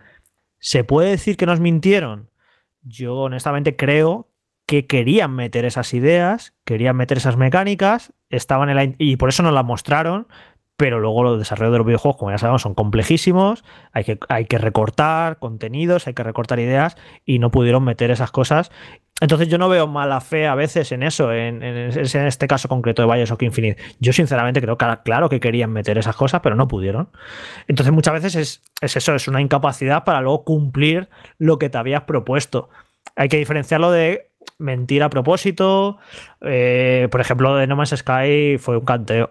¿Se 0.59 0.85
puede 0.85 1.09
decir 1.09 1.39
que 1.39 1.47
nos 1.47 1.61
mintieron? 1.61 2.29
Yo 2.83 3.17
honestamente 3.17 3.75
creo 3.75 4.29
que 4.67 4.87
querían 4.87 5.35
meter 5.35 5.65
esas 5.65 5.95
ideas, 5.95 6.53
querían 6.67 6.99
meter 6.99 7.17
esas 7.17 7.39
mecánicas, 7.39 8.13
estaban 8.31 8.71
en 8.71 8.77
la, 8.77 8.95
y 8.97 9.17
por 9.17 9.29
eso 9.29 9.43
nos 9.43 9.53
las 9.53 9.65
mostraron, 9.65 10.27
pero 10.77 10.99
luego 10.99 11.23
los 11.23 11.39
desarrollos 11.39 11.73
de 11.73 11.79
los 11.79 11.87
videojuegos, 11.87 12.17
como 12.17 12.31
ya 12.31 12.39
sabemos, 12.39 12.63
son 12.63 12.75
complejísimos, 12.75 13.65
hay 13.93 14.05
que, 14.05 14.19
hay 14.31 14.47
que 14.47 14.57
recortar 14.57 15.39
contenidos, 15.39 16.07
hay 16.07 16.15
que 16.15 16.23
recortar 16.23 16.59
ideas 16.59 16.97
y 17.27 17.39
no 17.39 17.51
pudieron 17.51 17.85
meter 17.85 18.11
esas 18.11 18.31
cosas. 18.31 18.71
Entonces 19.21 19.49
yo 19.49 19.59
no 19.59 19.69
veo 19.69 19.87
mala 19.87 20.23
fe 20.23 20.47
a 20.47 20.55
veces 20.55 20.91
en 20.93 21.03
eso, 21.03 21.35
en, 21.35 21.63
en, 21.63 21.77
en 21.77 22.27
este 22.27 22.49
caso 22.49 22.69
concreto 22.69 23.03
de 23.03 23.13
Bioshock 23.13 23.43
Infinite. 23.43 23.83
Yo 23.99 24.15
sinceramente 24.15 24.63
creo 24.63 24.79
que 24.79 24.87
claro 25.05 25.29
que 25.29 25.39
querían 25.39 25.71
meter 25.71 25.99
esas 25.99 26.17
cosas, 26.17 26.41
pero 26.41 26.57
no 26.57 26.67
pudieron. 26.67 27.11
Entonces 27.69 27.93
muchas 27.93 28.15
veces 28.15 28.35
es, 28.37 28.63
es 28.81 28.97
eso, 28.97 29.15
es 29.15 29.29
una 29.29 29.43
incapacidad 29.43 30.05
para 30.05 30.23
luego 30.23 30.45
cumplir 30.45 31.11
lo 31.37 31.59
que 31.59 31.69
te 31.69 31.77
habías 31.77 32.05
propuesto. 32.05 32.71
Hay 33.17 33.29
que 33.29 33.37
diferenciarlo 33.37 33.91
de 33.91 34.30
mentir 34.61 35.03
a 35.03 35.11
propósito. 35.11 35.99
Eh, 36.43 37.09
por 37.11 37.21
ejemplo, 37.21 37.57
de 37.57 37.67
No 37.67 37.77
Man's 37.77 37.95
Sky 37.97 38.59
fue 38.59 38.77
un 38.77 38.85
canteo. 38.85 39.29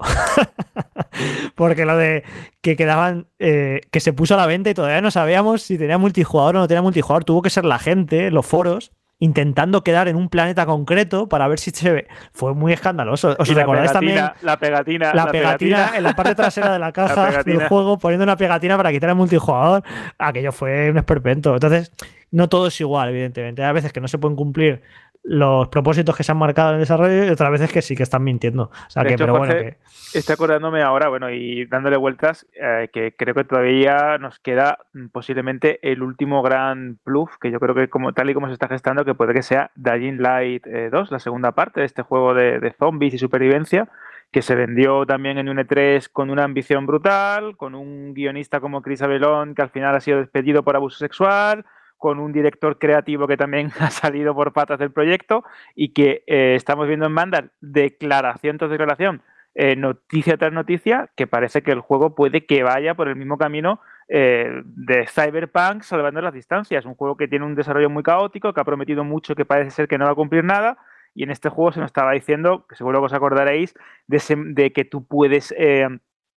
Porque 1.55 1.85
lo 1.85 1.95
de 1.95 2.23
que 2.61 2.75
quedaban, 2.75 3.27
eh, 3.39 3.81
que 3.91 3.99
se 3.99 4.11
puso 4.11 4.33
a 4.33 4.37
la 4.37 4.47
venta 4.47 4.69
y 4.69 4.73
todavía 4.73 5.01
no 5.01 5.11
sabíamos 5.11 5.61
si 5.61 5.77
tenía 5.77 5.97
multijugador 5.97 6.57
o 6.57 6.59
no 6.59 6.67
tenía 6.67 6.81
multijugador, 6.81 7.23
tuvo 7.23 7.41
que 7.41 7.49
ser 7.49 7.65
la 7.65 7.79
gente, 7.79 8.31
los 8.31 8.45
foros, 8.45 8.91
intentando 9.19 9.83
quedar 9.83 10.07
en 10.07 10.15
un 10.15 10.29
planeta 10.29 10.65
concreto 10.65 11.27
para 11.27 11.47
ver 11.47 11.59
si 11.59 11.71
se 11.71 11.91
ve. 11.91 12.07
Fue 12.31 12.53
muy 12.53 12.73
escandaloso. 12.73 13.35
¿Os 13.37 13.49
recordáis 13.49 13.91
también? 13.91 14.25
La 14.41 14.57
pegatina. 14.57 15.13
La, 15.13 15.25
la 15.25 15.31
pegatina, 15.31 15.57
pegatina, 15.57 15.97
en 15.97 16.03
la 16.03 16.15
parte 16.15 16.35
trasera 16.35 16.71
de 16.71 16.79
la 16.79 16.91
caja 16.93 17.31
la 17.31 17.43
del 17.43 17.67
juego, 17.67 17.99
poniendo 17.99 18.23
una 18.23 18.37
pegatina 18.37 18.77
para 18.77 18.91
quitar 18.91 19.09
el 19.09 19.15
multijugador. 19.15 19.83
Aquello 20.17 20.51
fue 20.51 20.89
un 20.89 20.97
esperpento. 20.97 21.53
Entonces, 21.53 21.91
no 22.31 22.47
todo 22.47 22.67
es 22.67 22.79
igual, 22.79 23.09
evidentemente. 23.09 23.63
Hay 23.63 23.73
veces 23.73 23.91
que 23.91 23.99
no 23.99 24.07
se 24.07 24.17
pueden 24.17 24.37
cumplir 24.37 24.81
los 25.29 25.67
propósitos 25.67 26.17
que 26.17 26.23
se 26.23 26.31
han 26.31 26.39
marcado 26.39 26.69
en 26.69 26.75
el 26.75 26.79
desarrollo 26.81 27.25
y 27.25 27.29
otras 27.29 27.51
veces 27.51 27.71
que 27.71 27.83
sí 27.83 27.95
que 27.95 28.01
están 28.01 28.23
mintiendo. 28.23 28.63
O 28.63 28.89
sea, 28.89 29.03
que, 29.03 29.13
hecho, 29.13 29.25
pero 29.25 29.37
José, 29.37 29.53
bueno, 29.53 29.69
que... 29.69 30.17
Estoy 30.17 30.33
acordándome 30.33 30.81
ahora, 30.81 31.07
bueno, 31.07 31.29
y 31.29 31.67
dándole 31.67 31.97
vueltas, 31.97 32.47
eh, 32.59 32.89
que 32.91 33.15
creo 33.15 33.35
que 33.35 33.43
todavía 33.43 34.17
nos 34.17 34.39
queda 34.39 34.79
posiblemente 35.11 35.79
el 35.83 36.01
último 36.01 36.41
gran 36.41 36.97
plus, 37.03 37.29
que 37.39 37.51
yo 37.51 37.59
creo 37.59 37.75
que 37.75 37.89
como 37.89 38.11
tal 38.13 38.31
y 38.31 38.33
como 38.33 38.47
se 38.47 38.53
está 38.53 38.67
gestando, 38.67 39.05
que 39.05 39.13
puede 39.13 39.35
que 39.35 39.43
sea 39.43 39.69
Dying 39.75 40.19
Light 40.19 40.65
eh, 40.65 40.89
2, 40.91 41.11
la 41.11 41.19
segunda 41.19 41.51
parte 41.51 41.81
de 41.81 41.85
este 41.85 42.01
juego 42.01 42.33
de, 42.33 42.59
de 42.59 42.73
zombies 42.73 43.13
y 43.13 43.19
supervivencia, 43.19 43.87
que 44.31 44.41
se 44.41 44.55
vendió 44.55 45.05
también 45.05 45.37
en 45.37 45.47
un 45.47 45.57
E3 45.57 46.09
con 46.11 46.31
una 46.31 46.43
ambición 46.43 46.87
brutal, 46.87 47.55
con 47.55 47.75
un 47.75 48.15
guionista 48.15 48.59
como 48.59 48.81
Chris 48.81 49.03
Abelón, 49.03 49.53
que 49.53 49.61
al 49.61 49.69
final 49.69 49.95
ha 49.95 49.99
sido 49.99 50.17
despedido 50.17 50.63
por 50.63 50.75
abuso 50.75 50.97
sexual, 50.97 51.65
con 51.99 52.17
un 52.17 52.31
director 52.31 52.79
creativo 52.79 53.27
que 53.27 53.37
también 53.37 53.71
ha 53.79 53.91
salido 53.91 54.33
por 54.33 54.53
patas 54.53 54.79
del 54.79 54.91
proyecto 54.91 55.43
y 55.75 55.93
que 55.93 56.23
eh, 56.25 56.55
estamos 56.55 56.87
viendo 56.87 57.05
en 57.05 57.13
Vandal 57.13 57.51
declaración 57.61 58.57
tras 58.57 58.71
declaración, 58.71 59.21
eh, 59.53 59.75
noticia 59.75 60.37
tras 60.37 60.53
noticia, 60.53 61.11
que 61.15 61.27
parece 61.27 61.61
que 61.61 61.71
el 61.71 61.81
juego 61.81 62.15
puede 62.15 62.45
que 62.45 62.63
vaya 62.63 62.95
por 62.95 63.09
el 63.09 63.17
mismo 63.17 63.37
camino 63.37 63.81
eh, 64.07 64.61
de 64.63 65.05
Cyberpunk 65.07 65.83
salvando 65.83 66.21
las 66.21 66.33
distancias. 66.33 66.85
Un 66.85 66.95
juego 66.95 67.17
que 67.17 67.27
tiene 67.27 67.45
un 67.45 67.55
desarrollo 67.55 67.89
muy 67.89 68.01
caótico, 68.01 68.53
que 68.53 68.61
ha 68.61 68.65
prometido 68.65 69.03
mucho, 69.03 69.35
que 69.35 69.45
parece 69.45 69.71
ser 69.71 69.87
que 69.87 69.97
no 69.97 70.05
va 70.05 70.11
a 70.11 70.15
cumplir 70.15 70.43
nada. 70.43 70.77
Y 71.13 71.23
en 71.23 71.31
este 71.31 71.49
juego 71.49 71.73
se 71.73 71.81
nos 71.81 71.87
estaba 71.87 72.13
diciendo, 72.13 72.65
que 72.69 72.75
seguro 72.75 72.99
que 72.99 73.07
os 73.07 73.13
acordaréis, 73.13 73.73
de 74.07 74.71
que 74.71 74.85
tú 74.85 75.05
puedes 75.05 75.53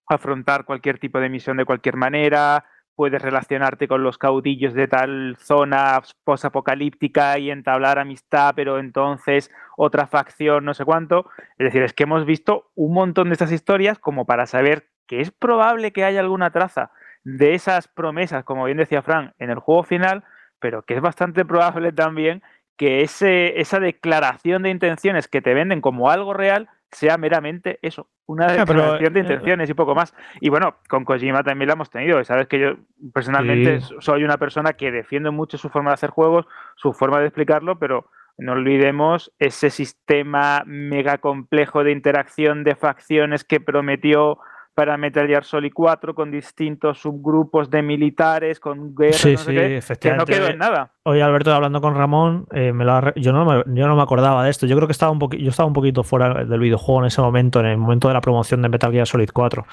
afrontar 0.07 0.66
cualquier 0.66 0.97
tipo 0.97 1.20
de 1.20 1.30
misión 1.30 1.57
de 1.57 1.66
cualquier 1.66 1.97
manera, 1.97 2.66
puedes 2.95 3.21
relacionarte 3.21 3.87
con 3.87 4.03
los 4.03 4.17
caudillos 4.17 4.73
de 4.73 4.87
tal 4.87 5.37
zona 5.39 6.01
posapocalíptica 6.23 7.37
y 7.39 7.51
entablar 7.51 7.99
amistad, 7.99 8.53
pero 8.55 8.79
entonces 8.79 9.51
otra 9.77 10.07
facción, 10.07 10.65
no 10.65 10.73
sé 10.73 10.85
cuánto. 10.85 11.29
Es 11.57 11.65
decir, 11.65 11.83
es 11.83 11.93
que 11.93 12.03
hemos 12.03 12.25
visto 12.25 12.71
un 12.75 12.93
montón 12.93 13.29
de 13.29 13.33
estas 13.33 13.51
historias 13.51 13.99
como 13.99 14.25
para 14.25 14.45
saber 14.45 14.89
que 15.07 15.21
es 15.21 15.31
probable 15.31 15.91
que 15.91 16.03
haya 16.03 16.19
alguna 16.19 16.51
traza 16.51 16.91
de 17.23 17.53
esas 17.53 17.87
promesas, 17.87 18.43
como 18.43 18.65
bien 18.65 18.77
decía 18.77 19.01
Frank, 19.01 19.33
en 19.39 19.49
el 19.49 19.59
juego 19.59 19.83
final, 19.83 20.23
pero 20.59 20.83
que 20.83 20.95
es 20.95 21.01
bastante 21.01 21.45
probable 21.45 21.91
también 21.91 22.41
que 22.77 23.01
ese, 23.01 23.59
esa 23.59 23.79
declaración 23.79 24.63
de 24.63 24.69
intenciones 24.69 25.27
que 25.27 25.41
te 25.41 25.53
venden 25.53 25.81
como 25.81 26.09
algo 26.09 26.33
real 26.33 26.69
sea 26.91 27.17
meramente 27.17 27.79
eso, 27.81 28.07
una 28.25 28.47
declaración 28.47 29.13
de 29.13 29.19
eh, 29.19 29.23
intenciones 29.23 29.69
y 29.69 29.73
poco 29.73 29.95
más. 29.95 30.13
Y 30.39 30.49
bueno, 30.49 30.75
con 30.89 31.05
Kojima 31.05 31.43
también 31.43 31.67
la 31.67 31.73
hemos 31.73 31.89
tenido. 31.89 32.23
Sabes 32.23 32.47
que 32.47 32.59
yo 32.59 32.75
personalmente 33.13 33.79
soy 33.99 34.23
una 34.23 34.37
persona 34.37 34.73
que 34.73 34.91
defiende 34.91 35.31
mucho 35.31 35.57
su 35.57 35.69
forma 35.69 35.91
de 35.91 35.95
hacer 35.95 36.09
juegos, 36.09 36.45
su 36.75 36.93
forma 36.93 37.19
de 37.19 37.27
explicarlo, 37.27 37.79
pero 37.79 38.09
no 38.37 38.53
olvidemos 38.53 39.31
ese 39.39 39.69
sistema 39.69 40.63
mega 40.65 41.19
complejo 41.19 41.83
de 41.83 41.91
interacción 41.91 42.63
de 42.63 42.75
facciones 42.75 43.43
que 43.43 43.59
prometió 43.59 44.39
para 44.82 44.97
Metal 44.97 45.27
Gear 45.27 45.43
Solid 45.43 45.71
4 45.75 46.15
con 46.15 46.32
distintos 46.32 46.97
subgrupos 46.97 47.69
de 47.69 47.84
militares, 47.84 48.59
con 48.59 48.95
guerras, 48.95 49.23
no 49.23 49.38
sé 49.38 49.99
que 49.99 50.13
no 50.15 50.25
quedó 50.25 50.47
en 50.47 50.57
nada. 50.57 50.91
Hoy 51.03 51.21
Alberto 51.21 51.53
hablando 51.53 51.82
con 51.82 51.93
Ramón, 51.93 52.47
eh, 52.51 52.73
me 52.73 52.84
yo, 53.15 53.32
no 53.32 53.45
me, 53.45 53.63
yo 53.75 53.88
no 53.88 53.95
me 53.95 54.01
acordaba 54.01 54.43
de 54.43 54.49
esto. 54.49 54.65
Yo 54.65 54.75
creo 54.75 54.88
que 54.88 54.93
estaba 54.93 55.11
un 55.11 55.19
yo 55.19 55.51
estaba 55.51 55.67
un 55.67 55.73
poquito 55.73 56.03
fuera 56.03 56.45
del 56.45 56.59
videojuego 56.59 57.01
en 57.01 57.05
ese 57.05 57.21
momento, 57.21 57.59
en 57.59 57.67
el 57.67 57.77
momento 57.77 58.07
de 58.07 58.15
la 58.15 58.21
promoción 58.21 58.63
de 58.63 58.69
Metal 58.69 58.91
Gear 58.91 59.05
Solid 59.05 59.29
4. 59.32 59.67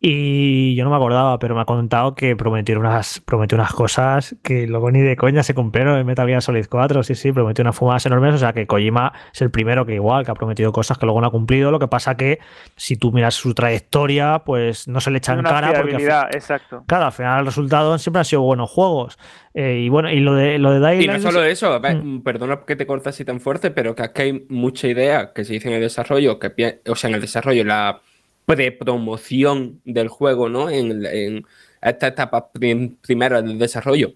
Y 0.00 0.76
yo 0.76 0.84
no 0.84 0.90
me 0.90 0.96
acordaba, 0.96 1.40
pero 1.40 1.56
me 1.56 1.62
ha 1.62 1.64
contado 1.64 2.14
que 2.14 2.36
prometió 2.36 2.78
unas, 2.78 3.20
prometió 3.20 3.56
unas 3.56 3.72
cosas 3.72 4.36
que 4.44 4.68
luego 4.68 4.92
ni 4.92 5.00
de 5.00 5.16
coña 5.16 5.42
se 5.42 5.54
cumplieron 5.54 5.98
en 5.98 6.06
Metal 6.06 6.28
Gear 6.28 6.40
Solid 6.40 6.66
4. 6.70 7.02
Sí, 7.02 7.16
sí, 7.16 7.32
prometió 7.32 7.62
unas 7.62 7.74
fumadas 7.74 8.06
enormes. 8.06 8.34
O 8.34 8.38
sea 8.38 8.52
que 8.52 8.68
Kojima 8.68 9.12
es 9.34 9.42
el 9.42 9.50
primero 9.50 9.84
que 9.86 9.94
igual, 9.94 10.24
que 10.24 10.30
ha 10.30 10.34
prometido 10.34 10.70
cosas 10.70 10.98
que 10.98 11.06
luego 11.06 11.20
no 11.20 11.26
ha 11.26 11.30
cumplido. 11.32 11.72
Lo 11.72 11.80
que 11.80 11.88
pasa 11.88 12.16
que 12.16 12.38
si 12.76 12.94
tú 12.94 13.10
miras 13.10 13.34
su 13.34 13.54
trayectoria, 13.54 14.42
pues 14.46 14.86
no 14.86 15.00
se 15.00 15.10
le 15.10 15.18
echan 15.18 15.42
cara. 15.42 15.72
Porque, 15.74 15.96
exacto. 16.30 16.84
Claro, 16.86 17.06
al 17.06 17.12
final 17.12 17.40
el 17.40 17.46
resultado 17.46 17.98
siempre 17.98 18.20
han 18.20 18.24
sido 18.24 18.42
buenos 18.42 18.70
juegos. 18.70 19.18
Eh, 19.52 19.80
y 19.84 19.88
bueno, 19.88 20.12
y 20.12 20.20
lo 20.20 20.34
de, 20.34 20.60
lo 20.60 20.78
de 20.78 21.02
Y 21.02 21.08
no 21.08 21.18
solo 21.18 21.42
eso, 21.42 21.80
mm. 21.80 22.20
perdona 22.20 22.60
que 22.64 22.76
te 22.76 22.86
cortas 22.86 23.16
así 23.16 23.24
tan 23.24 23.40
fuerte, 23.40 23.72
pero 23.72 23.96
que 23.96 24.02
aquí 24.04 24.22
hay 24.22 24.46
mucha 24.48 24.86
idea 24.86 25.32
que 25.32 25.44
se 25.44 25.54
dice 25.54 25.66
en 25.66 25.74
el 25.74 25.80
desarrollo, 25.80 26.38
que, 26.38 26.82
o 26.86 26.94
sea, 26.94 27.08
en 27.08 27.16
el 27.16 27.20
desarrollo, 27.20 27.64
la 27.64 28.00
prepromoción 28.48 29.82
del 29.84 30.08
juego, 30.08 30.48
¿no? 30.48 30.70
En, 30.70 31.44
esta 31.82 32.08
etapa 32.08 32.50
primera 32.50 33.42
del 33.42 33.58
desarrollo, 33.58 34.14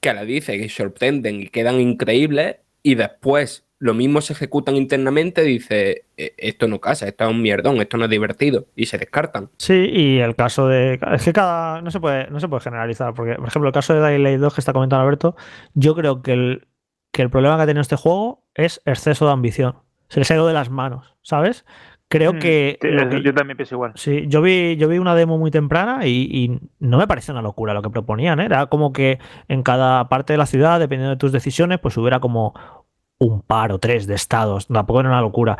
que 0.00 0.14
la 0.14 0.24
dice, 0.24 0.56
que 0.56 0.68
sorprenden 0.68 1.42
y 1.42 1.48
quedan 1.48 1.80
increíbles, 1.80 2.56
y 2.82 2.94
después 2.94 3.66
lo 3.78 3.92
mismo 3.92 4.20
se 4.20 4.34
ejecutan 4.34 4.76
internamente, 4.76 5.42
dice, 5.42 6.04
e, 6.16 6.32
esto 6.38 6.68
no 6.68 6.80
casa, 6.80 7.08
esto 7.08 7.24
es 7.24 7.30
un 7.30 7.42
mierdón, 7.42 7.80
esto 7.80 7.98
no 7.98 8.04
es 8.04 8.10
divertido, 8.10 8.66
y 8.76 8.86
se 8.86 8.98
descartan. 8.98 9.50
Sí, 9.58 9.74
y 9.74 10.18
el 10.20 10.36
caso 10.36 10.68
de... 10.68 10.98
Es 11.12 11.24
que 11.24 11.32
cada... 11.32 11.82
No 11.82 11.90
se 11.90 11.98
puede, 12.00 12.30
no 12.30 12.38
se 12.38 12.48
puede 12.48 12.62
generalizar, 12.62 13.14
porque, 13.14 13.34
por 13.34 13.48
ejemplo, 13.48 13.68
el 13.68 13.74
caso 13.74 13.92
de 13.92 14.00
Daylight 14.00 14.38
2 14.38 14.54
que 14.54 14.60
está 14.60 14.72
comentando 14.72 15.02
Alberto, 15.02 15.36
yo 15.74 15.94
creo 15.96 16.22
que 16.22 16.32
el, 16.32 16.68
que 17.10 17.22
el 17.22 17.30
problema 17.30 17.56
que 17.56 17.62
ha 17.62 17.66
tenido 17.66 17.82
este 17.82 17.96
juego 17.96 18.44
es 18.54 18.80
exceso 18.86 19.26
de 19.26 19.32
ambición. 19.32 19.74
Se 20.08 20.20
les 20.20 20.30
ha 20.30 20.34
ido 20.34 20.46
de 20.46 20.54
las 20.54 20.70
manos, 20.70 21.16
¿sabes? 21.22 21.66
Creo 22.08 22.34
mm, 22.34 22.38
que, 22.38 22.78
Yo 23.24 23.34
también 23.34 23.56
pienso 23.56 23.74
igual. 23.74 23.92
Sí, 23.96 24.26
yo 24.28 24.40
vi, 24.40 24.76
yo 24.76 24.88
vi 24.88 24.98
una 24.98 25.14
demo 25.14 25.38
muy 25.38 25.50
temprana 25.50 26.06
y, 26.06 26.60
no 26.78 26.98
me 26.98 27.08
parece 27.08 27.32
una 27.32 27.42
locura 27.42 27.74
lo 27.74 27.82
que 27.82 27.90
proponían. 27.90 28.38
¿eh? 28.40 28.44
Era 28.44 28.66
como 28.66 28.92
que 28.92 29.18
en 29.48 29.62
cada 29.62 30.08
parte 30.08 30.32
de 30.32 30.38
la 30.38 30.46
ciudad, 30.46 30.78
dependiendo 30.78 31.10
de 31.10 31.18
tus 31.18 31.32
decisiones, 31.32 31.80
pues 31.80 31.96
hubiera 31.96 32.20
como 32.20 32.54
un 33.18 33.42
par 33.42 33.72
o 33.72 33.78
tres 33.78 34.06
de 34.06 34.14
estados. 34.14 34.68
Tampoco 34.68 35.00
era 35.00 35.08
una 35.08 35.20
locura 35.20 35.58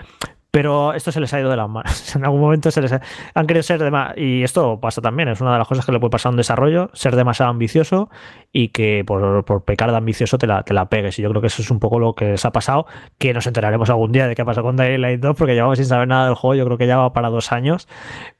pero 0.56 0.94
esto 0.94 1.12
se 1.12 1.20
les 1.20 1.34
ha 1.34 1.40
ido 1.40 1.50
de 1.50 1.56
las 1.58 1.68
manos. 1.68 2.06
En 2.16 2.24
algún 2.24 2.40
momento 2.40 2.70
se 2.70 2.80
les 2.80 2.90
han 2.90 3.46
querido 3.46 3.62
ser 3.62 3.78
demasiado. 3.78 4.18
Y 4.18 4.42
esto 4.42 4.80
pasa 4.80 5.02
también, 5.02 5.28
es 5.28 5.42
una 5.42 5.52
de 5.52 5.58
las 5.58 5.68
cosas 5.68 5.84
que 5.84 5.92
le 5.92 6.00
puede 6.00 6.12
pasar 6.12 6.30
a 6.30 6.32
un 6.32 6.38
desarrollo, 6.38 6.88
ser 6.94 7.14
demasiado 7.14 7.50
ambicioso 7.50 8.08
y 8.52 8.68
que 8.68 9.04
por, 9.06 9.44
pecar 9.66 9.90
de 9.90 9.98
ambicioso 9.98 10.38
te 10.38 10.46
la, 10.46 10.62
te 10.62 10.72
la, 10.72 10.88
pegues. 10.88 11.18
Y 11.18 11.22
yo 11.22 11.28
creo 11.28 11.42
que 11.42 11.48
eso 11.48 11.60
es 11.60 11.70
un 11.70 11.78
poco 11.78 11.98
lo 11.98 12.14
que 12.14 12.38
se 12.38 12.48
ha 12.48 12.52
pasado, 12.52 12.86
que 13.18 13.34
nos 13.34 13.46
enteraremos 13.46 13.90
algún 13.90 14.12
día 14.12 14.26
de 14.28 14.34
qué 14.34 14.40
ha 14.40 14.44
pasado 14.46 14.64
con 14.64 14.76
Daylight 14.76 15.20
2, 15.20 15.36
porque 15.36 15.52
llevamos 15.52 15.76
sin 15.76 15.84
saber 15.84 16.08
nada 16.08 16.24
del 16.24 16.36
juego, 16.36 16.54
yo 16.54 16.64
creo 16.64 16.78
que 16.78 16.86
ya 16.86 16.96
va 16.96 17.12
para 17.12 17.28
dos 17.28 17.52
años. 17.52 17.86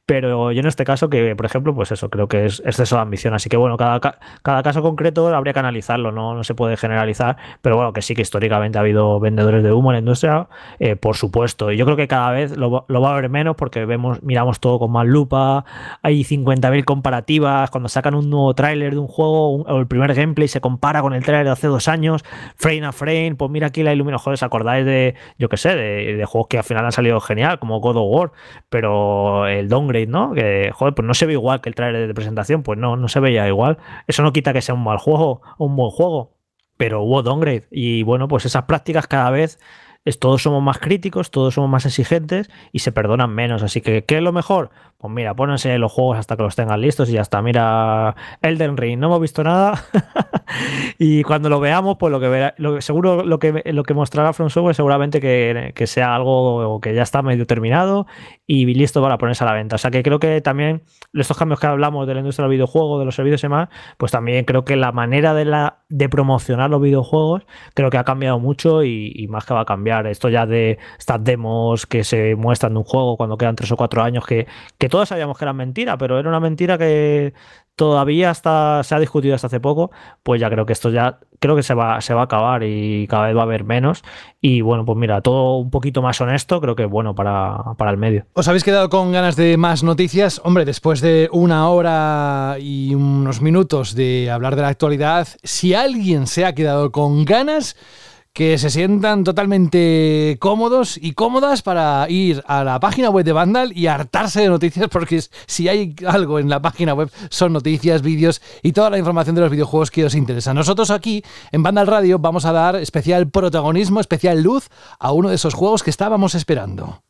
Pero 0.07 0.53
yo 0.53 0.61
en 0.61 0.67
este 0.67 0.85
caso, 0.85 1.09
que 1.09 1.35
por 1.35 1.45
ejemplo, 1.45 1.75
pues 1.75 1.91
eso, 1.91 2.09
creo 2.09 2.29
que 2.29 2.45
es 2.45 2.61
exceso 2.65 2.95
de 2.95 3.01
ambición. 3.01 3.33
Así 3.33 3.49
que 3.49 3.57
bueno, 3.57 3.75
cada, 3.75 3.99
cada 4.41 4.63
caso 4.63 4.81
concreto 4.81 5.27
habría 5.35 5.51
que 5.51 5.59
analizarlo, 5.59 6.13
¿no? 6.13 6.33
no 6.33 6.45
se 6.45 6.55
puede 6.55 6.77
generalizar. 6.77 7.35
Pero 7.61 7.75
bueno, 7.75 7.91
que 7.91 8.01
sí 8.01 8.15
que 8.15 8.21
históricamente 8.21 8.77
ha 8.77 8.81
habido 8.81 9.19
vendedores 9.19 9.63
de 9.63 9.73
humo 9.73 9.91
en 9.91 9.95
la 9.95 9.99
industria, 9.99 10.47
eh, 10.79 10.95
por 10.95 11.17
supuesto. 11.17 11.73
Y 11.73 11.77
yo 11.77 11.83
creo 11.83 11.97
que 11.97 12.07
cada 12.07 12.31
vez 12.31 12.55
lo, 12.55 12.71
va 12.71 13.09
a 13.09 13.11
haber 13.11 13.29
menos 13.29 13.57
porque 13.57 13.83
vemos, 13.83 14.23
miramos 14.23 14.61
todo 14.61 14.79
con 14.79 14.91
más 14.91 15.05
lupa. 15.05 15.65
Hay 16.03 16.23
50.000 16.23 16.85
comparativas. 16.85 17.69
Cuando 17.69 17.89
sacan 17.89 18.15
un 18.15 18.29
nuevo 18.29 18.53
tráiler 18.53 18.93
de 18.93 18.99
un 18.99 19.07
juego 19.07 19.63
o 19.63 19.77
el 19.77 19.87
primer 19.87 20.13
gameplay 20.13 20.47
se 20.47 20.61
compara 20.61 21.01
con 21.01 21.15
el 21.15 21.23
tráiler 21.25 21.47
de 21.47 21.51
hace 21.51 21.67
dos 21.67 21.89
años, 21.89 22.23
frame 22.55 22.85
a 22.85 22.93
frame. 22.93 23.35
Pues 23.35 23.51
mira 23.51 23.67
aquí 23.67 23.83
la 23.83 23.91
iluminación. 23.91 24.23
Joder, 24.23 24.35
¿os 24.35 24.43
acordáis 24.43 24.85
de, 24.85 25.15
yo 25.37 25.49
qué 25.49 25.57
sé, 25.57 25.75
de, 25.75 26.15
de 26.15 26.25
juegos 26.25 26.47
que 26.47 26.59
al 26.59 26.63
final 26.63 26.85
han 26.85 26.93
salido 26.93 27.19
genial, 27.19 27.59
como 27.59 27.81
God 27.81 27.97
of 27.97 28.05
War? 28.07 28.31
Pero 28.69 29.47
el 29.47 29.67
¿no? 30.05 30.33
Que, 30.33 30.71
joder, 30.73 30.93
pues 30.93 31.05
no 31.05 31.13
se 31.13 31.25
ve 31.25 31.33
igual 31.33 31.61
que 31.61 31.69
el 31.69 31.75
trailer 31.75 32.07
de 32.07 32.13
presentación, 32.13 32.63
pues 32.63 32.77
no, 32.77 32.95
no 32.95 33.07
se 33.07 33.19
veía 33.19 33.47
igual. 33.47 33.77
Eso 34.05 34.21
no 34.23 34.33
quita 34.33 34.53
que 34.53 34.61
sea 34.61 34.75
un 34.75 34.83
mal 34.83 34.97
juego 34.97 35.41
un 35.57 35.75
buen 35.75 35.89
juego, 35.89 36.37
pero 36.77 37.01
hubo 37.01 37.23
downgrade. 37.23 37.67
Y 37.71 38.03
bueno, 38.03 38.27
pues 38.27 38.45
esas 38.45 38.63
prácticas 38.63 39.07
cada 39.07 39.31
vez 39.31 39.59
es, 40.05 40.19
todos 40.19 40.41
somos 40.41 40.63
más 40.63 40.79
críticos, 40.79 41.31
todos 41.31 41.55
somos 41.55 41.69
más 41.69 41.85
exigentes 41.85 42.49
y 42.71 42.79
se 42.79 42.91
perdonan 42.91 43.33
menos. 43.33 43.63
Así 43.63 43.81
que, 43.81 44.05
¿qué 44.05 44.17
es 44.17 44.21
lo 44.21 44.31
mejor? 44.31 44.69
Pues 44.99 45.13
mira, 45.13 45.35
pónganse 45.35 45.77
los 45.77 45.91
juegos 45.91 46.17
hasta 46.17 46.35
que 46.35 46.41
los 46.41 46.55
tengan 46.55 46.81
listos 46.81 47.07
y 47.07 47.13
ya 47.13 47.21
está. 47.21 47.43
Mira, 47.43 48.15
Elden 48.41 48.77
Ring, 48.77 48.97
no 48.97 49.05
hemos 49.05 49.21
visto 49.21 49.43
nada. 49.43 49.83
y 50.97 51.21
cuando 51.21 51.49
lo 51.49 51.59
veamos, 51.59 51.97
pues 51.99 52.11
lo 52.11 52.19
que 52.19 52.27
verá, 52.27 52.55
lo, 52.57 52.81
seguro 52.81 53.23
lo 53.23 53.37
que, 53.37 53.61
lo 53.65 53.83
que 53.83 53.93
mostrará 53.93 54.33
From 54.33 54.49
Software 54.49 54.73
seguramente 54.73 55.21
que, 55.21 55.71
que, 55.75 55.85
sea 55.85 56.15
algo 56.15 56.79
que 56.81 56.95
ya 56.95 57.03
está 57.03 57.21
medio 57.21 57.45
terminado 57.45 58.07
y 58.47 58.65
listo 58.73 58.99
para 58.99 59.19
ponerse 59.19 59.43
a 59.43 59.47
la 59.47 59.53
venta. 59.53 59.75
O 59.75 59.77
sea 59.77 59.91
que 59.91 60.01
creo 60.01 60.17
que 60.19 60.41
también 60.41 60.81
estos 61.13 61.37
cambios 61.37 61.59
que 61.59 61.67
hablamos 61.67 62.07
de 62.07 62.15
la 62.15 62.21
industria 62.21 62.45
del 62.47 62.53
videojuego, 62.53 62.97
de 62.97 63.05
los 63.05 63.13
servicios 63.13 63.43
y 63.43 63.45
demás, 63.45 63.69
pues 63.97 64.11
también 64.11 64.45
creo 64.45 64.65
que 64.65 64.75
la 64.77 64.91
manera 64.91 65.35
de, 65.35 65.45
la, 65.45 65.83
de 65.89 66.09
promocionar 66.09 66.71
los 66.71 66.81
videojuegos 66.81 67.45
creo 67.75 67.91
que 67.91 67.99
ha 67.99 68.03
cambiado 68.03 68.39
mucho 68.39 68.83
y, 68.83 69.11
y 69.15 69.27
más 69.27 69.45
que 69.45 69.53
va 69.53 69.61
a 69.61 69.65
cambiar. 69.65 70.07
Esto 70.07 70.29
ya 70.29 70.47
de 70.47 70.79
estas 70.97 71.23
demos 71.23 71.85
que 71.85 72.03
se 72.03 72.35
muestran 72.35 72.73
de 72.73 72.79
un 72.79 72.85
juego 72.85 73.15
cuando 73.15 73.37
quedan 73.37 73.55
tres 73.55 73.71
o 73.71 73.77
cuatro 73.77 74.01
años 74.01 74.25
que, 74.25 74.47
que 74.79 74.86
todos 74.89 75.09
sabíamos 75.09 75.37
que 75.37 75.45
era 75.45 75.53
mentira, 75.53 75.97
pero 75.97 76.19
era 76.19 76.29
una 76.29 76.39
mentira 76.39 76.77
que 76.77 77.33
todavía 77.77 78.31
hasta 78.31 78.83
se 78.83 78.95
ha 78.95 78.99
discutido 78.99 79.35
hasta 79.35 79.47
hace 79.47 79.59
poco, 79.59 79.91
pues 80.23 80.41
ya 80.41 80.49
creo 80.49 80.65
que 80.65 80.73
esto 80.73 80.89
ya 80.89 81.19
creo 81.39 81.55
que 81.55 81.61
se 81.61 81.75
va, 81.75 82.01
se 82.01 82.13
va 82.13 82.21
a 82.21 82.23
acabar 82.23 82.63
y 82.63 83.05
cada 83.07 83.27
vez 83.27 83.35
va 83.35 83.41
a 83.41 83.43
haber 83.43 83.63
menos. 83.63 84.03
Y 84.41 84.61
bueno, 84.61 84.83
pues 84.83 84.97
mira, 84.97 85.21
todo 85.21 85.57
un 85.57 85.69
poquito 85.69 86.01
más 86.01 86.19
honesto, 86.19 86.59
creo 86.59 86.75
que 86.75 86.85
bueno 86.85 87.13
para, 87.13 87.75
para 87.77 87.91
el 87.91 87.97
medio. 87.97 88.25
¿Os 88.33 88.47
habéis 88.47 88.63
quedado 88.63 88.89
con 88.89 89.11
ganas 89.11 89.35
de 89.35 89.57
más 89.57 89.83
noticias? 89.83 90.41
Hombre, 90.43 90.65
después 90.65 91.01
de 91.01 91.29
una 91.31 91.69
hora 91.69 92.57
y 92.59 92.95
unos 92.95 93.41
minutos 93.41 93.93
de 93.93 94.31
hablar 94.31 94.55
de 94.55 94.63
la 94.63 94.69
actualidad, 94.69 95.27
si 95.43 95.75
alguien 95.75 96.25
se 96.25 96.45
ha 96.45 96.55
quedado 96.55 96.91
con 96.91 97.25
ganas 97.25 97.75
que 98.37 98.59
se 98.59 98.69
sientan 98.69 99.23
totalmente 99.23 100.37
cómodos 100.39 100.99
y 101.01 101.13
cómodas 101.13 101.63
para 101.63 102.05
ir 102.07 102.43
a 102.45 102.63
la 102.63 102.79
página 102.79 103.09
web 103.09 103.25
de 103.25 103.31
Vandal 103.31 103.75
y 103.75 103.87
hartarse 103.87 104.41
de 104.41 104.47
noticias, 104.47 104.89
porque 104.89 105.23
si 105.47 105.67
hay 105.67 105.95
algo 106.05 106.37
en 106.37 106.47
la 106.47 106.61
página 106.61 106.93
web 106.93 107.09
son 107.31 107.51
noticias, 107.51 108.03
vídeos 108.03 108.43
y 108.61 108.73
toda 108.73 108.91
la 108.91 108.99
información 108.99 109.33
de 109.33 109.41
los 109.41 109.49
videojuegos 109.49 109.89
que 109.89 110.05
os 110.05 110.13
interesa. 110.13 110.53
Nosotros 110.53 110.91
aquí 110.91 111.23
en 111.51 111.63
Vandal 111.63 111.87
Radio 111.87 112.19
vamos 112.19 112.45
a 112.45 112.51
dar 112.51 112.75
especial 112.75 113.27
protagonismo, 113.27 113.99
especial 113.99 114.43
luz 114.43 114.69
a 114.99 115.13
uno 115.13 115.29
de 115.29 115.35
esos 115.35 115.55
juegos 115.55 115.81
que 115.81 115.89
estábamos 115.89 116.35
esperando. 116.35 117.01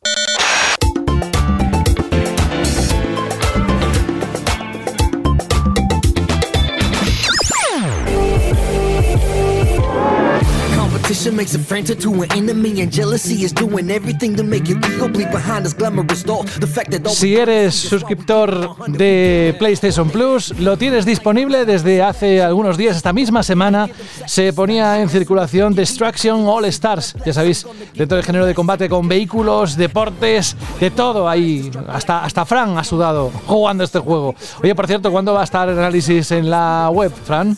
Ambition 11.08 11.36
makes 11.36 11.54
a 11.54 11.58
friend 11.58 11.86
to 11.86 12.22
an 12.22 12.30
enemy, 12.36 12.82
and 12.82 12.92
jealousy 12.92 13.42
is 13.42 13.54
doing 13.54 13.90
everything 13.90 14.36
to 14.36 14.44
make 14.44 14.68
ego 14.68 15.08
bleed 15.08 15.30
behind 15.30 15.64
this 15.64 15.72
glamorous. 15.72 16.22
The 16.22 16.66
fact 16.66 16.90
that 16.90 17.08
Si 17.08 17.34
eres 17.34 17.74
suscriptor 17.74 18.76
de 18.88 19.56
PlayStation 19.58 20.10
Plus, 20.10 20.52
lo 20.60 20.76
tienes 20.76 21.06
disponible 21.06 21.64
desde 21.64 22.02
hace 22.02 22.42
algunos 22.42 22.76
días, 22.76 22.94
esta 22.94 23.14
misma 23.14 23.42
semana 23.42 23.88
se 24.26 24.52
ponía 24.52 25.00
en 25.00 25.08
circulación 25.08 25.74
Destruction 25.74 26.46
All 26.46 26.66
Stars, 26.66 27.14
ya 27.24 27.32
sabéis, 27.32 27.66
dentro 27.94 28.16
del 28.16 28.26
género 28.26 28.44
de 28.44 28.54
combate 28.54 28.90
con 28.90 29.08
vehículos, 29.08 29.78
deportes, 29.78 30.56
de 30.78 30.90
todo 30.90 31.26
ahí, 31.26 31.70
hasta, 31.88 32.22
hasta 32.22 32.44
Fran 32.44 32.76
ha 32.76 32.84
sudado 32.84 33.32
jugando 33.46 33.82
este 33.82 33.98
juego. 33.98 34.34
Oye, 34.62 34.74
por 34.74 34.86
cierto, 34.86 35.10
¿cuándo 35.10 35.32
va 35.32 35.40
a 35.40 35.44
estar 35.44 35.70
el 35.70 35.78
análisis 35.78 36.30
en 36.32 36.50
la 36.50 36.90
web, 36.92 37.10
Fran? 37.24 37.56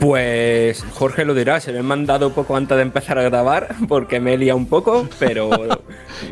Pues 0.00 0.82
Jorge 0.94 1.26
lo 1.26 1.34
dirá, 1.34 1.60
se 1.60 1.72
lo 1.72 1.78
he 1.78 1.82
mandado 1.82 2.32
poco 2.32 2.56
antes 2.56 2.74
de 2.74 2.82
empezar 2.82 3.18
a 3.18 3.22
grabar 3.22 3.76
porque 3.86 4.18
me 4.18 4.32
he 4.32 4.38
liado 4.38 4.56
un 4.56 4.64
poco, 4.64 5.06
pero 5.18 5.50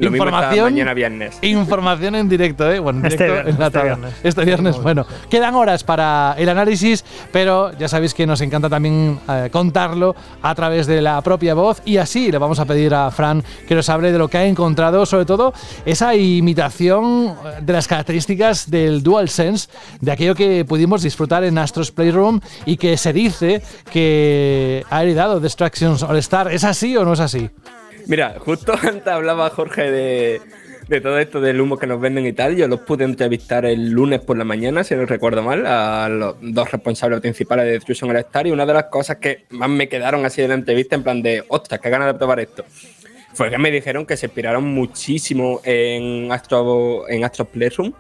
lo 0.01 0.11
mismo 0.11 0.25
está 0.25 0.57
mañana 0.63 0.95
viernes. 0.95 1.39
Información 1.43 2.15
en 2.15 2.31
directo, 2.31 2.71
¿eh? 2.73 2.79
Bueno, 2.79 3.01
en 3.01 3.07
Este 3.07 3.25
directo 3.25 3.35
viernes, 3.35 3.55
en 3.55 3.61
la 3.61 3.67
este 3.67 3.83
viernes. 3.83 4.15
Este 4.23 4.45
viernes, 4.47 4.83
bueno. 4.83 5.07
Quedan 5.29 5.55
horas 5.55 5.85
para 5.85 6.35
el 6.39 6.49
análisis, 6.49 7.05
pero 7.31 7.77
ya 7.79 7.89
sabéis 7.89 8.15
que 8.15 8.27
nos 8.27 8.41
encanta 8.41 8.71
también 8.71 9.21
eh, 9.29 9.51
contarlo 9.53 10.17
a 10.41 10.55
través 10.55 10.87
de 10.87 11.03
la 11.03 11.21
propia 11.21 11.53
voz 11.53 11.83
y 11.85 11.99
así 11.99 12.33
le 12.33 12.39
vamos 12.39 12.61
a 12.61 12.65
pedir 12.65 12.95
a 12.95 13.11
Fran 13.11 13.45
que 13.67 13.75
nos 13.75 13.91
hable 13.91 14.13
de 14.13 14.19
lo 14.19 14.29
que 14.29 14.39
ha 14.39 14.47
encontrado, 14.47 15.05
sobre 15.05 15.27
todo 15.27 15.53
esa 15.85 16.15
imitación 16.15 17.37
eh, 17.45 17.59
de 17.61 17.73
las 17.75 17.87
características 17.87 18.71
del 18.71 19.03
DualSense, 19.03 19.69
de 20.01 20.11
aquello 20.11 20.35
que 20.35 20.65
pudimos 20.65 21.03
disfrutar 21.03 21.45
en 21.45 21.59
Astros 21.59 21.93
Playroom 21.93 22.41
y 22.65 22.79
que 22.79 22.97
se 22.97 23.13
dice 23.13 23.58
que 23.93 24.85
ha 24.91 25.03
heredado 25.03 25.41
Destructions 25.41 26.03
All 26.03 26.17
Star. 26.19 26.53
¿Es 26.53 26.65
así 26.65 26.97
o 26.97 27.05
no 27.05 27.13
es 27.13 27.21
así? 27.21 27.51
Mira, 28.07 28.37
justo 28.39 28.73
antes 28.83 29.07
hablaba 29.07 29.51
Jorge 29.51 29.91
de, 29.91 30.41
de 30.89 31.01
todo 31.01 31.19
esto 31.19 31.41
del 31.41 31.61
humo 31.61 31.77
que 31.77 31.87
nos 31.87 32.01
venden 32.01 32.27
y 32.27 32.33
tal. 32.33 32.57
Yo 32.57 32.67
los 32.67 32.81
pude 32.81 33.05
entrevistar 33.05 33.67
el 33.67 33.91
lunes 33.91 34.21
por 34.21 34.39
la 34.39 34.45
mañana, 34.45 34.83
si 34.83 34.95
no 34.95 35.05
recuerdo 35.05 35.43
mal, 35.43 35.67
a 35.67 36.09
los 36.09 36.37
dos 36.41 36.71
responsables 36.71 37.21
principales 37.21 37.67
de 37.67 37.73
Destruction 37.73 38.11
All 38.11 38.17
Star. 38.17 38.47
Y 38.47 38.51
una 38.51 38.65
de 38.65 38.75
las 38.75 38.85
cosas 38.85 39.19
que 39.19 39.45
más 39.51 39.69
me 39.69 39.89
quedaron 39.89 40.25
así 40.25 40.41
de 40.41 40.49
la 40.49 40.55
entrevista, 40.55 40.97
en 40.97 41.03
plan 41.03 41.23
de, 41.23 41.45
ostras, 41.49 41.81
qué 41.81 41.91
ganas 41.91 42.13
de 42.13 42.15
probar 42.15 42.41
esto, 42.41 42.65
fue 43.35 43.51
que 43.51 43.59
me 43.59 43.71
dijeron 43.71 44.07
que 44.07 44.17
se 44.17 44.27
inspiraron 44.27 44.65
muchísimo 44.65 45.61
en 45.65 46.33
Astro, 46.33 47.09
en 47.09 47.25
Astro 47.25 47.45
Playroom 47.45 47.93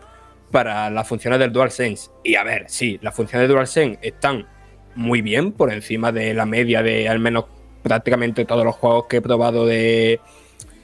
para 0.50 0.88
las 0.88 1.06
funciones 1.06 1.38
del 1.38 1.52
DualSense. 1.52 2.10
Y 2.24 2.34
a 2.36 2.44
ver, 2.44 2.64
sí, 2.68 2.98
las 3.02 3.14
funciones 3.14 3.46
del 3.46 3.54
DualSense 3.54 3.98
están 4.00 4.46
muy 4.94 5.22
bien, 5.22 5.52
por 5.52 5.72
encima 5.72 6.12
de 6.12 6.34
la 6.34 6.46
media 6.46 6.82
de 6.82 7.08
al 7.08 7.18
menos 7.18 7.46
prácticamente 7.82 8.44
todos 8.44 8.64
los 8.64 8.74
juegos 8.74 9.06
que 9.06 9.18
he 9.18 9.22
probado 9.22 9.66
de, 9.66 10.20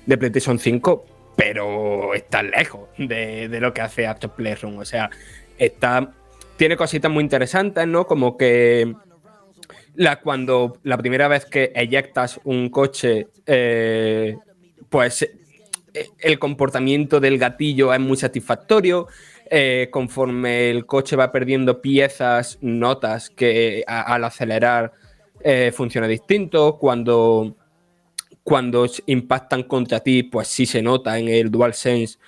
de 0.06 0.18
PlayStation 0.18 0.59
5, 0.59 1.05
pero 1.36 2.14
está 2.14 2.43
lejos 2.43 2.89
de, 2.98 3.48
de 3.48 3.60
lo 3.60 3.74
que 3.74 3.81
hace 3.81 4.06
Astro 4.06 4.35
Playroom. 4.35 4.78
O 4.78 4.85
sea, 4.85 5.10
está, 5.59 6.12
tiene 6.56 6.76
cositas 6.76 7.10
muy 7.10 7.22
interesantes, 7.22 7.86
¿no? 7.86 8.06
Como 8.06 8.36
que 8.36 8.94
la, 9.94 10.20
cuando 10.20 10.78
la 10.82 10.98
primera 10.98 11.28
vez 11.28 11.44
que 11.47 11.72
eyectas 11.74 12.40
un 12.44 12.68
coche, 12.68 13.28
eh, 13.47 14.36
pues 14.89 15.22
eh, 15.22 16.09
el 16.18 16.39
comportamiento 16.39 17.20
del 17.20 17.39
gatillo 17.39 17.93
es 17.94 18.01
muy 18.01 18.16
satisfactorio. 18.16 19.09
Eh, 19.51 19.89
conforme 19.91 20.71
el 20.71 20.87
coche 20.87 21.16
va 21.16 21.31
perdiendo 21.31 21.83
piezas, 21.83 22.59
notas 22.62 23.31
que 23.31 23.85
al 23.87 24.25
acelerar 24.25 24.93
eh, 25.41 25.73
funciona 25.75 26.07
distinto. 26.07 26.79
Cuando, 26.79 27.57
cuando 28.43 28.87
impactan 29.07 29.65
contra 29.65 30.01
ti, 30.01 30.23
pues 30.23 30.49
sí 30.49 30.66
se 30.66 30.83
nota 30.83 31.19
en 31.19 31.29
el 31.29 31.51
DualSense 31.51 32.19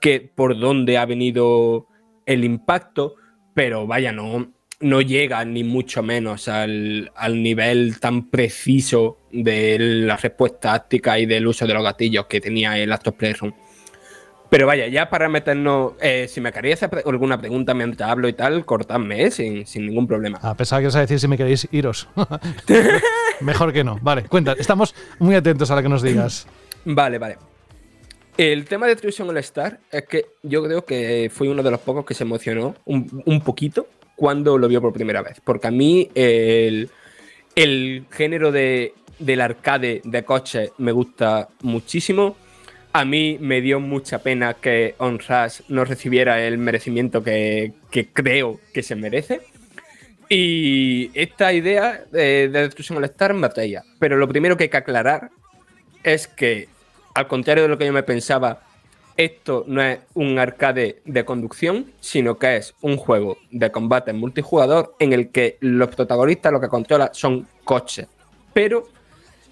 que 0.00 0.20
por 0.20 0.58
dónde 0.58 0.98
ha 0.98 1.06
venido 1.06 1.86
el 2.26 2.44
impacto, 2.44 3.14
pero 3.54 3.86
vaya, 3.86 4.12
no, 4.12 4.52
no 4.80 5.00
llega 5.00 5.44
ni 5.44 5.64
mucho 5.64 6.02
menos 6.02 6.48
al, 6.48 7.10
al 7.14 7.42
nivel 7.42 8.00
tan 8.00 8.28
preciso 8.28 9.18
de 9.32 9.78
la 9.78 10.16
respuesta 10.16 10.72
táctica 10.72 11.18
y 11.18 11.26
del 11.26 11.46
uso 11.46 11.66
de 11.66 11.74
los 11.74 11.82
gatillos 11.82 12.26
que 12.26 12.40
tenía 12.40 12.78
el 12.78 12.92
Astros 12.92 13.14
Playroom. 13.14 13.54
Pero 14.54 14.68
vaya, 14.68 14.86
ya 14.86 15.10
para 15.10 15.28
meternos, 15.28 15.94
eh, 16.00 16.28
si 16.28 16.40
me 16.40 16.52
queréis 16.52 16.80
hacer 16.80 17.02
alguna 17.04 17.36
pregunta 17.36 17.74
mientras 17.74 18.08
hablo 18.08 18.28
y 18.28 18.34
tal, 18.34 18.64
cortadme, 18.64 19.24
eh, 19.24 19.30
sin, 19.32 19.66
sin 19.66 19.84
ningún 19.84 20.06
problema. 20.06 20.38
A 20.40 20.56
pesar 20.56 20.80
que 20.80 20.86
os 20.86 20.94
a 20.94 21.00
decir 21.00 21.18
si 21.18 21.26
me 21.26 21.36
queréis 21.36 21.66
iros. 21.72 22.06
Mejor 23.40 23.72
que 23.72 23.82
no. 23.82 23.98
Vale, 24.00 24.22
cuenta. 24.28 24.52
Estamos 24.52 24.94
muy 25.18 25.34
atentos 25.34 25.72
a 25.72 25.74
lo 25.74 25.82
que 25.82 25.88
nos 25.88 26.02
digas. 26.02 26.46
Vale, 26.84 27.18
vale. 27.18 27.36
El 28.38 28.64
tema 28.66 28.86
de 28.86 28.94
Destruction 28.94 29.28
All 29.28 29.38
Star 29.38 29.80
es 29.90 30.06
que 30.06 30.26
yo 30.44 30.62
creo 30.62 30.84
que 30.84 31.32
fui 31.34 31.48
uno 31.48 31.64
de 31.64 31.72
los 31.72 31.80
pocos 31.80 32.04
que 32.04 32.14
se 32.14 32.22
emocionó 32.22 32.76
un, 32.84 33.24
un 33.26 33.40
poquito 33.40 33.88
cuando 34.14 34.56
lo 34.56 34.68
vio 34.68 34.80
por 34.80 34.92
primera 34.92 35.20
vez. 35.20 35.40
Porque 35.42 35.66
a 35.66 35.72
mí 35.72 36.08
el, 36.14 36.90
el 37.56 38.04
género 38.08 38.52
de, 38.52 38.94
del 39.18 39.40
arcade 39.40 40.00
de 40.04 40.24
coches 40.24 40.70
me 40.78 40.92
gusta 40.92 41.48
muchísimo. 41.62 42.36
A 42.94 43.04
mí 43.04 43.38
me 43.40 43.60
dio 43.60 43.80
mucha 43.80 44.20
pena 44.20 44.54
que 44.54 44.94
On 44.98 45.18
Rush 45.18 45.62
no 45.66 45.84
recibiera 45.84 46.40
el 46.46 46.58
merecimiento 46.58 47.24
que, 47.24 47.72
creo 48.12 48.60
que 48.72 48.84
se 48.84 48.94
merece. 48.94 49.40
Y 50.28 51.10
esta 51.12 51.52
idea 51.52 52.04
de, 52.12 52.48
de 52.48 52.62
Destruction 52.62 52.98
All 52.98 53.04
Star 53.06 53.34
me 53.34 53.48
atraía. 53.48 53.82
Pero 53.98 54.16
lo 54.16 54.28
primero 54.28 54.56
que 54.56 54.62
hay 54.62 54.70
que 54.70 54.76
aclarar 54.76 55.30
es 56.04 56.28
que, 56.28 56.68
al 57.14 57.26
contrario 57.26 57.64
de 57.64 57.68
lo 57.68 57.78
que 57.78 57.86
yo 57.86 57.92
me 57.92 58.04
pensaba, 58.04 58.62
esto 59.16 59.64
no 59.66 59.82
es 59.82 59.98
un 60.14 60.38
arcade 60.38 61.02
de 61.04 61.24
conducción, 61.24 61.90
sino 61.98 62.38
que 62.38 62.58
es 62.58 62.76
un 62.80 62.96
juego 62.96 63.38
de 63.50 63.72
combate 63.72 64.12
multijugador 64.12 64.94
en 65.00 65.12
el 65.12 65.30
que 65.30 65.58
los 65.58 65.88
protagonistas 65.88 66.52
lo 66.52 66.60
que 66.60 66.68
controlan 66.68 67.08
son 67.12 67.48
coches. 67.64 68.06
Pero 68.52 68.86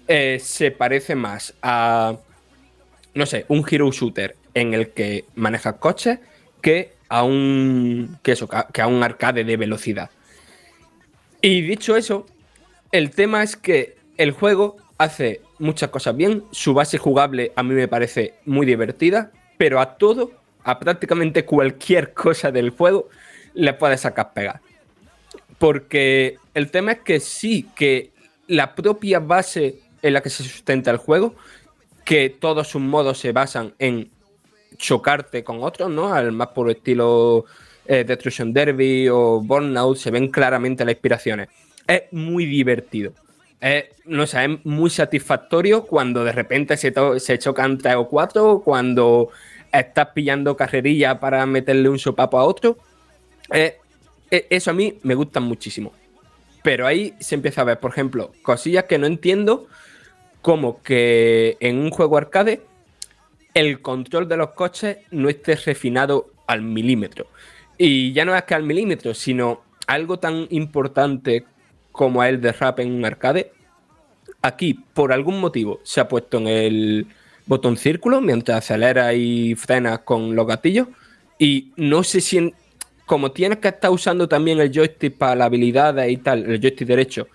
eh, 0.07 0.39
se 0.41 0.71
parece 0.71 1.13
más 1.15 1.53
a, 1.61 2.15
no 3.13 3.25
sé, 3.25 3.45
un 3.47 3.65
hero 3.69 3.91
shooter 3.91 4.35
en 4.53 4.73
el 4.73 4.89
que 4.89 5.25
manejas 5.35 5.75
coches 5.75 6.19
que 6.61 6.93
a 7.09 7.23
un, 7.23 8.17
que 8.23 8.31
eso, 8.31 8.47
que 8.47 8.81
a 8.81 8.87
un 8.87 9.03
arcade 9.03 9.43
de 9.43 9.57
velocidad. 9.57 10.09
Y 11.41 11.61
dicho 11.61 11.95
eso, 11.95 12.25
el 12.91 13.11
tema 13.11 13.43
es 13.43 13.55
que 13.55 13.97
el 14.17 14.31
juego 14.31 14.77
hace 14.97 15.41
muchas 15.59 15.89
cosas 15.89 16.15
bien. 16.15 16.43
Su 16.51 16.73
base 16.73 16.97
jugable 16.97 17.51
a 17.55 17.63
mí 17.63 17.73
me 17.73 17.87
parece 17.87 18.35
muy 18.45 18.65
divertida, 18.65 19.31
pero 19.57 19.79
a 19.79 19.97
todo, 19.97 20.31
a 20.63 20.79
prácticamente 20.79 21.45
cualquier 21.45 22.13
cosa 22.13 22.51
del 22.51 22.69
juego, 22.69 23.09
le 23.53 23.73
puedes 23.73 24.01
sacar 24.01 24.33
pegar. 24.33 24.61
Porque 25.57 26.37
el 26.53 26.71
tema 26.71 26.93
es 26.93 26.99
que 26.99 27.19
sí, 27.19 27.67
que 27.75 28.11
la 28.47 28.75
propia 28.75 29.19
base 29.19 29.79
en 30.01 30.13
la 30.13 30.21
que 30.21 30.29
se 30.29 30.43
sustenta 30.43 30.91
el 30.91 30.97
juego, 30.97 31.35
que 32.03 32.29
todos 32.29 32.67
sus 32.67 32.81
modos 32.81 33.17
se 33.19 33.31
basan 33.31 33.73
en 33.79 34.11
chocarte 34.77 35.43
con 35.43 35.63
otros, 35.63 35.89
¿no? 35.89 36.13
Al 36.13 36.31
más 36.31 36.49
puro 36.49 36.71
estilo 36.71 37.45
eh, 37.85 38.03
Destruction 38.03 38.53
Derby 38.53 39.07
o 39.09 39.41
Burnout, 39.41 39.97
se 39.97 40.11
ven 40.11 40.29
claramente 40.29 40.85
las 40.85 40.93
inspiraciones. 40.93 41.49
Es 41.87 42.03
muy 42.11 42.45
divertido. 42.45 43.13
Es, 43.59 43.85
no 44.05 44.27
sé, 44.27 44.43
es 44.43 44.65
muy 44.65 44.89
satisfactorio 44.89 45.85
cuando 45.85 46.23
de 46.23 46.31
repente 46.31 46.75
se, 46.77 46.93
se 47.17 47.39
chocan 47.39 47.77
tres 47.77 47.95
o 47.95 48.07
cuatro, 48.07 48.61
cuando 48.63 49.29
estás 49.71 50.09
pillando 50.13 50.55
carrerilla 50.55 51.19
para 51.19 51.45
meterle 51.45 51.89
un 51.89 51.99
sopapo 51.99 52.37
a 52.37 52.43
otro. 52.43 52.77
Eh, 53.51 53.77
eso 54.29 54.71
a 54.71 54.73
mí 54.73 54.99
me 55.03 55.15
gusta 55.15 55.39
muchísimo. 55.39 55.93
Pero 56.63 56.87
ahí 56.87 57.13
se 57.19 57.35
empieza 57.35 57.61
a 57.61 57.65
ver, 57.65 57.79
por 57.79 57.91
ejemplo, 57.91 58.31
cosillas 58.41 58.85
que 58.85 58.97
no 58.97 59.05
entiendo, 59.05 59.67
como 60.43 60.83
que 60.83 61.57
en 61.61 61.79
un 61.79 61.89
juego 61.89 62.17
arcade 62.17 62.61
el 63.53 63.81
control 63.81 64.27
de 64.27 64.35
los 64.37 64.49
coches 64.49 64.97
no 65.09 65.29
esté 65.29 65.55
refinado 65.55 66.31
al 66.47 66.61
milímetro. 66.61 67.27
Y 67.77 68.11
ya 68.11 68.25
no 68.25 68.35
es 68.35 68.43
que 68.43 68.53
al 68.53 68.63
milímetro, 68.63 69.13
sino 69.13 69.61
algo 69.87 70.19
tan 70.19 70.47
importante 70.49 71.45
como 71.93 72.23
el 72.25 72.41
de 72.41 72.51
rap 72.51 72.81
en 72.81 72.91
un 72.91 73.05
arcade. 73.05 73.53
Aquí, 74.41 74.73
por 74.73 75.13
algún 75.13 75.39
motivo, 75.39 75.79
se 75.83 76.01
ha 76.01 76.09
puesto 76.09 76.39
en 76.39 76.47
el 76.47 77.07
botón 77.45 77.77
círculo 77.77 78.19
mientras 78.19 78.57
acelera 78.57 79.13
y 79.13 79.55
frena 79.55 79.99
con 79.99 80.35
los 80.35 80.45
gatillos. 80.45 80.89
Y 81.39 81.71
no 81.77 82.03
sé 82.03 82.19
si, 82.19 82.37
en- 82.39 82.53
como 83.05 83.31
tienes 83.31 83.59
que 83.59 83.69
estar 83.69 83.91
usando 83.91 84.27
también 84.27 84.59
el 84.59 84.73
joystick 84.73 85.15
para 85.17 85.35
la 85.35 85.45
habilidad 85.45 86.05
y 86.05 86.17
tal, 86.17 86.43
el 86.51 86.59
joystick 86.59 86.87
derecho, 86.87 87.27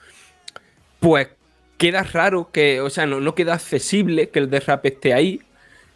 pues 1.01 1.29
queda 1.79 2.03
raro 2.03 2.51
que, 2.53 2.81
o 2.81 2.91
sea, 2.91 3.07
no, 3.07 3.21
no 3.21 3.35
queda 3.35 3.55
accesible 3.55 4.29
que 4.29 4.41
el 4.41 4.51
derrape 4.51 4.89
esté 4.89 5.15
ahí. 5.15 5.41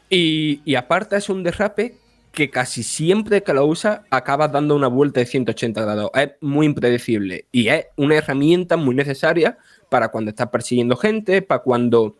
Y, 0.08 0.62
y 0.64 0.76
aparte 0.76 1.16
es 1.16 1.28
un 1.28 1.42
derrape 1.42 1.96
que 2.32 2.48
casi 2.48 2.82
siempre 2.82 3.42
que 3.42 3.52
lo 3.52 3.66
usas 3.66 4.00
acabas 4.10 4.50
dando 4.50 4.74
una 4.74 4.88
vuelta 4.88 5.20
de 5.20 5.26
180 5.26 5.82
grados. 5.82 6.10
Es 6.14 6.30
muy 6.40 6.66
impredecible 6.66 7.46
y 7.52 7.68
es 7.68 7.86
una 7.96 8.16
herramienta 8.16 8.76
muy 8.76 8.94
necesaria 8.94 9.58
para 9.90 10.08
cuando 10.08 10.30
estás 10.30 10.48
persiguiendo 10.48 10.96
gente, 10.96 11.42
para 11.42 11.62
cuando 11.62 12.16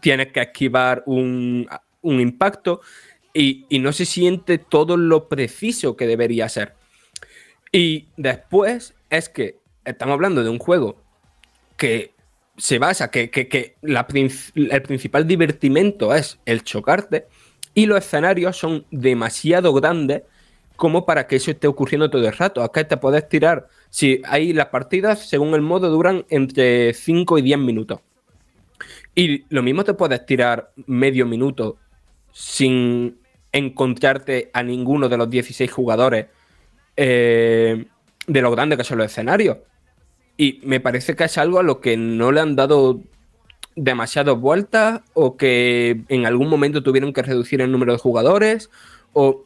tienes 0.00 0.32
que 0.32 0.42
esquivar 0.42 1.02
un, 1.06 1.66
un 2.02 2.20
impacto 2.20 2.82
y, 3.32 3.64
y 3.70 3.78
no 3.78 3.92
se 3.92 4.04
siente 4.04 4.58
todo 4.58 4.96
lo 4.98 5.28
preciso 5.28 5.96
que 5.96 6.06
debería 6.06 6.48
ser. 6.48 6.74
Y 7.72 8.08
después 8.18 8.94
es 9.08 9.30
que 9.30 9.56
estamos 9.84 10.12
hablando 10.12 10.44
de 10.44 10.50
un 10.50 10.58
juego 10.58 11.00
que 11.78 12.11
se 12.62 12.78
basa, 12.78 13.10
que, 13.10 13.28
que, 13.28 13.48
que 13.48 13.74
el 13.82 14.82
principal 14.82 15.26
divertimento 15.26 16.14
es 16.14 16.38
el 16.44 16.62
chocarte 16.62 17.26
y 17.74 17.86
los 17.86 17.98
escenarios 17.98 18.56
son 18.56 18.86
demasiado 18.92 19.72
grandes 19.72 20.22
como 20.76 21.04
para 21.04 21.26
que 21.26 21.34
eso 21.34 21.50
esté 21.50 21.66
ocurriendo 21.66 22.08
todo 22.08 22.24
el 22.24 22.32
rato. 22.32 22.62
Acá 22.62 22.86
te 22.86 22.96
puedes 22.96 23.28
tirar, 23.28 23.66
si 23.90 24.22
hay 24.24 24.52
las 24.52 24.66
partidas, 24.66 25.28
según 25.28 25.54
el 25.54 25.60
modo, 25.60 25.90
duran 25.90 26.24
entre 26.28 26.94
5 26.94 27.38
y 27.38 27.42
10 27.42 27.58
minutos. 27.58 27.98
Y 29.12 29.44
lo 29.52 29.64
mismo 29.64 29.82
te 29.82 29.94
puedes 29.94 30.24
tirar 30.24 30.70
medio 30.86 31.26
minuto 31.26 31.78
sin 32.30 33.18
encontrarte 33.50 34.52
a 34.54 34.62
ninguno 34.62 35.08
de 35.08 35.16
los 35.16 35.28
16 35.28 35.68
jugadores 35.68 36.26
eh, 36.96 37.86
de 38.24 38.40
lo 38.40 38.52
grande 38.52 38.76
que 38.76 38.84
son 38.84 38.98
los 38.98 39.06
escenarios. 39.06 39.58
Y 40.36 40.60
me 40.64 40.80
parece 40.80 41.14
que 41.14 41.24
es 41.24 41.38
algo 41.38 41.60
a 41.60 41.62
lo 41.62 41.80
que 41.80 41.96
no 41.96 42.32
le 42.32 42.40
han 42.40 42.56
dado 42.56 43.00
demasiadas 43.76 44.38
vueltas 44.38 45.00
o 45.14 45.36
que 45.36 46.02
en 46.08 46.26
algún 46.26 46.48
momento 46.48 46.82
tuvieron 46.82 47.12
que 47.12 47.22
reducir 47.22 47.60
el 47.60 47.72
número 47.72 47.92
de 47.92 47.98
jugadores 47.98 48.70
o 49.12 49.44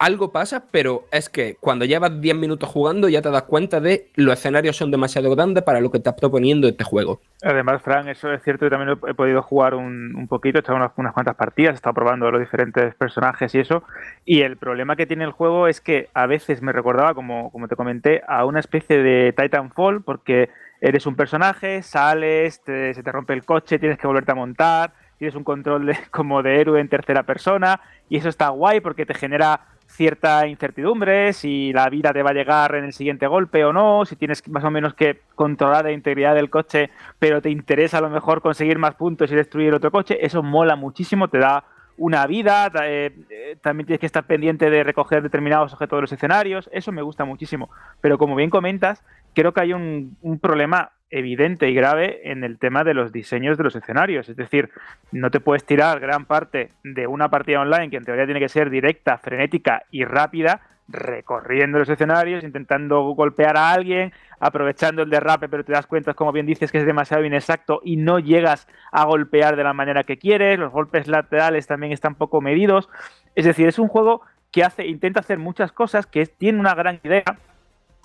algo 0.00 0.32
pasa, 0.32 0.64
pero 0.70 1.04
es 1.12 1.28
que 1.28 1.56
cuando 1.60 1.84
llevas 1.84 2.20
10 2.22 2.34
minutos 2.34 2.68
jugando 2.70 3.08
ya 3.10 3.20
te 3.20 3.30
das 3.30 3.42
cuenta 3.42 3.80
de 3.80 4.08
los 4.16 4.32
escenarios 4.32 4.74
son 4.76 4.90
demasiado 4.90 5.30
grandes 5.36 5.62
para 5.62 5.78
lo 5.80 5.90
que 5.90 5.98
estás 5.98 6.14
proponiendo 6.14 6.66
este 6.66 6.84
juego. 6.84 7.20
Además, 7.42 7.82
Fran, 7.82 8.08
eso 8.08 8.32
es 8.32 8.42
cierto, 8.42 8.64
yo 8.64 8.70
también 8.70 8.98
he 9.06 9.14
podido 9.14 9.42
jugar 9.42 9.74
un, 9.74 10.14
un 10.16 10.26
poquito, 10.26 10.58
he 10.58 10.60
echado 10.62 10.76
unas, 10.76 10.92
unas 10.96 11.12
cuantas 11.12 11.36
partidas, 11.36 11.72
he 11.72 11.76
estado 11.76 11.92
probando 11.94 12.30
los 12.30 12.40
diferentes 12.40 12.94
personajes 12.94 13.54
y 13.54 13.58
eso, 13.58 13.82
y 14.24 14.40
el 14.40 14.56
problema 14.56 14.96
que 14.96 15.06
tiene 15.06 15.24
el 15.24 15.32
juego 15.32 15.68
es 15.68 15.82
que 15.82 16.08
a 16.14 16.26
veces 16.26 16.62
me 16.62 16.72
recordaba, 16.72 17.12
como, 17.14 17.52
como 17.52 17.68
te 17.68 17.76
comenté, 17.76 18.22
a 18.26 18.46
una 18.46 18.60
especie 18.60 19.02
de 19.02 19.34
Titanfall, 19.36 20.02
porque 20.02 20.48
eres 20.80 21.04
un 21.06 21.14
personaje, 21.14 21.82
sales, 21.82 22.62
te- 22.64 22.94
se 22.94 23.02
te 23.02 23.12
rompe 23.12 23.34
el 23.34 23.44
coche, 23.44 23.78
tienes 23.78 23.98
que 23.98 24.06
volverte 24.06 24.32
a 24.32 24.34
montar, 24.34 24.94
tienes 25.18 25.34
un 25.34 25.44
control 25.44 25.84
de- 25.84 25.98
como 26.10 26.42
de 26.42 26.58
héroe 26.58 26.80
en 26.80 26.88
tercera 26.88 27.24
persona, 27.24 27.80
y 28.08 28.16
eso 28.16 28.30
está 28.30 28.48
guay 28.48 28.80
porque 28.80 29.04
te 29.04 29.12
genera 29.12 29.60
cierta 29.90 30.46
incertidumbre, 30.46 31.32
si 31.32 31.72
la 31.72 31.88
vida 31.90 32.12
te 32.12 32.22
va 32.22 32.30
a 32.30 32.34
llegar 32.34 32.74
en 32.74 32.84
el 32.84 32.92
siguiente 32.92 33.26
golpe 33.26 33.64
o 33.64 33.72
no, 33.72 34.04
si 34.06 34.16
tienes 34.16 34.46
más 34.48 34.64
o 34.64 34.70
menos 34.70 34.94
que 34.94 35.20
controlar 35.34 35.84
la 35.84 35.92
integridad 35.92 36.34
del 36.34 36.48
coche, 36.48 36.90
pero 37.18 37.42
te 37.42 37.50
interesa 37.50 37.98
a 37.98 38.00
lo 38.00 38.08
mejor 38.08 38.40
conseguir 38.40 38.78
más 38.78 38.94
puntos 38.94 39.30
y 39.30 39.34
destruir 39.34 39.74
otro 39.74 39.90
coche, 39.90 40.24
eso 40.24 40.42
mola 40.42 40.76
muchísimo, 40.76 41.28
te 41.28 41.38
da 41.38 41.64
una 41.96 42.26
vida, 42.26 42.72
eh, 42.84 43.14
eh, 43.28 43.56
también 43.60 43.86
tienes 43.86 44.00
que 44.00 44.06
estar 44.06 44.24
pendiente 44.24 44.70
de 44.70 44.84
recoger 44.84 45.22
determinados 45.22 45.72
objetos 45.72 45.98
de 45.98 46.00
los 46.02 46.12
escenarios, 46.12 46.70
eso 46.72 46.92
me 46.92 47.02
gusta 47.02 47.26
muchísimo. 47.26 47.68
Pero 48.00 48.16
como 48.16 48.36
bien 48.36 48.48
comentas, 48.48 49.04
creo 49.34 49.52
que 49.52 49.60
hay 49.60 49.74
un 49.74 50.38
problema 50.40 50.92
evidente 51.10 51.68
y 51.68 51.74
grave 51.74 52.30
en 52.30 52.44
el 52.44 52.58
tema 52.58 52.84
de 52.84 52.94
los 52.94 53.12
diseños 53.12 53.58
de 53.58 53.64
los 53.64 53.76
escenarios. 53.76 54.28
Es 54.28 54.36
decir, 54.36 54.70
no 55.12 55.30
te 55.30 55.40
puedes 55.40 55.64
tirar 55.64 56.00
gran 56.00 56.24
parte 56.24 56.70
de 56.84 57.06
una 57.06 57.28
partida 57.28 57.60
online 57.60 57.90
que 57.90 57.96
en 57.96 58.04
teoría 58.04 58.24
tiene 58.24 58.40
que 58.40 58.48
ser 58.48 58.70
directa, 58.70 59.18
frenética 59.18 59.84
y 59.90 60.04
rápida, 60.04 60.60
recorriendo 60.88 61.78
los 61.78 61.88
escenarios, 61.88 62.42
intentando 62.42 63.02
golpear 63.14 63.56
a 63.56 63.70
alguien, 63.70 64.12
aprovechando 64.40 65.02
el 65.02 65.10
derrape, 65.10 65.48
pero 65.48 65.64
te 65.64 65.72
das 65.72 65.86
cuenta, 65.86 66.14
como 66.14 66.32
bien 66.32 66.46
dices, 66.46 66.72
que 66.72 66.78
es 66.78 66.86
demasiado 66.86 67.24
inexacto 67.24 67.80
y 67.84 67.96
no 67.96 68.18
llegas 68.18 68.66
a 68.90 69.04
golpear 69.04 69.56
de 69.56 69.64
la 69.64 69.72
manera 69.72 70.04
que 70.04 70.18
quieres. 70.18 70.58
Los 70.58 70.72
golpes 70.72 71.06
laterales 71.06 71.66
también 71.66 71.92
están 71.92 72.14
poco 72.14 72.40
medidos. 72.40 72.88
Es 73.34 73.44
decir, 73.44 73.68
es 73.68 73.78
un 73.78 73.88
juego 73.88 74.22
que 74.50 74.64
hace, 74.64 74.86
intenta 74.86 75.20
hacer 75.20 75.38
muchas 75.38 75.70
cosas, 75.72 76.06
que 76.06 76.26
tiene 76.26 76.58
una 76.58 76.74
gran 76.74 76.98
idea, 77.04 77.24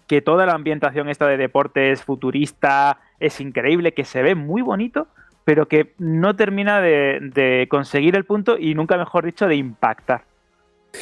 que 0.08 0.22
toda 0.22 0.46
la 0.46 0.54
ambientación 0.54 1.10
esta 1.10 1.28
de 1.28 1.38
deportes 1.38 2.04
futurista 2.04 3.00
es 3.20 3.40
increíble, 3.42 3.94
que 3.94 4.06
se 4.06 4.22
ve 4.22 4.36
muy 4.36 4.62
bonito, 4.62 5.08
pero 5.44 5.68
que 5.68 5.94
no 5.98 6.36
termina 6.36 6.82
de, 6.82 7.68
conseguir 7.70 8.16
el 8.16 8.26
punto 8.26 8.58
y 8.58 8.76
nunca 8.76 8.98
mejor 8.98 9.26
dicho 9.26 9.48
de 9.48 9.56
impactar. 9.56 10.24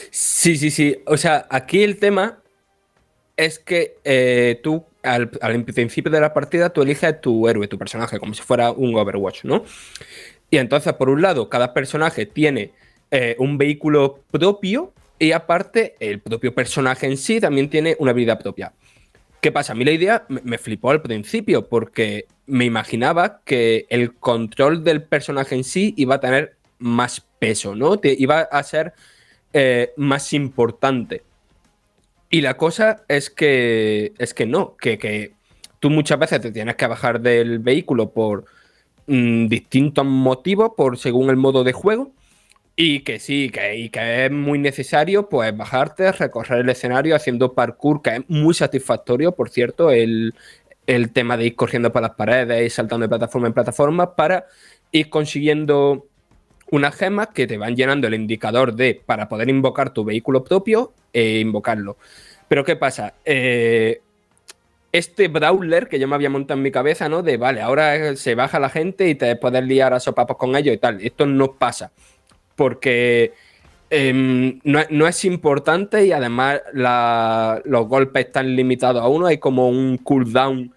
Sí, 0.10 0.58
sí, 0.58 0.72
sí. 0.72 1.02
O 1.06 1.18
sea, 1.18 1.46
aquí 1.50 1.84
el 1.84 2.00
tema 2.00 2.40
es 3.38 3.60
que 3.60 3.98
eh, 4.04 4.60
tú, 4.64 4.86
al, 5.04 5.32
al 5.42 5.64
principio 5.64 6.12
de 6.12 6.20
la 6.20 6.34
partida, 6.34 6.72
tú 6.72 6.82
eliges 6.82 7.22
tu 7.22 7.48
héroe, 7.48 7.68
tu 7.68 7.78
personaje, 7.78 8.20
como 8.20 8.34
si 8.34 8.42
fuera 8.42 8.72
un 8.72 8.96
Overwatch, 8.96 9.44
¿no? 9.46 9.64
Y 10.50 10.58
entonces, 10.58 10.94
por 10.94 11.10
un 11.10 11.22
lado, 11.22 11.50
cada 11.50 11.74
personaje 11.74 12.26
tiene 12.26 12.72
eh, 13.12 13.36
un 13.40 13.58
vehículo 13.58 14.20
propio 14.32 14.94
y 15.20 15.32
aparte, 15.32 15.96
el 16.00 16.20
propio 16.20 16.54
personaje 16.54 17.06
en 17.06 17.16
sí 17.16 17.40
también 17.40 17.70
tiene 17.70 17.96
una 18.00 18.12
habilidad 18.12 18.40
propia. 18.42 18.74
¿Qué 19.44 19.52
pasa? 19.52 19.74
A 19.74 19.76
mí 19.76 19.84
la 19.84 19.92
idea 19.92 20.26
me, 20.30 20.58
flipó 20.58 20.90
al 20.90 21.02
principio 21.02 21.68
porque 21.68 22.28
me 22.46 22.64
imaginaba 22.64 23.42
que 23.44 23.86
el 23.90 24.16
control 24.16 24.86
del 24.86 25.04
personaje 25.04 25.54
en 25.54 25.66
sí 25.66 25.94
iba 25.98 26.16
a 26.16 26.22
tener 26.22 26.56
más 26.80 27.28
peso, 27.40 27.76
¿no? 27.76 27.98
Te, 27.98 28.16
iba 28.18 28.40
a 28.40 28.64
ser 28.64 28.94
eh, 29.52 29.92
más 29.98 30.32
importante. 30.32 31.24
Y 32.30 32.40
la 32.40 32.56
cosa 32.56 33.04
es 33.10 33.30
que, 33.30 34.14
es 34.18 34.34
que 34.34 34.46
no, 34.46 34.78
que, 34.78 34.98
que 34.98 35.34
tú 35.82 35.90
muchas 35.90 36.20
veces 36.20 36.40
te 36.40 36.54
tienes 36.54 36.78
que 36.78 36.88
bajar 36.88 37.20
del 37.20 37.60
vehículo 37.60 38.12
por 38.12 38.46
mm, 39.08 39.48
distintos 39.48 40.06
motivos, 40.06 40.72
por 40.78 40.98
según 40.98 41.30
el 41.30 41.36
modo 41.36 41.66
de 41.66 41.74
juego. 41.74 42.14
Y 42.76 43.02
que 43.02 43.20
sí, 43.20 43.52
que, 43.52 43.76
y 43.76 43.90
que 43.90 44.26
es 44.26 44.32
muy 44.32 44.58
necesario 44.58 45.30
pues 45.30 45.56
bajarte, 45.56 46.12
recorrer 46.12 46.62
el 46.62 46.70
escenario 46.70 47.16
haciendo 47.16 47.54
parkour, 47.54 48.02
que 48.02 48.16
es 48.16 48.22
muy 48.28 48.56
satisfactorio, 48.56 49.34
por 49.34 49.52
cierto, 49.52 49.92
el, 49.92 50.34
el 50.88 51.12
tema 51.12 51.38
de 51.38 51.46
ir 51.46 51.56
corriendo 51.56 51.92
por 51.92 52.02
las 52.02 52.16
paredes 52.16 52.66
y 52.66 52.70
saltando 52.70 53.04
de 53.04 53.10
plataforma 53.10 53.48
en 53.48 53.54
plataforma 53.54 54.16
para 54.16 54.48
ir 54.92 55.10
consiguiendo 55.10 56.08
unas 56.72 56.96
gemas 56.96 57.28
que 57.28 57.46
te 57.46 57.58
van 57.58 57.76
llenando 57.76 58.08
el 58.08 58.16
indicador 58.16 58.74
de 58.74 59.00
para 59.06 59.30
poder 59.30 59.50
invocar 59.50 59.92
tu 59.94 60.04
vehículo 60.04 60.44
propio 60.44 60.94
e 61.14 61.40
invocarlo. 61.40 61.98
Pero 62.48 62.66
¿qué 62.66 62.76
pasa? 62.76 63.14
Eh, 63.26 64.02
este 64.92 65.28
brawler 65.28 65.88
que 65.88 66.00
yo 66.00 66.08
me 66.08 66.16
había 66.16 66.30
montado 66.30 66.58
en 66.58 66.64
mi 66.64 66.72
cabeza, 66.72 67.10
¿no? 67.10 67.24
De 67.24 67.38
vale, 67.38 67.62
ahora 67.62 68.16
se 68.16 68.36
baja 68.36 68.60
la 68.60 68.70
gente 68.70 69.08
y 69.08 69.16
te 69.16 69.36
puedes 69.36 69.64
liar 69.64 69.94
a 69.94 70.00
sopapos 70.00 70.38
con 70.38 70.56
ellos 70.56 70.74
y 70.74 70.78
tal. 70.78 71.02
Esto 71.02 71.26
no 71.26 71.54
pasa. 71.54 71.92
Porque 72.56 73.34
em, 73.90 74.60
no, 74.64 74.80
no 74.90 75.08
es 75.08 75.26
importante 75.26 76.06
y 76.06 76.12
además 76.12 76.62
los 76.74 77.88
golpes 77.88 78.26
están 78.26 78.56
limitados 78.56 79.02
a 79.02 79.08
uno. 79.08 79.28
Hay 79.28 79.38
como 79.38 79.70
un 79.70 79.98
cooldown 79.98 80.74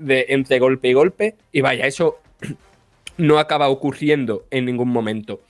entre 0.00 0.58
golpe 0.58 0.88
y 0.88 0.92
golpe. 0.92 1.36
Y 1.52 1.60
vaya, 1.60 1.86
eso 1.86 2.18
no 3.16 3.38
acaba 3.38 3.68
ocurriendo 3.68 4.46
en 4.50 4.66
ningún 4.66 4.88
momento. 4.88 5.40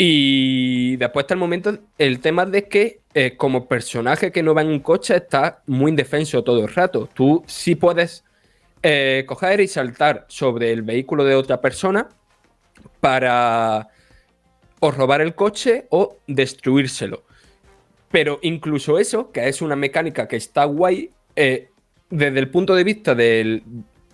Y 0.00 0.96
después 0.96 1.24
está 1.24 1.34
el 1.34 1.40
momento, 1.40 1.76
el 1.98 2.20
tema 2.20 2.46
de 2.46 2.68
que 2.68 3.00
eh, 3.14 3.36
como 3.36 3.66
personaje 3.66 4.30
que 4.30 4.44
no 4.44 4.54
va 4.54 4.62
en 4.62 4.68
un 4.68 4.78
coche 4.78 5.16
está 5.16 5.62
muy 5.66 5.90
indefenso 5.90 6.44
todo 6.44 6.62
el 6.62 6.72
rato. 6.72 7.08
Tú 7.12 7.42
sí 7.48 7.74
puedes 7.74 8.24
eh, 8.80 9.24
coger 9.26 9.60
y 9.60 9.66
saltar 9.66 10.24
sobre 10.28 10.70
el 10.70 10.82
vehículo 10.82 11.24
de 11.24 11.34
otra 11.34 11.60
persona 11.60 12.08
para 13.00 13.88
o 14.80 14.90
robar 14.90 15.20
el 15.20 15.34
coche 15.34 15.86
o 15.90 16.16
destruírselo. 16.26 17.24
Pero 18.10 18.38
incluso 18.42 18.98
eso, 18.98 19.30
que 19.32 19.48
es 19.48 19.60
una 19.60 19.76
mecánica 19.76 20.28
que 20.28 20.36
está 20.36 20.64
guay, 20.64 21.10
eh, 21.36 21.68
desde 22.10 22.38
el 22.38 22.50
punto 22.50 22.74
de 22.74 22.84
vista 22.84 23.14
del, 23.14 23.62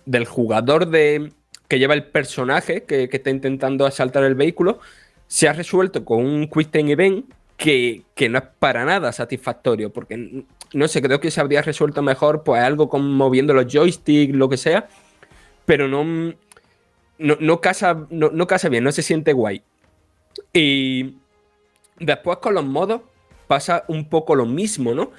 del 0.05 0.25
jugador 0.25 0.87
de, 0.87 1.31
que 1.67 1.79
lleva 1.79 1.93
el 1.93 2.05
personaje 2.05 2.83
que, 2.83 3.09
que 3.09 3.17
está 3.17 3.29
intentando 3.29 3.85
asaltar 3.85 4.23
el 4.23 4.35
vehículo, 4.35 4.79
se 5.27 5.47
ha 5.47 5.53
resuelto 5.53 6.03
con 6.03 6.25
un 6.25 6.47
Quick 6.47 6.71
Time 6.71 6.91
Event 6.91 7.25
que, 7.57 8.03
que 8.13 8.29
no 8.29 8.37
es 8.37 8.43
para 8.59 8.85
nada 8.85 9.11
satisfactorio, 9.11 9.91
porque 9.91 10.43
no 10.73 10.87
sé, 10.87 11.01
creo 11.01 11.19
que 11.19 11.31
se 11.31 11.39
habría 11.39 11.61
resuelto 11.61 12.01
mejor 12.01 12.43
pues 12.43 12.61
algo 12.61 12.89
con 12.89 13.13
moviendo 13.13 13.53
los 13.53 13.65
joysticks, 13.71 14.35
lo 14.35 14.49
que 14.49 14.57
sea, 14.57 14.87
pero 15.65 15.87
no, 15.87 16.03
no, 17.17 17.37
no 17.39 17.61
casa, 17.61 18.05
no, 18.09 18.29
no 18.29 18.47
casa 18.47 18.69
bien, 18.69 18.83
no 18.83 18.91
se 18.91 19.01
siente 19.01 19.33
guay. 19.33 19.63
Y 20.53 21.15
después 21.99 22.37
con 22.39 22.53
los 22.55 22.65
modos 22.65 23.01
pasa 23.47 23.85
un 23.87 24.09
poco 24.09 24.35
lo 24.35 24.45
mismo, 24.45 24.93
¿no? 24.93 25.11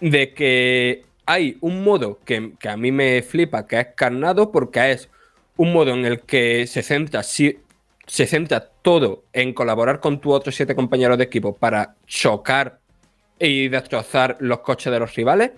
De 0.00 0.34
que 0.34 1.04
hay 1.26 1.56
un 1.60 1.84
modo 1.84 2.18
que, 2.24 2.52
que 2.58 2.68
a 2.68 2.76
mí 2.76 2.92
me 2.92 3.22
flipa, 3.22 3.66
que 3.66 3.80
es 3.80 3.86
carnado, 3.94 4.52
porque 4.52 4.92
es 4.92 5.08
un 5.56 5.72
modo 5.72 5.92
en 5.92 6.04
el 6.04 6.20
que 6.20 6.66
se 6.66 6.82
centra, 6.82 7.22
se 7.22 7.56
centra 8.06 8.68
todo 8.82 9.24
en 9.32 9.52
colaborar 9.52 10.00
con 10.00 10.20
tus 10.20 10.34
otros 10.34 10.54
siete 10.54 10.74
compañeros 10.74 11.18
de 11.18 11.24
equipo 11.24 11.54
para 11.54 11.94
chocar 12.06 12.78
y 13.38 13.68
destrozar 13.68 14.36
los 14.40 14.60
coches 14.60 14.92
de 14.92 14.98
los 14.98 15.14
rivales. 15.14 15.52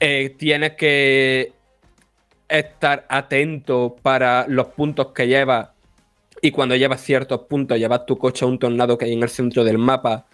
Eh, 0.00 0.34
tienes 0.38 0.72
que 0.74 1.52
estar 2.48 3.04
atento 3.08 3.96
para 4.00 4.46
los 4.48 4.68
puntos 4.68 5.08
que 5.08 5.26
llevas 5.26 5.68
y 6.40 6.50
cuando 6.50 6.76
llevas 6.76 7.02
ciertos 7.02 7.42
puntos, 7.42 7.78
llevas 7.78 8.06
tu 8.06 8.18
coche 8.18 8.44
a 8.44 8.48
un 8.48 8.58
tornado 8.58 8.96
que 8.96 9.06
hay 9.06 9.12
en 9.12 9.22
el 9.22 9.28
centro 9.28 9.64
del 9.64 9.78
mapa 9.78 10.26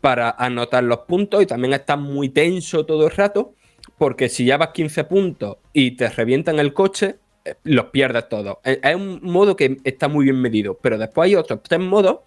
para 0.00 0.30
anotar 0.30 0.84
los 0.84 1.00
puntos 1.00 1.42
y 1.42 1.46
también 1.46 1.74
estás 1.74 1.98
muy 1.98 2.28
tenso 2.28 2.84
todo 2.84 3.06
el 3.06 3.12
rato 3.12 3.54
porque 3.98 4.28
si 4.28 4.44
llevas 4.44 4.68
15 4.68 5.04
puntos 5.04 5.58
y 5.72 5.92
te 5.92 6.08
revientan 6.08 6.58
el 6.58 6.72
coche, 6.72 7.16
eh, 7.44 7.54
los 7.64 7.86
pierdes 7.86 8.28
todos. 8.28 8.58
Es 8.64 8.94
un 8.94 9.20
modo 9.22 9.56
que 9.56 9.76
está 9.84 10.08
muy 10.08 10.24
bien 10.24 10.40
medido, 10.40 10.78
pero 10.80 10.98
después 10.98 11.26
hay 11.26 11.36
otros 11.36 11.60
tres 11.62 11.80
modos 11.80 12.20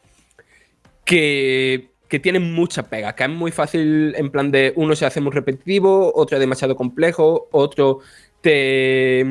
que, 1.03 1.91
que 2.07 2.19
tienen 2.19 2.53
muchas 2.53 2.88
pegas, 2.88 3.14
que 3.14 3.23
es 3.23 3.30
muy 3.30 3.52
fácil 3.52 4.14
en 4.15 4.31
plan 4.31 4.52
de 4.52 4.73
uno 4.76 4.95
se 4.95 5.06
hace 5.06 5.22
muy 5.22 5.31
repetitivo, 5.31 6.14
otro 6.15 6.38
es 6.38 6.41
demasiado 6.41 6.76
complejo, 6.76 7.47
otro 7.52 7.99
te... 8.41 9.26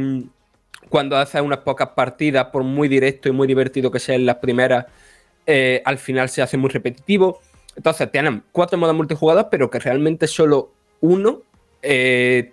Cuando 0.95 1.17
haces 1.17 1.41
unas 1.41 1.59
pocas 1.59 1.89
partidas, 1.89 2.47
por 2.53 2.63
muy 2.63 2.87
directo 2.87 3.29
y 3.29 3.33
muy 3.33 3.49
divertido 3.49 3.91
que 3.91 3.99
sea 3.99 4.15
en 4.15 4.27
las 4.27 4.37
primeras, 4.37 4.87
eh, 5.45 5.83
al 5.85 5.99
final 5.99 6.29
se 6.29 6.41
hace 6.41 6.57
muy 6.57 6.71
repetitivo. 6.71 7.41
Entonces 7.75 8.13
tienen 8.13 8.45
cuatro 8.53 8.79
modos 8.79 8.95
multijugador, 8.95 9.49
pero 9.51 9.69
que 9.69 9.81
realmente 9.81 10.29
solo 10.29 10.71
uno 11.01 11.43
eh, 11.83 12.53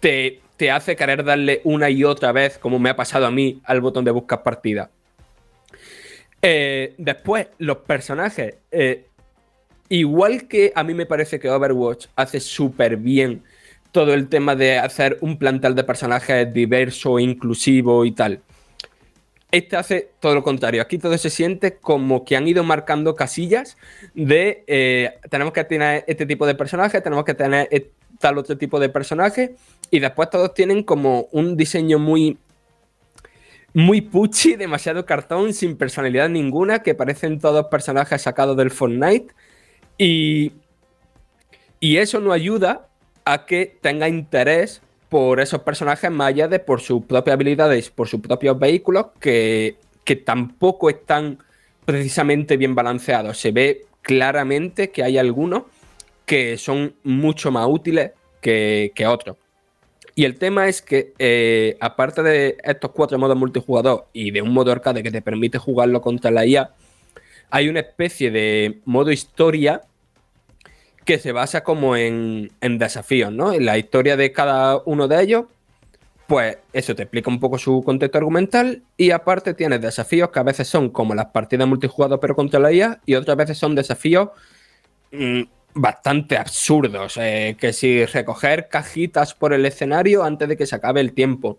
te, 0.00 0.40
te 0.56 0.70
hace 0.70 0.96
querer 0.96 1.22
darle 1.22 1.60
una 1.64 1.90
y 1.90 2.02
otra 2.02 2.32
vez, 2.32 2.56
como 2.56 2.78
me 2.78 2.88
ha 2.88 2.96
pasado 2.96 3.26
a 3.26 3.30
mí, 3.30 3.60
al 3.64 3.82
botón 3.82 4.06
de 4.06 4.10
buscar 4.10 4.42
partida. 4.42 4.90
Eh, 6.40 6.94
después, 6.96 7.48
los 7.58 7.76
personajes. 7.76 8.54
igual 9.90 10.48
que 10.48 10.72
a 10.74 10.82
mí 10.82 10.94
me 10.94 11.04
parece 11.04 11.38
que 11.38 11.50
Overwatch 11.50 12.06
hace 12.16 12.40
súper 12.40 12.96
bien 12.96 13.42
todo 13.92 14.14
el 14.14 14.28
tema 14.28 14.56
de 14.56 14.78
hacer 14.78 15.18
un 15.20 15.38
plantel 15.38 15.74
de 15.74 15.84
personajes 15.84 16.52
diverso, 16.52 17.18
inclusivo 17.18 18.04
y 18.04 18.12
tal. 18.12 18.40
Este 19.50 19.76
hace 19.76 20.12
todo 20.18 20.34
lo 20.34 20.42
contrario. 20.42 20.80
Aquí 20.80 20.96
todo 20.96 21.16
se 21.18 21.28
siente 21.28 21.76
como 21.76 22.24
que 22.24 22.36
han 22.36 22.48
ido 22.48 22.64
marcando 22.64 23.14
casillas 23.14 23.76
de 24.14 24.64
eh, 24.66 25.18
tenemos 25.30 25.52
que 25.52 25.62
tener 25.64 26.04
este 26.08 26.24
tipo 26.24 26.46
de 26.46 26.54
personaje, 26.54 27.00
tenemos 27.02 27.24
que 27.24 27.34
tener 27.34 27.68
et- 27.70 27.92
tal 28.18 28.38
otro 28.38 28.56
tipo 28.56 28.80
de 28.80 28.88
personaje 28.88 29.56
y 29.90 29.98
después 30.00 30.30
todos 30.30 30.54
tienen 30.54 30.82
como 30.84 31.28
un 31.32 31.56
diseño 31.56 31.98
muy 31.98 32.38
muy 33.74 34.00
puchi, 34.02 34.56
demasiado 34.56 35.04
cartón, 35.06 35.52
sin 35.54 35.76
personalidad 35.76 36.28
ninguna, 36.28 36.82
que 36.82 36.94
parecen 36.94 37.38
todos 37.38 37.66
personajes 37.68 38.20
sacados 38.20 38.54
del 38.56 38.70
Fortnite. 38.70 39.34
Y, 39.96 40.52
y 41.80 41.96
eso 41.96 42.20
no 42.20 42.32
ayuda 42.32 42.88
a 43.24 43.46
que 43.46 43.78
tenga 43.80 44.08
interés 44.08 44.82
por 45.08 45.40
esos 45.40 45.62
personajes 45.62 46.10
más 46.10 46.28
allá 46.28 46.48
de 46.48 46.58
por 46.58 46.80
sus 46.80 47.04
propias 47.04 47.34
habilidades, 47.34 47.90
por 47.90 48.08
sus 48.08 48.20
propios 48.20 48.58
vehículos, 48.58 49.06
que, 49.20 49.76
que 50.04 50.16
tampoco 50.16 50.88
están 50.88 51.38
precisamente 51.84 52.56
bien 52.56 52.74
balanceados. 52.74 53.38
Se 53.38 53.50
ve 53.50 53.86
claramente 54.00 54.90
que 54.90 55.02
hay 55.02 55.18
algunos 55.18 55.64
que 56.24 56.56
son 56.56 56.94
mucho 57.02 57.50
más 57.50 57.66
útiles 57.68 58.12
que, 58.40 58.92
que 58.94 59.06
otros. 59.06 59.36
Y 60.14 60.24
el 60.24 60.36
tema 60.36 60.68
es 60.68 60.82
que, 60.82 61.14
eh, 61.18 61.76
aparte 61.80 62.22
de 62.22 62.56
estos 62.62 62.90
cuatro 62.90 63.18
modos 63.18 63.36
multijugador 63.36 64.06
y 64.12 64.30
de 64.30 64.42
un 64.42 64.52
modo 64.52 64.70
arcade 64.72 65.02
que 65.02 65.10
te 65.10 65.22
permite 65.22 65.58
jugarlo 65.58 66.02
contra 66.02 66.30
la 66.30 66.44
IA, 66.44 66.70
hay 67.50 67.68
una 67.68 67.80
especie 67.80 68.30
de 68.30 68.80
modo 68.84 69.10
historia 69.10 69.82
que 71.04 71.18
se 71.18 71.32
basa 71.32 71.64
como 71.64 71.96
en, 71.96 72.52
en 72.60 72.78
desafíos, 72.78 73.32
¿no? 73.32 73.52
En 73.52 73.64
la 73.64 73.78
historia 73.78 74.16
de 74.16 74.32
cada 74.32 74.78
uno 74.84 75.08
de 75.08 75.22
ellos, 75.22 75.44
pues 76.26 76.58
eso 76.72 76.94
te 76.94 77.02
explica 77.02 77.30
un 77.30 77.40
poco 77.40 77.58
su 77.58 77.82
contexto 77.82 78.18
argumental 78.18 78.82
y 78.96 79.10
aparte 79.10 79.54
tienes 79.54 79.80
desafíos 79.80 80.30
que 80.30 80.38
a 80.38 80.44
veces 80.44 80.68
son 80.68 80.90
como 80.90 81.14
las 81.14 81.26
partidas 81.26 81.68
multijugador 81.68 82.20
pero 82.20 82.34
contra 82.34 82.60
la 82.60 82.72
IA 82.72 83.00
y 83.04 83.16
otras 83.16 83.36
veces 83.36 83.58
son 83.58 83.74
desafíos 83.74 84.30
mm, 85.10 85.42
bastante 85.74 86.36
absurdos, 86.36 87.18
eh, 87.20 87.56
que 87.58 87.72
si 87.72 88.04
recoger 88.06 88.68
cajitas 88.68 89.34
por 89.34 89.52
el 89.52 89.66
escenario 89.66 90.24
antes 90.24 90.48
de 90.48 90.56
que 90.56 90.66
se 90.66 90.76
acabe 90.76 91.00
el 91.00 91.12
tiempo, 91.12 91.58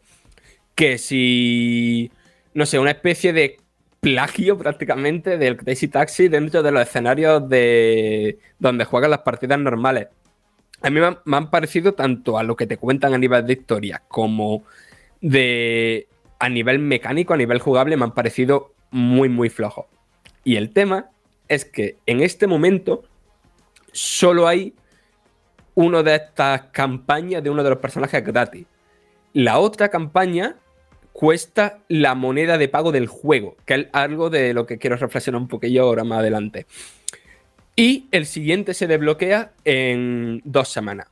que 0.76 0.98
si, 0.98 2.12
no 2.54 2.66
sé, 2.66 2.80
una 2.80 2.92
especie 2.92 3.34
de 3.34 3.58
plagio 4.04 4.58
prácticamente 4.58 5.38
del 5.38 5.56
Crazy 5.56 5.88
Taxi 5.88 6.28
dentro 6.28 6.62
de 6.62 6.72
los 6.72 6.84
escenarios 6.84 7.48
de 7.48 8.38
donde 8.60 8.84
juegan 8.84 9.10
las 9.10 9.22
partidas 9.22 9.58
normales. 9.58 10.10
A 10.82 10.90
mí 10.90 11.00
me 11.00 11.38
han, 11.38 11.50
parecido 11.50 11.94
tanto 11.94 12.38
a 12.38 12.44
lo 12.44 12.58
que 12.58 12.68
te 12.68 12.76
cuentan 12.76 13.14
a 13.14 13.18
nivel 13.18 13.48
de 13.48 13.54
historia 13.54 14.04
como 14.10 14.64
de 15.22 16.10
a 16.38 16.50
nivel 16.50 16.80
mecánico, 16.80 17.34
a 17.34 17.38
nivel 17.38 17.60
jugable, 17.60 17.96
me 17.96 18.04
han 18.04 18.14
parecido 18.14 18.74
muy, 18.92 19.30
muy 19.30 19.50
flojos. 19.50 19.86
Y 20.44 20.58
el 20.58 20.72
tema 20.72 21.10
es 21.48 21.64
que 21.64 21.96
en 22.06 22.20
este 22.20 22.46
momento 22.46 23.04
solo 23.94 24.50
hay 24.50 24.74
uno 25.76 26.04
de 26.04 26.16
estas 26.16 26.64
campañas 26.74 27.42
de 27.42 27.50
uno 27.50 27.64
de 27.64 27.70
los 27.70 27.80
personajes 27.80 28.22
gratis. 28.22 28.66
La 29.32 29.60
otra 29.60 29.88
campaña 29.88 30.58
cuesta 31.14 31.80
la 31.88 32.16
moneda 32.16 32.58
de 32.58 32.68
pago 32.68 32.92
del 32.92 33.08
juego, 33.08 33.56
que 33.66 33.76
es 33.76 33.88
algo 33.94 34.30
de 34.30 34.54
lo 34.54 34.66
que 34.66 34.78
quiero 34.78 34.98
reflexionar 34.98 35.42
un 35.42 35.48
poquillo 35.48 35.84
ahora 35.84 36.04
más 36.04 36.20
adelante. 36.20 36.66
Y 37.76 38.08
el 38.12 38.26
siguiente 38.26 38.74
se 38.74 38.88
desbloquea 38.88 39.52
en 39.64 40.42
dos 40.44 40.70
semanas. 40.70 41.08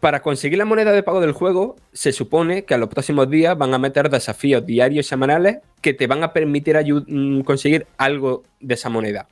Para 0.00 0.20
conseguir 0.20 0.58
la 0.58 0.64
moneda 0.64 0.92
de 0.92 1.02
pago 1.02 1.20
del 1.20 1.32
juego, 1.32 1.76
se 1.92 2.12
supone 2.12 2.64
que 2.64 2.74
a 2.74 2.78
los 2.78 2.88
próximos 2.88 3.30
días 3.30 3.56
van 3.56 3.72
a 3.72 3.78
meter 3.78 4.10
desafíos 4.10 4.66
diarios 4.66 5.06
y 5.06 5.08
semanales 5.08 5.58
que 5.80 5.94
te 5.94 6.06
van 6.06 6.24
a 6.24 6.32
permitir 6.32 6.76
mm, 7.06 7.42
conseguir 7.42 7.86
algo 7.98 8.42
de 8.60 8.74
esa 8.74 8.88
moneda. 8.88 9.28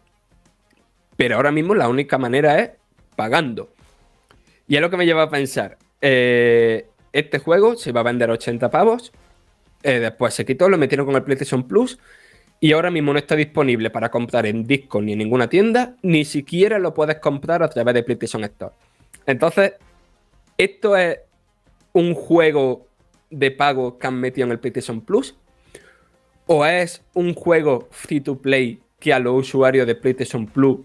Pero 1.16 1.36
ahora 1.36 1.51
mismo 1.51 1.74
la 1.74 1.89
única 1.89 2.18
manera 2.18 2.60
es 2.60 2.70
pagando. 3.16 3.70
Y 4.68 4.77
es 4.77 4.81
lo 4.81 4.90
que 4.90 4.97
me 4.97 5.06
lleva 5.06 5.22
a 5.24 5.31
pensar. 5.31 5.77
eh, 6.01 6.86
este 7.12 7.40
juego 7.40 7.77
se 7.77 7.90
va 7.90 8.01
a 8.01 8.05
vender 8.05 8.31
a 8.31 8.35
80 8.35 8.70
pavos. 8.70 9.12
Eh, 9.82 9.98
después 9.98 10.35
se 10.35 10.44
quitó, 10.44 10.69
lo 10.69 10.78
metieron 10.78 11.07
con 11.07 11.16
el 11.16 11.23
PlayStation 11.23 11.66
Plus. 11.66 11.98
Y 12.62 12.73
ahora 12.73 12.90
mismo 12.90 13.12
no 13.12 13.19
está 13.19 13.36
disponible 13.36 13.89
para 13.89 14.11
comprar 14.11 14.44
en 14.44 14.65
disco 14.66 15.01
ni 15.01 15.12
en 15.12 15.19
ninguna 15.19 15.48
tienda. 15.48 15.97
Ni 16.02 16.27
siquiera 16.27 16.78
lo 16.78 16.93
puedes 16.93 17.19
comprar 17.19 17.62
a 17.62 17.70
través 17.70 17.94
de 17.94 18.02
PlayStation 18.02 18.44
Store. 18.44 18.74
Entonces, 19.24 19.73
esto 20.59 20.94
es 20.94 21.20
un 21.94 22.15
juego 22.15 22.86
de 23.31 23.51
pago 23.51 23.98
que 23.98 24.07
han 24.07 24.20
metido 24.20 24.47
en 24.47 24.52
el 24.52 24.59
PlayStation 24.59 25.01
Plus. 25.01 25.36
¿O 26.47 26.66
es 26.66 27.02
un 27.15 27.32
juego 27.32 27.89
free 27.90 28.20
to 28.20 28.36
play 28.36 28.81
que 28.98 29.15
a 29.15 29.19
los 29.19 29.39
usuarios 29.39 29.86
de 29.86 29.94
PlayStation 29.94 30.47
Plus 30.47 30.81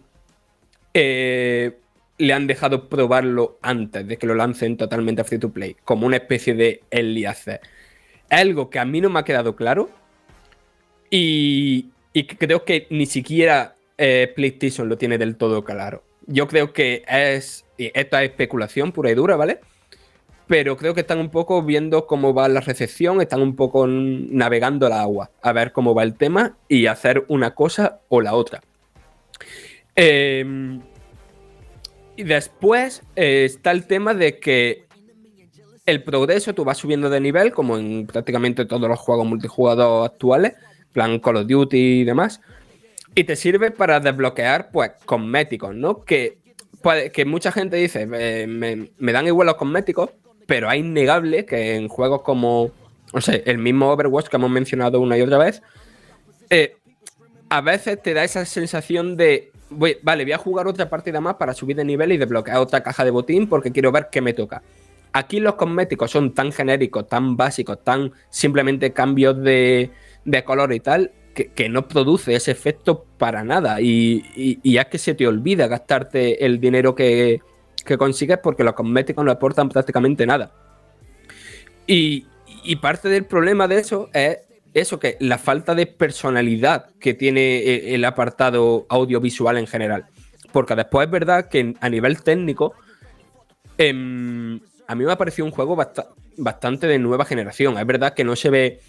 eh, 0.93 1.77
le 2.17 2.33
han 2.33 2.47
dejado 2.47 2.87
probarlo 2.87 3.57
antes 3.61 4.07
de 4.07 4.17
que 4.17 4.27
lo 4.27 4.35
lancen 4.35 4.77
totalmente 4.77 5.25
free 5.25 5.39
to 5.39 5.51
play? 5.51 5.75
Como 5.83 6.05
una 6.05 6.17
especie 6.17 6.53
de 6.53 6.83
early. 6.91 7.25
Algo 8.29 8.69
que 8.69 8.79
a 8.79 8.85
mí 8.85 9.01
no 9.01 9.09
me 9.09 9.19
ha 9.19 9.23
quedado 9.23 9.55
claro. 9.55 9.89
Y, 11.09 11.89
creo 12.37 12.65
que 12.65 12.87
ni 12.89 13.05
siquiera 13.05 13.75
eh, 13.97 14.31
PlayStation 14.35 14.89
lo 14.89 14.97
tiene 14.97 15.17
del 15.17 15.35
todo 15.35 15.63
claro. 15.63 16.03
Yo 16.27 16.47
creo 16.47 16.73
que 16.73 17.03
es. 17.07 17.65
Esta 17.77 18.23
es 18.23 18.29
especulación 18.29 18.91
pura 18.91 19.11
y 19.11 19.15
dura, 19.15 19.35
¿vale? 19.35 19.59
Pero 20.47 20.77
creo 20.77 20.93
que 20.93 21.01
están 21.01 21.19
un 21.19 21.29
poco 21.29 21.63
viendo 21.63 22.07
cómo 22.07 22.33
va 22.33 22.47
la 22.47 22.61
recepción, 22.61 23.19
están 23.19 23.41
un 23.41 23.55
poco 23.55 23.85
navegando 23.87 24.87
la 24.87 25.01
agua, 25.01 25.31
a 25.41 25.51
ver 25.51 25.71
cómo 25.71 25.93
va 25.95 26.03
el 26.03 26.15
tema 26.15 26.55
y 26.69 26.85
hacer 26.85 27.25
una 27.27 27.55
cosa 27.55 27.99
o 28.09 28.21
la 28.21 28.35
otra. 28.35 28.61
Eh, 29.95 30.79
y 32.17 32.23
después 32.23 33.03
eh, 33.15 33.45
está 33.45 33.71
el 33.71 33.87
tema 33.87 34.13
de 34.13 34.39
que 34.39 34.84
el 35.85 36.03
progreso, 36.03 36.53
tú 36.53 36.63
vas 36.63 36.77
subiendo 36.77 37.09
de 37.09 37.19
nivel, 37.19 37.51
como 37.51 37.77
en 37.77 38.07
prácticamente 38.07 38.65
todos 38.65 38.89
los 38.89 38.99
juegos 38.99 39.27
multijugador 39.27 40.05
actuales, 40.05 40.53
plan 40.93 41.19
Call 41.19 41.37
of 41.37 41.47
Duty 41.47 42.01
y 42.01 42.03
demás, 42.03 42.41
y 43.13 43.23
te 43.23 43.35
sirve 43.35 43.71
para 43.71 43.99
desbloquear, 43.99 44.71
pues, 44.71 44.91
cosméticos, 45.05 45.75
¿no? 45.75 46.03
Que, 46.03 46.37
puede- 46.81 47.11
que 47.11 47.25
mucha 47.25 47.51
gente 47.51 47.77
dice, 47.77 48.07
"Eh, 48.13 48.47
me, 48.47 49.11
dan 49.11 49.27
igual 49.27 49.47
los 49.47 49.55
cosméticos, 49.55 50.09
pero 50.47 50.71
es 50.71 50.79
innegable 50.79 51.45
que 51.45 51.75
en 51.75 51.87
juegos 51.87 52.21
como, 52.21 52.71
no 53.13 53.21
sé, 53.21 53.43
el 53.45 53.57
mismo 53.57 53.91
Overwatch 53.91 54.27
que 54.27 54.35
hemos 54.37 54.49
mencionado 54.49 54.99
una 54.99 55.17
y 55.17 55.21
otra 55.21 55.37
vez, 55.37 55.61
eh, 56.49 56.77
a 57.49 57.61
veces 57.61 58.01
te 58.01 58.13
da 58.13 58.23
esa 58.23 58.43
sensación 58.45 59.17
de, 59.17 59.51
vale, 60.01 60.23
voy 60.23 60.33
a 60.33 60.37
jugar 60.37 60.67
otra 60.67 60.89
partida 60.89 61.21
más 61.21 61.35
para 61.35 61.53
subir 61.53 61.75
de 61.75 61.85
nivel 61.85 62.11
y 62.11 62.17
desbloquear 62.17 62.57
otra 62.57 62.81
caja 62.83 63.05
de 63.05 63.11
botín 63.11 63.47
porque 63.47 63.71
quiero 63.71 63.91
ver 63.91 64.07
qué 64.11 64.21
me 64.21 64.33
toca. 64.33 64.61
Aquí 65.17 65.39
los 65.39 65.55
cosméticos 65.55 66.11
son 66.11 66.33
tan 66.33 66.51
genéricos, 66.51 67.07
tan 67.07 67.37
básicos, 67.37 67.81
tan 67.85 68.11
simplemente 68.29 68.91
cambios 68.91 69.41
de, 69.41 69.89
de 70.25 70.43
color 70.43 70.73
y 70.73 70.81
tal, 70.81 71.13
que, 71.33 71.53
que 71.53 71.69
no 71.69 71.87
produce 71.87 72.35
ese 72.35 72.51
efecto 72.51 73.05
para 73.17 73.41
nada. 73.45 73.79
Y, 73.79 74.25
y- 74.61 74.77
es 74.77 74.85
que 74.87 74.97
se 74.97 75.13
te 75.13 75.25
olvida 75.25 75.67
gastarte 75.67 76.45
el 76.45 76.59
dinero 76.59 76.95
que, 76.95 77.39
que 77.85 77.97
consigues 77.97 78.39
porque 78.39 78.65
los 78.65 78.73
cosméticos 78.73 79.23
no 79.23 79.31
aportan 79.31 79.69
prácticamente 79.69 80.25
nada. 80.25 80.51
Y, 81.87 82.25
y 82.65 82.75
parte 82.75 83.07
del 83.07 83.23
problema 83.23 83.69
de 83.69 83.79
eso 83.79 84.09
es 84.13 84.39
eso, 84.73 84.99
que 84.99 85.15
la 85.21 85.37
falta 85.37 85.75
de 85.75 85.85
personalidad 85.87 86.89
que 86.99 87.13
tiene 87.13 87.59
eh, 87.59 87.95
el 87.95 88.03
apartado 88.03 88.85
audiovisual 88.89 89.57
en 89.57 89.67
general. 89.67 90.07
Porque 90.51 90.75
después 90.75 91.05
es 91.05 91.11
verdad 91.11 91.47
que 91.47 91.73
a 91.79 91.87
nivel 91.89 92.21
técnico, 92.21 92.73
em, 93.77 94.59
a 94.87 94.95
mí 94.95 95.05
me 95.05 95.11
ha 95.11 95.17
parecido 95.17 95.45
un 95.45 95.51
juego 95.51 95.77
bastante 96.37 96.87
de 96.87 96.99
nueva 96.99 97.25
generación. 97.25 97.77
Es 97.77 97.85
verdad 97.85 98.13
que 98.13 98.23
no 98.23 98.35
se 98.35 98.49
ve 98.49 98.79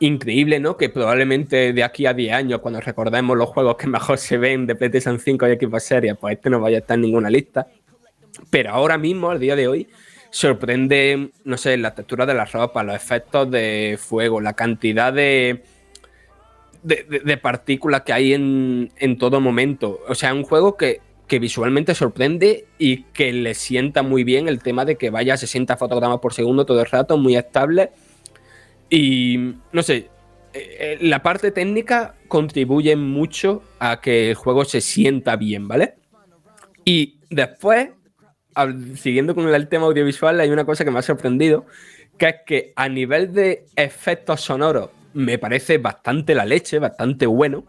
increíble, 0.00 0.60
¿no? 0.60 0.76
Que 0.76 0.88
probablemente 0.88 1.72
de 1.72 1.84
aquí 1.84 2.06
a 2.06 2.14
10 2.14 2.32
años, 2.32 2.60
cuando 2.60 2.80
recordemos 2.80 3.36
los 3.36 3.48
juegos 3.48 3.76
que 3.76 3.86
mejor 3.86 4.18
se 4.18 4.36
ven 4.38 4.66
de 4.66 4.74
PlayStation 4.74 5.18
5 5.18 5.48
y 5.48 5.56
Xbox 5.56 5.84
Series, 5.84 6.16
pues 6.18 6.36
este 6.36 6.50
no 6.50 6.60
vaya 6.60 6.78
a 6.78 6.80
estar 6.80 6.96
en 6.96 7.02
ninguna 7.02 7.30
lista. 7.30 7.66
Pero 8.50 8.70
ahora 8.70 8.98
mismo, 8.98 9.30
al 9.30 9.40
día 9.40 9.56
de 9.56 9.68
hoy, 9.68 9.88
sorprende, 10.30 11.30
no 11.44 11.56
sé, 11.56 11.76
la 11.76 11.94
textura 11.94 12.26
de 12.26 12.34
la 12.34 12.44
ropa, 12.44 12.82
los 12.82 12.96
efectos 12.96 13.50
de 13.50 13.96
fuego, 14.00 14.40
la 14.40 14.54
cantidad 14.54 15.12
de, 15.12 15.62
de, 16.82 17.36
partículas 17.36 18.02
que 18.02 18.12
hay 18.12 18.34
en, 18.34 19.18
todo 19.18 19.40
momento. 19.40 20.00
O 20.08 20.14
sea, 20.14 20.34
un 20.34 20.42
juego 20.42 20.76
que, 20.76 21.00
visualmente 21.28 21.94
sorprende 21.94 22.66
y 22.78 23.04
que 23.04 23.32
le 23.32 23.54
sienta 23.54 24.02
muy 24.02 24.24
bien 24.24 24.48
el 24.48 24.62
tema 24.62 24.84
de 24.84 24.96
que 24.96 25.10
vaya 25.10 25.34
a 25.34 25.36
60 25.36 25.76
fotogramas 25.76 26.20
por 26.20 26.32
segundo 26.32 26.64
todo 26.64 26.80
el 26.80 26.86
rato, 26.86 27.16
muy 27.16 27.36
estable. 27.36 27.90
Y 28.90 29.54
no 29.72 29.82
sé, 29.82 30.10
eh, 30.52 30.76
eh, 30.78 30.98
la 31.00 31.22
parte 31.22 31.50
técnica 31.50 32.14
contribuye 32.28 32.96
mucho 32.96 33.62
a 33.78 34.00
que 34.00 34.30
el 34.30 34.34
juego 34.34 34.64
se 34.64 34.80
sienta 34.80 35.36
bien, 35.36 35.66
¿vale? 35.66 35.94
Y 36.84 37.18
después 37.30 37.88
siguiendo 38.96 39.34
con 39.34 39.48
el 39.48 39.68
tema 39.68 39.86
audiovisual, 39.86 40.40
hay 40.40 40.50
una 40.50 40.64
cosa 40.64 40.84
que 40.84 40.90
me 40.90 40.98
ha 40.98 41.02
sorprendido, 41.02 41.66
que 42.18 42.28
es 42.28 42.34
que 42.46 42.72
a 42.76 42.88
nivel 42.88 43.32
de 43.32 43.66
efectos 43.76 44.42
sonoros 44.42 44.90
me 45.12 45.38
parece 45.38 45.78
bastante 45.78 46.34
la 46.34 46.44
leche, 46.44 46.78
bastante 46.78 47.26
bueno. 47.26 47.64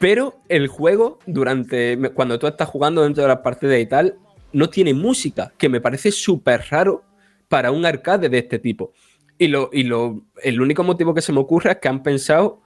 Pero 0.00 0.40
el 0.48 0.66
juego, 0.66 1.18
durante 1.26 1.98
cuando 2.14 2.38
tú 2.38 2.46
estás 2.46 2.66
jugando 2.66 3.02
dentro 3.02 3.22
de 3.22 3.28
las 3.28 3.40
partidas 3.40 3.78
y 3.78 3.84
tal, 3.84 4.16
no 4.50 4.70
tiene 4.70 4.94
música, 4.94 5.52
que 5.58 5.68
me 5.68 5.82
parece 5.82 6.10
súper 6.10 6.64
raro 6.70 7.04
para 7.48 7.70
un 7.70 7.84
arcade 7.84 8.30
de 8.30 8.38
este 8.38 8.58
tipo. 8.58 8.94
Y, 9.36 9.48
lo, 9.48 9.68
y 9.70 9.82
lo, 9.82 10.22
el 10.42 10.58
único 10.62 10.84
motivo 10.84 11.12
que 11.12 11.20
se 11.20 11.34
me 11.34 11.40
ocurre 11.40 11.72
es 11.72 11.76
que 11.76 11.88
han 11.88 12.02
pensado 12.02 12.62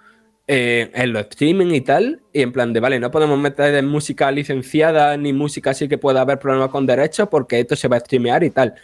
eh, 0.47 0.93
en 0.95 1.13
los 1.13 1.23
streaming 1.23 1.75
y 1.75 1.81
tal, 1.81 2.23
y 2.33 2.41
en 2.41 2.53
plan 2.53 2.73
de, 2.73 2.79
vale, 2.79 3.01
no 3.01 3.11
podemos 3.11 3.37
meter 3.37 3.83
música 3.83 4.31
licenciada 4.31 5.17
ni 5.17 5.33
música 5.33 5.71
así 5.71 5.89
que 5.89 5.99
pueda 5.99 6.21
haber 6.21 6.39
problemas 6.39 6.69
con 6.69 6.87
derechos 6.87 7.29
porque 7.29 7.59
esto 7.59 7.75
se 7.75 7.89
va 7.89 7.97
a 7.97 8.01
streamear 8.01 8.45
y 8.45 8.51
tal. 8.51 8.75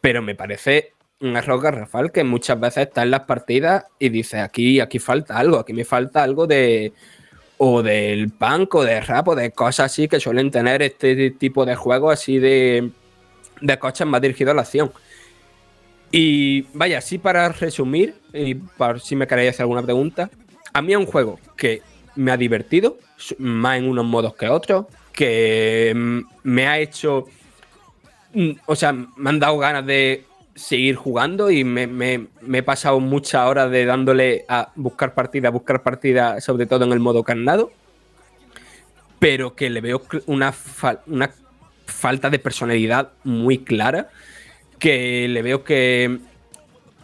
Pero 0.00 0.22
me 0.22 0.34
parece 0.34 0.94
un 1.20 1.36
error 1.36 1.60
garrafal 1.60 2.12
que 2.12 2.24
muchas 2.24 2.58
veces 2.58 2.86
está 2.86 3.02
en 3.02 3.10
las 3.10 3.24
partidas 3.24 3.84
y 3.98 4.08
dice, 4.08 4.40
aquí, 4.40 4.80
aquí 4.80 4.98
falta 4.98 5.36
algo, 5.38 5.58
aquí 5.58 5.74
me 5.74 5.84
falta 5.84 6.22
algo 6.22 6.46
de 6.46 6.94
o 7.62 7.82
del 7.82 8.30
punk 8.30 8.74
o 8.74 8.84
de 8.84 9.02
rap 9.02 9.28
o 9.28 9.34
de 9.34 9.50
cosas 9.50 9.92
así 9.92 10.08
que 10.08 10.18
suelen 10.18 10.50
tener 10.50 10.80
este 10.80 11.30
tipo 11.32 11.66
de 11.66 11.76
juegos 11.76 12.14
así 12.14 12.38
de, 12.38 12.90
de 13.60 13.78
coches 13.78 14.06
más 14.06 14.22
dirigidos 14.22 14.52
a 14.52 14.54
la 14.54 14.62
acción. 14.62 14.90
Y 16.10 16.62
vaya, 16.72 16.96
así 16.96 17.18
para 17.18 17.50
resumir, 17.50 18.14
y 18.32 18.54
para 18.54 18.98
si 18.98 19.14
me 19.14 19.26
queréis 19.26 19.50
hacer 19.50 19.64
alguna 19.64 19.82
pregunta, 19.82 20.30
a 20.72 20.80
mí 20.80 20.92
es 20.92 20.98
un 20.98 21.04
juego 21.04 21.38
que 21.54 21.82
me 22.16 22.32
ha 22.32 22.38
divertido, 22.38 22.96
más 23.36 23.76
en 23.76 23.90
unos 23.90 24.06
modos 24.06 24.34
que 24.36 24.48
otros, 24.48 24.86
que 25.12 25.92
mm, 25.94 26.20
me 26.44 26.66
ha 26.66 26.78
hecho. 26.78 27.26
Mm, 28.32 28.52
o 28.64 28.74
sea, 28.74 28.92
me 28.92 29.28
han 29.28 29.38
dado 29.38 29.58
ganas 29.58 29.84
de 29.84 30.24
seguir 30.54 30.96
jugando 30.96 31.50
y 31.50 31.64
me, 31.64 32.28
he 32.52 32.62
pasado 32.62 33.00
muchas 33.00 33.46
horas 33.46 33.70
de 33.70 33.84
dándole 33.84 34.44
a 34.48 34.72
buscar 34.74 35.14
partida, 35.14 35.50
buscar 35.50 35.82
partida, 35.82 36.40
sobre 36.40 36.66
todo 36.66 36.84
en 36.84 36.92
el 36.92 37.00
modo 37.00 37.22
carnado. 37.22 37.70
Pero 39.18 39.54
que 39.54 39.70
le 39.70 39.80
veo 39.80 40.02
una, 40.26 40.54
una 41.06 41.30
falta 41.86 42.30
de 42.30 42.38
personalidad 42.38 43.12
muy 43.24 43.58
clara. 43.58 44.08
Que 44.78 45.28
le 45.28 45.42
veo 45.42 45.62
que 45.62 46.20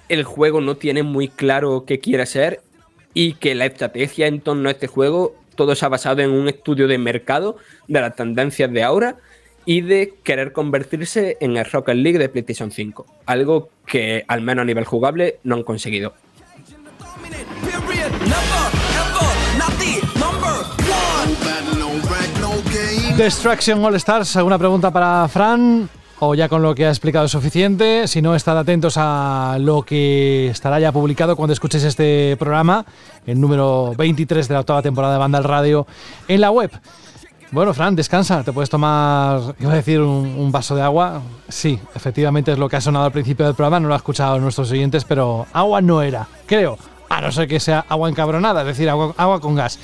el 0.09 0.25
juego 0.25 0.61
no 0.61 0.77
tiene 0.77 1.03
muy 1.03 1.29
claro 1.29 1.85
qué 1.87 2.01
quiere 2.01 2.25
ser 2.27 2.63
y 3.13 3.35
que 3.35 3.55
la 3.55 3.67
estrategia 3.67 4.27
en 4.27 4.41
torno 4.41 4.69
a 4.69 4.73
este 4.73 4.87
juego 4.87 5.37
todo 5.57 5.75
se 5.75 5.85
ha 5.85 5.89
basado 5.89 6.23
en 6.23 6.31
un 6.31 6.49
estudio 6.49 6.87
de 6.87 6.99
mercado 6.99 7.57
de 7.89 8.01
las 8.01 8.15
tendencias 8.15 8.71
de 8.71 8.83
ahora 8.83 9.17
y 9.67 9.83
de 9.83 10.15
querer 10.23 10.53
convertirse 10.53 11.37
en 11.41 11.57
el 11.57 11.65
Rocket 11.67 11.97
League 11.97 12.19
de 12.19 12.29
PlayStation 12.29 12.71
5, 12.71 13.05
algo 13.27 13.69
que 13.85 14.25
al 14.29 14.41
menos 14.41 14.63
a 14.63 14.65
nivel 14.65 14.85
jugable 14.85 15.41
no 15.43 15.57
han 15.57 15.65
conseguido. 15.65 16.15
Destruction 23.17 23.85
All 23.85 23.95
Stars, 23.97 24.37
¿alguna 24.37 24.59
pregunta 24.59 24.91
para 24.91 25.27
Fran? 25.29 25.89
o 26.19 26.35
ya 26.35 26.49
con 26.49 26.63
lo 26.63 26.75
que 26.75 26.87
ha 26.87 26.89
explicado 26.89 27.27
es 27.27 27.33
suficiente. 27.33 28.09
Si 28.09 28.23
no, 28.23 28.35
estad 28.35 28.59
atentos 28.59 28.95
a 28.97 29.59
lo 29.61 29.83
que 29.83 30.49
estará 30.49 30.81
ya 30.81 30.93
publicado 30.93 31.37
cuando 31.37 31.53
escuches 31.53 31.85
este 31.85 32.37
programa, 32.39 32.87
el 33.27 33.41
número 33.41 33.93
23 33.97 34.49
de 34.49 34.55
la 34.55 34.61
octava 34.61 34.83
temporada 34.83 35.15
de 35.15 35.19
Banda 35.19 35.39
al 35.39 35.45
Radio, 35.45 35.87
en 36.29 36.41
la 36.41 36.51
web. 36.51 36.71
Bueno, 37.57 37.73
Fran, 37.73 37.97
descansa, 37.97 38.45
te 38.45 38.53
puedes 38.53 38.69
tomar, 38.69 39.41
iba 39.59 39.73
a 39.73 39.77
decir, 39.77 39.99
un, 39.99 40.53
vaso 40.53 40.77
de 40.77 40.83
agua. 40.83 41.23
Sí, 41.49 41.81
efectivamente 41.95 42.53
es 42.53 42.59
lo 42.59 42.69
que 42.69 42.77
ha 42.77 42.83
sonado 42.83 43.07
al 43.07 43.13
principio 43.13 43.47
del 43.47 43.55
programa, 43.55 43.81
no 43.81 43.89
lo 43.89 43.95
ha 43.95 43.97
escuchado 43.97 44.39
nuestros 44.39 44.71
oyentes, 44.73 45.05
pero 45.05 45.47
agua 45.55 45.81
no 45.81 46.03
era, 46.03 46.29
creo. 46.45 46.77
A 47.09 47.23
no 47.23 47.33
ser 47.33 47.49
que 47.49 47.59
sea 47.59 47.87
agua 47.89 48.11
encabronada, 48.11 48.61
es 48.61 48.67
decir, 48.67 48.91
agua, 48.91 49.15
agua 49.17 49.41
con 49.41 49.55
gas. 49.55 49.79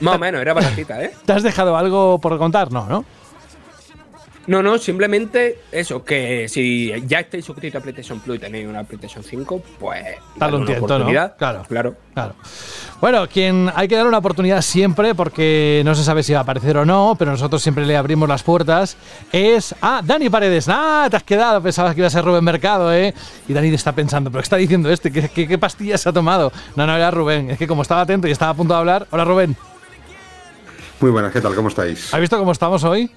Más 0.00 0.16
o 0.16 0.18
menos, 0.18 0.40
era 0.40 0.54
baratita, 0.54 1.00
¿eh? 1.00 1.12
¿Te 1.24 1.34
has 1.34 1.44
dejado 1.44 1.76
algo 1.76 2.18
por 2.18 2.36
contar? 2.36 2.72
No, 2.72 2.88
¿no? 2.88 3.04
No, 4.48 4.62
no, 4.62 4.78
simplemente 4.78 5.60
eso, 5.70 6.02
que 6.02 6.48
si 6.48 6.90
ya 7.06 7.20
estáis 7.20 7.44
suscritos 7.44 7.78
a 7.78 7.82
PlayStation 7.82 8.18
Plus 8.18 8.38
y 8.38 8.38
tenéis 8.38 8.66
una 8.66 8.82
PlayStation 8.82 9.22
5, 9.22 9.62
pues 9.78 10.02
dale 10.36 10.56
una 10.56 10.72
oportunidad. 10.72 11.36
Claro, 11.36 11.64
claro, 11.68 11.94
claro. 12.14 12.34
Bueno, 12.98 13.28
quien 13.28 13.70
hay 13.74 13.88
que 13.88 13.96
dar 13.96 14.06
una 14.06 14.16
oportunidad 14.16 14.62
siempre, 14.62 15.14
porque 15.14 15.82
no 15.84 15.94
se 15.94 16.02
sabe 16.02 16.22
si 16.22 16.32
va 16.32 16.38
a 16.38 16.42
aparecer 16.44 16.78
o 16.78 16.86
no, 16.86 17.14
pero 17.18 17.30
nosotros 17.30 17.62
siempre 17.62 17.84
le 17.84 17.94
abrimos 17.94 18.26
las 18.26 18.42
puertas, 18.42 18.96
es 19.32 19.74
ah, 19.82 20.00
Dani 20.02 20.30
Paredes. 20.30 20.66
Ah, 20.70 21.08
te 21.10 21.18
has 21.18 21.24
quedado, 21.24 21.60
pensabas 21.60 21.94
que 21.94 22.00
iba 22.00 22.06
a 22.06 22.10
ser 22.10 22.24
Rubén 22.24 22.42
Mercado, 22.42 22.90
¿eh? 22.94 23.12
Y 23.48 23.52
Dani 23.52 23.68
está 23.74 23.92
pensando, 23.92 24.30
¿pero 24.30 24.40
qué 24.40 24.44
está 24.46 24.56
diciendo 24.56 24.90
este? 24.90 25.12
¿Qué, 25.12 25.28
qué, 25.28 25.46
qué 25.46 25.58
pastillas 25.58 26.06
ha 26.06 26.12
tomado? 26.14 26.52
No, 26.74 26.86
no, 26.86 26.96
era 26.96 27.10
Rubén. 27.10 27.50
Es 27.50 27.58
que 27.58 27.66
como 27.66 27.82
estaba 27.82 28.00
atento 28.00 28.26
y 28.26 28.30
estaba 28.30 28.52
a 28.52 28.54
punto 28.54 28.72
de 28.72 28.80
hablar. 28.80 29.06
Hola, 29.10 29.26
Rubén. 29.26 29.54
Muy 31.00 31.10
buenas, 31.10 31.34
¿qué 31.34 31.42
tal? 31.42 31.54
¿Cómo 31.54 31.68
estáis? 31.68 32.14
¿Has 32.14 32.20
visto 32.20 32.38
cómo 32.38 32.52
estamos 32.52 32.82
hoy? 32.82 33.10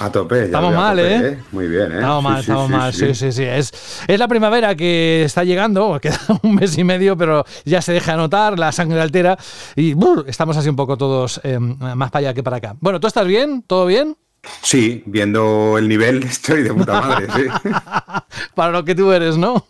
A 0.00 0.10
tope, 0.10 0.44
Estamos 0.44 0.74
mal, 0.74 0.98
¿eh? 0.98 1.28
¿eh? 1.28 1.38
Muy 1.52 1.68
bien, 1.68 1.92
¿eh? 1.92 1.96
Estamos 1.96 2.24
mal, 2.24 2.40
estamos 2.40 2.70
mal, 2.70 2.94
sí, 2.94 3.14
sí, 3.14 3.32
sí. 3.32 3.44
Es, 3.44 3.70
es 4.08 4.18
la 4.18 4.28
primavera 4.28 4.74
que 4.74 5.22
está 5.24 5.44
llegando, 5.44 5.98
queda 6.02 6.18
un 6.42 6.54
mes 6.54 6.78
y 6.78 6.84
medio, 6.84 7.18
pero 7.18 7.44
ya 7.66 7.82
se 7.82 7.92
deja 7.92 8.16
notar, 8.16 8.58
la 8.58 8.72
sangre 8.72 8.98
altera 9.02 9.36
y 9.76 9.94
estamos 10.26 10.56
así 10.56 10.70
un 10.70 10.76
poco 10.76 10.96
todos 10.96 11.38
eh, 11.44 11.58
más 11.58 12.10
para 12.10 12.28
allá 12.28 12.34
que 12.34 12.42
para 12.42 12.56
acá. 12.56 12.76
Bueno, 12.80 12.98
¿tú 12.98 13.08
estás 13.08 13.26
bien? 13.26 13.62
¿Todo 13.66 13.84
bien? 13.84 14.16
Sí, 14.62 15.02
viendo 15.04 15.76
el 15.76 15.86
nivel 15.86 16.22
estoy 16.24 16.62
de 16.62 16.72
puta 16.72 16.98
madre, 16.98 17.26
sí. 17.36 17.70
para 18.54 18.72
lo 18.72 18.82
que 18.86 18.94
tú 18.94 19.12
eres, 19.12 19.36
¿no? 19.36 19.66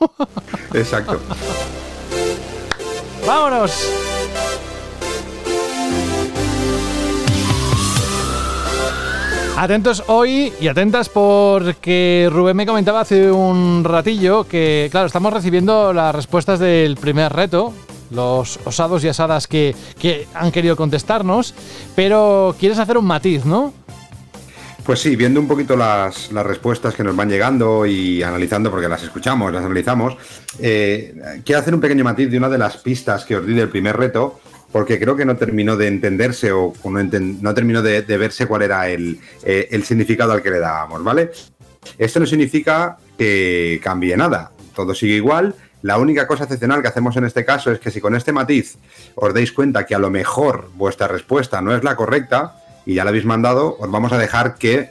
Exacto. 0.73 1.21
¡Vámonos! 3.27 4.10
Atentos 9.61 10.05
hoy 10.07 10.55
y 10.59 10.69
atentas 10.69 11.11
porque 11.11 12.31
Rubén 12.33 12.57
me 12.57 12.65
comentaba 12.65 13.03
hace 13.03 13.31
un 13.31 13.85
ratillo 13.85 14.49
que, 14.49 14.89
claro, 14.91 15.07
estamos 15.07 15.35
recibiendo 15.35 15.93
las 15.93 16.15
respuestas 16.15 16.59
del 16.59 16.97
primer 16.97 17.31
reto, 17.31 17.75
los 18.11 18.59
osados 18.65 19.05
y 19.05 19.09
asadas 19.09 19.47
que, 19.47 19.77
han 20.33 20.51
querido 20.51 20.77
contestarnos, 20.77 21.55
pero 21.95 22.57
quieres 22.59 22.79
hacer 22.79 22.97
un 22.97 23.05
matiz, 23.05 23.45
¿no? 23.45 23.75
Pues 24.83 25.01
sí, 25.01 25.15
viendo 25.15 25.39
un 25.39 25.47
poquito 25.47 25.77
las, 25.77 26.33
respuestas 26.33 26.95
que 26.95 27.05
nos 27.05 27.15
van 27.15 27.29
llegando 27.29 27.85
y 27.85 28.23
analizando, 28.23 28.71
porque 28.71 28.89
las 28.89 29.03
escuchamos, 29.03 29.53
las 29.53 29.63
analizamos, 29.63 30.17
eh, 30.59 31.43
quiero 31.45 31.61
hacer 31.61 31.75
un 31.75 31.83
pequeño 31.83 32.03
matiz 32.03 32.31
de 32.31 32.39
una 32.39 32.49
de 32.49 32.57
las 32.57 32.79
pistas 32.79 33.27
que 33.27 33.37
os 33.37 33.47
di 33.47 33.53
del 33.53 33.69
primer 33.69 33.95
reto, 33.95 34.41
porque 34.73 34.99
creo 34.99 35.17
que 35.17 35.25
no 35.25 35.37
terminó 35.37 35.77
de 35.77 35.89
entenderse 35.89 36.53
o 36.53 36.73
no, 36.85 37.55
terminó 37.55 37.83
de, 37.83 38.03
verse 38.03 38.47
cuál 38.47 38.63
era 38.63 38.89
eh, 38.91 39.19
el, 39.43 39.85
significado 39.85 40.33
al 40.33 40.43
que 40.43 40.51
le 40.51 40.59
dábamos, 40.59 41.03
¿vale? 41.03 41.31
Esto 41.99 42.21
no 42.21 42.27
significa 42.27 42.99
que 43.19 43.81
cambie 43.83 44.17
nada, 44.17 44.53
todo 44.75 44.95
sigue 44.95 45.15
igual. 45.15 45.55
La 45.83 45.99
única 45.99 46.27
cosa 46.27 46.45
excepcional 46.45 46.83
que 46.83 46.89
hacemos 46.89 47.17
en 47.17 47.25
este 47.25 47.45
caso 47.45 47.73
es 47.73 47.81
que 47.81 47.91
si 47.91 48.01
con 48.01 48.15
este 48.15 48.33
matiz 48.33 48.77
os 49.15 49.33
dais 49.33 49.51
cuenta 49.51 49.87
que 49.87 49.95
a 49.95 49.99
lo 49.99 50.11
mejor 50.11 50.71
vuestra 50.75 51.09
respuesta 51.09 51.63
no 51.63 51.75
es 51.75 51.83
la 51.83 51.97
correcta 51.97 52.57
y 52.85 52.95
ya 52.95 53.05
la 53.05 53.11
habéis 53.11 53.25
mandado, 53.25 53.77
os 53.79 53.91
vamos 53.91 54.13
a 54.13 54.19
dejar 54.19 54.57
que 54.57 54.91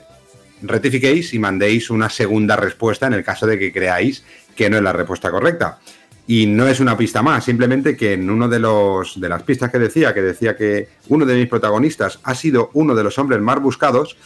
rectifiquéis 0.62 1.32
y 1.32 1.38
mandéis 1.38 1.90
una 1.90 2.10
segunda 2.10 2.56
respuesta 2.56 3.06
en 3.06 3.14
el 3.14 3.24
caso 3.24 3.46
de 3.46 3.58
que 3.58 3.72
creáis 3.72 4.24
que 4.56 4.68
no 4.68 4.76
es 4.76 4.82
la 4.82 4.92
respuesta 4.92 5.30
correcta. 5.30 5.78
Y 6.26 6.46
no 6.46 6.68
es 6.68 6.80
una 6.80 6.96
pista 6.96 7.22
más, 7.22 7.44
simplemente 7.44 7.96
que 7.96 8.12
en 8.12 8.30
uno 8.30 8.48
de 8.48 8.60
los 8.60 9.20
de 9.20 9.28
las 9.28 9.42
pistas 9.42 9.70
que 9.70 9.78
decía, 9.78 10.14
que 10.14 10.22
decía 10.22 10.56
que 10.56 10.88
uno 11.08 11.26
de 11.26 11.34
mis 11.34 11.48
protagonistas 11.48 12.20
ha 12.22 12.34
sido 12.34 12.70
uno 12.74 12.94
de 12.94 13.02
los 13.02 13.18
hombres 13.18 13.40
más 13.40 13.60
buscados, 13.60 14.16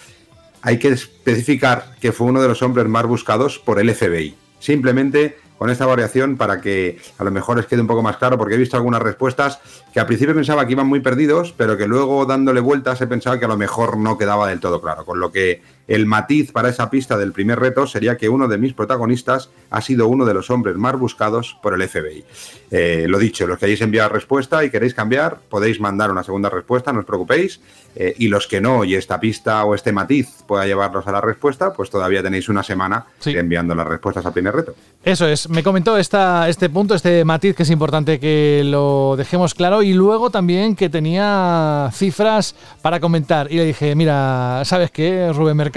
hay 0.61 0.79
que 0.79 0.89
especificar 0.89 1.95
que 2.01 2.13
fue 2.13 2.27
uno 2.27 2.43
de 2.43 2.49
los 2.49 2.63
hombres 2.63 2.87
más 2.87 3.07
buscados 3.07 3.59
por 3.59 3.79
el 3.81 3.95
FBI. 3.95 4.35
Simplemente 4.59 5.37
con 5.59 5.71
esta 5.71 5.87
variación 5.87 6.37
para 6.37 6.61
que 6.61 6.99
a 7.19 7.25
lo 7.25 7.31
mejor 7.31 7.57
les 7.57 7.67
quede 7.67 7.81
un 7.81 7.87
poco 7.87 8.03
más 8.03 8.17
claro, 8.17 8.37
porque 8.37 8.55
he 8.55 8.59
visto 8.59 8.77
algunas 8.77 9.03
respuestas 9.03 9.61
que 9.93 10.01
al 10.01 10.07
principio 10.07 10.35
pensaba 10.35 10.67
que 10.67 10.73
iban 10.73 10.87
muy 10.87 11.01
perdidos, 11.01 11.55
pero 11.57 11.77
que 11.77 11.87
luego 11.87 12.27
dándole 12.27 12.61
vueltas 12.61 13.01
he 13.01 13.07
pensado 13.07 13.39
que 13.39 13.45
a 13.45 13.49
lo 13.49 13.57
mejor 13.57 13.97
no 13.97 14.19
quedaba 14.19 14.49
del 14.49 14.61
todo 14.61 14.81
claro. 14.81 15.05
Con 15.05 15.21
lo 15.21 15.31
que 15.31 15.63
el 15.87 16.07
matiz 16.07 16.53
para 16.53 16.71
esa 16.71 16.89
pista 16.89 17.19
del 17.19 17.33
primer 17.33 17.61
reto 17.61 17.87
sería 17.87 18.17
que 18.17 18.29
uno 18.29 18.49
de 18.49 18.59
mis 18.59 18.73
protagonistas 18.73 19.51
ha 19.71 19.81
sido 19.81 20.09
uno 20.09 20.25
de 20.25 20.35
los 20.35 20.51
hombres 20.51 20.77
más 20.77 20.99
buscados 20.99 21.57
por 21.63 21.75
el 21.75 21.87
FBI. 21.87 22.25
Eh, 22.71 23.07
lo 23.09 23.19
dicho, 23.19 23.47
los 23.47 23.59
que 23.59 23.67
hayáis 23.67 23.83
enviado 23.83 24.09
respuesta 24.09 24.65
y 24.65 24.71
queréis 24.71 24.95
cambiar, 24.95 25.39
podéis 25.49 25.81
mandar 25.81 26.11
una 26.11 26.25
segunda 26.25 26.49
respuesta, 26.49 26.93
no 26.93 27.01
os 27.01 27.05
preocupéis. 27.05 27.61
Eh, 27.97 28.13
y 28.19 28.27
los 28.27 28.49
que 28.49 28.61
no, 28.61 28.83
y 28.83 28.97
esta 28.97 29.21
pista 29.21 29.65
o 29.65 29.75
este 29.75 29.93
matiz 29.93 30.43
pueda 30.49 30.67
llevarlos 30.67 31.07
a 31.07 31.13
la 31.13 31.21
respuesta, 31.21 31.73
pues 31.73 31.91
todavía 31.91 32.25
tenéis 32.25 32.49
una 32.49 32.65
semana 32.65 33.07
enviando 33.25 33.73
las 33.75 33.87
respuestas 33.87 34.27
al 34.27 34.33
primer 34.33 34.53
reto. 34.53 34.75
Eso 35.05 35.29
es, 35.29 35.49
me 35.49 35.63
comentó 35.63 35.97
esta, 35.97 36.49
este 36.49 36.69
punto, 36.69 36.97
este 36.97 37.25
matiz 37.25 37.55
que 37.55 37.63
es 37.63 37.71
importante 37.71 38.19
que 38.19 38.63
lo 38.65 39.15
dejemos 39.17 39.55
claro 39.55 39.83
y 39.83 39.93
luego 39.93 40.31
también 40.31 40.75
que 40.75 40.89
tenía 40.89 41.89
cifras 41.93 42.57
para 42.83 42.99
comentar. 42.99 43.53
Y 43.53 43.59
le 43.59 43.65
dije, 43.67 43.95
mira, 43.95 44.63
¿sabes 44.65 44.91
qué, 44.91 45.31
Rubén 45.33 45.57
Mercado? 45.57 45.74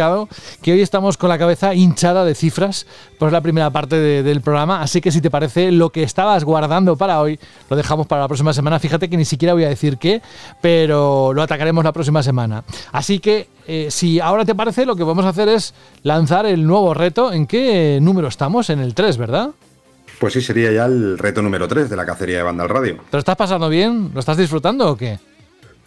Que 0.62 0.74
hoy 0.74 0.82
estamos 0.82 1.18
con 1.18 1.30
la 1.30 1.38
cabeza 1.38 1.74
hinchada 1.74 2.24
de 2.24 2.36
cifras, 2.36 2.86
pues 3.18 3.32
la 3.32 3.42
primera 3.42 3.72
parte 3.72 3.98
del 4.24 4.42
programa, 4.42 4.82
así 4.82 5.02
que 5.02 5.12
si 5.12 5.22
te 5.22 5.32
parece 5.32 5.72
lo 5.72 5.90
que 5.90 6.04
estabas 6.04 6.44
guardando 6.44 6.96
para 6.96 7.20
hoy, 7.20 7.40
lo 7.70 7.76
dejamos 7.76 8.06
para 8.06 8.22
la 8.22 8.28
próxima 8.28 8.54
semana. 8.54 8.80
Fíjate 8.80 9.10
que 9.10 9.18
ni 9.18 9.26
siquiera 9.26 9.54
voy 9.54 9.64
a 9.64 9.70
decir 9.70 9.98
qué, 9.98 10.22
pero 10.62 11.34
lo 11.34 11.42
atacaremos 11.42 11.84
la 11.84 11.92
próxima 11.92 12.22
semana. 12.22 12.64
Así 12.92 13.20
que 13.20 13.48
eh, 13.68 13.88
si 13.90 14.20
ahora 14.20 14.46
te 14.46 14.54
parece, 14.54 14.86
lo 14.86 14.96
que 14.96 15.04
vamos 15.04 15.26
a 15.26 15.30
hacer 15.30 15.50
es 15.50 15.74
lanzar 16.04 16.46
el 16.46 16.66
nuevo 16.66 16.94
reto. 16.94 17.34
¿En 17.34 17.48
qué 17.48 18.00
número 18.02 18.28
estamos? 18.28 18.70
En 18.70 18.80
el 18.80 18.94
3, 18.94 19.18
¿verdad? 19.18 19.50
Pues 20.20 20.34
sí, 20.34 20.42
sería 20.42 20.72
ya 20.72 20.86
el 20.86 21.18
reto 21.18 21.42
número 21.42 21.68
3 21.68 21.90
de 21.90 21.96
la 21.96 22.06
cacería 22.06 22.38
de 22.38 22.44
banda 22.44 22.64
al 22.64 22.70
radio. 22.70 22.96
¿Te 22.96 23.18
lo 23.18 23.20
estás 23.20 23.36
pasando 23.36 23.70
bien? 23.70 24.12
¿Lo 24.14 24.20
estás 24.20 24.38
disfrutando 24.38 24.92
o 24.92 24.96
qué? 24.98 25.20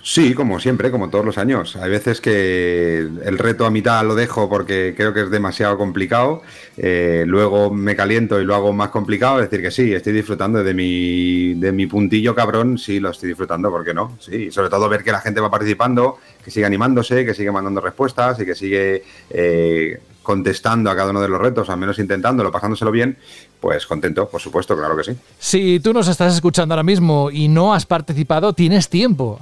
Sí, 0.03 0.33
como 0.33 0.59
siempre, 0.61 0.91
como 0.91 1.11
todos 1.11 1.27
los 1.27 1.37
años. 1.37 1.77
Hay 1.77 1.91
veces 1.91 2.23
que 2.23 3.01
el 3.01 3.39
reto 3.39 3.67
a 3.67 3.71
mitad 3.71 4.03
lo 4.05 4.15
dejo 4.15 4.49
porque 4.49 4.95
creo 4.97 5.13
que 5.13 5.23
es 5.23 5.31
demasiado 5.31 5.77
complicado. 5.77 6.43
Eh, 6.79 7.25
luego 7.27 7.71
me 7.71 7.95
caliento 7.95 8.41
y 8.41 8.47
lo 8.47 8.55
hago 8.55 8.73
más 8.73 8.89
complicado. 8.89 9.41
Es 9.41 9.51
decir, 9.51 9.63
que 9.63 9.71
sí, 9.71 9.93
estoy 9.93 10.15
disfrutando 10.15 10.65
de 10.65 10.73
mi, 10.73 11.53
de 11.55 11.73
mi 11.73 11.87
puntillo 11.87 12.35
cabrón. 12.35 12.79
Sí, 12.79 12.99
lo 12.99 13.11
estoy 13.11 13.29
disfrutando, 13.29 13.71
¿por 13.71 13.85
qué 13.85 13.93
no? 13.93 14.17
Sí, 14.21 14.51
sobre 14.51 14.71
todo 14.71 14.89
ver 14.89 15.05
que 15.05 15.13
la 15.13 15.21
gente 15.21 15.41
va 15.41 15.51
participando, 15.51 16.19
que 16.43 16.51
sigue 16.51 16.65
animándose, 16.65 17.27
que 17.27 17.35
sigue 17.35 17.53
mandando 17.53 17.83
respuestas 17.83 18.41
y 18.41 18.47
que 18.47 18.55
sigue 18.55 19.05
eh, 19.29 20.01
contestando 20.23 20.91
a 20.91 20.97
cada 20.97 21.11
uno 21.11 21.21
de 21.21 21.29
los 21.29 21.41
retos, 21.41 21.69
al 21.71 21.79
menos 21.79 21.99
intentándolo, 21.99 22.51
pasándoselo 22.51 22.91
bien, 22.91 23.17
pues 23.61 23.87
contento, 23.87 24.29
por 24.29 24.41
supuesto, 24.41 24.77
claro 24.77 24.97
que 24.97 25.05
sí. 25.05 25.13
Si 25.39 25.81
tú 25.81 25.93
nos 25.93 26.09
estás 26.09 26.35
escuchando 26.35 26.75
ahora 26.75 26.83
mismo 26.83 27.31
y 27.31 27.49
no 27.49 27.75
has 27.75 27.85
participado, 27.85 28.55
tienes 28.55 28.89
tiempo. 28.89 29.39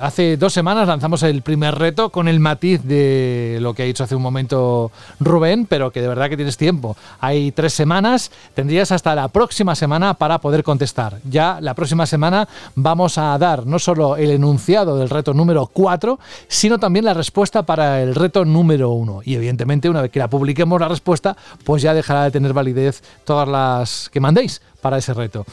hace 0.00 0.36
dos 0.36 0.52
semanas 0.52 0.86
lanzamos 0.86 1.22
el 1.22 1.40
primer 1.42 1.74
reto 1.76 2.10
con 2.10 2.28
el 2.28 2.40
matiz 2.40 2.82
de 2.82 3.58
lo 3.60 3.72
que 3.72 3.82
ha 3.82 3.86
dicho 3.86 4.04
hace 4.04 4.14
un 4.14 4.22
momento 4.22 4.92
Rubén, 5.18 5.66
pero 5.66 5.90
que 5.90 6.02
de 6.02 6.08
verdad 6.08 6.28
que 6.28 6.36
tienes 6.36 6.58
tiempo. 6.58 6.96
Hay 7.20 7.52
tres 7.52 7.72
semanas, 7.72 8.30
tendrías 8.54 8.92
hasta 8.92 9.14
la 9.14 9.28
próxima 9.28 9.74
semana 9.74 10.14
para 10.14 10.38
poder 10.38 10.62
contestar. 10.62 11.18
Ya 11.24 11.58
la 11.60 11.74
próxima 11.74 12.04
semana 12.04 12.46
vamos 12.74 13.16
a 13.16 13.36
dar 13.38 13.66
no 13.66 13.78
solo 13.78 14.16
el 14.16 14.30
enunciado 14.30 14.98
del 14.98 15.08
reto 15.08 15.32
número 15.32 15.66
4, 15.72 16.18
sino 16.48 16.78
también 16.78 17.06
la 17.06 17.14
respuesta 17.14 17.62
para 17.62 18.02
el 18.02 18.14
reto 18.14 18.44
número 18.44 18.90
1. 18.90 19.22
Y 19.24 19.36
evidentemente, 19.36 19.88
una 19.88 20.02
vez 20.02 20.10
que 20.10 20.18
la 20.18 20.28
publiquemos 20.28 20.78
la 20.78 20.88
respuesta, 20.88 21.34
pues 21.64 21.82
ya 21.82 21.94
dejará 21.94 22.24
de 22.24 22.30
tener 22.30 22.52
validez 22.52 23.02
todas 23.24 23.48
las 23.48 23.53
que 24.10 24.20
mandéis 24.20 24.60
para 24.80 24.98
ese 24.98 25.14
reto. 25.14 25.46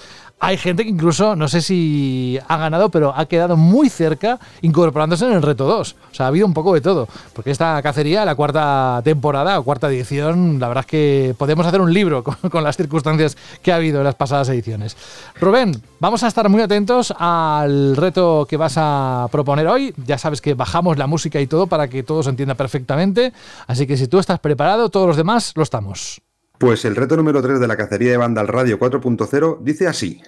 Hay 0.44 0.58
gente 0.58 0.84
que 0.84 0.90
incluso, 0.90 1.36
no 1.36 1.48
sé 1.48 1.62
si 1.62 2.40
ha 2.48 2.58
ganado, 2.58 2.90
pero 2.90 3.14
ha 3.16 3.28
quedado 3.28 3.58
muy 3.58 3.90
cerca 3.90 4.40
incorporándose 4.64 5.28
en 5.28 5.34
el 5.34 5.44
reto 5.44 5.66
2. 5.66 5.96
O 6.12 6.16
sea, 6.16 6.26
ha 6.26 6.30
habido 6.30 6.48
un 6.48 6.54
poco 6.56 6.74
de 6.74 6.82
todo. 6.82 7.08
Porque 7.34 7.52
esta 7.52 7.80
cacería, 7.84 8.26
la 8.26 8.34
cuarta 8.34 9.02
temporada 9.04 9.60
o 9.60 9.64
cuarta 9.64 9.88
edición, 9.88 10.60
la 10.60 10.68
verdad 10.68 10.84
es 10.84 10.90
que 10.90 11.36
podemos 11.38 11.68
hacer 11.68 11.80
un 11.80 11.94
libro 11.94 12.24
con, 12.52 12.64
las 12.64 12.76
circunstancias 12.76 13.38
que 13.62 13.72
ha 13.72 13.76
habido 13.76 14.00
en 14.00 14.04
las 14.04 14.16
pasadas 14.16 14.50
ediciones. 14.50 14.98
Rubén, 15.40 15.80
vamos 16.00 16.24
a 16.24 16.28
estar 16.28 16.50
muy 16.50 16.64
atentos 16.64 17.14
al 17.20 17.96
reto 17.96 18.48
que 18.50 18.58
vas 18.58 18.74
a 18.78 19.28
proponer 19.32 19.68
hoy. 19.68 19.94
Ya 20.08 20.18
sabes 20.18 20.42
que 20.42 20.56
bajamos 20.56 20.98
la 20.98 21.06
música 21.06 21.40
y 21.40 21.46
todo 21.46 21.68
para 21.68 21.88
que 21.88 22.02
todo 22.02 22.24
se 22.24 22.32
entienda 22.32 22.56
perfectamente. 22.56 23.32
Así 23.68 23.86
que 23.86 23.96
si 23.96 24.08
tú 24.08 24.18
estás 24.18 24.40
preparado, 24.40 24.90
todos 24.90 25.06
los 25.06 25.18
demás 25.18 25.52
lo 25.56 25.62
estamos. 25.62 26.20
Pues 26.62 26.86
el 26.86 26.96
reto 26.96 27.18
número 27.18 27.42
3 27.42 27.60
de 27.60 27.68
la 27.68 27.76
cacería 27.76 28.12
de 28.12 28.18
banda 28.18 28.40
al 28.40 28.48
radio 28.48 28.78
4.0 28.78 29.64
dice 29.64 29.88
así. 29.88 30.22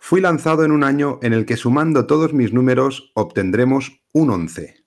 Fui 0.00 0.20
lanzado 0.20 0.64
en 0.64 0.72
un 0.72 0.82
año 0.82 1.20
en 1.22 1.32
el 1.32 1.46
que 1.46 1.56
sumando 1.56 2.08
todos 2.08 2.32
mis 2.32 2.52
números 2.52 3.12
obtendremos 3.14 4.00
un 4.12 4.30
11. 4.30 4.84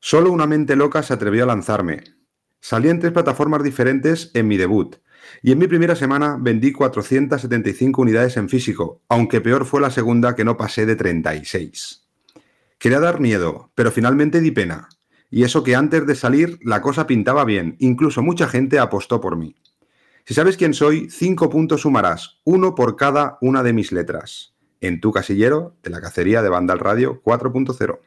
Solo 0.00 0.32
una 0.32 0.48
mente 0.48 0.74
loca 0.74 1.04
se 1.04 1.14
atrevió 1.14 1.44
a 1.44 1.46
lanzarme. 1.46 2.02
Salí 2.58 2.88
en 2.88 2.98
tres 2.98 3.12
plataformas 3.12 3.62
diferentes 3.62 4.32
en 4.34 4.48
mi 4.48 4.56
debut, 4.56 4.96
y 5.40 5.52
en 5.52 5.58
mi 5.60 5.68
primera 5.68 5.94
semana 5.94 6.36
vendí 6.40 6.72
475 6.72 8.02
unidades 8.02 8.36
en 8.36 8.48
físico, 8.48 9.04
aunque 9.08 9.40
peor 9.40 9.64
fue 9.64 9.80
la 9.80 9.92
segunda 9.92 10.34
que 10.34 10.44
no 10.44 10.56
pasé 10.56 10.84
de 10.84 10.96
36. 10.96 12.08
Quería 12.76 12.98
dar 12.98 13.20
miedo, 13.20 13.70
pero 13.76 13.92
finalmente 13.92 14.40
di 14.40 14.50
pena, 14.50 14.88
y 15.30 15.44
eso 15.44 15.62
que 15.62 15.76
antes 15.76 16.08
de 16.08 16.16
salir 16.16 16.58
la 16.64 16.82
cosa 16.82 17.06
pintaba 17.06 17.44
bien, 17.44 17.76
incluso 17.78 18.20
mucha 18.20 18.48
gente 18.48 18.80
apostó 18.80 19.20
por 19.20 19.36
mí. 19.36 19.54
Si 20.30 20.34
sabes 20.34 20.56
quién 20.56 20.74
soy, 20.74 21.10
cinco 21.10 21.50
puntos 21.50 21.80
sumarás, 21.80 22.38
uno 22.44 22.76
por 22.76 22.94
cada 22.94 23.36
una 23.40 23.64
de 23.64 23.72
mis 23.72 23.90
letras. 23.90 24.54
En 24.80 25.00
tu 25.00 25.10
casillero 25.10 25.74
de 25.82 25.90
la 25.90 26.00
cacería 26.00 26.40
de 26.40 26.48
Banda 26.48 26.72
al 26.72 26.78
Radio 26.78 27.20
4.0. 27.24 27.98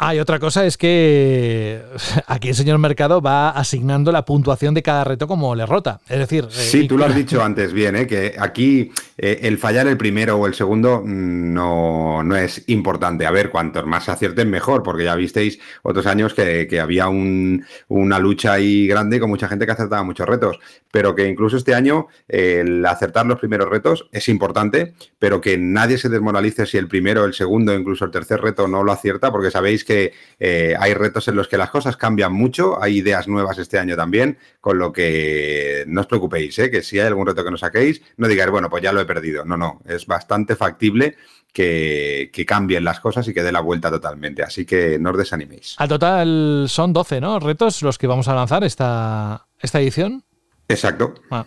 Ah, 0.00 0.12
y 0.12 0.18
otra 0.18 0.40
cosa 0.40 0.66
es 0.66 0.76
que 0.76 1.80
aquí 2.26 2.48
el 2.48 2.54
señor 2.56 2.78
Mercado 2.78 3.20
va 3.20 3.50
asignando 3.50 4.10
la 4.10 4.24
puntuación 4.24 4.74
de 4.74 4.82
cada 4.82 5.04
reto 5.04 5.28
como 5.28 5.54
le 5.54 5.66
rota. 5.66 6.00
Es 6.08 6.18
decir. 6.18 6.44
Eh, 6.44 6.52
sí, 6.52 6.88
tú 6.88 6.98
lo 6.98 7.04
has 7.04 7.14
dicho 7.14 7.42
antes 7.42 7.72
bien, 7.72 7.94
¿eh? 7.94 8.06
que 8.06 8.34
aquí 8.36 8.90
eh, 9.16 9.40
el 9.42 9.56
fallar 9.58 9.86
el 9.86 9.96
primero 9.96 10.36
o 10.36 10.46
el 10.48 10.54
segundo 10.54 11.00
mm, 11.04 11.52
no, 11.54 12.24
no, 12.24 12.36
es 12.36 12.64
importante. 12.66 13.24
A 13.24 13.30
ver, 13.30 13.50
cuantos 13.50 13.86
más 13.86 14.04
se 14.04 14.10
acierten, 14.10 14.50
mejor, 14.50 14.82
porque 14.82 15.04
ya 15.04 15.14
visteis 15.14 15.60
otros 15.82 16.06
años 16.06 16.34
que, 16.34 16.64
había 16.74 17.06
una 17.08 18.18
lucha 18.18 18.54
ahí 18.54 18.88
grande 18.88 19.20
con 19.20 19.30
mucha 19.30 19.48
gente 19.48 19.64
que 19.64 19.72
acertaba 19.72 20.02
muchos 20.02 20.26
retos. 20.26 20.58
Pero 20.90 21.14
que 21.14 21.28
incluso 21.28 21.56
este 21.56 21.74
año 21.74 22.08
el 22.26 22.84
acertar 22.84 23.26
los 23.26 23.38
primeros 23.38 23.68
retos 23.68 24.08
es 24.10 24.28
importante, 24.28 24.94
pero 25.20 25.40
que 25.40 25.56
nadie 25.56 25.98
se 25.98 26.08
desmoralice 26.08 26.66
si 26.66 26.78
el 26.78 26.88
primero, 26.88 27.24
el 27.24 27.32
segundo, 27.34 27.72
incluso 27.74 28.04
el 28.04 28.10
tercer 28.10 28.40
reto 28.40 28.66
no 28.66 28.82
lo 28.82 28.90
acierta, 28.90 29.30
porque 29.30 29.52
sabéis 29.52 29.83
que 29.84 30.12
eh, 30.38 30.74
hay 30.78 30.94
retos 30.94 31.28
en 31.28 31.36
los 31.36 31.48
que 31.48 31.58
las 31.58 31.70
cosas 31.70 31.96
cambian 31.96 32.32
mucho, 32.32 32.82
hay 32.82 32.98
ideas 32.98 33.28
nuevas 33.28 33.58
este 33.58 33.78
año 33.78 33.96
también, 33.96 34.38
con 34.60 34.78
lo 34.78 34.92
que 34.92 35.84
no 35.86 36.02
os 36.02 36.06
preocupéis, 36.06 36.58
¿eh? 36.58 36.70
que 36.70 36.82
si 36.82 36.98
hay 36.98 37.06
algún 37.06 37.26
reto 37.26 37.44
que 37.44 37.50
no 37.50 37.56
saquéis, 37.56 38.02
no 38.16 38.28
digáis, 38.28 38.50
bueno, 38.50 38.70
pues 38.70 38.82
ya 38.82 38.92
lo 38.92 39.00
he 39.00 39.04
perdido. 39.04 39.44
No, 39.44 39.56
no, 39.56 39.80
es 39.86 40.06
bastante 40.06 40.56
factible 40.56 41.16
que, 41.54 42.44
cambien 42.46 42.84
las 42.84 43.00
cosas 43.00 43.26
y 43.28 43.32
que 43.32 43.42
dé 43.42 43.52
la 43.52 43.60
vuelta 43.60 43.90
totalmente. 43.90 44.42
Así 44.42 44.66
que 44.66 44.98
no 44.98 45.10
os 45.10 45.16
desaniméis. 45.18 45.76
Al 45.78 45.88
total 45.88 46.66
son 46.68 46.92
12, 46.92 47.20
¿no? 47.20 47.38
Retos 47.38 47.82
los 47.82 47.96
que 47.96 48.06
vamos 48.06 48.28
a 48.28 48.34
lanzar 48.34 48.64
esta, 48.64 49.46
esta 49.60 49.80
edición. 49.80 50.24
Exacto. 50.68 51.14
Ah, 51.30 51.46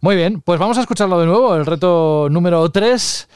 muy 0.00 0.14
bien, 0.14 0.40
pues 0.42 0.60
vamos 0.60 0.78
a 0.78 0.82
escucharlo 0.82 1.18
de 1.18 1.26
nuevo, 1.26 1.56
el 1.56 1.64
reto 1.64 2.28
número 2.30 2.70
3 2.70 3.28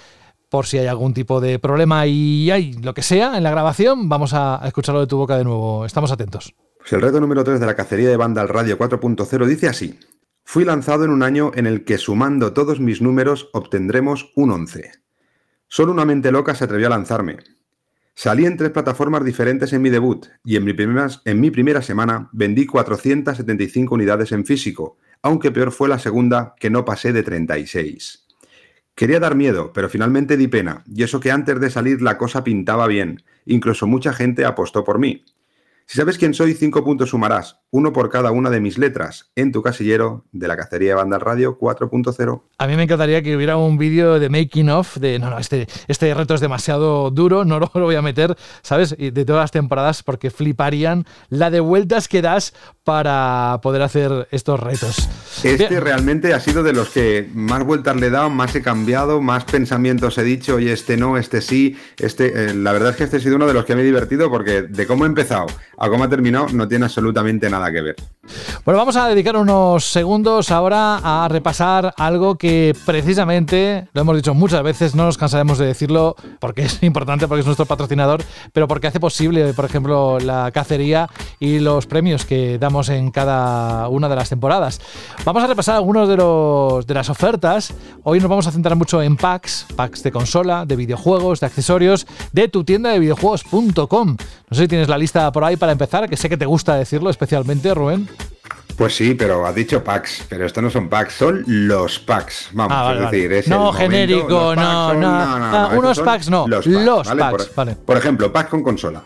por 0.52 0.66
si 0.66 0.76
hay 0.76 0.86
algún 0.86 1.14
tipo 1.14 1.40
de 1.40 1.58
problema 1.58 2.06
y 2.06 2.50
hay 2.50 2.74
lo 2.74 2.92
que 2.92 3.00
sea 3.00 3.38
en 3.38 3.42
la 3.42 3.50
grabación, 3.50 4.10
vamos 4.10 4.34
a 4.34 4.60
escucharlo 4.66 5.00
de 5.00 5.06
tu 5.06 5.16
boca 5.16 5.38
de 5.38 5.44
nuevo. 5.44 5.86
Estamos 5.86 6.12
atentos. 6.12 6.54
Pues 6.78 6.92
el 6.92 7.00
reto 7.00 7.20
número 7.20 7.42
3 7.42 7.58
de 7.58 7.64
la 7.64 7.74
cacería 7.74 8.10
de 8.10 8.18
banda 8.18 8.42
al 8.42 8.50
radio 8.50 8.76
4.0 8.76 9.46
dice 9.46 9.68
así. 9.68 9.98
Fui 10.44 10.66
lanzado 10.66 11.06
en 11.06 11.10
un 11.10 11.22
año 11.22 11.52
en 11.54 11.66
el 11.66 11.86
que 11.86 11.96
sumando 11.96 12.52
todos 12.52 12.80
mis 12.80 13.00
números 13.00 13.48
obtendremos 13.54 14.30
un 14.36 14.50
11. 14.50 14.92
Solo 15.68 15.90
una 15.90 16.04
mente 16.04 16.30
loca 16.30 16.54
se 16.54 16.64
atrevió 16.64 16.88
a 16.88 16.90
lanzarme. 16.90 17.38
Salí 18.14 18.44
en 18.44 18.58
tres 18.58 18.72
plataformas 18.72 19.24
diferentes 19.24 19.72
en 19.72 19.80
mi 19.80 19.88
debut 19.88 20.26
y 20.44 20.56
en 20.56 20.64
mi, 20.66 20.74
primera, 20.74 21.08
en 21.24 21.40
mi 21.40 21.50
primera 21.50 21.80
semana 21.80 22.28
vendí 22.34 22.66
475 22.66 23.94
unidades 23.94 24.32
en 24.32 24.44
físico, 24.44 24.98
aunque 25.22 25.50
peor 25.50 25.72
fue 25.72 25.88
la 25.88 25.98
segunda 25.98 26.54
que 26.60 26.68
no 26.68 26.84
pasé 26.84 27.14
de 27.14 27.22
36. 27.22 28.21
Quería 28.94 29.20
dar 29.20 29.34
miedo, 29.34 29.72
pero 29.72 29.88
finalmente 29.88 30.36
di 30.36 30.48
pena, 30.48 30.84
y 30.86 31.02
eso 31.02 31.18
que 31.18 31.30
antes 31.30 31.58
de 31.60 31.70
salir 31.70 32.02
la 32.02 32.18
cosa 32.18 32.44
pintaba 32.44 32.86
bien, 32.86 33.22
incluso 33.46 33.86
mucha 33.86 34.12
gente 34.12 34.44
apostó 34.44 34.84
por 34.84 34.98
mí. 34.98 35.24
Si 35.86 35.98
sabes 35.98 36.16
quién 36.16 36.32
soy, 36.32 36.54
cinco 36.54 36.84
puntos 36.84 37.10
sumarás, 37.10 37.58
uno 37.70 37.92
por 37.92 38.08
cada 38.08 38.30
una 38.30 38.50
de 38.50 38.60
mis 38.60 38.78
letras, 38.78 39.30
en 39.34 39.52
tu 39.52 39.62
casillero 39.62 40.24
de 40.32 40.48
la 40.48 40.56
cacería 40.56 40.90
de 40.90 40.94
Banda 40.94 41.18
Radio 41.18 41.58
4.0. 41.58 42.42
A 42.58 42.66
mí 42.66 42.76
me 42.76 42.84
encantaría 42.84 43.22
que 43.22 43.36
hubiera 43.36 43.56
un 43.56 43.76
vídeo 43.76 44.18
de 44.18 44.28
making 44.28 44.70
of 44.70 44.96
de 44.96 45.18
no, 45.18 45.28
no, 45.28 45.38
este, 45.38 45.66
este 45.88 46.14
reto 46.14 46.34
es 46.34 46.40
demasiado 46.40 47.10
duro, 47.10 47.44
no 47.44 47.58
lo, 47.58 47.70
lo 47.74 47.84
voy 47.84 47.96
a 47.96 48.02
meter, 48.02 48.36
¿sabes? 48.62 48.96
De 48.96 49.24
todas 49.24 49.42
las 49.42 49.50
temporadas 49.50 50.02
porque 50.02 50.30
fliparían 50.30 51.04
la 51.28 51.50
de 51.50 51.60
vueltas 51.60 52.08
que 52.08 52.22
das 52.22 52.54
para 52.84 53.60
poder 53.62 53.82
hacer 53.82 54.28
estos 54.30 54.58
retos. 54.58 55.08
Este 55.44 55.68
Bien. 55.68 55.80
realmente 55.80 56.34
ha 56.34 56.40
sido 56.40 56.62
de 56.62 56.72
los 56.72 56.90
que 56.90 57.28
más 57.34 57.64
vueltas 57.64 57.96
le 57.96 58.08
he 58.08 58.10
dado, 58.10 58.30
más 58.30 58.54
he 58.54 58.62
cambiado, 58.62 59.20
más 59.20 59.44
pensamientos 59.44 60.18
he 60.18 60.24
dicho, 60.24 60.58
y 60.58 60.68
este 60.68 60.96
no, 60.96 61.16
este 61.16 61.40
sí. 61.40 61.76
Este, 61.98 62.50
eh, 62.50 62.54
la 62.54 62.72
verdad 62.72 62.90
es 62.90 62.96
que 62.96 63.04
este 63.04 63.16
ha 63.18 63.20
sido 63.20 63.36
uno 63.36 63.46
de 63.46 63.54
los 63.54 63.64
que 63.64 63.74
me 63.74 63.82
he 63.82 63.84
divertido 63.84 64.30
porque 64.30 64.62
de 64.62 64.86
cómo 64.86 65.04
he 65.04 65.08
empezado 65.08 65.46
a 65.78 65.88
cómo 65.88 66.04
ha 66.04 66.08
terminado 66.08 66.48
no 66.52 66.68
tiene 66.68 66.84
absolutamente 66.86 67.48
nada 67.48 67.70
que 67.70 67.82
ver. 67.82 67.96
Bueno, 68.64 68.78
vamos 68.78 68.94
a 68.94 69.08
dedicar 69.08 69.36
unos 69.36 69.84
segundos 69.86 70.52
ahora 70.52 71.00
a 71.02 71.26
repasar 71.26 71.92
algo 71.96 72.36
que 72.36 72.76
precisamente, 72.86 73.88
lo 73.92 74.02
hemos 74.02 74.14
dicho 74.14 74.34
muchas 74.34 74.62
veces, 74.62 74.94
no 74.94 75.04
nos 75.04 75.18
cansaremos 75.18 75.58
de 75.58 75.66
decirlo 75.66 76.14
porque 76.38 76.62
es 76.62 76.80
importante, 76.84 77.26
porque 77.26 77.40
es 77.40 77.46
nuestro 77.46 77.66
patrocinador, 77.66 78.22
pero 78.52 78.68
porque 78.68 78.86
hace 78.86 79.00
posible, 79.00 79.52
por 79.54 79.64
ejemplo, 79.64 80.20
la 80.20 80.52
cacería 80.52 81.08
y 81.40 81.58
los 81.58 81.86
premios 81.86 82.24
que 82.24 82.58
damos 82.58 82.88
en 82.88 83.10
cada 83.10 83.88
una 83.88 84.08
de 84.08 84.14
las 84.14 84.28
temporadas. 84.28 84.80
Vamos 85.24 85.42
a 85.42 85.48
repasar 85.48 85.74
algunos 85.74 86.08
de, 86.08 86.16
los, 86.16 86.86
de 86.86 86.94
las 86.94 87.10
ofertas. 87.10 87.74
Hoy 88.04 88.20
nos 88.20 88.30
vamos 88.30 88.46
a 88.46 88.52
centrar 88.52 88.76
mucho 88.76 89.02
en 89.02 89.16
packs, 89.16 89.66
packs 89.74 90.04
de 90.04 90.12
consola, 90.12 90.64
de 90.66 90.76
videojuegos, 90.76 91.40
de 91.40 91.46
accesorios, 91.46 92.06
de 92.32 92.46
tu 92.46 92.62
tienda 92.62 92.90
de 92.90 93.00
videojuegos.com. 93.00 94.16
No 94.52 94.56
sé 94.56 94.62
si 94.62 94.68
tienes 94.68 94.88
la 94.88 94.98
lista 94.98 95.32
por 95.32 95.42
ahí 95.42 95.56
para 95.56 95.72
empezar, 95.72 96.08
que 96.08 96.16
sé 96.16 96.28
que 96.28 96.36
te 96.36 96.46
gusta 96.46 96.76
decirlo 96.76 97.10
especialmente, 97.10 97.74
Rubén. 97.74 98.11
Pues 98.76 98.96
sí, 98.96 99.14
pero 99.14 99.46
has 99.46 99.54
dicho 99.54 99.84
packs, 99.84 100.24
pero 100.28 100.46
estos 100.46 100.62
no 100.62 100.70
son 100.70 100.88
packs, 100.88 101.12
son 101.14 101.44
los 101.46 101.98
packs. 101.98 102.48
Vamos, 102.52 102.76
Ah, 102.76 102.84
vale, 102.84 102.98
es 103.00 103.04
vale. 103.04 103.16
decir, 103.16 103.32
es 103.34 103.48
No, 103.48 103.54
el 103.54 103.60
momento, 103.60 103.80
genérico, 103.82 104.28
los 104.28 104.54
packs 104.56 104.62
no, 104.66 104.88
son- 104.88 105.00
no. 105.00 105.08
Ah, 105.12 105.60
estos 105.66 105.78
unos 105.78 105.96
son 105.96 106.04
packs 106.06 106.30
no, 106.30 106.48
los 106.48 106.66
packs, 106.66 107.46
Por, 107.46 107.54
vale. 107.54 107.76
por 107.76 107.96
ejemplo, 107.96 108.32
packs 108.32 108.50
con 108.50 108.62
consola. 108.62 109.02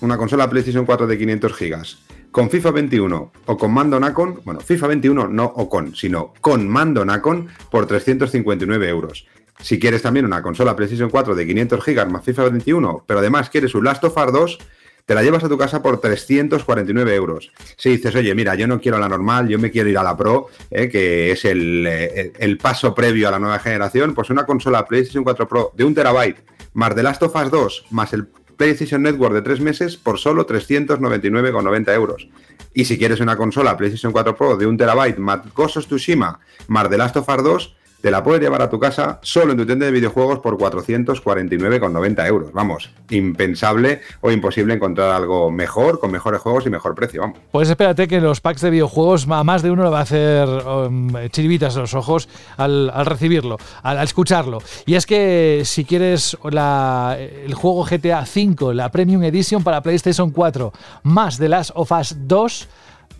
Una 0.00 0.16
consola 0.16 0.48
PlayStation 0.50 0.84
4 0.86 1.06
de 1.06 1.18
500 1.18 1.52
gigas. 1.54 1.98
Con 2.32 2.48
FIFA 2.48 2.70
21 2.70 3.30
o 3.44 3.56
con 3.58 3.72
mando 3.74 4.00
Nacon, 4.00 4.40
bueno, 4.44 4.60
FIFA 4.60 4.86
21 4.86 5.28
no 5.28 5.44
o 5.44 5.68
con, 5.68 5.94
sino 5.94 6.32
con 6.40 6.66
mando 6.66 7.04
Nacon 7.04 7.48
por 7.70 7.86
359 7.86 8.88
euros. 8.88 9.26
Si 9.60 9.78
quieres 9.78 10.00
también 10.00 10.24
una 10.24 10.42
consola 10.42 10.74
PlayStation 10.74 11.10
4 11.10 11.34
de 11.34 11.46
500 11.46 11.84
gigas 11.84 12.10
más 12.10 12.24
FIFA 12.24 12.44
21, 12.44 13.04
pero 13.06 13.20
además 13.20 13.50
quieres 13.50 13.74
un 13.74 13.84
Last 13.84 14.02
of 14.04 14.16
Us 14.16 14.32
2, 14.32 14.58
te 15.06 15.14
la 15.14 15.22
llevas 15.22 15.44
a 15.44 15.48
tu 15.48 15.58
casa 15.58 15.82
por 15.82 16.00
349 16.00 17.14
euros. 17.14 17.50
Si 17.76 17.90
dices, 17.90 18.14
oye, 18.14 18.34
mira, 18.34 18.54
yo 18.54 18.66
no 18.66 18.80
quiero 18.80 18.98
la 18.98 19.08
normal, 19.08 19.48
yo 19.48 19.58
me 19.58 19.70
quiero 19.70 19.88
ir 19.88 19.98
a 19.98 20.02
la 20.02 20.16
Pro, 20.16 20.48
eh, 20.70 20.88
que 20.88 21.32
es 21.32 21.44
el, 21.44 21.86
eh, 21.86 22.32
el 22.38 22.58
paso 22.58 22.94
previo 22.94 23.28
a 23.28 23.30
la 23.30 23.38
nueva 23.38 23.58
generación, 23.58 24.14
pues 24.14 24.30
una 24.30 24.46
consola 24.46 24.86
PlayStation 24.86 25.24
4 25.24 25.48
Pro 25.48 25.72
de 25.74 25.84
un 25.84 25.94
terabyte 25.94 26.44
más 26.74 26.94
The 26.94 27.02
Last 27.02 27.22
of 27.22 27.36
Us 27.36 27.50
2 27.50 27.84
más 27.90 28.12
el 28.12 28.28
PlayStation 28.56 29.02
Network 29.02 29.34
de 29.34 29.42
tres 29.42 29.60
meses 29.60 29.96
por 29.96 30.18
solo 30.18 30.46
399,90 30.46 31.94
euros. 31.94 32.28
Y 32.74 32.84
si 32.84 32.96
quieres 32.96 33.20
una 33.20 33.36
consola 33.36 33.76
PlayStation 33.76 34.12
4 34.12 34.36
Pro 34.36 34.56
de 34.56 34.66
un 34.66 34.76
terabyte 34.76 35.18
más 35.18 35.40
Ghost 35.54 35.78
of 35.78 35.86
Tsushima 35.86 36.40
más 36.68 36.88
The 36.88 36.96
Last 36.96 37.16
of 37.16 37.28
Us 37.28 37.42
2, 37.42 37.76
te 38.02 38.10
la 38.10 38.22
puedes 38.22 38.42
llevar 38.42 38.60
a 38.60 38.68
tu 38.68 38.78
casa 38.80 39.20
solo 39.22 39.52
en 39.52 39.58
tu 39.58 39.64
tienda 39.64 39.86
de 39.86 39.92
videojuegos 39.92 40.40
por 40.40 40.58
449,90 40.58 42.26
euros. 42.26 42.52
Vamos, 42.52 42.90
impensable 43.10 44.00
o 44.20 44.32
imposible 44.32 44.74
encontrar 44.74 45.12
algo 45.12 45.50
mejor, 45.52 46.00
con 46.00 46.10
mejores 46.10 46.40
juegos 46.40 46.66
y 46.66 46.70
mejor 46.70 46.96
precio, 46.96 47.20
vamos. 47.20 47.38
Pues 47.52 47.70
espérate 47.70 48.08
que 48.08 48.20
los 48.20 48.40
packs 48.40 48.60
de 48.60 48.70
videojuegos 48.70 49.28
a 49.30 49.44
más 49.44 49.62
de 49.62 49.70
uno 49.70 49.84
le 49.84 49.90
va 49.90 50.00
a 50.00 50.02
hacer 50.02 50.48
um, 50.48 51.12
chiribitas 51.30 51.76
los 51.76 51.94
ojos 51.94 52.28
al, 52.56 52.90
recibirlo, 53.06 53.56
al, 53.84 54.02
escucharlo. 54.02 54.58
Y 54.84 54.96
es 54.96 55.06
que 55.06 55.62
si 55.64 55.84
quieres 55.84 56.36
el 56.42 57.54
juego 57.54 57.84
GTA 57.84 58.22
V, 58.22 58.74
la 58.74 58.90
Premium 58.90 59.22
Edition 59.22 59.62
para 59.62 59.80
PlayStation 59.80 60.30
4, 60.30 60.72
más 61.04 61.38
The 61.38 61.48
Last 61.48 61.70
of 61.74 61.92
Us 61.92 62.16
2, 62.18 62.68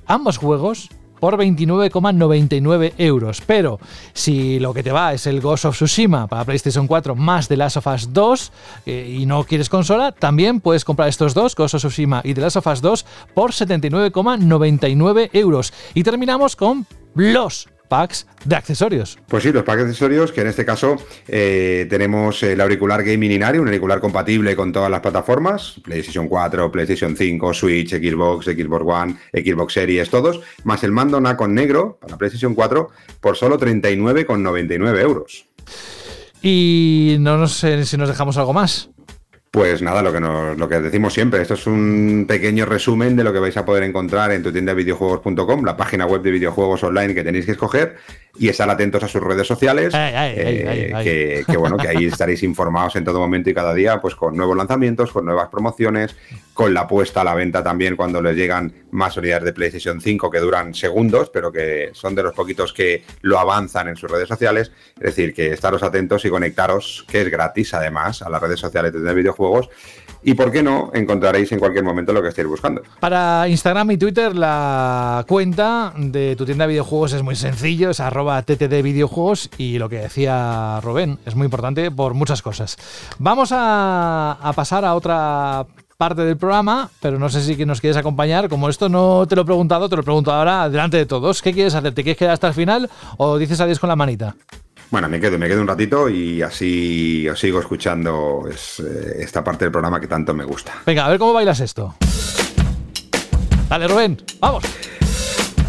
ambos 0.07 0.39
juegos 0.39 0.89
por 1.23 1.37
29,99 1.37 2.95
euros. 2.99 3.41
Pero 3.47 3.79
si 4.13 4.59
lo 4.59 4.75
que 4.75 4.83
te 4.83 4.91
va 4.91 5.13
es 5.13 5.29
el 5.29 5.41
Ghost 5.41 5.67
of 5.67 5.77
Tsushima 5.77 6.27
para 6.27 6.45
PlayStation 6.45 6.89
4 6.89 7.15
más 7.15 7.47
The 7.47 7.57
Last 7.57 7.77
of 7.77 7.87
Us 7.87 8.13
2 8.13 8.53
eh, 8.87 9.19
y 9.21 9.25
no 9.25 9.45
quieres 9.45 9.69
consola, 9.69 10.11
también 10.11 10.61
puedes 10.61 10.85
comprar 10.85 11.09
estos 11.09 11.33
dos, 11.33 11.55
Ghost 11.55 11.77
of 11.77 11.83
Tsushima 11.83 12.23
y 12.25 12.35
The 12.35 12.41
Last 12.41 12.57
of 12.57 12.67
Us 12.67 12.83
2 12.83 13.07
por 13.35 13.53
79,99 13.53 15.31
euros. 15.33 15.73
Y 15.95 16.03
terminamos 16.03 16.57
con 16.57 16.89
los 17.15 17.69
packs 17.93 18.27
de 18.47 18.57
accesorios. 18.57 19.19
Pues 19.29 19.43
sí, 19.43 19.53
los 19.53 19.65
packs 19.65 19.83
de 19.83 19.85
accesorios, 19.85 20.33
que 20.33 20.41
en 20.41 20.47
este 20.47 20.65
caso 20.65 20.97
eh, 21.29 21.87
tenemos 21.91 22.43
el 22.43 22.59
auricular 22.63 23.05
Gaming 23.05 23.33
Inari, 23.33 23.59
un 23.59 23.67
auricular 23.67 24.01
compatible 24.01 24.57
con 24.57 24.73
todas 24.73 24.91
las 24.91 25.01
plataformas, 25.01 25.75
PlayStation 25.85 26.27
4, 26.27 26.73
PlayStation 26.73 27.15
5, 27.15 27.53
Switch, 27.53 27.91
Xbox, 27.91 28.47
Xbox 28.47 28.85
One, 28.87 29.17
Xbox 29.35 29.75
Series, 29.75 30.09
todos, 30.09 30.41
más 30.65 30.83
el 30.85 30.93
mando 30.93 31.21
Nacon 31.21 31.55
negro 31.55 31.99
para 32.01 32.17
PlayStation 32.17 32.55
4 32.55 32.89
por 33.21 33.37
solo 33.37 33.59
39,99 33.59 34.99
euros. 34.99 35.45
Y 36.41 37.19
no, 37.21 37.37
no 37.37 37.47
sé 37.47 37.85
si 37.85 37.99
nos 37.99 38.09
dejamos 38.09 38.39
algo 38.39 38.55
más. 38.55 38.89
Pues 39.53 39.83
nada, 39.83 40.01
lo 40.01 40.15
que, 40.15 40.19
nos, 40.19 40.57
lo 40.57 40.67
que 40.67 40.81
decimos 40.81 41.13
siempre, 41.13 41.43
esto 41.43 41.53
es 41.53 41.67
un 41.67 42.25
pequeño 42.27 42.65
resumen 42.65 43.17
de 43.17 43.23
lo 43.23 43.35
que 43.35 43.39
vais 43.39 43.55
a 43.59 43.67
poder 43.67 43.83
encontrar 43.83 44.33
en 44.33 44.43
tu 44.43 44.51
tienda 44.51 44.73
de 44.73 44.77
videojuegos.com, 44.77 45.63
la 45.63 45.77
página 45.77 46.07
web 46.07 46.23
de 46.23 46.31
videojuegos 46.31 46.83
online 46.85 47.15
que 47.15 47.23
tenéis 47.23 47.45
que 47.45 47.53
escoger 47.53 47.97
y 48.39 48.49
estar 48.49 48.71
atentos 48.71 49.03
a 49.03 49.09
sus 49.09 49.23
redes 49.23 49.47
sociales, 49.47 49.95
Ay, 49.95 50.15
ay, 50.15 50.39
ay, 50.39 50.57
eh, 50.57 50.93
ay. 50.95 51.05
Que, 51.05 51.45
que, 51.47 51.57
bueno, 51.59 51.77
que 51.77 51.87
ahí 51.87 52.07
estaréis 52.07 52.43
informados 52.43 52.97
en 52.97 53.05
todo 53.05 53.21
momento 53.21 53.51
y 53.51 53.55
cada 53.55 53.75
día, 53.75 54.01
pues 54.01 54.15
con 54.15 54.35
nuevos 54.35 54.57
lanzamientos, 54.57 55.13
con 55.13 55.27
nuevas 55.27 55.51
promociones, 55.51 56.17
con 56.55 56.73
la 56.73 56.89
puesta 56.89 57.21
a 57.21 57.25
la 57.25 57.35
venta 57.35 57.63
también 57.63 57.95
cuando 57.95 58.23
les 58.23 58.35
llegan 58.35 58.73
más 58.91 59.19
unidades 59.19 59.45
de 59.45 59.53
PlayStation 59.53 60.01
5 60.01 60.31
que 60.31 60.39
duran 60.39 60.73
segundos, 60.73 61.29
pero 61.29 61.53
que 61.53 61.91
son 61.93 62.15
de 62.15 62.23
los 62.23 62.33
poquitos 62.33 62.73
que 62.73 63.05
lo 63.21 63.39
avanzan 63.39 63.89
en 63.89 63.97
sus 63.97 64.11
redes 64.11 64.29
sociales. 64.29 64.73
Es 64.97 65.15
decir, 65.15 65.35
que 65.35 65.53
estaros 65.53 65.83
atentos 65.83 66.25
y 66.25 66.31
conectaros, 66.31 67.05
que 67.11 67.21
es 67.21 67.31
gratis 67.31 67.75
además, 67.75 68.23
a 68.23 68.31
las 68.31 68.41
redes 68.41 68.59
sociales 68.59 68.95
de 68.95 69.15
videojuegos. 69.15 69.42
Y 70.25 70.35
por 70.35 70.53
qué 70.53 70.63
no, 70.63 70.91
encontraréis 70.95 71.51
en 71.51 71.59
cualquier 71.59 71.85
momento 71.85 72.13
lo 72.13 72.23
que 72.23 72.29
estéis 72.29 72.47
buscando. 72.47 72.83
Para 73.01 73.49
Instagram 73.49 73.91
y 73.91 73.99
Twitter, 73.99 74.37
la 74.37 75.25
cuenta 75.27 75.93
de 75.97 76.37
tu 76.37 76.45
tienda 76.45 76.67
de 76.67 76.75
videojuegos 76.75 77.13
es 77.13 77.23
muy 77.23 77.35
sencillo, 77.35 77.91
es 77.91 77.99
arroba 77.99 78.41
ttd 78.43 78.83
videojuegos 78.83 79.51
y 79.59 79.79
lo 79.79 79.89
que 79.89 79.99
decía 79.99 80.81
Rubén 80.81 81.19
es 81.27 81.35
muy 81.35 81.47
importante 81.47 81.91
por 81.91 82.15
muchas 82.15 82.41
cosas. 82.41 82.77
Vamos 83.19 83.51
a, 83.53 84.39
a 84.41 84.53
pasar 84.53 84.85
a 84.85 84.95
otra 84.95 85.67
parte 85.97 86.23
del 86.23 86.37
programa, 86.37 86.91
pero 87.01 87.19
no 87.19 87.29
sé 87.29 87.43
si 87.43 87.65
nos 87.65 87.81
quieres 87.81 87.97
acompañar. 87.97 88.49
Como 88.49 88.69
esto 88.69 88.89
no 88.89 89.27
te 89.29 89.37
lo 89.37 89.43
he 89.43 89.45
preguntado, 89.45 89.89
te 89.89 89.97
lo 89.97 90.03
pregunto 90.03 90.33
ahora 90.33 90.69
delante 90.69 90.97
de 90.97 91.07
todos. 91.07 91.43
¿Qué 91.43 91.53
quieres 91.53 91.75
hacer? 91.75 91.95
¿Te 91.95 92.03
quieres 92.03 92.19
quedar 92.19 92.35
hasta 92.35 92.49
el 92.49 92.55
final 92.55 92.91
o 93.19 93.39
dices 93.39 93.61
adiós 93.61 93.79
con 93.79 93.89
la 93.89 93.97
manita? 93.97 94.35
Bueno, 94.93 95.09
me 95.09 95.19
quedo, 95.19 95.39
me 95.39 95.49
quedo 95.49 95.63
un 95.63 95.67
ratito 95.67 96.11
y 96.11 96.43
así 96.43 97.27
os 97.27 97.41
sigo 97.41 97.59
escuchando 97.59 98.45
es, 98.53 98.79
eh, 98.79 99.21
esta 99.21 99.43
parte 99.43 99.65
del 99.65 99.73
programa 99.73 99.99
que 99.99 100.07
tanto 100.07 100.35
me 100.35 100.45
gusta. 100.45 100.83
Venga, 100.85 101.07
a 101.07 101.09
ver 101.09 101.19
cómo 101.19 101.33
bailas 101.33 101.61
esto. 101.61 101.95
Dale, 103.71 103.89
Rubén, 103.89 104.19
vamos. 104.39 104.65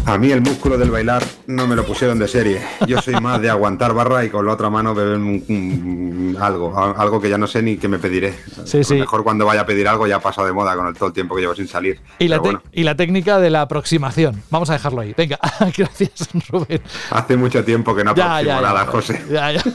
A 0.06 0.18
mí 0.18 0.30
el 0.30 0.42
músculo 0.42 0.76
del 0.76 0.90
bailar 0.90 1.22
no 1.46 1.66
me 1.66 1.74
lo 1.74 1.84
pusieron 1.86 2.18
de 2.18 2.28
serie. 2.28 2.60
Yo 2.86 3.00
soy 3.00 3.14
más 3.20 3.40
de 3.40 3.48
aguantar 3.48 3.94
barra 3.94 4.22
y 4.24 4.28
con 4.28 4.44
la 4.44 4.52
otra 4.52 4.68
mano 4.68 4.94
beber 4.94 5.16
un- 5.16 5.42
un- 5.48 6.36
algo, 6.38 6.78
algo 6.78 7.20
que 7.20 7.30
ya 7.30 7.38
no 7.38 7.46
sé 7.46 7.62
ni 7.62 7.78
qué 7.78 7.88
me 7.88 7.98
pediré. 7.98 8.34
Sí, 8.66 8.76
a 8.76 8.80
lo 8.80 8.84
sí. 8.84 8.94
mejor 8.96 9.24
cuando 9.24 9.46
vaya 9.46 9.62
a 9.62 9.66
pedir 9.66 9.88
algo 9.88 10.06
ya 10.06 10.16
ha 10.16 10.20
pasado 10.20 10.46
de 10.46 10.52
moda 10.52 10.76
con 10.76 10.86
el, 10.86 10.94
todo 10.94 11.06
el 11.08 11.12
tiempo 11.14 11.34
que 11.34 11.40
llevo 11.40 11.54
sin 11.54 11.66
salir. 11.68 12.00
Y 12.18 12.28
la, 12.28 12.36
Pero 12.36 12.42
te- 12.42 12.48
bueno, 12.56 12.62
y 12.72 12.82
la 12.84 12.94
técnica 12.96 13.38
de 13.38 13.48
la 13.48 13.62
aproximación. 13.62 14.42
Vamos 14.50 14.68
a 14.68 14.74
dejarlo 14.74 15.00
ahí. 15.00 15.14
Venga, 15.16 15.38
gracias, 15.76 16.28
Rubén. 16.50 16.82
hace 17.10 17.36
mucho 17.38 17.64
tiempo 17.64 17.94
que 17.96 18.04
no 18.04 18.14
Ya, 18.14 18.24
aproximo 18.36 18.50
ya, 18.50 18.60
ya. 18.60 18.66
nada, 18.74 18.86
José. 18.86 19.24
Ya, 19.30 19.52
ya. 19.52 19.62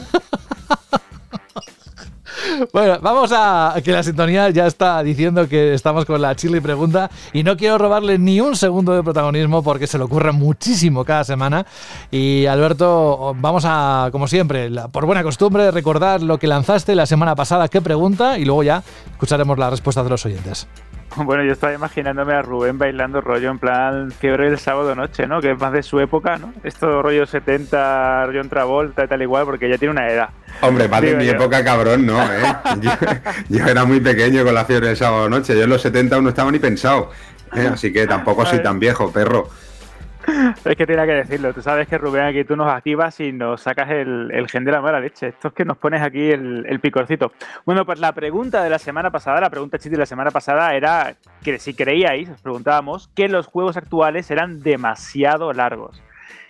Bueno, 2.72 2.98
vamos 3.00 3.32
a 3.34 3.74
que 3.84 3.92
la 3.92 4.02
sintonía 4.02 4.50
ya 4.50 4.66
está 4.66 5.02
diciendo 5.02 5.48
que 5.48 5.74
estamos 5.74 6.04
con 6.04 6.20
la 6.20 6.34
chile 6.36 6.60
pregunta 6.60 7.10
y 7.32 7.42
no 7.42 7.56
quiero 7.56 7.78
robarle 7.78 8.18
ni 8.18 8.40
un 8.40 8.56
segundo 8.56 8.92
de 8.94 9.02
protagonismo 9.02 9.62
porque 9.62 9.86
se 9.86 9.98
le 9.98 10.04
ocurre 10.04 10.32
muchísimo 10.32 11.04
cada 11.04 11.24
semana. 11.24 11.66
Y 12.10 12.46
Alberto, 12.46 13.34
vamos 13.38 13.64
a, 13.66 14.08
como 14.12 14.28
siempre, 14.28 14.70
por 14.92 15.06
buena 15.06 15.22
costumbre, 15.22 15.70
recordar 15.70 16.22
lo 16.22 16.38
que 16.38 16.46
lanzaste 16.46 16.94
la 16.94 17.06
semana 17.06 17.34
pasada, 17.34 17.68
qué 17.68 17.80
pregunta, 17.80 18.38
y 18.38 18.44
luego 18.44 18.62
ya 18.62 18.82
escucharemos 19.12 19.58
las 19.58 19.70
respuestas 19.70 20.04
de 20.04 20.10
los 20.10 20.26
oyentes. 20.26 20.66
Bueno, 21.16 21.44
yo 21.44 21.52
estaba 21.52 21.72
imaginándome 21.72 22.34
a 22.34 22.42
Rubén 22.42 22.78
bailando 22.78 23.20
rollo 23.20 23.50
en 23.50 23.58
plan 23.58 24.10
fiebre 24.12 24.50
del 24.50 24.58
sábado 24.58 24.94
noche, 24.94 25.26
¿no? 25.26 25.40
Que 25.40 25.52
es 25.52 25.58
más 25.58 25.72
de 25.72 25.82
su 25.82 26.00
época, 26.00 26.36
¿no? 26.38 26.52
Esto 26.62 27.02
rollo 27.02 27.26
70, 27.26 28.26
rollo 28.26 28.48
Travolta 28.48 29.04
y 29.04 29.08
tal 29.08 29.22
igual, 29.22 29.44
porque 29.44 29.68
ya 29.68 29.76
tiene 29.78 29.92
una 29.92 30.08
edad. 30.08 30.30
Hombre, 30.62 30.88
más 30.88 31.02
de 31.02 31.14
mi 31.16 31.26
yo. 31.26 31.32
época, 31.32 31.62
cabrón, 31.64 32.06
no, 32.06 32.20
¿eh? 32.22 32.42
Yo, 32.80 32.90
yo 33.48 33.66
era 33.66 33.84
muy 33.84 34.00
pequeño 34.00 34.44
con 34.44 34.54
la 34.54 34.64
fiebre 34.64 34.88
del 34.88 34.96
sábado 34.96 35.28
noche. 35.28 35.56
Yo 35.56 35.64
en 35.64 35.70
los 35.70 35.82
70 35.82 36.14
aún 36.16 36.24
no 36.24 36.30
estaba 36.30 36.50
ni 36.50 36.58
pensado. 36.58 37.10
¿eh? 37.54 37.68
así 37.72 37.92
que 37.92 38.06
tampoco 38.06 38.46
soy 38.46 38.62
tan 38.62 38.78
viejo, 38.78 39.12
perro. 39.12 39.48
Es 40.64 40.76
que 40.76 40.86
tenía 40.86 41.06
que 41.06 41.12
decirlo. 41.12 41.52
Tú 41.52 41.62
sabes 41.62 41.88
que 41.88 41.98
Rubén 41.98 42.24
aquí 42.24 42.44
tú 42.44 42.56
nos 42.56 42.72
activas 42.72 43.18
y 43.20 43.32
nos 43.32 43.62
sacas 43.62 43.90
el, 43.90 44.30
el 44.32 44.48
gen 44.48 44.64
de 44.64 44.72
la 44.72 44.80
mala 44.80 45.00
leche. 45.00 45.28
Esto 45.28 45.48
es 45.48 45.54
que 45.54 45.64
nos 45.64 45.78
pones 45.78 46.02
aquí 46.02 46.30
el, 46.30 46.66
el, 46.68 46.80
picorcito. 46.80 47.32
Bueno, 47.64 47.84
pues 47.84 47.98
la 47.98 48.12
pregunta 48.12 48.62
de 48.62 48.70
la 48.70 48.78
semana 48.78 49.10
pasada, 49.10 49.40
la 49.40 49.50
pregunta 49.50 49.78
chiste 49.78 49.90
de 49.90 49.98
la 49.98 50.06
semana 50.06 50.30
pasada 50.30 50.74
era 50.74 51.14
que 51.42 51.58
si 51.58 51.74
creíais, 51.74 52.28
os 52.28 52.40
preguntábamos, 52.40 53.08
que 53.14 53.28
los 53.28 53.46
juegos 53.46 53.76
actuales 53.76 54.30
eran 54.30 54.60
demasiado 54.60 55.52
largos. 55.52 56.02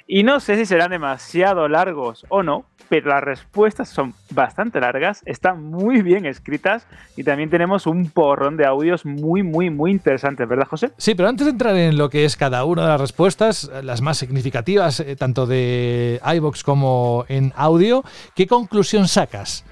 Y 0.06 0.24
no 0.24 0.40
sé 0.40 0.56
si 0.56 0.66
serán 0.66 0.90
demasiado 0.90 1.68
largos 1.68 2.26
o 2.28 2.42
no, 2.42 2.64
pero 2.90 3.08
las 3.08 3.22
respuestas 3.22 3.88
son 3.88 4.14
bastante 4.32 4.80
largas, 4.80 5.22
están 5.24 5.62
muy 5.62 6.02
bien 6.02 6.26
escritas 6.26 6.88
y 7.16 7.22
también 7.22 7.48
tenemos 7.48 7.86
un 7.86 8.10
porrón 8.10 8.56
de 8.56 8.66
audios 8.66 9.06
muy, 9.06 9.44
muy, 9.44 9.70
muy 9.70 9.92
interesantes, 9.92 10.48
¿verdad, 10.48 10.66
José? 10.66 10.90
Sí, 10.96 11.14
pero 11.14 11.28
antes 11.28 11.46
de 11.46 11.52
entrar 11.52 11.76
en 11.76 11.96
lo 11.96 12.10
que 12.10 12.24
es 12.24 12.36
cada 12.36 12.64
una 12.64 12.82
de 12.82 12.88
las 12.88 13.00
respuestas, 13.00 13.70
las 13.84 14.02
más 14.02 14.18
significativas, 14.18 14.98
eh, 14.98 15.14
tanto 15.14 15.46
de 15.46 16.20
iBox 16.34 16.64
como 16.64 17.24
en 17.28 17.52
audio, 17.54 18.02
¿qué 18.34 18.48
conclusión 18.48 19.06
sacas? 19.06 19.64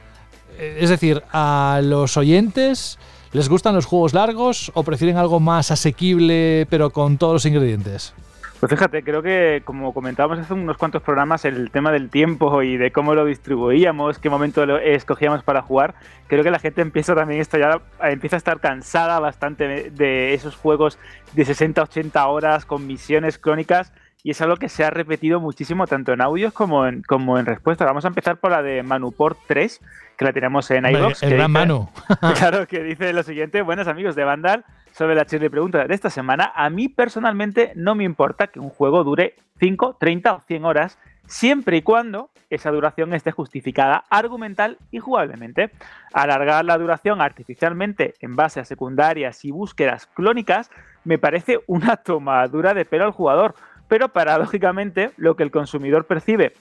Eh, 0.56 0.78
es 0.80 0.88
decir, 0.88 1.22
a 1.32 1.80
los 1.82 2.16
oyentes. 2.16 3.00
¿Les 3.32 3.48
gustan 3.50 3.74
los 3.74 3.84
juegos 3.84 4.14
largos 4.14 4.72
o 4.74 4.84
prefieren 4.84 5.18
algo 5.18 5.38
más 5.38 5.70
asequible 5.70 6.66
pero 6.70 6.90
con 6.90 7.18
todos 7.18 7.34
los 7.34 7.44
ingredientes? 7.44 8.14
Pues 8.60 8.70
fíjate, 8.70 9.04
creo 9.04 9.22
que 9.22 9.62
como 9.64 9.94
comentábamos 9.94 10.40
hace 10.40 10.52
unos 10.52 10.76
cuantos 10.76 11.00
programas, 11.02 11.44
el 11.44 11.70
tema 11.70 11.92
del 11.92 12.10
tiempo 12.10 12.62
y 12.62 12.76
de 12.76 12.90
cómo 12.90 13.14
lo 13.14 13.24
distribuíamos, 13.24 14.18
qué 14.18 14.28
momento 14.30 14.66
lo 14.66 14.78
escogíamos 14.78 15.44
para 15.44 15.62
jugar, 15.62 15.94
creo 16.26 16.42
que 16.42 16.50
la 16.50 16.58
gente 16.58 16.80
empieza 16.80 17.14
también 17.14 17.40
esto 17.40 17.56
ya, 17.56 17.80
empieza 18.02 18.34
a 18.34 18.38
estar 18.38 18.58
cansada 18.58 19.20
bastante 19.20 19.90
de 19.90 20.34
esos 20.34 20.56
juegos 20.56 20.98
de 21.34 21.44
60-80 21.44 22.26
horas 22.26 22.64
con 22.64 22.84
misiones 22.84 23.38
crónicas 23.38 23.92
y 24.24 24.32
es 24.32 24.40
algo 24.40 24.56
que 24.56 24.68
se 24.68 24.84
ha 24.84 24.90
repetido 24.90 25.40
muchísimo 25.40 25.86
tanto 25.86 26.12
en 26.12 26.20
audios 26.20 26.52
como 26.52 26.86
en, 26.86 27.02
como 27.02 27.38
en 27.38 27.46
respuestas. 27.46 27.86
Vamos 27.86 28.04
a 28.04 28.08
empezar 28.08 28.38
por 28.38 28.50
la 28.50 28.62
de 28.62 28.82
Manuport 28.82 29.38
3, 29.46 29.80
que 30.16 30.24
la 30.24 30.32
tenemos 30.32 30.70
en 30.72 30.84
iVoox. 30.84 31.22
El, 31.22 31.30
gran 31.34 31.50
Manu. 31.52 31.88
claro, 32.36 32.66
que 32.66 32.82
dice 32.82 33.12
lo 33.12 33.22
siguiente, 33.22 33.62
buenos 33.62 33.86
amigos 33.86 34.16
de 34.16 34.24
Vandal, 34.24 34.64
sobre 34.98 35.14
la 35.14 35.24
pregunta 35.24 35.86
de 35.86 35.94
esta 35.94 36.10
semana, 36.10 36.52
a 36.56 36.68
mí 36.70 36.88
personalmente 36.88 37.70
no 37.76 37.94
me 37.94 38.02
importa 38.02 38.48
que 38.48 38.58
un 38.58 38.68
juego 38.68 39.04
dure 39.04 39.36
5, 39.60 39.96
30 40.00 40.34
o 40.34 40.40
100 40.40 40.64
horas, 40.64 40.98
siempre 41.24 41.76
y 41.76 41.82
cuando 41.82 42.30
esa 42.50 42.72
duración 42.72 43.14
esté 43.14 43.30
justificada 43.30 44.02
argumental 44.10 44.76
y 44.90 44.98
jugablemente. 44.98 45.70
Alargar 46.12 46.64
la 46.64 46.76
duración 46.78 47.20
artificialmente 47.20 48.14
en 48.18 48.34
base 48.34 48.58
a 48.58 48.64
secundarias 48.64 49.44
y 49.44 49.52
búsquedas 49.52 50.06
clónicas 50.06 50.68
me 51.04 51.16
parece 51.16 51.60
una 51.68 51.98
tomadura 51.98 52.74
de 52.74 52.84
pelo 52.84 53.04
al 53.04 53.12
jugador, 53.12 53.54
pero 53.86 54.08
paradójicamente 54.08 55.12
lo 55.16 55.36
que 55.36 55.44
el 55.44 55.52
consumidor 55.52 56.06
percibe 56.06 56.54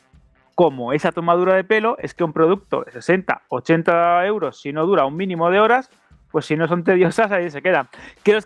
como 0.53 0.93
esa 0.93 1.11
tomadura 1.11 1.55
de 1.55 1.63
pelo 1.63 1.97
es 1.99 2.13
que 2.13 2.23
un 2.23 2.33
producto 2.33 2.83
de 2.83 2.91
60, 2.91 3.43
80 3.47 4.25
euros, 4.27 4.61
si 4.61 4.73
no 4.73 4.85
dura 4.85 5.05
un 5.05 5.15
mínimo 5.15 5.49
de 5.49 5.59
horas, 5.59 5.89
pues 6.37 6.45
si 6.45 6.55
no 6.55 6.67
son 6.67 6.83
tediosas, 6.83 7.31
ahí 7.31 7.49
se 7.49 7.63
quedan. 7.63 7.89
Creo 8.21 8.41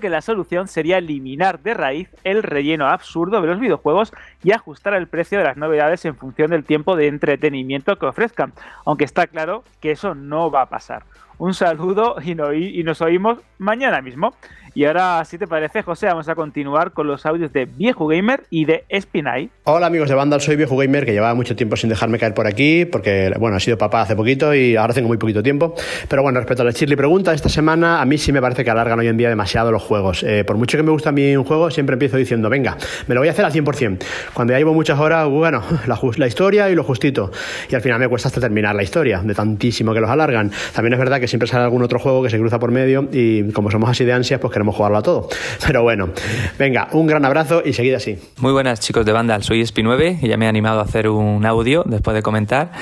que, 0.00 0.08
la 0.08 0.22
solución 0.22 0.66
sería 0.66 0.98
eliminar 0.98 1.60
de 1.60 1.72
raíz 1.72 2.10
el 2.24 2.42
relleno 2.42 2.88
absurdo 2.88 3.40
de 3.40 3.46
los 3.46 3.60
videojuegos 3.60 4.12
y 4.42 4.50
ajustar 4.50 4.94
el 4.94 5.06
precio 5.06 5.38
de 5.38 5.44
las 5.44 5.56
novedades 5.56 6.04
en 6.04 6.16
función 6.16 6.50
del 6.50 6.64
tiempo 6.64 6.96
de 6.96 7.06
entretenimiento 7.06 7.96
que 7.96 8.06
ofrezcan. 8.06 8.52
Aunque 8.84 9.04
está 9.04 9.28
claro 9.28 9.62
que 9.80 9.92
eso 9.92 10.16
no 10.16 10.50
va 10.50 10.62
a 10.62 10.68
pasar. 10.68 11.04
Un 11.38 11.54
saludo 11.54 12.16
y 12.20 12.82
nos 12.82 13.00
oímos 13.02 13.38
mañana 13.58 14.02
mismo. 14.02 14.34
Y 14.78 14.84
ahora, 14.84 15.24
si 15.24 15.38
te 15.38 15.48
parece, 15.48 15.82
José, 15.82 16.06
vamos 16.06 16.28
a 16.28 16.36
continuar 16.36 16.92
con 16.92 17.08
los 17.08 17.26
audios 17.26 17.52
de 17.52 17.64
Viejo 17.64 18.06
Gamer 18.06 18.44
y 18.48 18.64
de 18.64 18.84
Spinai. 18.96 19.50
Hola 19.64 19.88
amigos 19.88 20.08
de 20.08 20.14
Vandal, 20.14 20.40
soy 20.40 20.54
Viejo 20.54 20.76
Gamer, 20.76 21.04
que 21.04 21.10
llevaba 21.10 21.34
mucho 21.34 21.56
tiempo 21.56 21.74
sin 21.74 21.90
dejarme 21.90 22.16
caer 22.16 22.32
por 22.32 22.46
aquí, 22.46 22.84
porque, 22.84 23.32
bueno, 23.40 23.56
he 23.56 23.60
sido 23.60 23.76
papá 23.76 24.02
hace 24.02 24.14
poquito 24.14 24.54
y 24.54 24.76
ahora 24.76 24.94
tengo 24.94 25.08
muy 25.08 25.16
poquito 25.16 25.42
tiempo. 25.42 25.74
Pero 26.08 26.22
bueno, 26.22 26.38
respecto 26.38 26.62
a 26.62 26.64
la 26.66 26.70
Shirley 26.70 26.94
pregunta, 26.94 27.34
esta 27.34 27.48
semana 27.48 28.00
a 28.00 28.04
mí 28.04 28.18
sí 28.18 28.30
me 28.30 28.40
parece 28.40 28.62
que 28.62 28.70
alargan 28.70 29.00
hoy 29.00 29.08
en 29.08 29.16
día 29.16 29.28
demasiado 29.28 29.72
los 29.72 29.82
juegos. 29.82 30.22
Eh, 30.22 30.44
por 30.44 30.56
mucho 30.56 30.76
que 30.76 30.84
me 30.84 30.92
gusta 30.92 31.08
a 31.08 31.12
mí 31.12 31.36
un 31.36 31.42
juego, 31.42 31.72
siempre 31.72 31.94
empiezo 31.94 32.16
diciendo, 32.16 32.48
venga, 32.48 32.76
me 33.08 33.16
lo 33.16 33.20
voy 33.20 33.26
a 33.26 33.32
hacer 33.32 33.44
al 33.44 33.52
100%. 33.52 33.98
Cuando 34.32 34.52
ya 34.52 34.58
llevo 34.58 34.74
muchas 34.74 35.00
horas, 35.00 35.28
bueno, 35.28 35.60
la, 35.88 35.98
la 36.18 36.26
historia 36.28 36.70
y 36.70 36.76
lo 36.76 36.84
justito. 36.84 37.32
Y 37.68 37.74
al 37.74 37.80
final 37.80 37.98
me 37.98 38.06
cuesta 38.06 38.28
hasta 38.28 38.40
terminar 38.40 38.76
la 38.76 38.84
historia, 38.84 39.22
de 39.24 39.34
tantísimo 39.34 39.92
que 39.92 39.98
los 39.98 40.08
alargan. 40.08 40.52
También 40.72 40.92
es 40.92 41.00
verdad 41.00 41.18
que 41.18 41.26
siempre 41.26 41.48
sale 41.48 41.64
algún 41.64 41.82
otro 41.82 41.98
juego 41.98 42.22
que 42.22 42.30
se 42.30 42.38
cruza 42.38 42.60
por 42.60 42.70
medio 42.70 43.08
y 43.10 43.50
como 43.50 43.72
somos 43.72 43.90
así 43.90 44.04
de 44.04 44.12
ansias, 44.12 44.38
pues 44.38 44.52
queremos 44.52 44.67
jugarlo 44.72 44.98
a 44.98 45.02
todo. 45.02 45.28
Pero 45.66 45.82
bueno, 45.82 46.10
venga, 46.58 46.88
un 46.92 47.06
gran 47.06 47.24
abrazo 47.24 47.62
y 47.64 47.72
seguid 47.72 47.94
así. 47.94 48.18
Muy 48.38 48.52
buenas 48.52 48.80
chicos 48.80 49.04
de 49.04 49.12
Vandal, 49.12 49.42
soy 49.42 49.62
Spi9 49.62 50.18
y 50.22 50.28
ya 50.28 50.36
me 50.36 50.46
he 50.46 50.48
animado 50.48 50.80
a 50.80 50.82
hacer 50.82 51.08
un 51.08 51.44
audio 51.44 51.84
después 51.86 52.14
de 52.14 52.22
comentar. 52.22 52.72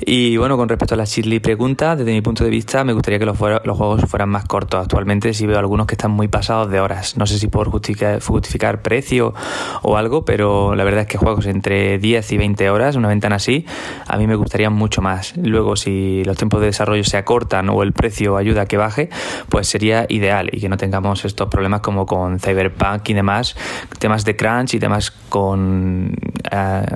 Y 0.00 0.36
bueno, 0.36 0.56
con 0.56 0.68
respecto 0.68 0.94
a 0.94 0.98
la 0.98 1.04
Shirley 1.04 1.40
pregunta, 1.40 1.96
desde 1.96 2.12
mi 2.12 2.20
punto 2.20 2.44
de 2.44 2.50
vista 2.50 2.84
me 2.84 2.92
gustaría 2.92 3.18
que 3.18 3.26
los, 3.26 3.38
los 3.64 3.76
juegos 3.76 4.02
fueran 4.06 4.28
más 4.28 4.44
cortos. 4.44 4.80
Actualmente 4.80 5.34
sí 5.34 5.46
veo 5.46 5.58
algunos 5.58 5.86
que 5.86 5.94
están 5.94 6.10
muy 6.10 6.28
pasados 6.28 6.70
de 6.70 6.80
horas. 6.80 7.16
No 7.16 7.26
sé 7.26 7.38
si 7.38 7.48
por 7.48 7.70
justificar, 7.70 8.20
justificar 8.20 8.82
precio 8.82 9.34
o 9.82 9.96
algo, 9.96 10.24
pero 10.24 10.74
la 10.74 10.84
verdad 10.84 11.02
es 11.02 11.06
que 11.06 11.18
juegos 11.18 11.46
entre 11.46 11.98
10 11.98 12.32
y 12.32 12.38
20 12.38 12.70
horas, 12.70 12.96
una 12.96 13.08
ventana 13.08 13.36
así, 13.36 13.66
a 14.06 14.16
mí 14.16 14.26
me 14.26 14.36
gustaría 14.36 14.70
mucho 14.70 15.02
más. 15.02 15.36
Luego, 15.36 15.76
si 15.76 16.24
los 16.24 16.36
tiempos 16.36 16.60
de 16.60 16.66
desarrollo 16.66 17.04
se 17.04 17.16
acortan 17.16 17.68
o 17.68 17.82
el 17.82 17.92
precio 17.92 18.36
ayuda 18.36 18.62
a 18.62 18.66
que 18.66 18.76
baje, 18.76 19.08
pues 19.48 19.68
sería 19.68 20.06
ideal 20.08 20.48
y 20.52 20.60
que 20.60 20.68
no 20.68 20.76
tengamos 20.76 21.24
estos 21.36 21.48
problemas 21.50 21.82
como 21.82 22.06
con 22.06 22.40
Cyberpunk 22.40 23.10
y 23.10 23.12
demás, 23.12 23.54
temas 23.98 24.24
de 24.24 24.36
crunch 24.36 24.72
y 24.72 24.78
demás 24.78 25.10
con 25.10 26.16
eh, 26.50 26.86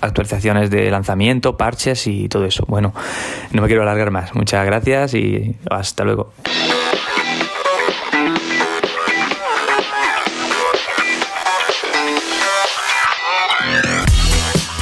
actualizaciones 0.00 0.70
de 0.70 0.88
lanzamiento, 0.88 1.56
parches 1.56 2.06
y 2.06 2.28
todo 2.28 2.44
eso. 2.44 2.64
Bueno, 2.68 2.94
no 3.50 3.60
me 3.60 3.66
quiero 3.66 3.82
alargar 3.82 4.12
más. 4.12 4.36
Muchas 4.36 4.64
gracias 4.64 5.14
y 5.14 5.56
hasta 5.68 6.04
luego. 6.04 6.32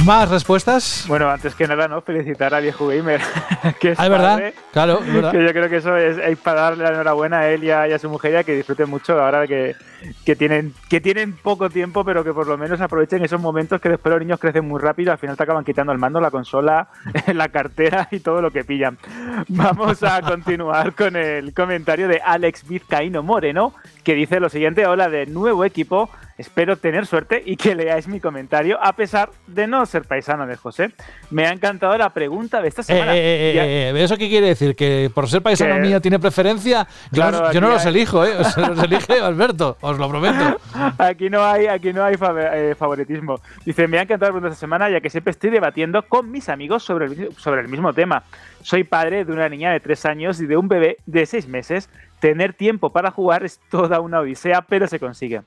¿Más 0.06 0.28
respuestas? 0.28 1.04
Bueno, 1.08 1.28
antes 1.28 1.56
que 1.56 1.66
nada, 1.66 1.88
¿no? 1.88 2.00
Felicitar 2.00 2.54
a 2.54 2.60
Viejo 2.60 2.86
Gamer. 2.86 3.20
que 3.80 3.90
es 3.90 3.98
ah, 3.98 4.08
verdad, 4.08 4.54
claro, 4.72 5.00
verdad. 5.00 5.32
Que 5.32 5.44
yo 5.44 5.50
creo 5.50 5.68
que 5.68 5.78
eso 5.78 5.96
es, 5.96 6.16
es, 6.16 6.38
para 6.38 6.60
darle 6.60 6.84
la 6.84 6.90
enhorabuena 6.90 7.40
a 7.40 7.48
él 7.48 7.64
y 7.64 7.72
a, 7.72 7.88
y 7.88 7.92
a 7.92 7.98
su 7.98 8.08
mujer 8.08 8.34
y 8.34 8.36
a 8.36 8.44
que 8.44 8.54
disfruten 8.54 8.88
mucho 8.88 9.20
ahora 9.20 9.48
que, 9.48 9.74
que, 10.24 10.36
tienen, 10.36 10.74
que 10.88 11.00
tienen 11.00 11.32
poco 11.34 11.70
tiempo, 11.70 12.04
pero 12.04 12.24
que 12.24 12.32
por 12.32 12.46
lo 12.46 12.58
menos 12.58 12.80
aprovechen 12.80 13.24
esos 13.24 13.40
momentos 13.40 13.80
que 13.80 13.88
después 13.88 14.12
los 14.12 14.20
niños 14.20 14.40
crecen 14.40 14.66
muy 14.66 14.80
rápido, 14.80 15.12
al 15.12 15.18
final 15.18 15.36
te 15.36 15.42
acaban 15.42 15.64
quitando 15.64 15.92
el 15.92 15.98
mando, 15.98 16.20
la 16.20 16.30
consola, 16.30 16.88
la 17.34 17.48
cartera 17.48 18.08
y 18.10 18.20
todo 18.20 18.40
lo 18.40 18.50
que 18.50 18.64
pillan. 18.64 18.98
Vamos 19.48 20.02
a 20.02 20.22
continuar 20.22 20.94
con 20.94 21.16
el 21.16 21.52
comentario 21.54 22.08
de 22.08 22.20
Alex 22.24 22.66
Vizcaíno 22.66 23.22
Moreno, 23.22 23.74
que 24.04 24.14
dice 24.14 24.40
lo 24.40 24.48
siguiente, 24.48 24.86
hola 24.86 25.08
de 25.08 25.26
nuevo 25.26 25.64
equipo, 25.64 26.10
Espero 26.38 26.76
tener 26.76 27.06
suerte 27.06 27.42
y 27.44 27.56
que 27.56 27.74
leáis 27.74 28.08
mi 28.08 28.20
comentario, 28.20 28.78
a 28.82 28.92
pesar 28.92 29.30
de 29.46 29.66
no 29.66 29.86
ser 29.86 30.04
paisano 30.04 30.46
de 30.46 30.56
José. 30.56 30.92
Me 31.30 31.46
ha 31.46 31.52
encantado 31.52 31.96
la 31.96 32.10
pregunta 32.10 32.60
de 32.60 32.68
esta 32.68 32.82
semana. 32.82 33.16
Eh, 33.16 33.18
eh, 33.18 33.92
eh, 33.94 34.04
¿Eso 34.04 34.18
qué 34.18 34.28
quiere 34.28 34.48
decir? 34.48 34.76
¿Que 34.76 35.10
por 35.14 35.30
ser 35.30 35.40
paisano 35.40 35.76
mío 35.76 35.98
tiene 36.02 36.18
preferencia? 36.18 36.86
Yo, 37.10 37.22
claro, 37.22 37.40
no, 37.40 37.52
yo 37.52 37.60
no 37.62 37.70
los 37.70 37.86
elijo, 37.86 38.22
¿eh? 38.26 38.34
los 38.68 38.82
elige 38.82 39.18
Alberto, 39.18 39.78
os 39.80 39.95
lo 39.98 40.08
prometo. 40.08 40.60
Aquí 40.98 41.30
no 41.30 41.44
hay, 41.44 41.66
aquí 41.66 41.92
no 41.92 42.04
hay 42.04 42.16
favoritismo. 42.16 43.40
Dice, 43.64 43.88
me 43.88 43.98
ha 43.98 44.02
encantado 44.02 44.30
la 44.30 44.34
pregunta 44.34 44.48
esta 44.48 44.60
semana, 44.60 44.90
ya 44.90 45.00
que 45.00 45.10
siempre 45.10 45.30
estoy 45.30 45.50
debatiendo 45.50 46.02
con 46.02 46.30
mis 46.30 46.48
amigos 46.48 46.82
sobre 46.82 47.06
el, 47.06 47.32
sobre 47.36 47.60
el 47.60 47.68
mismo 47.68 47.92
tema. 47.92 48.22
Soy 48.62 48.84
padre 48.84 49.24
de 49.24 49.32
una 49.32 49.48
niña 49.48 49.72
de 49.72 49.80
3 49.80 50.06
años 50.06 50.40
y 50.40 50.46
de 50.46 50.56
un 50.56 50.68
bebé 50.68 50.96
de 51.06 51.26
6 51.26 51.48
meses. 51.48 51.88
Tener 52.20 52.54
tiempo 52.54 52.90
para 52.90 53.10
jugar 53.10 53.44
es 53.44 53.60
toda 53.70 54.00
una 54.00 54.20
odisea, 54.20 54.62
pero 54.62 54.86
se 54.86 54.98
consigue. 54.98 55.42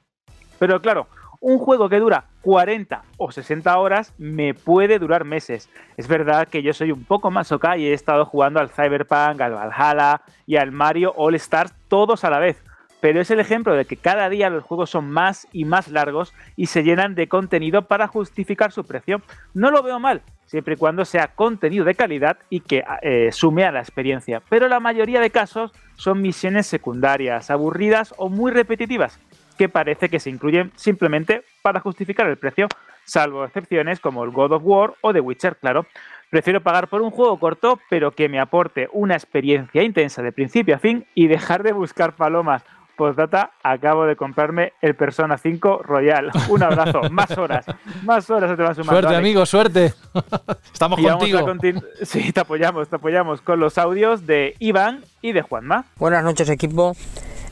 Pero 0.60 0.82
claro, 0.82 1.08
un 1.42 1.58
juego 1.58 1.88
que 1.88 2.00
dura 2.00 2.26
40 2.42 3.02
o 3.18 3.32
60 3.32 3.78
horas 3.78 4.14
me 4.18 4.54
puede 4.54 5.00
durar 5.00 5.24
meses. 5.24 5.70
Es 5.96 6.08
verdad 6.08 6.48
que 6.48 6.62
yo 6.62 6.74
soy 6.74 6.92
un 6.92 7.06
poco 7.06 7.32
más 7.32 7.54
y 7.78 7.88
he 7.88 7.94
estado 7.94 8.26
jugando 8.26 8.60
al 8.60 8.70
Cyberpunk, 8.70 9.40
al 9.40 9.54
Valhalla 9.54 10.22
y 10.46 10.58
al 10.58 10.72
Mario 10.72 11.14
All 11.16 11.36
Stars 11.36 11.74
todos 11.88 12.24
a 12.26 12.30
la 12.30 12.40
vez. 12.40 12.62
Pero 13.02 13.22
es 13.22 13.32
el 13.32 13.40
ejemplo 13.40 13.76
de 13.76 13.86
que 13.86 13.98
cada 13.98 14.30
día 14.30 14.50
los 14.50 14.64
juegos 14.64 14.90
son 14.90 15.10
más 15.10 15.48
y 15.54 15.66
más 15.66 15.88
largos 15.88 16.34
y 16.56 16.66
se 16.66 16.84
llenan 16.84 17.16
de 17.16 17.28
contenido 17.28 17.84
para 17.84 18.08
justificar 18.08 18.72
su 18.72 18.84
precio. 18.86 19.22
No 19.54 19.72
lo 19.72 19.82
veo 19.84 20.00
mal, 20.00 20.22
siempre 20.46 20.74
y 20.74 20.78
cuando 20.78 21.06
sea 21.06 21.30
contenido 21.30 21.86
de 21.86 21.96
calidad 21.96 22.38
y 22.50 22.60
que 22.60 22.84
eh, 23.02 23.30
sume 23.32 23.64
a 23.64 23.72
la 23.72 23.80
experiencia. 23.80 24.42
Pero 24.50 24.68
la 24.68 24.80
mayoría 24.80 25.22
de 25.22 25.30
casos 25.30 25.72
son 25.96 26.22
misiones 26.22 26.68
secundarias, 26.68 27.50
aburridas 27.50 28.14
o 28.18 28.30
muy 28.30 28.52
repetitivas 28.52 29.20
que 29.60 29.68
parece 29.68 30.08
que 30.08 30.22
se 30.22 30.30
incluyen 30.30 30.72
simplemente 30.78 31.44
para 31.62 31.82
justificar 31.82 32.28
el 32.28 32.38
precio, 32.38 32.70
salvo 33.04 33.44
excepciones 33.44 34.00
como 34.00 34.24
el 34.24 34.32
God 34.32 34.54
of 34.54 34.62
War 34.64 34.94
o 35.02 35.12
The 35.12 35.20
Witcher, 35.20 35.58
claro. 35.58 35.86
Prefiero 36.30 36.62
pagar 36.62 36.88
por 36.88 37.02
un 37.02 37.12
juego 37.12 37.38
corto, 37.38 37.78
pero 37.90 38.12
que 38.12 38.30
me 38.30 38.40
aporte 38.40 38.88
una 38.94 39.16
experiencia 39.16 39.84
intensa 39.84 40.22
de 40.22 40.32
principio 40.32 40.76
a 40.76 40.80
fin 40.80 41.06
y 41.14 41.28
dejar 41.28 41.64
de 41.64 41.74
buscar 41.74 42.16
palomas 42.16 42.64
Postdata, 43.00 43.52
acabo 43.64 44.04
de 44.06 44.18
comprarme 44.18 44.74
el 44.82 44.94
Persona 44.94 45.38
5 45.38 45.84
Royal. 45.84 46.32
Un 46.50 46.64
abrazo, 46.64 47.00
más 47.12 47.32
horas, 47.38 47.66
más 48.04 48.30
horas 48.30 48.52
se 48.52 48.58
te 48.58 48.62
van 48.62 48.76
sumando. 48.76 48.92
Suerte, 48.92 49.08
Alex. 49.08 49.20
amigo, 49.20 49.46
suerte. 49.46 49.94
Estamos 50.74 51.00
Y 51.00 51.04
contigo. 51.06 51.48
sí, 52.04 52.34
te 52.34 52.42
apoyamos, 52.42 52.90
te 52.90 52.98
apoyamos 52.98 53.40
con 53.40 53.62
los 53.62 53.78
audios 53.78 54.28
de 54.28 54.54
Iván 54.60 55.06
y 55.22 55.32
de 55.32 55.42
Juanma. 55.42 55.86
Buenas 55.96 56.26
noches 56.26 56.50
equipo. 56.50 56.94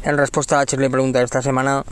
En 0.03 0.17
respuesta 0.17 0.59
a 0.59 0.65
la 0.65 0.89
pregunta 0.89 1.19
de 1.19 1.25
esta 1.25 1.41
semana, 1.41 1.83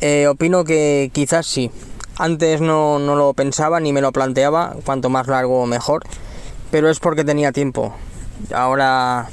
eh, 0.00 0.26
opino 0.26 0.64
que 0.64 1.10
quizás 1.12 1.44
sí. 1.44 1.70
Antes 2.18 2.62
no, 2.62 2.98
no 2.98 3.16
lo 3.16 3.34
pensaba 3.34 3.80
ni 3.80 3.92
me 3.92 4.00
lo 4.00 4.12
planteaba, 4.12 4.76
cuanto 4.86 5.10
más 5.10 5.26
largo 5.26 5.66
mejor, 5.66 6.04
pero 6.70 6.88
es 6.88 7.00
porque 7.00 7.22
tenía 7.22 7.52
tiempo. 7.52 7.94
Ahora, 8.54 9.26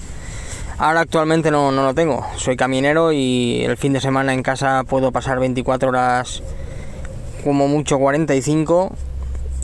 ahora 0.81 1.01
actualmente 1.01 1.51
no, 1.51 1.71
no 1.71 1.83
lo 1.83 1.93
tengo. 1.93 2.25
Soy 2.37 2.57
caminero 2.57 3.11
y 3.11 3.63
el 3.63 3.77
fin 3.77 3.93
de 3.93 4.01
semana 4.01 4.33
en 4.33 4.41
casa 4.41 4.83
puedo 4.83 5.11
pasar 5.11 5.39
24 5.39 5.89
horas, 5.89 6.41
como 7.43 7.67
mucho 7.67 7.99
45, 7.99 8.91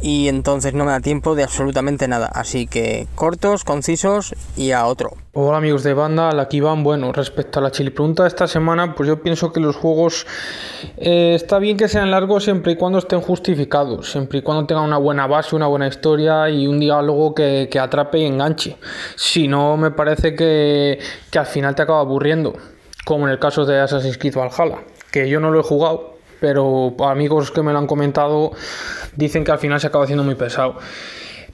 y 0.01 0.27
entonces 0.27 0.73
no 0.73 0.85
me 0.85 0.91
da 0.91 0.99
tiempo 0.99 1.35
de 1.35 1.43
absolutamente 1.43 2.07
nada. 2.07 2.27
Así 2.27 2.67
que 2.67 3.07
cortos, 3.15 3.63
concisos 3.63 4.35
y 4.55 4.71
a 4.71 4.85
otro. 4.85 5.11
Hola 5.33 5.57
amigos 5.57 5.83
de 5.83 5.93
banda, 5.93 6.29
aquí 6.41 6.59
van. 6.59 6.83
Bueno, 6.83 7.11
respecto 7.11 7.59
a 7.59 7.61
la 7.61 7.71
chili 7.71 7.91
pregunta 7.91 8.23
de 8.23 8.29
esta 8.29 8.47
semana, 8.47 8.95
pues 8.95 9.07
yo 9.07 9.21
pienso 9.21 9.51
que 9.53 9.59
los 9.59 9.75
juegos 9.75 10.25
eh, 10.97 11.33
está 11.35 11.59
bien 11.59 11.77
que 11.77 11.87
sean 11.87 12.09
largos 12.09 12.43
siempre 12.43 12.73
y 12.73 12.75
cuando 12.75 12.99
estén 12.99 13.21
justificados, 13.21 14.11
siempre 14.11 14.39
y 14.39 14.41
cuando 14.41 14.65
tengan 14.65 14.85
una 14.85 14.97
buena 14.97 15.27
base, 15.27 15.55
una 15.55 15.67
buena 15.67 15.87
historia 15.87 16.49
y 16.49 16.67
un 16.67 16.79
diálogo 16.79 17.35
que, 17.35 17.67
que 17.71 17.79
atrape 17.79 18.19
y 18.19 18.25
enganche. 18.25 18.77
Si 19.15 19.47
no, 19.47 19.77
me 19.77 19.91
parece 19.91 20.35
que, 20.35 20.99
que 21.29 21.39
al 21.39 21.45
final 21.45 21.75
te 21.75 21.83
acaba 21.83 21.99
aburriendo, 21.99 22.53
como 23.05 23.27
en 23.27 23.33
el 23.33 23.39
caso 23.39 23.65
de 23.65 23.79
Assassin's 23.79 24.17
Creed 24.17 24.35
Valhalla, 24.35 24.79
que 25.11 25.29
yo 25.29 25.39
no 25.39 25.51
lo 25.51 25.59
he 25.59 25.63
jugado, 25.63 26.16
pero 26.39 26.95
amigos 27.05 27.51
que 27.51 27.61
me 27.61 27.71
lo 27.73 27.79
han 27.79 27.87
comentado 27.87 28.51
dicen 29.15 29.43
que 29.43 29.51
al 29.51 29.59
final 29.59 29.79
se 29.79 29.87
acaba 29.87 30.03
haciendo 30.03 30.23
muy 30.23 30.35
pesado. 30.35 30.77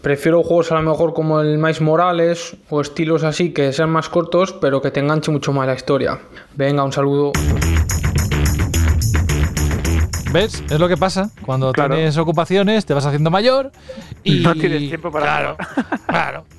Prefiero 0.01 0.43
juegos 0.43 0.71
a 0.71 0.75
lo 0.75 0.81
mejor 0.81 1.13
como 1.13 1.39
el 1.39 1.57
Miles 1.57 1.79
Morales 1.79 2.57
o 2.69 2.81
estilos 2.81 3.23
así 3.23 3.53
que 3.53 3.71
sean 3.71 3.89
más 3.89 4.09
cortos 4.09 4.51
pero 4.51 4.81
que 4.81 4.91
te 4.91 4.99
enganche 4.99 5.31
mucho 5.31 5.53
más 5.53 5.65
la 5.65 5.75
historia. 5.75 6.19
Venga, 6.55 6.83
un 6.83 6.91
saludo. 6.91 7.31
¿Ves? 10.31 10.63
Es 10.69 10.79
lo 10.79 10.87
que 10.87 10.97
pasa. 10.97 11.29
Cuando 11.45 11.71
Claro. 11.71 11.93
tienes 11.95 12.17
ocupaciones, 12.17 12.85
te 12.85 12.93
vas 12.93 13.05
haciendo 13.05 13.29
mayor 13.29 13.71
y. 14.23 14.39
No 14.41 14.53
tienes 14.55 14.79
tiempo 14.89 15.11
para 15.11 15.25
Claro, 15.25 15.57
claro. 16.07 16.45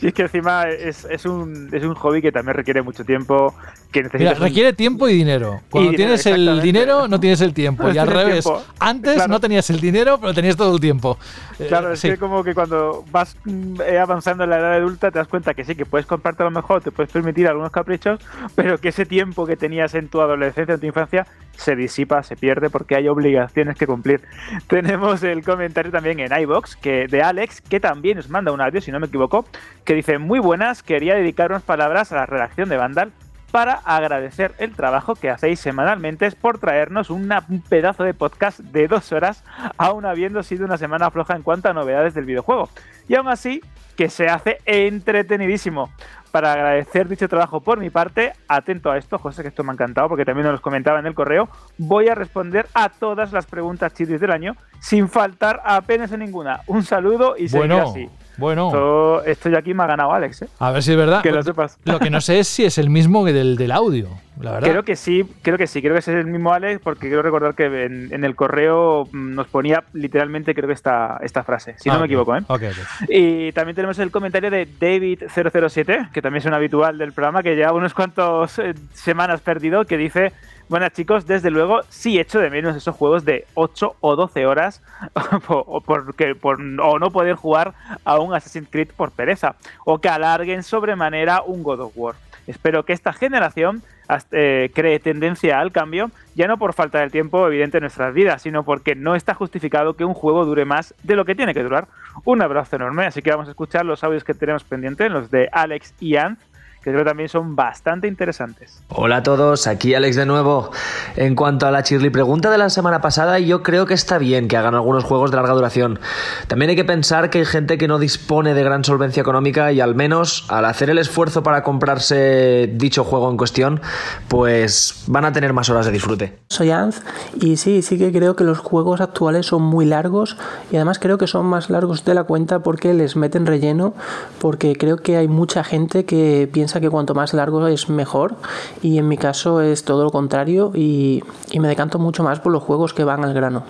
Y 0.00 0.06
es 0.06 0.14
que 0.14 0.22
encima 0.22 0.68
es, 0.68 1.04
es 1.10 1.24
un, 1.26 1.68
es 1.72 1.82
un 1.82 1.94
hobby 1.96 2.22
que 2.22 2.30
también 2.30 2.54
requiere 2.56 2.82
mucho 2.82 3.04
tiempo, 3.04 3.52
que 4.02 4.18
Mira, 4.18 4.32
un- 4.32 4.38
requiere 4.40 4.72
tiempo 4.72 5.08
y 5.08 5.14
dinero. 5.14 5.60
Cuando 5.70 5.92
tienes 5.92 6.24
el 6.26 6.60
dinero, 6.62 7.08
no 7.08 7.18
tienes 7.20 7.40
el 7.40 7.52
tiempo. 7.54 7.84
No 7.84 7.94
y 7.94 7.98
al 7.98 8.06
revés. 8.08 8.44
tiempo. 8.44 8.62
Antes 8.78 9.14
Claro. 9.14 9.30
no 9.32 9.40
tenías 9.40 9.68
el 9.70 9.80
dinero, 9.80 10.18
pero 10.20 10.34
tenías 10.34 10.56
todo 10.56 10.74
el 10.74 10.80
tiempo. 10.80 11.18
Eh, 11.58 11.66
Claro, 11.68 11.92
es 11.92 12.00
sí. 12.00 12.08
que 12.10 12.18
como 12.18 12.44
que 12.44 12.54
cuando 12.54 13.04
vas 13.10 13.36
mm, 13.44 13.80
eh, 13.80 13.98
avanzando 13.98 14.44
en 14.44 14.50
la 14.50 14.58
edad 14.58 14.74
adulta 14.74 15.10
te 15.10 15.18
das 15.18 15.28
cuenta 15.28 15.54
que 15.54 15.64
sí, 15.64 15.74
que 15.74 15.86
puedes 15.86 16.06
comprarte 16.06 16.42
a 16.42 16.46
lo 16.46 16.50
mejor, 16.50 16.82
te 16.82 16.90
puedes 16.90 17.10
permitir 17.12 17.48
algunos 17.48 17.70
caprichos, 17.70 18.20
pero 18.54 18.78
que 18.78 18.88
ese 18.88 19.06
tiempo 19.06 19.46
que 19.46 19.56
tenías 19.56 19.94
en 19.94 20.08
tu 20.08 20.20
adolescencia, 20.20 20.74
en 20.74 20.80
tu 20.80 20.86
infancia, 20.86 21.26
se 21.56 21.74
disipa, 21.74 22.22
se 22.22 22.36
pierde 22.36 22.68
porque 22.68 22.96
hay 22.96 23.08
obligaciones 23.08 23.76
que 23.78 23.86
cumplir. 23.86 24.20
Tenemos 24.66 25.22
el 25.22 25.42
comentario 25.42 25.90
también 25.90 26.20
en 26.20 26.38
iBox 26.40 26.76
que 26.76 27.06
de 27.08 27.22
Alex, 27.22 27.60
que 27.62 27.80
también 27.80 28.16
nos 28.18 28.28
manda 28.28 28.52
un 28.52 28.60
audio, 28.60 28.80
si 28.80 28.92
no 28.92 29.00
me 29.00 29.06
equivoco, 29.06 29.46
que 29.84 29.94
dice, 29.94 30.18
muy 30.18 30.38
buenas, 30.38 30.82
quería 30.82 31.14
dedicar 31.14 31.50
unas 31.50 31.62
palabras 31.62 32.12
a 32.12 32.16
la 32.16 32.26
redacción 32.26 32.68
de 32.68 32.76
Vandal 32.76 33.12
para 33.56 33.80
agradecer 33.86 34.52
el 34.58 34.74
trabajo 34.74 35.14
que 35.14 35.30
hacéis 35.30 35.60
semanalmente 35.60 36.30
por 36.32 36.58
traernos 36.58 37.08
una- 37.08 37.42
un 37.48 37.62
pedazo 37.62 38.04
de 38.04 38.12
podcast 38.12 38.60
de 38.60 38.86
dos 38.86 39.12
horas, 39.12 39.42
aún 39.78 40.04
habiendo 40.04 40.42
sido 40.42 40.66
una 40.66 40.76
semana 40.76 41.10
floja 41.10 41.34
en 41.36 41.42
cuanto 41.42 41.70
a 41.70 41.72
novedades 41.72 42.12
del 42.12 42.26
videojuego. 42.26 42.68
Y 43.08 43.14
aún 43.14 43.28
así, 43.28 43.62
que 43.96 44.10
se 44.10 44.26
hace 44.26 44.58
entretenidísimo. 44.66 45.88
Para 46.32 46.52
agradecer 46.52 47.08
dicho 47.08 47.28
trabajo 47.30 47.62
por 47.62 47.78
mi 47.80 47.88
parte, 47.88 48.34
atento 48.46 48.90
a 48.90 48.98
esto, 48.98 49.16
José, 49.18 49.40
que 49.40 49.48
esto 49.48 49.64
me 49.64 49.70
ha 49.70 49.72
encantado 49.72 50.10
porque 50.10 50.26
también 50.26 50.44
nos 50.44 50.52
los 50.52 50.60
comentaba 50.60 50.98
en 50.98 51.06
el 51.06 51.14
correo, 51.14 51.48
voy 51.78 52.08
a 52.08 52.14
responder 52.14 52.66
a 52.74 52.90
todas 52.90 53.32
las 53.32 53.46
preguntas 53.46 53.94
chidis 53.94 54.20
del 54.20 54.32
año 54.32 54.54
sin 54.80 55.08
faltar 55.08 55.62
apenas 55.64 56.12
en 56.12 56.20
ninguna. 56.20 56.60
Un 56.66 56.82
saludo 56.82 57.36
y 57.38 57.48
seguir 57.48 57.68
Bueno, 57.68 57.88
así. 57.88 58.10
Bueno. 58.36 58.66
Esto, 58.68 59.24
esto 59.24 59.48
ya 59.50 59.58
aquí 59.58 59.74
me 59.74 59.82
ha 59.82 59.86
ganado 59.86 60.12
Alex, 60.12 60.42
¿eh? 60.42 60.48
A 60.58 60.70
ver 60.70 60.82
si 60.82 60.92
es 60.92 60.96
verdad. 60.96 61.22
Que 61.22 61.32
lo 61.32 61.42
sepas. 61.42 61.78
Lo 61.84 61.98
que 61.98 62.10
no 62.10 62.20
sé 62.20 62.38
es 62.38 62.48
si 62.48 62.64
es 62.64 62.78
el 62.78 62.90
mismo 62.90 63.24
que 63.24 63.32
del, 63.32 63.56
del 63.56 63.72
audio, 63.72 64.08
la 64.40 64.52
verdad. 64.52 64.68
Creo 64.70 64.82
que 64.84 64.96
sí, 64.96 65.24
creo 65.42 65.56
que 65.58 65.66
sí, 65.66 65.80
creo 65.80 65.92
que 65.94 66.00
es 66.00 66.08
el 66.08 66.26
mismo 66.26 66.52
Alex, 66.52 66.80
porque 66.82 67.06
quiero 67.08 67.22
recordar 67.22 67.54
que 67.54 67.64
en, 67.84 68.12
en 68.12 68.24
el 68.24 68.34
correo 68.36 69.08
mm, 69.12 69.34
nos 69.34 69.46
ponía 69.46 69.84
literalmente, 69.92 70.54
creo 70.54 70.66
que 70.66 70.74
esta, 70.74 71.18
esta 71.22 71.42
frase, 71.44 71.74
si 71.78 71.88
Ah, 71.88 71.94
no 71.94 72.00
me 72.00 72.06
equivoco, 72.06 72.36
¿eh? 72.36 72.40
Ok, 72.48 72.62
ok. 72.62 73.08
Y 73.08 73.52
también 73.52 73.74
tenemos 73.76 73.98
el 73.98 74.10
comentario 74.10 74.50
de 74.50 74.66
David007, 74.68 76.10
que 76.10 76.22
también 76.22 76.40
es 76.40 76.46
un 76.46 76.54
habitual 76.54 76.98
del 76.98 77.12
programa, 77.12 77.42
que 77.42 77.54
lleva 77.56 77.72
unos 77.72 77.94
cuantos 77.94 78.58
eh, 78.58 78.74
semanas 78.94 79.40
perdido, 79.40 79.84
que 79.84 79.96
dice, 79.96 80.32
bueno 80.68 80.88
chicos, 80.88 81.26
desde 81.26 81.50
luego 81.50 81.82
sí 81.88 82.18
echo 82.18 82.40
de 82.40 82.50
menos 82.50 82.76
esos 82.76 82.94
juegos 82.94 83.24
de 83.24 83.46
8 83.54 83.96
o 84.00 84.16
12 84.16 84.46
horas 84.46 84.82
o, 85.48 85.80
porque, 85.80 86.36
no 86.58 87.10
poder 87.10 87.34
jugar 87.34 87.74
a 88.04 88.18
un 88.18 88.34
Assassin's 88.34 88.68
Creed 88.70 88.88
por 88.96 89.10
pereza, 89.12 89.56
o 89.84 89.98
que 89.98 90.08
alarguen 90.08 90.62
sobremanera 90.62 91.42
un 91.42 91.62
God 91.62 91.80
of 91.80 91.92
War. 91.94 92.14
Espero 92.46 92.84
que 92.84 92.92
esta 92.92 93.12
generación 93.12 93.82
eh, 94.30 94.70
cree 94.72 95.00
tendencia 95.00 95.58
al 95.58 95.72
cambio, 95.72 96.10
ya 96.36 96.46
no 96.46 96.58
por 96.58 96.74
falta 96.74 97.00
del 97.00 97.10
tiempo 97.10 97.44
evidente 97.46 97.78
en 97.78 97.82
nuestras 97.82 98.14
vidas, 98.14 98.42
sino 98.42 98.62
porque 98.62 98.94
no 98.94 99.16
está 99.16 99.34
justificado 99.34 99.94
que 99.94 100.04
un 100.04 100.14
juego 100.14 100.44
dure 100.44 100.64
más 100.64 100.94
de 101.02 101.16
lo 101.16 101.24
que 101.24 101.34
tiene 101.34 101.54
que 101.54 101.64
durar. 101.64 101.88
Un 102.24 102.42
abrazo 102.42 102.76
enorme, 102.76 103.04
así 103.06 103.20
que 103.20 103.30
vamos 103.30 103.48
a 103.48 103.50
escuchar 103.50 103.84
los 103.84 104.04
audios 104.04 104.22
que 104.22 104.34
tenemos 104.34 104.62
pendientes, 104.62 105.10
los 105.10 105.30
de 105.30 105.48
Alex 105.50 105.94
y 105.98 106.16
Anz, 106.16 106.38
que 106.86 106.92
creo 106.92 107.02
que 107.02 107.10
también 107.10 107.28
son 107.28 107.56
bastante 107.56 108.06
interesantes. 108.06 108.80
Hola 108.90 109.16
a 109.16 109.22
todos, 109.24 109.66
aquí 109.66 109.96
Alex 109.96 110.14
de 110.14 110.24
nuevo. 110.24 110.70
En 111.16 111.34
cuanto 111.34 111.66
a 111.66 111.72
la 111.72 111.82
Chirly 111.82 112.10
pregunta 112.10 112.48
de 112.48 112.58
la 112.58 112.70
semana 112.70 113.00
pasada, 113.00 113.40
yo 113.40 113.64
creo 113.64 113.86
que 113.86 113.94
está 113.94 114.18
bien 114.18 114.46
que 114.46 114.56
hagan 114.56 114.76
algunos 114.76 115.02
juegos 115.02 115.32
de 115.32 115.36
larga 115.36 115.52
duración. 115.54 115.98
También 116.46 116.70
hay 116.70 116.76
que 116.76 116.84
pensar 116.84 117.28
que 117.28 117.38
hay 117.38 117.44
gente 117.44 117.76
que 117.76 117.88
no 117.88 117.98
dispone 117.98 118.54
de 118.54 118.62
gran 118.62 118.84
solvencia 118.84 119.20
económica 119.20 119.72
y 119.72 119.80
al 119.80 119.96
menos 119.96 120.46
al 120.48 120.64
hacer 120.64 120.88
el 120.88 120.98
esfuerzo 120.98 121.42
para 121.42 121.64
comprarse 121.64 122.70
dicho 122.72 123.02
juego 123.02 123.32
en 123.32 123.36
cuestión, 123.36 123.80
pues 124.28 125.02
van 125.08 125.24
a 125.24 125.32
tener 125.32 125.52
más 125.52 125.68
horas 125.68 125.86
de 125.86 125.92
disfrute. 125.92 126.38
Soy 126.50 126.70
Anz 126.70 127.02
y 127.40 127.56
sí, 127.56 127.82
sí 127.82 127.98
que 127.98 128.12
creo 128.12 128.36
que 128.36 128.44
los 128.44 128.58
juegos 128.58 129.00
actuales 129.00 129.46
son 129.46 129.62
muy 129.62 129.86
largos 129.86 130.36
y 130.70 130.76
además 130.76 131.00
creo 131.00 131.18
que 131.18 131.26
son 131.26 131.46
más 131.46 131.68
largos 131.68 132.04
de 132.04 132.14
la 132.14 132.22
cuenta 132.22 132.60
porque 132.60 132.94
les 132.94 133.16
meten 133.16 133.44
relleno, 133.44 133.94
porque 134.38 134.76
creo 134.76 134.98
que 134.98 135.16
hay 135.16 135.26
mucha 135.26 135.64
gente 135.64 136.04
que 136.04 136.48
piensa 136.52 136.75
que 136.80 136.90
cuanto 136.90 137.14
más 137.14 137.34
largo 137.34 137.66
es 137.66 137.88
mejor 137.88 138.34
y 138.82 138.98
en 138.98 139.08
mi 139.08 139.16
caso 139.16 139.60
es 139.60 139.84
todo 139.84 140.04
lo 140.04 140.10
contrario 140.10 140.70
y, 140.74 141.22
y 141.50 141.60
me 141.60 141.68
decanto 141.68 141.98
mucho 141.98 142.22
más 142.22 142.40
por 142.40 142.52
los 142.52 142.62
juegos 142.62 142.94
que 142.94 143.04
van 143.04 143.24
al 143.24 143.34
grano. 143.34 143.64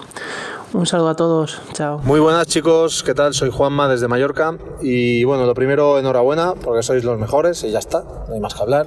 Un 0.73 0.85
saludo 0.85 1.09
a 1.11 1.17
todos, 1.17 1.61
chao. 1.73 2.01
Muy 2.03 2.21
buenas 2.21 2.47
chicos, 2.49 3.03
¿qué 3.03 3.15
tal? 3.15 3.33
Soy 3.35 3.51
Juanma 3.51 3.89
desde 3.89 4.09
Mallorca 4.09 4.57
y 4.83 5.25
bueno, 5.25 5.47
lo 5.47 5.55
primero 5.55 5.99
enhorabuena 5.99 6.55
porque 6.63 6.83
sois 6.83 7.05
los 7.05 7.19
mejores 7.19 7.63
y 7.65 7.71
ya 7.71 7.79
está, 7.79 8.03
no 8.29 8.35
hay 8.35 8.41
más 8.41 8.55
que 8.55 8.63
hablar. 8.63 8.87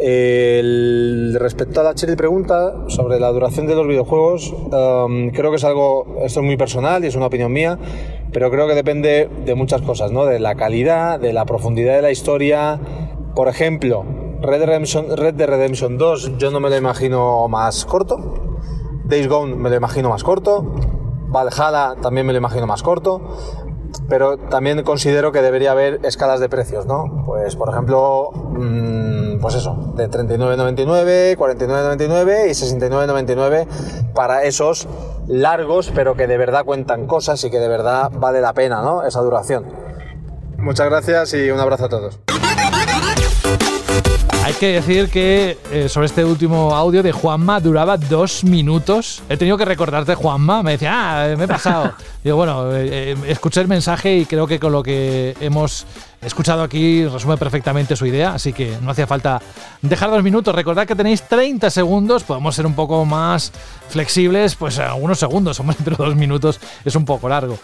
El- 0.00 1.36
respecto 1.40 1.80
a 1.80 1.84
la 1.84 1.94
Cherry 1.94 2.14
pregunta 2.14 2.72
sobre 2.88 3.18
la 3.18 3.28
duración 3.32 3.66
de 3.66 3.74
los 3.74 3.86
videojuegos, 3.86 4.52
um, 4.52 5.30
creo 5.30 5.50
que 5.50 5.56
es 5.56 5.64
algo, 5.64 6.18
esto 6.24 6.40
es 6.40 6.46
muy 6.46 6.56
personal 6.56 7.04
y 7.04 7.08
es 7.08 7.16
una 7.16 7.26
opinión 7.26 7.52
mía, 7.52 7.78
pero 8.32 8.50
creo 8.50 8.68
que 8.68 8.74
depende 8.74 9.28
de 9.44 9.54
muchas 9.56 9.82
cosas, 9.82 10.12
¿no? 10.12 10.24
De 10.24 10.38
la 10.38 10.54
calidad, 10.54 11.18
de 11.18 11.32
la 11.32 11.44
profundidad 11.46 11.96
de 11.96 12.02
la 12.02 12.10
historia. 12.12 12.78
Por 13.38 13.46
ejemplo, 13.46 14.04
Red, 14.40 14.64
Redemption, 14.64 15.16
Red 15.16 15.40
Redemption 15.40 15.96
2 15.96 16.38
yo 16.38 16.50
no 16.50 16.58
me 16.58 16.70
lo 16.70 16.76
imagino 16.76 17.46
más 17.46 17.84
corto. 17.84 18.16
Days 19.04 19.28
Gone 19.28 19.54
me 19.54 19.70
lo 19.70 19.76
imagino 19.76 20.08
más 20.08 20.24
corto. 20.24 20.74
Valhalla 21.28 21.94
también 22.02 22.26
me 22.26 22.32
lo 22.32 22.38
imagino 22.40 22.66
más 22.66 22.82
corto. 22.82 23.36
Pero 24.08 24.38
también 24.38 24.82
considero 24.82 25.30
que 25.30 25.40
debería 25.40 25.70
haber 25.70 26.00
escalas 26.02 26.40
de 26.40 26.48
precios, 26.48 26.86
¿no? 26.86 27.22
Pues, 27.26 27.54
por 27.54 27.68
ejemplo, 27.68 28.32
mm, 28.32 29.38
pues 29.40 29.54
eso, 29.54 29.92
de 29.94 30.10
39,99, 30.10 31.36
49,99 31.36 32.48
y 32.48 32.54
69,99 32.54 33.68
para 34.14 34.42
esos 34.42 34.88
largos, 35.28 35.92
pero 35.94 36.16
que 36.16 36.26
de 36.26 36.38
verdad 36.38 36.64
cuentan 36.64 37.06
cosas 37.06 37.44
y 37.44 37.50
que 37.50 37.60
de 37.60 37.68
verdad 37.68 38.10
vale 38.12 38.40
la 38.40 38.52
pena, 38.52 38.82
¿no? 38.82 39.04
Esa 39.04 39.20
duración. 39.20 39.64
Muchas 40.56 40.88
gracias 40.88 41.34
y 41.34 41.52
un 41.52 41.60
abrazo 41.60 41.84
a 41.84 41.88
todos. 41.88 42.18
Hay 44.48 44.54
que 44.54 44.72
decir 44.72 45.10
que 45.10 45.58
eh, 45.70 45.90
sobre 45.90 46.06
este 46.06 46.24
último 46.24 46.74
audio 46.74 47.02
de 47.02 47.12
Juanma 47.12 47.60
duraba 47.60 47.98
dos 47.98 48.44
minutos. 48.44 49.22
He 49.28 49.36
tenido 49.36 49.58
que 49.58 49.66
recordarte, 49.66 50.14
Juanma. 50.14 50.62
Me 50.62 50.70
decía, 50.72 50.92
ah, 50.94 51.36
me 51.36 51.44
he 51.44 51.46
pasado. 51.46 51.92
Digo, 52.24 52.38
bueno, 52.38 52.74
eh, 52.74 53.12
eh, 53.12 53.16
escuché 53.26 53.60
el 53.60 53.68
mensaje 53.68 54.16
y 54.16 54.24
creo 54.24 54.46
que 54.46 54.58
con 54.58 54.72
lo 54.72 54.82
que 54.82 55.36
hemos 55.42 55.84
escuchado 56.22 56.62
aquí 56.62 57.06
resume 57.06 57.36
perfectamente 57.36 57.94
su 57.94 58.06
idea. 58.06 58.32
Así 58.32 58.54
que 58.54 58.74
no 58.80 58.92
hacía 58.92 59.06
falta 59.06 59.38
dejar 59.82 60.08
dos 60.08 60.22
minutos. 60.22 60.54
Recordad 60.54 60.86
que 60.86 60.96
tenéis 60.96 61.28
30 61.28 61.68
segundos. 61.68 62.24
Podemos 62.24 62.54
ser 62.54 62.64
un 62.64 62.74
poco 62.74 63.04
más 63.04 63.52
flexibles, 63.90 64.54
pues 64.54 64.78
algunos 64.78 65.18
segundos, 65.18 65.60
hombre, 65.60 65.76
pero 65.84 65.96
dos 65.98 66.16
minutos 66.16 66.58
es 66.86 66.96
un 66.96 67.04
poco 67.04 67.28
largo. 67.28 67.58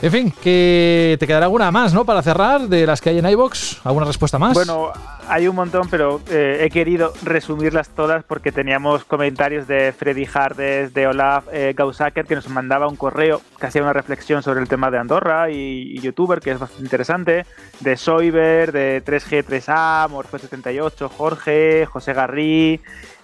En 0.00 0.12
fin, 0.12 0.32
que 0.42 1.16
te 1.18 1.26
quedará 1.26 1.46
alguna 1.46 1.72
más, 1.72 1.92
¿no? 1.92 2.04
Para 2.04 2.22
cerrar, 2.22 2.68
de 2.68 2.86
las 2.86 3.00
que 3.00 3.10
hay 3.10 3.18
en 3.18 3.28
iBox. 3.28 3.80
¿Alguna 3.84 4.06
respuesta 4.06 4.38
más? 4.38 4.54
Bueno, 4.54 4.92
hay 5.26 5.48
un 5.48 5.56
montón, 5.56 5.88
pero 5.90 6.20
eh, 6.30 6.58
he 6.60 6.70
querido 6.70 7.12
resumirlas 7.24 7.88
todas 7.88 8.22
porque 8.22 8.52
teníamos 8.52 9.04
comentarios 9.04 9.66
de 9.66 9.92
Freddy 9.92 10.24
Hardes, 10.32 10.94
de 10.94 11.08
Olaf 11.08 11.46
eh, 11.52 11.74
Gausaker, 11.76 12.26
que 12.26 12.36
nos 12.36 12.48
mandaba 12.48 12.86
un 12.86 12.94
correo 12.94 13.42
que 13.58 13.66
hacía 13.66 13.82
una 13.82 13.92
reflexión 13.92 14.40
sobre 14.42 14.60
el 14.60 14.68
tema 14.68 14.88
de 14.92 14.98
Andorra 14.98 15.50
y, 15.50 15.92
y 15.92 16.00
youtuber, 16.00 16.38
que 16.38 16.52
es 16.52 16.60
bastante 16.60 16.84
interesante, 16.84 17.44
de 17.80 17.96
Soiber, 17.96 18.70
de 18.70 19.02
3G3A, 19.04 20.08
Morfeo78, 20.08 21.10
Jorge, 21.10 21.86
José 21.86 22.12
Garrí, 22.12 22.80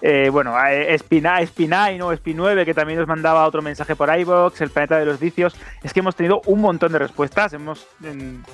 eh, 0.07 0.29
bueno, 0.29 0.53
Espina, 0.67 1.39
Espinay, 1.41 1.97
¿no? 1.97 2.13
Spin9, 2.13 2.63
que 2.63 2.75
también 2.75 2.99
nos 2.99 3.07
mandaba 3.07 3.43
otro 3.47 3.63
mensaje 3.63 3.95
por 3.95 4.15
iBox, 4.15 4.61
El 4.61 4.69
Planeta 4.69 4.99
de 4.99 5.05
los 5.05 5.19
Vicios. 5.19 5.55
Es 5.81 5.93
que 5.93 6.01
hemos 6.01 6.15
tenido 6.15 6.41
un 6.45 6.61
montón 6.61 6.91
de 6.91 6.99
respuestas. 6.99 7.53
Hemos 7.53 7.87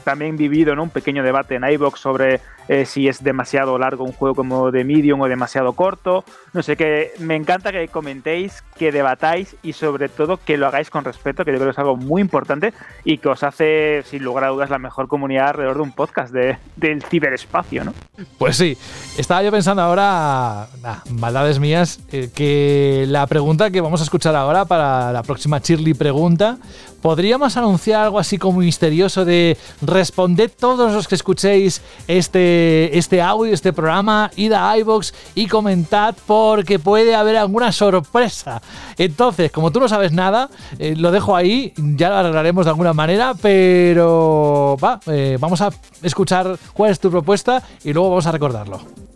también 0.05 0.37
vivido 0.37 0.73
¿no? 0.77 0.83
un 0.83 0.89
pequeño 0.91 1.23
debate 1.23 1.55
en 1.55 1.65
iBox 1.65 1.99
sobre 1.99 2.39
eh, 2.69 2.85
si 2.85 3.09
es 3.09 3.21
demasiado 3.21 3.77
largo 3.77 4.05
un 4.05 4.13
juego 4.13 4.33
como 4.33 4.71
de 4.71 4.85
Medium 4.85 5.19
o 5.19 5.27
demasiado 5.27 5.73
corto. 5.73 6.23
No 6.53 6.63
sé, 6.63 6.77
que 6.77 7.11
me 7.19 7.35
encanta 7.35 7.73
que 7.73 7.85
comentéis, 7.89 8.63
que 8.77 8.93
debatáis 8.93 9.57
y 9.61 9.73
sobre 9.73 10.07
todo 10.07 10.37
que 10.37 10.55
lo 10.55 10.67
hagáis 10.67 10.89
con 10.89 11.03
respeto, 11.03 11.43
que 11.43 11.51
yo 11.51 11.57
creo 11.57 11.67
que 11.67 11.73
es 11.73 11.79
algo 11.79 11.97
muy 11.97 12.21
importante 12.21 12.73
y 13.03 13.17
que 13.17 13.27
os 13.27 13.43
hace, 13.43 14.03
sin 14.05 14.23
lugar 14.23 14.45
a 14.45 14.47
dudas, 14.47 14.69
la 14.69 14.79
mejor 14.79 15.09
comunidad 15.09 15.49
alrededor 15.49 15.75
de 15.75 15.81
un 15.81 15.91
podcast 15.91 16.33
de, 16.33 16.57
del 16.77 17.03
ciberespacio, 17.03 17.83
¿no? 17.83 17.93
Pues 18.37 18.55
sí, 18.55 18.77
estaba 19.17 19.43
yo 19.43 19.51
pensando 19.51 19.81
ahora, 19.81 20.67
nah, 20.81 20.99
maldades 21.41 21.59
mías, 21.59 21.99
eh, 22.11 22.29
que 22.35 23.05
la 23.07 23.25
pregunta 23.25 23.71
que 23.71 23.81
vamos 23.81 23.99
a 23.99 24.03
escuchar 24.03 24.35
ahora 24.35 24.65
para 24.65 25.11
la 25.11 25.23
próxima 25.23 25.57
Shirley 25.57 25.95
pregunta, 25.95 26.59
¿podríamos 27.01 27.57
anunciar 27.57 28.03
algo 28.03 28.19
así 28.19 28.37
como 28.37 28.59
misterioso 28.59 29.25
de 29.25 29.57
responded 29.81 30.51
todos 30.51 30.93
los 30.93 31.07
que 31.07 31.15
escuchéis 31.15 31.81
este, 32.07 32.95
este 32.95 33.23
audio, 33.23 33.51
este 33.55 33.73
programa, 33.73 34.29
id 34.35 34.53
a 34.53 34.77
iVoox 34.77 35.13
y 35.33 35.47
comentad 35.47 36.13
porque 36.27 36.77
puede 36.77 37.15
haber 37.15 37.37
alguna 37.37 37.71
sorpresa? 37.71 38.61
Entonces, 38.99 39.51
como 39.51 39.71
tú 39.71 39.79
no 39.79 39.89
sabes 39.89 40.11
nada, 40.11 40.47
eh, 40.77 40.93
lo 40.95 41.09
dejo 41.09 41.35
ahí, 41.35 41.73
ya 41.75 42.09
lo 42.09 42.17
arreglaremos 42.17 42.65
de 42.65 42.69
alguna 42.69 42.93
manera, 42.93 43.33
pero 43.41 44.77
va, 44.83 44.99
eh, 45.07 45.39
vamos 45.39 45.59
a 45.61 45.71
escuchar 46.03 46.55
cuál 46.73 46.91
es 46.91 46.99
tu 46.99 47.09
propuesta 47.09 47.63
y 47.83 47.93
luego 47.93 48.09
vamos 48.09 48.27
a 48.27 48.31
recordarlo. 48.31 49.10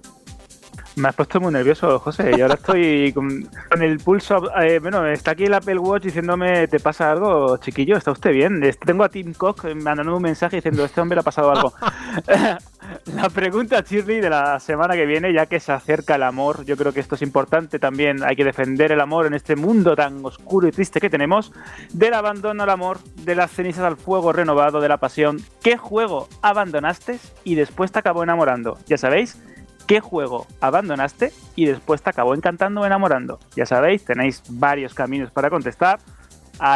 Me 0.97 1.09
has 1.09 1.15
puesto 1.15 1.41
muy 1.41 1.51
nervioso, 1.51 1.99
José. 1.99 2.31
Y 2.37 2.41
ahora 2.41 2.53
estoy 2.53 3.11
con, 3.11 3.49
el 3.81 3.97
pulso. 3.97 4.49
eh, 4.61 4.79
bueno, 4.79 5.05
está 5.05 5.31
aquí 5.31 5.43
el 5.43 5.53
Apple 5.53 5.77
Watch 5.79 6.03
diciéndome: 6.03 6.67
¿te 6.69 6.79
pasa 6.79 7.11
algo, 7.11 7.57
chiquillo? 7.57 7.97
¿Está 7.97 8.11
usted 8.11 8.31
bien? 8.31 8.61
Tengo 8.85 9.03
a 9.03 9.09
Tim 9.09 9.33
Cook 9.33 9.65
mandando 9.75 10.15
un 10.15 10.21
mensaje 10.21 10.57
diciendo: 10.57 10.85
Este 10.85 11.01
hombre 11.01 11.17
le 11.17 11.19
ha 11.19 11.23
pasado 11.23 11.51
algo. 11.51 11.73
la 13.15 13.29
pregunta, 13.29 13.83
Shirley, 13.85 14.21
de 14.21 14.29
la 14.29 14.57
semana 14.61 14.95
que 14.95 15.05
viene, 15.05 15.33
ya 15.33 15.47
que 15.47 15.59
se 15.59 15.73
acerca 15.73 16.15
el 16.15 16.23
amor, 16.23 16.63
yo 16.63 16.77
creo 16.77 16.93
que 16.93 17.01
esto 17.01 17.15
es 17.15 17.21
importante 17.21 17.77
también. 17.77 18.23
Hay 18.23 18.37
que 18.37 18.45
defender 18.45 18.93
el 18.93 19.01
amor 19.01 19.25
en 19.25 19.33
este 19.33 19.57
mundo 19.57 19.97
tan 19.97 20.23
oscuro 20.25 20.67
y 20.69 20.71
triste 20.71 21.01
que 21.01 21.09
tenemos. 21.09 21.51
Del 21.91 22.13
abandono 22.13 22.63
al 22.63 22.69
amor, 22.69 22.99
de 23.17 23.35
las 23.35 23.51
cenizas 23.51 23.83
al 23.83 23.97
fuego 23.97 24.31
renovado, 24.31 24.79
de 24.79 24.87
la 24.87 24.97
pasión. 24.97 25.41
¿Qué 25.61 25.75
juego 25.75 26.29
abandonaste 26.41 27.19
y 27.43 27.55
después 27.55 27.91
te 27.91 27.99
acabó 27.99 28.23
enamorando? 28.23 28.77
Ya 28.87 28.97
sabéis. 28.97 29.37
¿Qué 29.87 29.99
juego 29.99 30.47
abandonaste 30.61 31.31
y 31.55 31.65
después 31.65 32.01
te 32.01 32.09
acabó 32.09 32.33
encantando 32.33 32.81
o 32.81 32.85
enamorando? 32.85 33.39
Ya 33.55 33.65
sabéis, 33.65 34.03
tenéis 34.03 34.41
varios 34.49 34.93
caminos 34.93 35.31
para 35.31 35.49
contestar. 35.49 35.99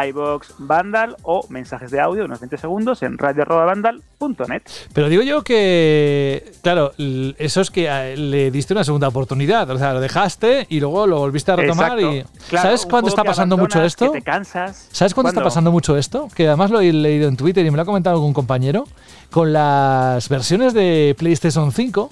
iBox, 0.08 0.54
Vandal 0.58 1.16
o 1.22 1.44
mensajes 1.48 1.90
de 1.90 2.00
audio, 2.00 2.26
unos 2.26 2.38
20 2.38 2.58
segundos 2.58 3.02
en 3.02 3.16
radio.vandal.net. 3.16 4.62
Pero 4.92 5.08
digo 5.08 5.22
yo 5.22 5.42
que, 5.42 6.52
claro, 6.62 6.92
eso 7.38 7.60
es 7.62 7.70
que 7.70 7.88
eh, 7.90 8.16
le 8.16 8.50
diste 8.50 8.74
una 8.74 8.84
segunda 8.84 9.08
oportunidad. 9.08 9.68
O 9.70 9.78
sea, 9.78 9.92
lo 9.94 10.00
dejaste 10.00 10.66
y 10.68 10.80
luego 10.80 11.06
lo 11.06 11.18
volviste 11.18 11.52
a 11.52 11.56
retomar. 11.56 11.98
Exacto. 11.98 12.16
y 12.16 12.48
Claro, 12.50 12.62
¿Sabes 12.68 12.86
cuándo 12.86 13.08
está 13.08 13.24
pasando 13.24 13.56
mucho 13.56 13.82
esto? 13.82 14.12
que 14.12 14.18
te 14.20 14.24
cansas. 14.24 14.88
¿Sabes 14.92 15.14
cuándo 15.14 15.30
está 15.30 15.40
¿Cuándo? 15.40 15.48
pasando 15.48 15.72
mucho 15.72 15.96
esto? 15.96 16.28
Que 16.34 16.46
además 16.46 16.70
lo 16.70 16.80
he 16.80 16.92
leído 16.92 17.28
en 17.28 17.36
Twitter 17.36 17.64
y 17.64 17.70
me 17.70 17.76
lo 17.76 17.82
ha 17.82 17.86
comentado 17.86 18.16
algún 18.16 18.34
compañero. 18.34 18.84
Con 19.30 19.52
las 19.52 20.28
versiones 20.28 20.74
de 20.74 21.14
PlayStation 21.18 21.72
5, 21.72 22.10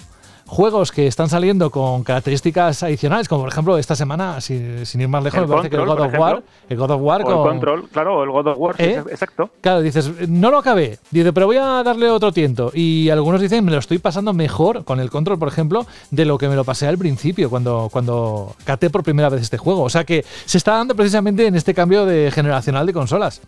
juegos 0.49 0.91
que 0.91 1.07
están 1.07 1.29
saliendo 1.29 1.69
con 1.69 2.03
características 2.03 2.83
adicionales, 2.83 3.27
como 3.29 3.43
por 3.43 3.51
ejemplo 3.51 3.77
esta 3.77 3.95
semana, 3.95 4.41
si- 4.41 4.85
sin 4.85 4.99
ir 5.01 5.07
más 5.07 5.23
lejos, 5.23 5.39
El 5.39 5.47
me 5.47 5.49
parece 5.55 5.69
que 5.69 5.75
el 5.77 5.85
God 5.85 5.99
War. 5.99 6.07
ejemplo. 6.09 6.43
El 6.69 6.77
God 6.77 6.91
of 6.91 7.01
War 7.01 7.21
con. 7.23 7.31
el 7.33 7.39
Control, 7.39 7.89
claro, 7.89 8.23
el 8.23 8.31
God 8.31 8.47
of 8.47 8.57
War, 8.57 8.75
sí, 8.77 8.83
¿Eh? 8.83 9.03
exacto. 9.11 9.49
Claro, 9.61 9.81
dices, 9.81 10.11
no 10.27 10.49
lo 10.51 10.57
acabé. 10.57 10.97
Dice, 11.11 11.31
pero 11.33 11.45
voy 11.45 11.57
a 11.57 11.83
darle 11.83 12.09
otro 12.09 12.31
tiento. 12.31 12.71
Y 12.73 13.09
algunos 13.09 13.39
dicen, 13.41 13.63
me 13.63 13.71
lo 13.71 13.77
estoy 13.77 13.99
pasando 13.99 14.33
mejor 14.33 14.83
con 14.83 14.99
el 14.99 15.09
control, 15.09 15.37
por 15.39 15.47
ejemplo, 15.47 15.85
de 16.11 16.25
lo 16.25 16.37
que 16.37 16.49
me 16.49 16.55
lo 16.55 16.63
pasé 16.63 16.87
al 16.87 16.97
principio, 16.97 17.49
cuando, 17.49 17.89
cuando 17.91 18.55
caté 18.65 18.89
por 18.89 19.03
primera 19.03 19.29
vez 19.29 19.41
este 19.41 19.57
juego. 19.57 19.83
O 19.83 19.89
sea 19.89 20.03
que 20.03 20.25
se 20.45 20.57
está 20.57 20.73
dando 20.73 20.95
precisamente 20.95 21.45
en 21.47 21.55
este 21.55 21.73
cambio 21.73 22.05
de 22.05 22.31
generacional 22.31 22.85
de 22.85 22.93
consolas. 22.93 23.41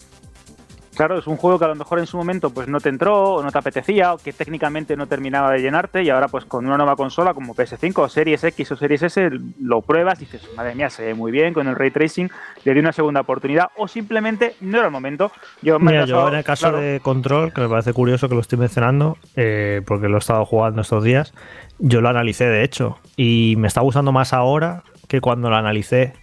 Claro, 1.01 1.17
es 1.17 1.25
un 1.25 1.35
juego 1.35 1.57
que 1.57 1.65
a 1.65 1.67
lo 1.67 1.73
mejor 1.73 1.97
en 1.97 2.05
su 2.05 2.15
momento 2.15 2.51
pues 2.51 2.67
no 2.67 2.79
te 2.79 2.89
entró 2.89 3.33
o 3.33 3.41
no 3.41 3.51
te 3.51 3.57
apetecía 3.57 4.13
o 4.13 4.19
que 4.19 4.33
técnicamente 4.33 4.95
no 4.95 5.07
terminaba 5.07 5.49
de 5.49 5.59
llenarte 5.59 6.03
y 6.03 6.11
ahora 6.11 6.27
pues 6.27 6.45
con 6.45 6.63
una 6.63 6.77
nueva 6.77 6.95
consola 6.95 7.33
como 7.33 7.55
PS5 7.55 7.97
o 7.97 8.07
Series 8.07 8.43
X 8.43 8.71
o 8.71 8.75
Series 8.75 9.01
S 9.01 9.31
lo 9.59 9.81
pruebas 9.81 10.21
y 10.21 10.25
dices, 10.25 10.47
madre 10.55 10.75
mía, 10.75 10.91
se 10.91 11.05
ve 11.05 11.15
muy 11.15 11.31
bien 11.31 11.55
con 11.55 11.67
el 11.67 11.75
ray 11.75 11.89
tracing, 11.89 12.29
le 12.63 12.73
di 12.75 12.79
una 12.79 12.93
segunda 12.93 13.21
oportunidad 13.21 13.69
o 13.77 13.87
simplemente 13.87 14.53
no 14.61 14.77
era 14.77 14.85
el 14.85 14.91
momento. 14.91 15.31
Yo 15.63 15.79
me 15.79 15.91
Mira, 15.91 16.05
yo 16.05 16.27
en 16.27 16.35
el 16.35 16.43
caso 16.43 16.69
claro, 16.69 16.77
de 16.77 16.99
Control, 16.99 17.51
que 17.51 17.61
me 17.61 17.67
parece 17.67 17.93
curioso 17.93 18.29
que 18.29 18.35
lo 18.35 18.41
estoy 18.41 18.59
mencionando, 18.59 19.17
eh, 19.35 19.81
porque 19.87 20.07
lo 20.07 20.17
he 20.17 20.19
estado 20.19 20.45
jugando 20.45 20.83
estos 20.83 21.03
días, 21.03 21.33
yo 21.79 22.01
lo 22.01 22.09
analicé 22.09 22.45
de 22.45 22.63
hecho, 22.63 22.99
y 23.17 23.55
me 23.57 23.67
está 23.67 23.81
gustando 23.81 24.11
más 24.11 24.33
ahora 24.33 24.83
que 25.07 25.19
cuando 25.19 25.49
lo 25.49 25.55
analicé, 25.55 26.13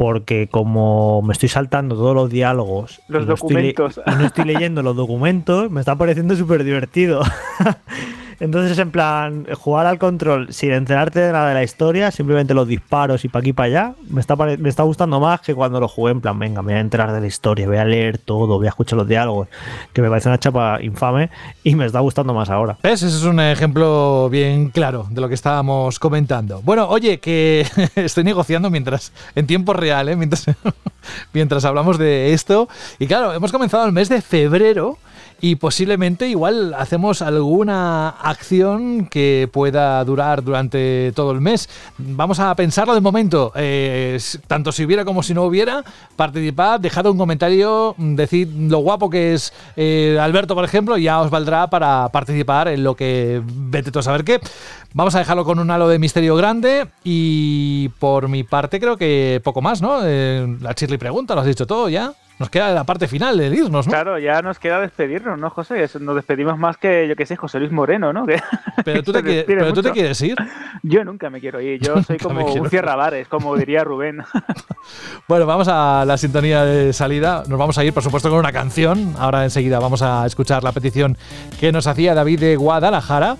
porque 0.00 0.48
como 0.50 1.20
me 1.20 1.34
estoy 1.34 1.50
saltando 1.50 1.94
todos 1.94 2.14
los 2.14 2.30
diálogos 2.30 3.02
Los 3.06 3.26
no 3.26 3.34
estoy 3.34 3.74
no 4.06 4.24
estoy 4.24 4.44
leyendo 4.46 4.82
los 4.82 4.96
documentos, 4.96 5.70
me 5.70 5.80
está 5.80 5.94
pareciendo 5.94 6.34
súper 6.36 6.64
divertido. 6.64 7.20
Entonces, 8.40 8.78
en 8.78 8.90
plan, 8.90 9.46
jugar 9.54 9.86
al 9.86 9.98
control 9.98 10.52
sin 10.52 10.72
enterarte 10.72 11.20
de 11.20 11.32
nada 11.32 11.48
de 11.48 11.54
la 11.54 11.62
historia, 11.62 12.10
simplemente 12.10 12.54
los 12.54 12.66
disparos 12.66 13.24
y 13.26 13.28
para 13.28 13.40
aquí 13.40 13.52
para 13.52 13.66
allá, 13.66 13.94
me 14.08 14.20
está, 14.20 14.34
me 14.34 14.68
está 14.68 14.82
gustando 14.82 15.20
más 15.20 15.42
que 15.42 15.54
cuando 15.54 15.78
lo 15.78 15.88
jugué 15.88 16.12
en 16.12 16.22
plan, 16.22 16.38
venga, 16.38 16.62
me 16.62 16.72
voy 16.72 16.78
a 16.78 16.80
enterar 16.80 17.12
de 17.12 17.20
la 17.20 17.26
historia, 17.26 17.66
voy 17.66 17.76
a 17.76 17.84
leer 17.84 18.16
todo, 18.16 18.56
voy 18.56 18.66
a 18.66 18.70
escuchar 18.70 18.96
los 18.96 19.06
diálogos, 19.06 19.48
que 19.92 20.00
me 20.00 20.08
parece 20.08 20.28
una 20.30 20.38
chapa 20.38 20.78
infame 20.80 21.28
y 21.62 21.74
me 21.74 21.84
está 21.84 22.00
gustando 22.00 22.32
más 22.32 22.48
ahora. 22.48 22.78
¿Ves? 22.82 23.02
Ese 23.02 23.16
es 23.16 23.24
un 23.24 23.40
ejemplo 23.40 24.30
bien 24.30 24.70
claro 24.70 25.06
de 25.10 25.20
lo 25.20 25.28
que 25.28 25.34
estábamos 25.34 25.98
comentando. 25.98 26.62
Bueno, 26.62 26.88
oye, 26.88 27.20
que 27.20 27.66
estoy 27.94 28.24
negociando 28.24 28.70
mientras, 28.70 29.12
en 29.34 29.46
tiempo 29.46 29.74
real, 29.74 30.08
¿eh? 30.08 30.16
mientras, 30.16 30.46
mientras 31.34 31.64
hablamos 31.66 31.98
de 31.98 32.32
esto. 32.32 32.68
Y 32.98 33.06
claro, 33.06 33.34
hemos 33.34 33.52
comenzado 33.52 33.84
el 33.84 33.92
mes 33.92 34.08
de 34.08 34.22
febrero 34.22 34.98
y 35.40 35.56
posiblemente 35.56 36.28
igual 36.28 36.74
hacemos 36.74 37.22
alguna 37.22 38.10
acción 38.10 39.06
que 39.06 39.48
pueda 39.52 40.04
durar 40.04 40.42
durante 40.42 41.12
todo 41.14 41.32
el 41.32 41.40
mes. 41.40 41.68
Vamos 41.98 42.40
a 42.40 42.54
pensarlo 42.54 42.94
de 42.94 43.00
momento, 43.00 43.52
eh, 43.54 44.18
tanto 44.46 44.72
si 44.72 44.84
hubiera 44.84 45.04
como 45.04 45.22
si 45.22 45.34
no 45.34 45.44
hubiera, 45.44 45.84
participad, 46.16 46.80
dejad 46.80 47.06
un 47.06 47.18
comentario, 47.18 47.94
decid 47.98 48.48
lo 48.48 48.78
guapo 48.78 49.08
que 49.08 49.34
es 49.34 49.52
eh, 49.76 50.18
Alberto, 50.20 50.54
por 50.54 50.64
ejemplo, 50.64 50.96
ya 50.96 51.20
os 51.20 51.30
valdrá 51.30 51.70
para 51.70 52.08
participar 52.10 52.68
en 52.68 52.84
lo 52.84 52.94
que 52.94 53.42
vete 53.44 53.90
tú 53.90 53.98
a 54.00 54.02
saber 54.02 54.24
qué. 54.24 54.40
Vamos 54.92 55.14
a 55.14 55.20
dejarlo 55.20 55.44
con 55.44 55.58
un 55.58 55.70
halo 55.70 55.88
de 55.88 55.98
misterio 55.98 56.36
grande 56.36 56.88
y 57.04 57.88
por 58.00 58.28
mi 58.28 58.42
parte 58.42 58.80
creo 58.80 58.96
que 58.96 59.40
poco 59.44 59.62
más, 59.62 59.80
¿no? 59.80 60.00
Eh, 60.04 60.56
la 60.60 60.72
Shirley 60.72 60.98
pregunta, 60.98 61.34
lo 61.34 61.40
has 61.40 61.46
dicho 61.46 61.66
todo 61.66 61.88
ya. 61.88 62.12
Nos 62.40 62.48
queda 62.50 62.70
la 62.72 62.84
parte 62.84 63.06
final 63.06 63.36
de 63.36 63.48
irnos, 63.48 63.86
¿no? 63.86 63.92
Claro, 63.92 64.18
ya 64.18 64.40
nos 64.40 64.58
queda 64.58 64.80
despedirnos, 64.80 65.38
¿no, 65.38 65.50
José? 65.50 65.86
Nos 66.00 66.16
despedimos 66.16 66.58
más 66.58 66.78
que, 66.78 67.06
yo 67.06 67.14
que 67.14 67.26
sé, 67.26 67.36
José 67.36 67.58
Luis 67.60 67.70
Moreno, 67.70 68.14
¿no? 68.14 68.24
Que- 68.26 68.40
Pero 68.84 69.02
tú 69.02 69.12
te, 69.12 69.20
quieres- 69.22 69.36
despide 69.46 69.58
pero 69.58 69.72
tú 69.74 69.82
te 69.82 69.88
mucho. 69.90 69.92
quieres 69.92 70.20
ir. 70.22 70.36
Yo 70.82 71.04
nunca 71.04 71.28
me 71.28 71.38
quiero 71.38 71.60
ir, 71.60 71.78
yo 71.80 71.94
soy 72.02 72.16
Nunca 72.18 72.34
me 72.34 72.40
como 72.46 72.54
un 72.62 72.70
cierrabares, 72.70 73.28
como 73.28 73.54
diría 73.56 73.84
Rubén. 73.84 74.24
Bueno, 75.28 75.44
vamos 75.44 75.68
a 75.68 76.04
la 76.06 76.16
sintonía 76.16 76.64
de 76.64 76.92
salida. 76.94 77.42
Nos 77.46 77.58
vamos 77.58 77.76
a 77.76 77.84
ir, 77.84 77.92
por 77.92 78.02
supuesto, 78.02 78.30
con 78.30 78.38
una 78.38 78.52
canción. 78.52 79.14
Ahora 79.18 79.44
enseguida 79.44 79.78
vamos 79.78 80.00
a 80.00 80.24
escuchar 80.24 80.64
la 80.64 80.72
petición 80.72 81.18
que 81.60 81.72
nos 81.72 81.86
hacía 81.86 82.14
David 82.14 82.40
de 82.40 82.56
Guadalajara. 82.56 83.36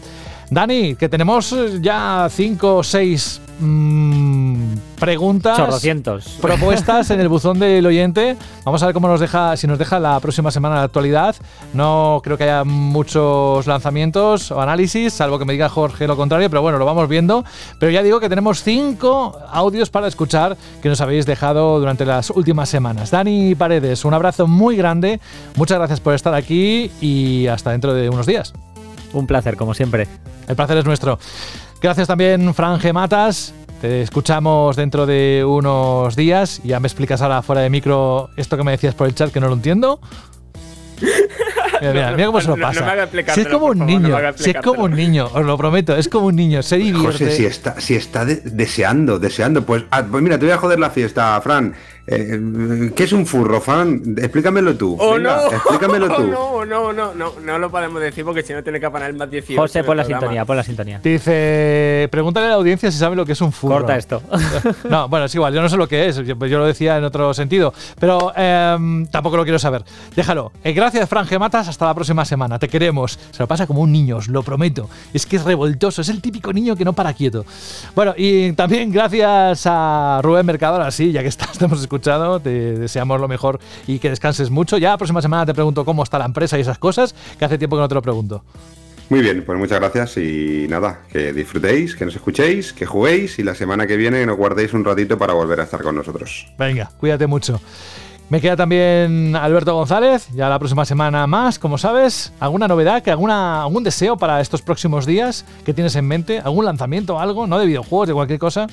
Dani, 0.50 0.96
que 0.96 1.08
tenemos 1.08 1.54
ya 1.80 2.26
cinco 2.30 2.76
o 2.76 2.82
seis 2.82 3.40
mm, 3.60 4.74
preguntas, 4.98 5.56
Chorrocientos. 5.56 6.38
propuestas 6.40 7.10
en 7.10 7.20
el 7.20 7.28
buzón 7.28 7.58
del 7.58 7.84
oyente. 7.86 8.36
Vamos 8.64 8.82
a 8.82 8.86
ver 8.86 8.94
cómo 8.94 9.08
nos 9.08 9.20
deja, 9.20 9.56
si 9.56 9.66
nos 9.66 9.78
deja 9.78 9.98
la 9.98 10.18
próxima 10.20 10.50
semana 10.50 10.76
la 10.76 10.82
actualidad. 10.82 11.36
No 11.74 12.20
creo 12.24 12.36
que 12.36 12.44
haya 12.44 12.64
muchos 12.64 13.66
lanzamientos 13.66 14.50
o 14.50 14.60
análisis, 14.60 15.12
salvo 15.12 15.38
que 15.38 15.44
me 15.44 15.52
diga 15.52 15.68
Jorge 15.68 16.06
lo 16.06 16.16
contrario, 16.16 16.50
pero 16.50 16.62
bueno, 16.62 16.78
lo 16.78 16.84
vamos 16.84 17.08
viendo. 17.08 17.44
Pero 17.78 17.92
ya 17.92 18.02
digo 18.02 18.20
que 18.20 18.28
tenemos 18.28 18.62
cinco 18.62 19.38
audios 19.50 19.90
para 19.90 20.06
escuchar 20.08 20.56
que 20.82 20.88
nos 20.88 21.00
habéis 21.00 21.26
dejado 21.26 21.78
durante 21.78 22.04
las 22.04 22.30
últimas 22.30 22.68
semanas. 22.68 23.10
Dani 23.10 23.54
Paredes, 23.54 24.04
un 24.04 24.14
abrazo 24.14 24.46
muy 24.46 24.76
grande. 24.76 25.20
Muchas 25.56 25.78
gracias 25.78 26.00
por 26.00 26.14
estar 26.14 26.34
aquí 26.34 26.90
y 27.00 27.46
hasta 27.46 27.70
dentro 27.70 27.94
de 27.94 28.08
unos 28.08 28.26
días. 28.26 28.52
Un 29.12 29.26
placer, 29.26 29.56
como 29.56 29.74
siempre. 29.74 30.06
El 30.46 30.56
placer 30.56 30.78
es 30.78 30.84
nuestro. 30.84 31.18
Gracias 31.80 32.06
también, 32.08 32.52
Fran 32.54 32.78
G. 32.78 32.92
Matas. 32.92 33.54
Te 33.80 34.02
escuchamos 34.02 34.76
dentro 34.76 35.06
de 35.06 35.42
unos 35.46 36.14
días. 36.14 36.60
Ya 36.64 36.78
me 36.80 36.86
explicas 36.88 37.22
ahora 37.22 37.40
fuera 37.40 37.62
de 37.62 37.70
micro 37.70 38.28
esto 38.36 38.56
que 38.58 38.64
me 38.64 38.72
decías 38.72 38.94
por 38.94 39.06
el 39.06 39.14
chat 39.14 39.32
que 39.32 39.40
no 39.40 39.48
lo 39.48 39.54
entiendo. 39.54 40.00
Mira, 41.80 41.92
mira, 41.94 42.10
mira 42.12 42.26
cómo 42.26 42.40
se 42.42 42.48
lo 42.48 42.56
No- 42.56 42.66
no 42.66 42.68
pasa. 42.68 43.08
si 43.34 43.40
es 43.40 43.48
como 43.48 43.66
un 43.66 43.78
favor, 43.78 43.86
niño, 44.02 44.16
si 44.36 44.50
es 44.50 44.56
como 44.62 44.82
un 44.84 44.94
niño, 44.94 45.30
os 45.32 45.46
lo 45.46 45.56
prometo, 45.56 45.96
es 45.96 46.08
como 46.10 46.26
un 46.26 46.36
niño, 46.36 46.62
se 46.62 46.76
divierte. 46.76 47.06
José, 47.24 47.30
si 47.30 47.46
está, 47.46 47.80
si 47.80 47.94
está 47.94 48.26
de- 48.26 48.42
deseando, 48.44 49.18
deseando, 49.18 49.64
pues, 49.64 49.84
ah, 49.90 50.04
pues 50.10 50.22
mira, 50.22 50.38
te 50.38 50.44
voy 50.44 50.52
a 50.52 50.58
joder 50.58 50.78
la 50.78 50.90
fiesta, 50.90 51.40
Fran. 51.40 51.72
Eh, 52.10 52.90
¿Qué 52.94 53.04
es 53.04 53.12
un 53.12 53.24
furro, 53.26 53.60
Fran? 53.60 54.02
Explícamelo 54.18 54.74
tú. 54.76 54.96
¡Oh, 54.98 55.14
Venga, 55.14 55.36
no! 55.44 55.52
Explícamelo 55.52 56.08
tú. 56.16 56.26
No, 56.26 56.64
no, 56.64 56.92
no, 56.92 57.14
no, 57.14 57.32
no 57.40 57.58
lo 57.58 57.70
podemos 57.70 58.00
decir 58.02 58.24
porque 58.24 58.42
si 58.42 58.52
no 58.52 58.62
tiene 58.62 58.80
que 58.80 58.90
poner 58.90 59.14
más 59.14 59.30
18. 59.30 59.60
José, 59.60 59.84
pon 59.84 59.92
el 59.92 59.96
la 59.98 60.02
programa. 60.04 60.20
sintonía, 60.20 60.44
pon 60.44 60.56
la 60.56 60.62
sintonía. 60.64 61.00
Dice, 61.02 62.08
pregúntale 62.10 62.46
a 62.46 62.50
la 62.50 62.54
audiencia 62.56 62.90
si 62.90 62.98
sabe 62.98 63.14
lo 63.16 63.24
que 63.24 63.32
es 63.32 63.40
un 63.40 63.52
furro. 63.52 63.76
Corta 63.76 63.96
esto. 63.96 64.22
No, 64.90 65.08
bueno, 65.08 65.26
es 65.26 65.34
igual, 65.34 65.54
yo 65.54 65.62
no 65.62 65.68
sé 65.68 65.76
lo 65.76 65.86
que 65.86 66.08
es, 66.08 66.16
yo, 66.16 66.34
yo 66.46 66.58
lo 66.58 66.66
decía 66.66 66.96
en 66.96 67.04
otro 67.04 67.32
sentido, 67.34 67.72
pero 67.98 68.32
em, 68.36 69.06
tampoco 69.06 69.36
lo 69.36 69.44
quiero 69.44 69.58
saber. 69.58 69.84
Déjalo. 70.16 70.52
Eh, 70.64 70.72
gracias, 70.72 71.08
Fran 71.08 71.26
Matas, 71.38 71.68
hasta 71.68 71.86
la 71.86 71.94
próxima 71.94 72.24
semana, 72.24 72.58
te 72.58 72.68
queremos. 72.68 73.18
Se 73.30 73.42
lo 73.42 73.46
pasa 73.46 73.66
como 73.66 73.80
un 73.82 73.92
niño, 73.92 74.16
os 74.16 74.28
lo 74.28 74.42
prometo. 74.42 74.88
Es 75.14 75.26
que 75.26 75.36
es 75.36 75.44
revoltoso, 75.44 76.02
es 76.02 76.08
el 76.08 76.20
típico 76.20 76.52
niño 76.52 76.74
que 76.76 76.84
no 76.84 76.92
para 76.92 77.12
quieto. 77.12 77.44
Bueno, 77.94 78.14
y 78.16 78.52
también 78.52 78.90
gracias 78.90 79.62
a 79.66 80.20
Rubén 80.22 80.46
Mercador, 80.46 80.82
así, 80.82 81.12
ya 81.12 81.22
que 81.22 81.28
estás, 81.28 81.56
te 81.58 81.64
hemos 81.66 81.80
escuchado, 82.00 82.40
te 82.40 82.78
deseamos 82.78 83.20
lo 83.20 83.28
mejor 83.28 83.60
y 83.86 83.98
que 83.98 84.08
descanses 84.08 84.50
mucho. 84.50 84.78
Ya 84.78 84.90
la 84.90 84.96
próxima 84.96 85.20
semana 85.20 85.44
te 85.44 85.52
pregunto 85.52 85.84
cómo 85.84 86.02
está 86.02 86.18
la 86.18 86.24
empresa 86.24 86.56
y 86.56 86.62
esas 86.62 86.78
cosas, 86.78 87.14
que 87.38 87.44
hace 87.44 87.58
tiempo 87.58 87.76
que 87.76 87.82
no 87.82 87.88
te 87.88 87.94
lo 87.94 88.02
pregunto. 88.02 88.42
Muy 89.10 89.20
bien, 89.20 89.44
pues 89.44 89.58
muchas 89.58 89.80
gracias 89.80 90.16
y 90.16 90.66
nada, 90.68 91.00
que 91.12 91.32
disfrutéis, 91.32 91.96
que 91.96 92.04
nos 92.04 92.14
escuchéis, 92.14 92.72
que 92.72 92.86
juguéis 92.86 93.38
y 93.38 93.42
la 93.42 93.54
semana 93.54 93.86
que 93.86 93.96
viene 93.96 94.24
nos 94.24 94.36
guardéis 94.36 94.72
un 94.72 94.84
ratito 94.84 95.18
para 95.18 95.34
volver 95.34 95.60
a 95.60 95.64
estar 95.64 95.82
con 95.82 95.96
nosotros. 95.96 96.46
Venga, 96.58 96.90
cuídate 96.98 97.26
mucho. 97.26 97.60
Me 98.30 98.40
queda 98.40 98.56
también 98.56 99.34
Alberto 99.34 99.74
González, 99.74 100.28
ya 100.32 100.48
la 100.48 100.58
próxima 100.60 100.84
semana 100.84 101.26
más, 101.26 101.58
como 101.58 101.76
sabes. 101.76 102.32
¿Alguna 102.38 102.68
novedad, 102.68 103.02
que 103.02 103.10
alguna, 103.10 103.62
algún 103.62 103.82
deseo 103.82 104.16
para 104.16 104.40
estos 104.40 104.62
próximos 104.62 105.04
días 105.04 105.44
que 105.64 105.74
tienes 105.74 105.96
en 105.96 106.06
mente? 106.06 106.38
¿Algún 106.38 106.64
lanzamiento, 106.64 107.18
algo? 107.18 107.48
¿No 107.48 107.58
de 107.58 107.66
videojuegos, 107.66 108.06
de 108.06 108.14
cualquier 108.14 108.38
cosa? 108.38 108.68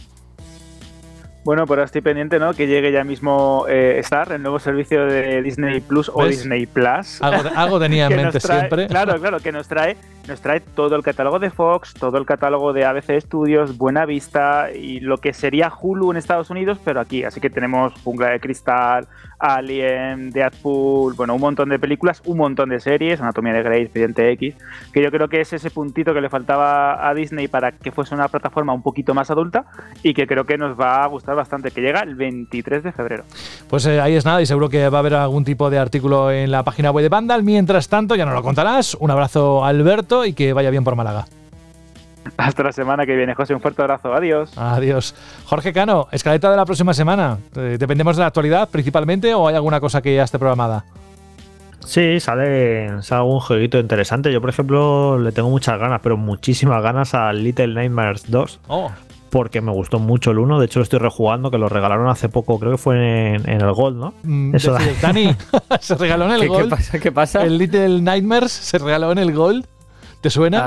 Bueno, 1.47 1.65
pero 1.65 1.81
estoy 1.81 2.01
pendiente, 2.01 2.39
¿no? 2.39 2.53
Que 2.53 2.67
llegue 2.67 2.91
ya 2.91 3.05
mismo 3.05 3.63
eh, 3.69 3.99
Star, 3.99 4.33
el 4.33 4.41
nuevo 4.41 4.59
servicio 4.59 5.05
de 5.05 5.41
Disney 5.41 5.79
Plus 5.79 6.11
o 6.13 6.23
¿Ves? 6.23 6.39
Disney 6.39 6.65
Plus. 6.65 7.21
Algo, 7.21 7.49
algo 7.55 7.79
tenía 7.79 8.07
en 8.11 8.17
mente 8.17 8.39
trae- 8.39 8.57
siempre. 8.59 8.87
Claro, 8.87 9.17
claro, 9.17 9.39
que 9.39 9.53
nos 9.53 9.65
trae, 9.65 9.95
nos 10.27 10.41
trae 10.41 10.59
todo 10.59 10.97
el 10.97 11.03
catálogo 11.03 11.39
de 11.39 11.49
Fox, 11.49 11.93
todo 11.93 12.17
el 12.17 12.25
catálogo 12.25 12.73
de 12.73 12.83
ABC 12.83 13.21
Studios, 13.21 13.77
Buena 13.77 14.05
Vista 14.05 14.73
y 14.73 14.99
lo 14.99 15.19
que 15.19 15.31
sería 15.31 15.71
Hulu 15.73 16.11
en 16.11 16.17
Estados 16.17 16.49
Unidos, 16.49 16.79
pero 16.83 16.99
aquí. 16.99 17.23
Así 17.23 17.39
que 17.39 17.49
tenemos 17.49 17.93
Jungla 18.03 18.31
de 18.31 18.41
Cristal, 18.41 19.07
Alien, 19.39 20.31
Deadpool, 20.31 21.13
bueno, 21.13 21.35
un 21.35 21.41
montón 21.41 21.69
de 21.69 21.79
películas, 21.79 22.21
un 22.25 22.37
montón 22.37 22.69
de 22.69 22.79
series, 22.79 23.21
Anatomía 23.21 23.53
de 23.53 23.63
Grey, 23.63 23.83
Expediente 23.83 24.31
X, 24.31 24.55
que 24.91 25.01
yo 25.01 25.11
creo 25.11 25.27
que 25.27 25.41
es 25.41 25.53
ese 25.53 25.69
puntito 25.69 26.13
que 26.13 26.21
le 26.21 26.29
faltaba 26.29 27.07
a 27.07 27.13
Disney 27.13 27.47
para 27.47 27.71
que 27.71 27.91
fuese 27.91 28.15
una 28.15 28.27
plataforma 28.27 28.73
un 28.73 28.81
poquito 28.81 29.13
más 29.13 29.29
adulta 29.29 29.65
y 30.03 30.13
que 30.13 30.27
creo 30.27 30.45
que 30.45 30.57
nos 30.57 30.79
va 30.79 31.03
a 31.03 31.07
gustar 31.07 31.35
bastante, 31.35 31.71
que 31.71 31.81
llega 31.81 32.01
el 32.01 32.15
23 32.15 32.83
de 32.83 32.91
febrero. 32.91 33.23
Pues 33.69 33.85
eh, 33.85 34.01
ahí 34.01 34.15
es 34.15 34.25
nada 34.25 34.41
y 34.41 34.45
seguro 34.45 34.69
que 34.69 34.89
va 34.89 34.97
a 34.97 34.99
haber 34.99 35.13
algún 35.15 35.43
tipo 35.43 35.69
de 35.69 35.79
artículo 35.79 36.31
en 36.31 36.51
la 36.51 36.63
página 36.63 36.91
web 36.91 37.03
de 37.03 37.09
Vandal. 37.09 37.43
Mientras 37.43 37.89
tanto, 37.89 38.15
ya 38.15 38.25
nos 38.25 38.33
lo 38.33 38.43
contarás. 38.43 38.95
Un 38.95 39.11
abrazo, 39.11 39.63
Alberto, 39.63 40.25
y 40.25 40.33
que 40.33 40.53
vaya 40.53 40.69
bien 40.69 40.83
por 40.83 40.95
Málaga. 40.95 41.25
Hasta 42.35 42.63
la 42.63 42.71
semana 42.71 43.05
que 43.05 43.15
viene, 43.15 43.33
José, 43.35 43.53
un 43.53 43.61
fuerte 43.61 43.81
abrazo, 43.81 44.13
adiós. 44.13 44.51
Adiós. 44.57 45.15
Jorge 45.45 45.71
Cano, 45.71 46.07
escaleta 46.11 46.51
de 46.51 46.57
la 46.57 46.65
próxima 46.65 46.93
semana. 46.93 47.37
Eh, 47.55 47.77
¿Dependemos 47.79 48.15
de 48.17 48.21
la 48.21 48.27
actualidad 48.27 48.67
principalmente 48.69 49.33
o 49.33 49.47
hay 49.47 49.55
alguna 49.55 49.79
cosa 49.79 50.01
que 50.01 50.15
ya 50.15 50.23
esté 50.23 50.37
programada? 50.39 50.85
Sí, 51.85 52.19
sale, 52.19 53.01
sale 53.01 53.19
algún 53.21 53.39
jueguito 53.39 53.79
interesante. 53.79 54.31
Yo, 54.33 54.41
por 54.41 54.49
ejemplo, 54.49 55.17
le 55.19 55.31
tengo 55.31 55.49
muchas 55.49 55.79
ganas, 55.79 56.01
pero 56.03 56.17
muchísimas 56.17 56.83
ganas 56.83 57.13
al 57.13 57.43
Little 57.43 57.67
Nightmares 57.73 58.29
2. 58.29 58.59
Oh. 58.67 58.91
Porque 59.29 59.61
me 59.61 59.71
gustó 59.71 59.99
mucho 59.99 60.31
el 60.31 60.39
1. 60.39 60.59
De 60.59 60.65
hecho, 60.65 60.79
lo 60.79 60.83
estoy 60.83 60.99
rejugando, 60.99 61.49
que 61.51 61.57
lo 61.57 61.69
regalaron 61.69 62.09
hace 62.09 62.27
poco. 62.29 62.59
Creo 62.59 62.73
que 62.73 62.77
fue 62.77 63.35
en, 63.35 63.49
en 63.49 63.61
el 63.61 63.71
Gold, 63.71 63.97
¿no? 63.97 64.13
Mm, 64.23 64.55
Eso 64.55 64.73
da- 64.73 64.81
Dani, 65.01 65.33
se 65.79 65.95
regaló 65.95 66.25
en 66.25 66.31
el 66.31 66.39
¿Qué- 66.41 66.47
qué 66.47 66.53
Gold. 66.53 66.69
pasa? 66.69 66.99
¿Qué 66.99 67.11
pasa? 67.11 67.43
El 67.43 67.57
Little 67.57 68.01
Nightmares 68.01 68.51
se 68.51 68.77
regaló 68.79 69.11
en 69.11 69.17
el 69.19 69.33
Gold. 69.33 69.65
¿Te 70.21 70.29
suena? 70.29 70.59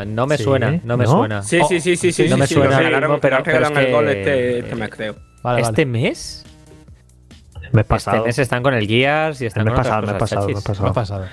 Ah, 0.00 0.04
no 0.06 0.26
me 0.26 0.36
Sí, 0.38 0.44
suena, 0.44 0.80
no 0.82 0.96
me 0.96 1.04
¿no? 1.04 1.10
suena. 1.10 1.42
Sí, 1.42 1.60
sí, 1.68 1.80
sí, 1.80 1.96
sí, 1.96 2.10
sí. 2.12 2.22
no 2.28 2.34
sí, 2.36 2.40
me 2.40 2.46
sí, 2.46 2.54
suena 2.54 2.78
regalaron- 2.80 3.20
pero, 3.20 3.20
pero 3.20 3.38
es 3.38 3.44
regalaron 3.46 3.78
el 3.78 3.92
gol 3.92 4.04
que- 4.06 4.12
este, 4.20 4.58
este 4.60 4.74
mes, 4.76 4.88
creo. 4.90 5.16
Vale, 5.42 5.60
¿Este 5.60 5.84
vale. 5.84 5.86
mes? 6.00 6.44
Me 7.72 7.82
he 7.82 7.84
pasado. 7.84 8.16
Este 8.18 8.28
mes 8.28 8.38
están 8.38 8.62
con 8.62 8.72
el 8.74 8.86
Gears 8.86 9.42
y 9.42 9.46
están 9.46 9.64
Me 9.64 9.70
he 9.70 9.74
con 9.74 9.80
otras 9.80 9.86
pasado, 9.88 10.06
me 10.06 10.12
he 10.16 10.18
cosas 10.18 10.30
pasado, 10.30 10.46
me 10.46 10.52
he 10.52 10.62
pasado. 10.62 10.82
Me 10.84 10.88
ha 10.88 10.92
pasado. 10.94 11.26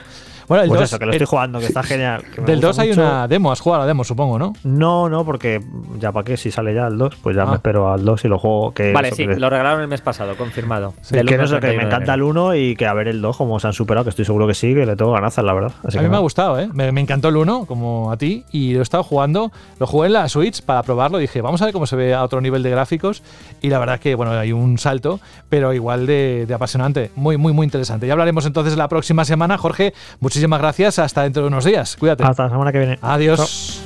Bueno, 0.47 0.63
el 0.63 0.69
Pues 0.69 0.79
2, 0.81 0.89
eso, 0.89 0.99
que 0.99 1.05
lo 1.05 1.11
estoy 1.11 1.27
jugando, 1.27 1.59
que 1.59 1.65
está 1.65 1.83
genial. 1.83 2.23
que 2.23 2.41
del 2.41 2.55
gusta 2.57 2.67
2 2.67 2.79
hay 2.79 2.89
mucho. 2.89 3.01
una 3.01 3.27
demo. 3.27 3.51
Has 3.51 3.59
jugado 3.59 3.81
la 3.83 3.87
demo, 3.87 4.03
supongo, 4.03 4.37
¿no? 4.39 4.53
No, 4.63 5.09
no, 5.09 5.25
porque 5.25 5.59
ya 5.99 6.11
para 6.11 6.23
qué, 6.23 6.37
si 6.37 6.51
sale 6.51 6.73
ya 6.73 6.87
el 6.87 6.97
2, 6.97 7.15
pues 7.21 7.35
ya 7.35 7.43
Ah. 7.43 7.45
me 7.47 7.55
espero 7.55 7.91
al 7.91 8.03
2 8.05 8.25
y 8.25 8.27
lo 8.27 8.37
juego. 8.39 8.73
Que 8.73 8.91
Vale, 8.93 9.11
sí, 9.11 9.27
que- 9.27 9.35
lo 9.37 9.49
regalaron 9.49 9.81
el 9.81 9.87
mes 9.87 10.01
pasado, 10.01 10.35
confirmado. 10.37 10.93
que 11.11 11.23
no 11.23 11.43
1 11.43 11.47
sé, 11.47 11.55
que 11.59 11.61
me 11.61 11.61
31 11.61 11.77
de 11.79 11.83
encanta 11.85 12.13
el 12.13 12.19
enero. 12.21 12.27
1 12.29 12.55
y 12.55 12.75
que 12.75 12.85
a 12.87 12.93
ver 12.93 13.07
el 13.07 13.21
2 13.21 13.37
como 13.37 13.59
se 13.59 13.67
han 13.67 13.73
superado, 13.73 14.03
que 14.05 14.09
estoy 14.11 14.25
seguro 14.25 14.47
que 14.47 14.53
sí, 14.53 14.73
que 14.73 14.85
le 14.85 14.95
tengo 14.95 15.11
ganazas, 15.11 15.43
la 15.45 15.53
verdad. 15.53 15.71
Así 15.83 15.97
a 15.97 16.01
que 16.01 16.07
mí 16.07 16.11
me 16.11 16.17
ha 16.17 16.21
gustado, 16.21 16.59
¿eh? 16.59 16.69
Me, 16.73 16.91
me 16.91 17.01
encantó 17.01 17.29
el 17.29 17.37
1, 17.37 17.65
como 17.65 18.11
a 18.11 18.17
ti, 18.17 18.43
y 18.51 18.73
lo 18.73 18.79
he 18.79 18.83
estado 18.83 19.03
jugando. 19.03 19.51
Lo 19.79 19.87
jugué 19.87 20.07
en 20.07 20.13
la 20.13 20.29
Switch 20.29 20.61
para 20.61 20.83
probarlo. 20.83 21.17
Dije, 21.17 21.41
vamos 21.41 21.61
a 21.61 21.65
ver 21.65 21.73
cómo 21.73 21.87
se 21.87 21.95
ve 21.95 22.13
a 22.13 22.23
otro 22.23 22.41
nivel 22.41 22.63
de 22.63 22.69
gráficos. 22.69 23.23
Y 23.61 23.69
la 23.69 23.79
verdad 23.79 23.99
que, 23.99 24.15
bueno, 24.15 24.31
hay 24.33 24.51
un 24.51 24.77
salto, 24.77 25.19
pero 25.49 25.73
igual 25.73 26.05
de, 26.05 26.45
de 26.47 26.53
apasionante. 26.53 27.11
Muy, 27.15 27.37
muy, 27.37 27.53
muy 27.53 27.65
interesante. 27.65 28.07
Ya 28.07 28.13
hablaremos 28.13 28.45
entonces 28.45 28.77
la 28.77 28.87
próxima 28.87 29.25
semana. 29.25 29.57
Jorge, 29.57 29.93
muchísimas 30.35 30.59
gracias. 30.59 30.99
Hasta 30.99 31.23
dentro 31.23 31.43
de 31.43 31.47
unos 31.47 31.63
días. 31.63 31.95
Cuídate. 31.95 32.25
Hasta 32.25 32.43
la 32.43 32.49
semana 32.49 32.71
que 32.73 32.79
viene. 32.79 32.99
Adiós. 33.01 33.81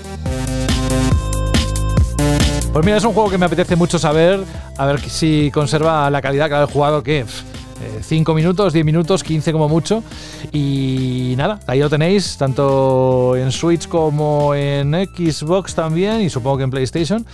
Pues 2.74 2.86
mira, 2.86 2.98
es 2.98 3.04
un 3.04 3.14
juego 3.14 3.30
que 3.30 3.38
me 3.38 3.46
apetece 3.46 3.76
mucho 3.76 4.00
saber, 4.00 4.44
a 4.78 4.86
ver 4.88 5.00
si 5.00 5.52
conserva 5.54 6.10
la 6.10 6.22
calidad 6.24 6.50
que 6.50 6.56
ha 6.56 6.66
jugado, 6.66 7.04
que 7.04 7.24
5 8.02 8.34
minutos, 8.34 8.74
10 8.74 8.84
minutos, 8.84 9.24
15 9.24 9.52
como 9.52 9.70
mucho. 9.70 10.04
Y 10.52 11.36
nada, 11.38 11.60
ahí 11.68 11.82
lo 11.82 11.90
tenéis, 11.90 12.36
tanto 12.38 13.36
en 13.36 13.52
Switch 13.52 13.88
como 13.88 14.56
en 14.56 14.92
Xbox 14.94 15.76
también, 15.76 16.22
y 16.22 16.32
supongo 16.32 16.58
que 16.58 16.64
en 16.64 16.72
PlayStation. 16.72 17.26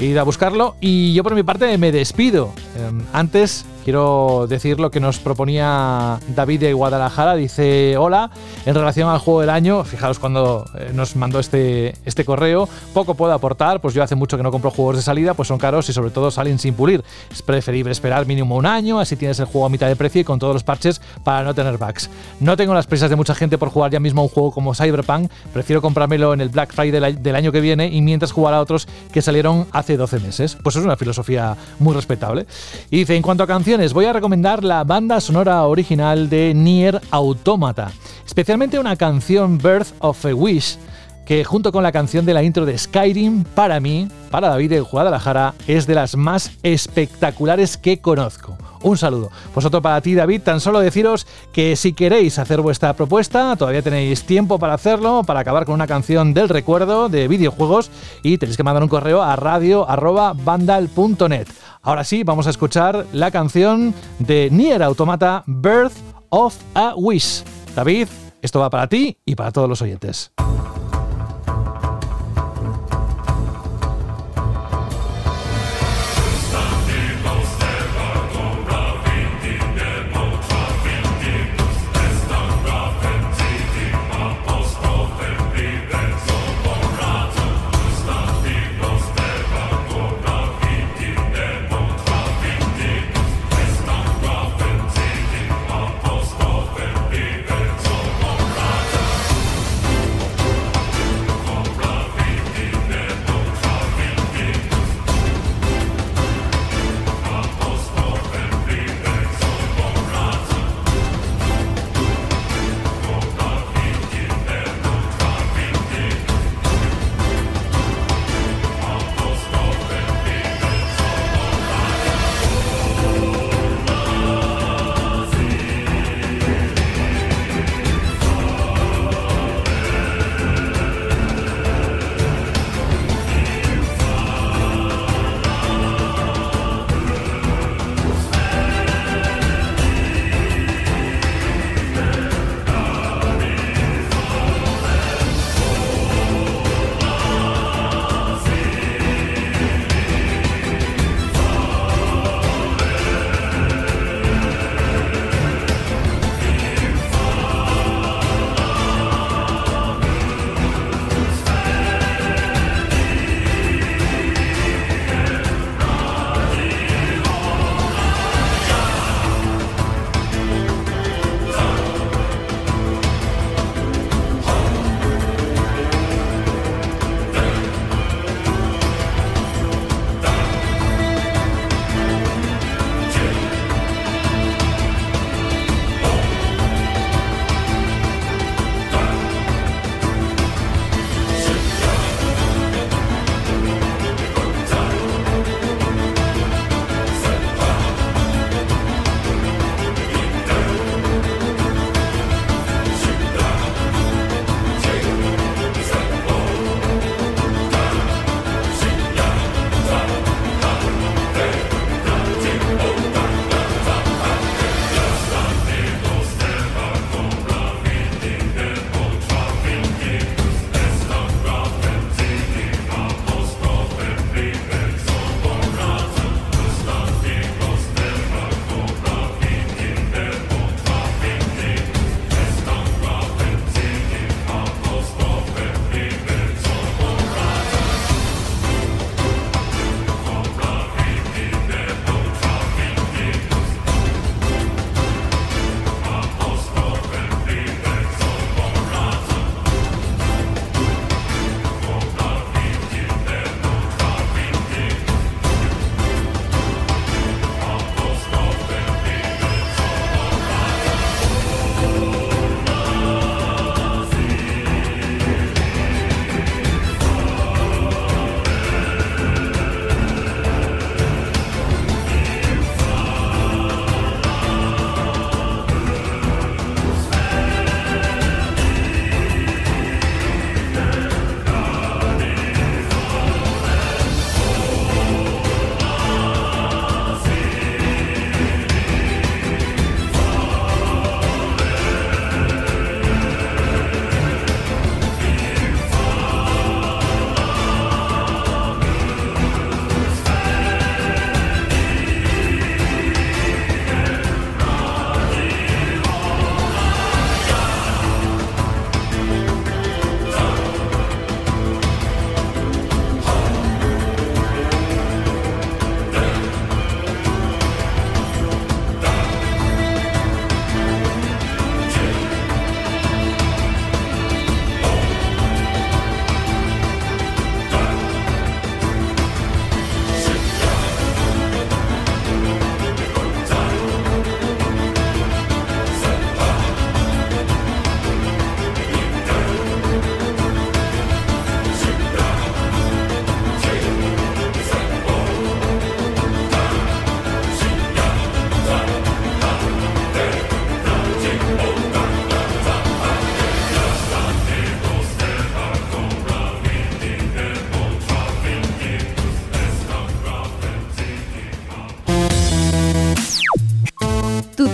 Ir 0.00 0.18
a 0.18 0.24
buscarlo. 0.24 0.74
Y 0.80 1.14
yo 1.14 1.22
por 1.22 1.36
mi 1.36 1.44
parte 1.44 1.78
me 1.78 1.92
despido. 1.92 2.52
Eh, 2.76 3.04
antes 3.12 3.64
quiero 3.86 4.46
decir 4.48 4.80
lo 4.80 4.90
que 4.90 4.98
nos 4.98 5.20
proponía 5.20 6.18
David 6.34 6.58
de 6.58 6.72
Guadalajara. 6.72 7.36
Dice, 7.36 7.96
hola, 7.96 8.32
en 8.64 8.74
relación 8.74 9.08
al 9.08 9.20
juego 9.20 9.42
del 9.42 9.50
año, 9.50 9.84
fijaos 9.84 10.18
cuando 10.18 10.64
eh, 10.76 10.90
nos 10.92 11.14
mandó 11.14 11.38
este, 11.38 11.94
este 12.04 12.24
correo, 12.24 12.68
poco 12.92 13.14
puedo 13.14 13.32
aportar, 13.32 13.80
pues 13.80 13.94
yo 13.94 14.02
hace 14.02 14.16
mucho 14.16 14.36
que 14.36 14.42
no 14.42 14.50
compro 14.50 14.72
juegos 14.72 14.96
de 14.96 15.02
salida, 15.02 15.34
pues 15.34 15.46
son 15.46 15.58
caros 15.58 15.88
y 15.88 15.92
sobre 15.92 16.10
todo 16.10 16.32
salen 16.32 16.58
sin 16.58 16.74
pulir. 16.74 17.04
Es 17.30 17.42
preferible 17.42 17.92
esperar 17.92 18.26
mínimo 18.26 18.56
un 18.56 18.66
año, 18.66 18.98
así 18.98 19.14
tienes 19.14 19.38
el 19.38 19.46
juego 19.46 19.66
a 19.66 19.68
mitad 19.68 19.86
de 19.86 19.94
precio 19.94 20.20
y 20.20 20.24
con 20.24 20.40
todos 20.40 20.54
los 20.54 20.64
parches 20.64 21.00
para 21.22 21.44
no 21.44 21.54
tener 21.54 21.78
bugs. 21.78 22.10
No 22.40 22.56
tengo 22.56 22.74
las 22.74 22.88
prisas 22.88 23.08
de 23.08 23.14
mucha 23.14 23.36
gente 23.36 23.56
por 23.56 23.68
jugar 23.68 23.92
ya 23.92 24.00
mismo 24.00 24.20
un 24.20 24.28
juego 24.28 24.50
como 24.50 24.74
Cyberpunk, 24.74 25.30
prefiero 25.52 25.80
comprármelo 25.80 26.34
en 26.34 26.40
el 26.40 26.48
Black 26.48 26.72
Friday 26.72 27.14
del 27.14 27.36
año 27.36 27.52
que 27.52 27.60
viene 27.60 27.86
y 27.86 28.02
mientras 28.02 28.32
jugar 28.32 28.52
a 28.52 28.60
otros 28.60 28.88
que 29.12 29.22
salieron 29.22 29.68
hace 29.70 29.96
12 29.96 30.18
meses. 30.18 30.58
Pues 30.60 30.74
es 30.74 30.82
una 30.82 30.96
filosofía 30.96 31.56
muy 31.78 31.94
respetable. 31.94 32.48
Y 32.90 32.98
dice, 32.98 33.14
en 33.14 33.22
cuanto 33.22 33.44
a 33.44 33.46
canciones, 33.46 33.75
voy 33.76 34.06
a 34.06 34.12
recomendar 34.12 34.64
la 34.64 34.84
banda 34.84 35.20
sonora 35.20 35.62
original 35.64 36.30
de 36.30 36.54
Nier 36.54 36.98
Automata, 37.10 37.92
especialmente 38.24 38.78
una 38.78 38.96
canción 38.96 39.58
Birth 39.58 39.88
of 39.98 40.24
a 40.24 40.34
Wish, 40.34 40.78
que 41.26 41.44
junto 41.44 41.72
con 41.72 41.82
la 41.82 41.92
canción 41.92 42.24
de 42.24 42.32
la 42.32 42.42
intro 42.42 42.64
de 42.64 42.78
Skyrim, 42.78 43.44
para 43.44 43.78
mí, 43.78 44.08
para 44.30 44.48
David 44.48 44.70
de 44.70 44.80
Guadalajara, 44.80 45.52
es 45.66 45.86
de 45.86 45.94
las 45.94 46.16
más 46.16 46.52
espectaculares 46.62 47.76
que 47.76 48.00
conozco. 48.00 48.56
Un 48.82 48.96
saludo. 48.96 49.30
Pues 49.52 49.66
otro 49.66 49.82
para 49.82 50.00
ti, 50.00 50.14
David. 50.14 50.40
Tan 50.42 50.60
solo 50.60 50.80
deciros 50.80 51.26
que 51.52 51.76
si 51.76 51.92
queréis 51.92 52.38
hacer 52.38 52.62
vuestra 52.62 52.94
propuesta, 52.94 53.56
todavía 53.56 53.82
tenéis 53.82 54.24
tiempo 54.24 54.58
para 54.58 54.72
hacerlo, 54.74 55.22
para 55.24 55.40
acabar 55.40 55.66
con 55.66 55.74
una 55.74 55.86
canción 55.86 56.32
del 56.32 56.48
recuerdo 56.48 57.10
de 57.10 57.28
videojuegos 57.28 57.90
y 58.22 58.38
tenéis 58.38 58.56
que 58.56 58.62
mandar 58.62 58.82
un 58.82 58.88
correo 58.88 59.22
a 59.22 59.36
radio.vandal.net. 59.36 61.48
Ahora 61.86 62.02
sí, 62.02 62.24
vamos 62.24 62.48
a 62.48 62.50
escuchar 62.50 63.06
la 63.12 63.30
canción 63.30 63.94
de 64.18 64.48
Nier 64.50 64.82
Automata 64.82 65.44
Birth 65.46 65.92
of 66.30 66.56
a 66.74 66.94
Wish. 66.96 67.44
David, 67.76 68.08
esto 68.42 68.58
va 68.58 68.70
para 68.70 68.88
ti 68.88 69.18
y 69.24 69.36
para 69.36 69.52
todos 69.52 69.68
los 69.68 69.80
oyentes. 69.82 70.32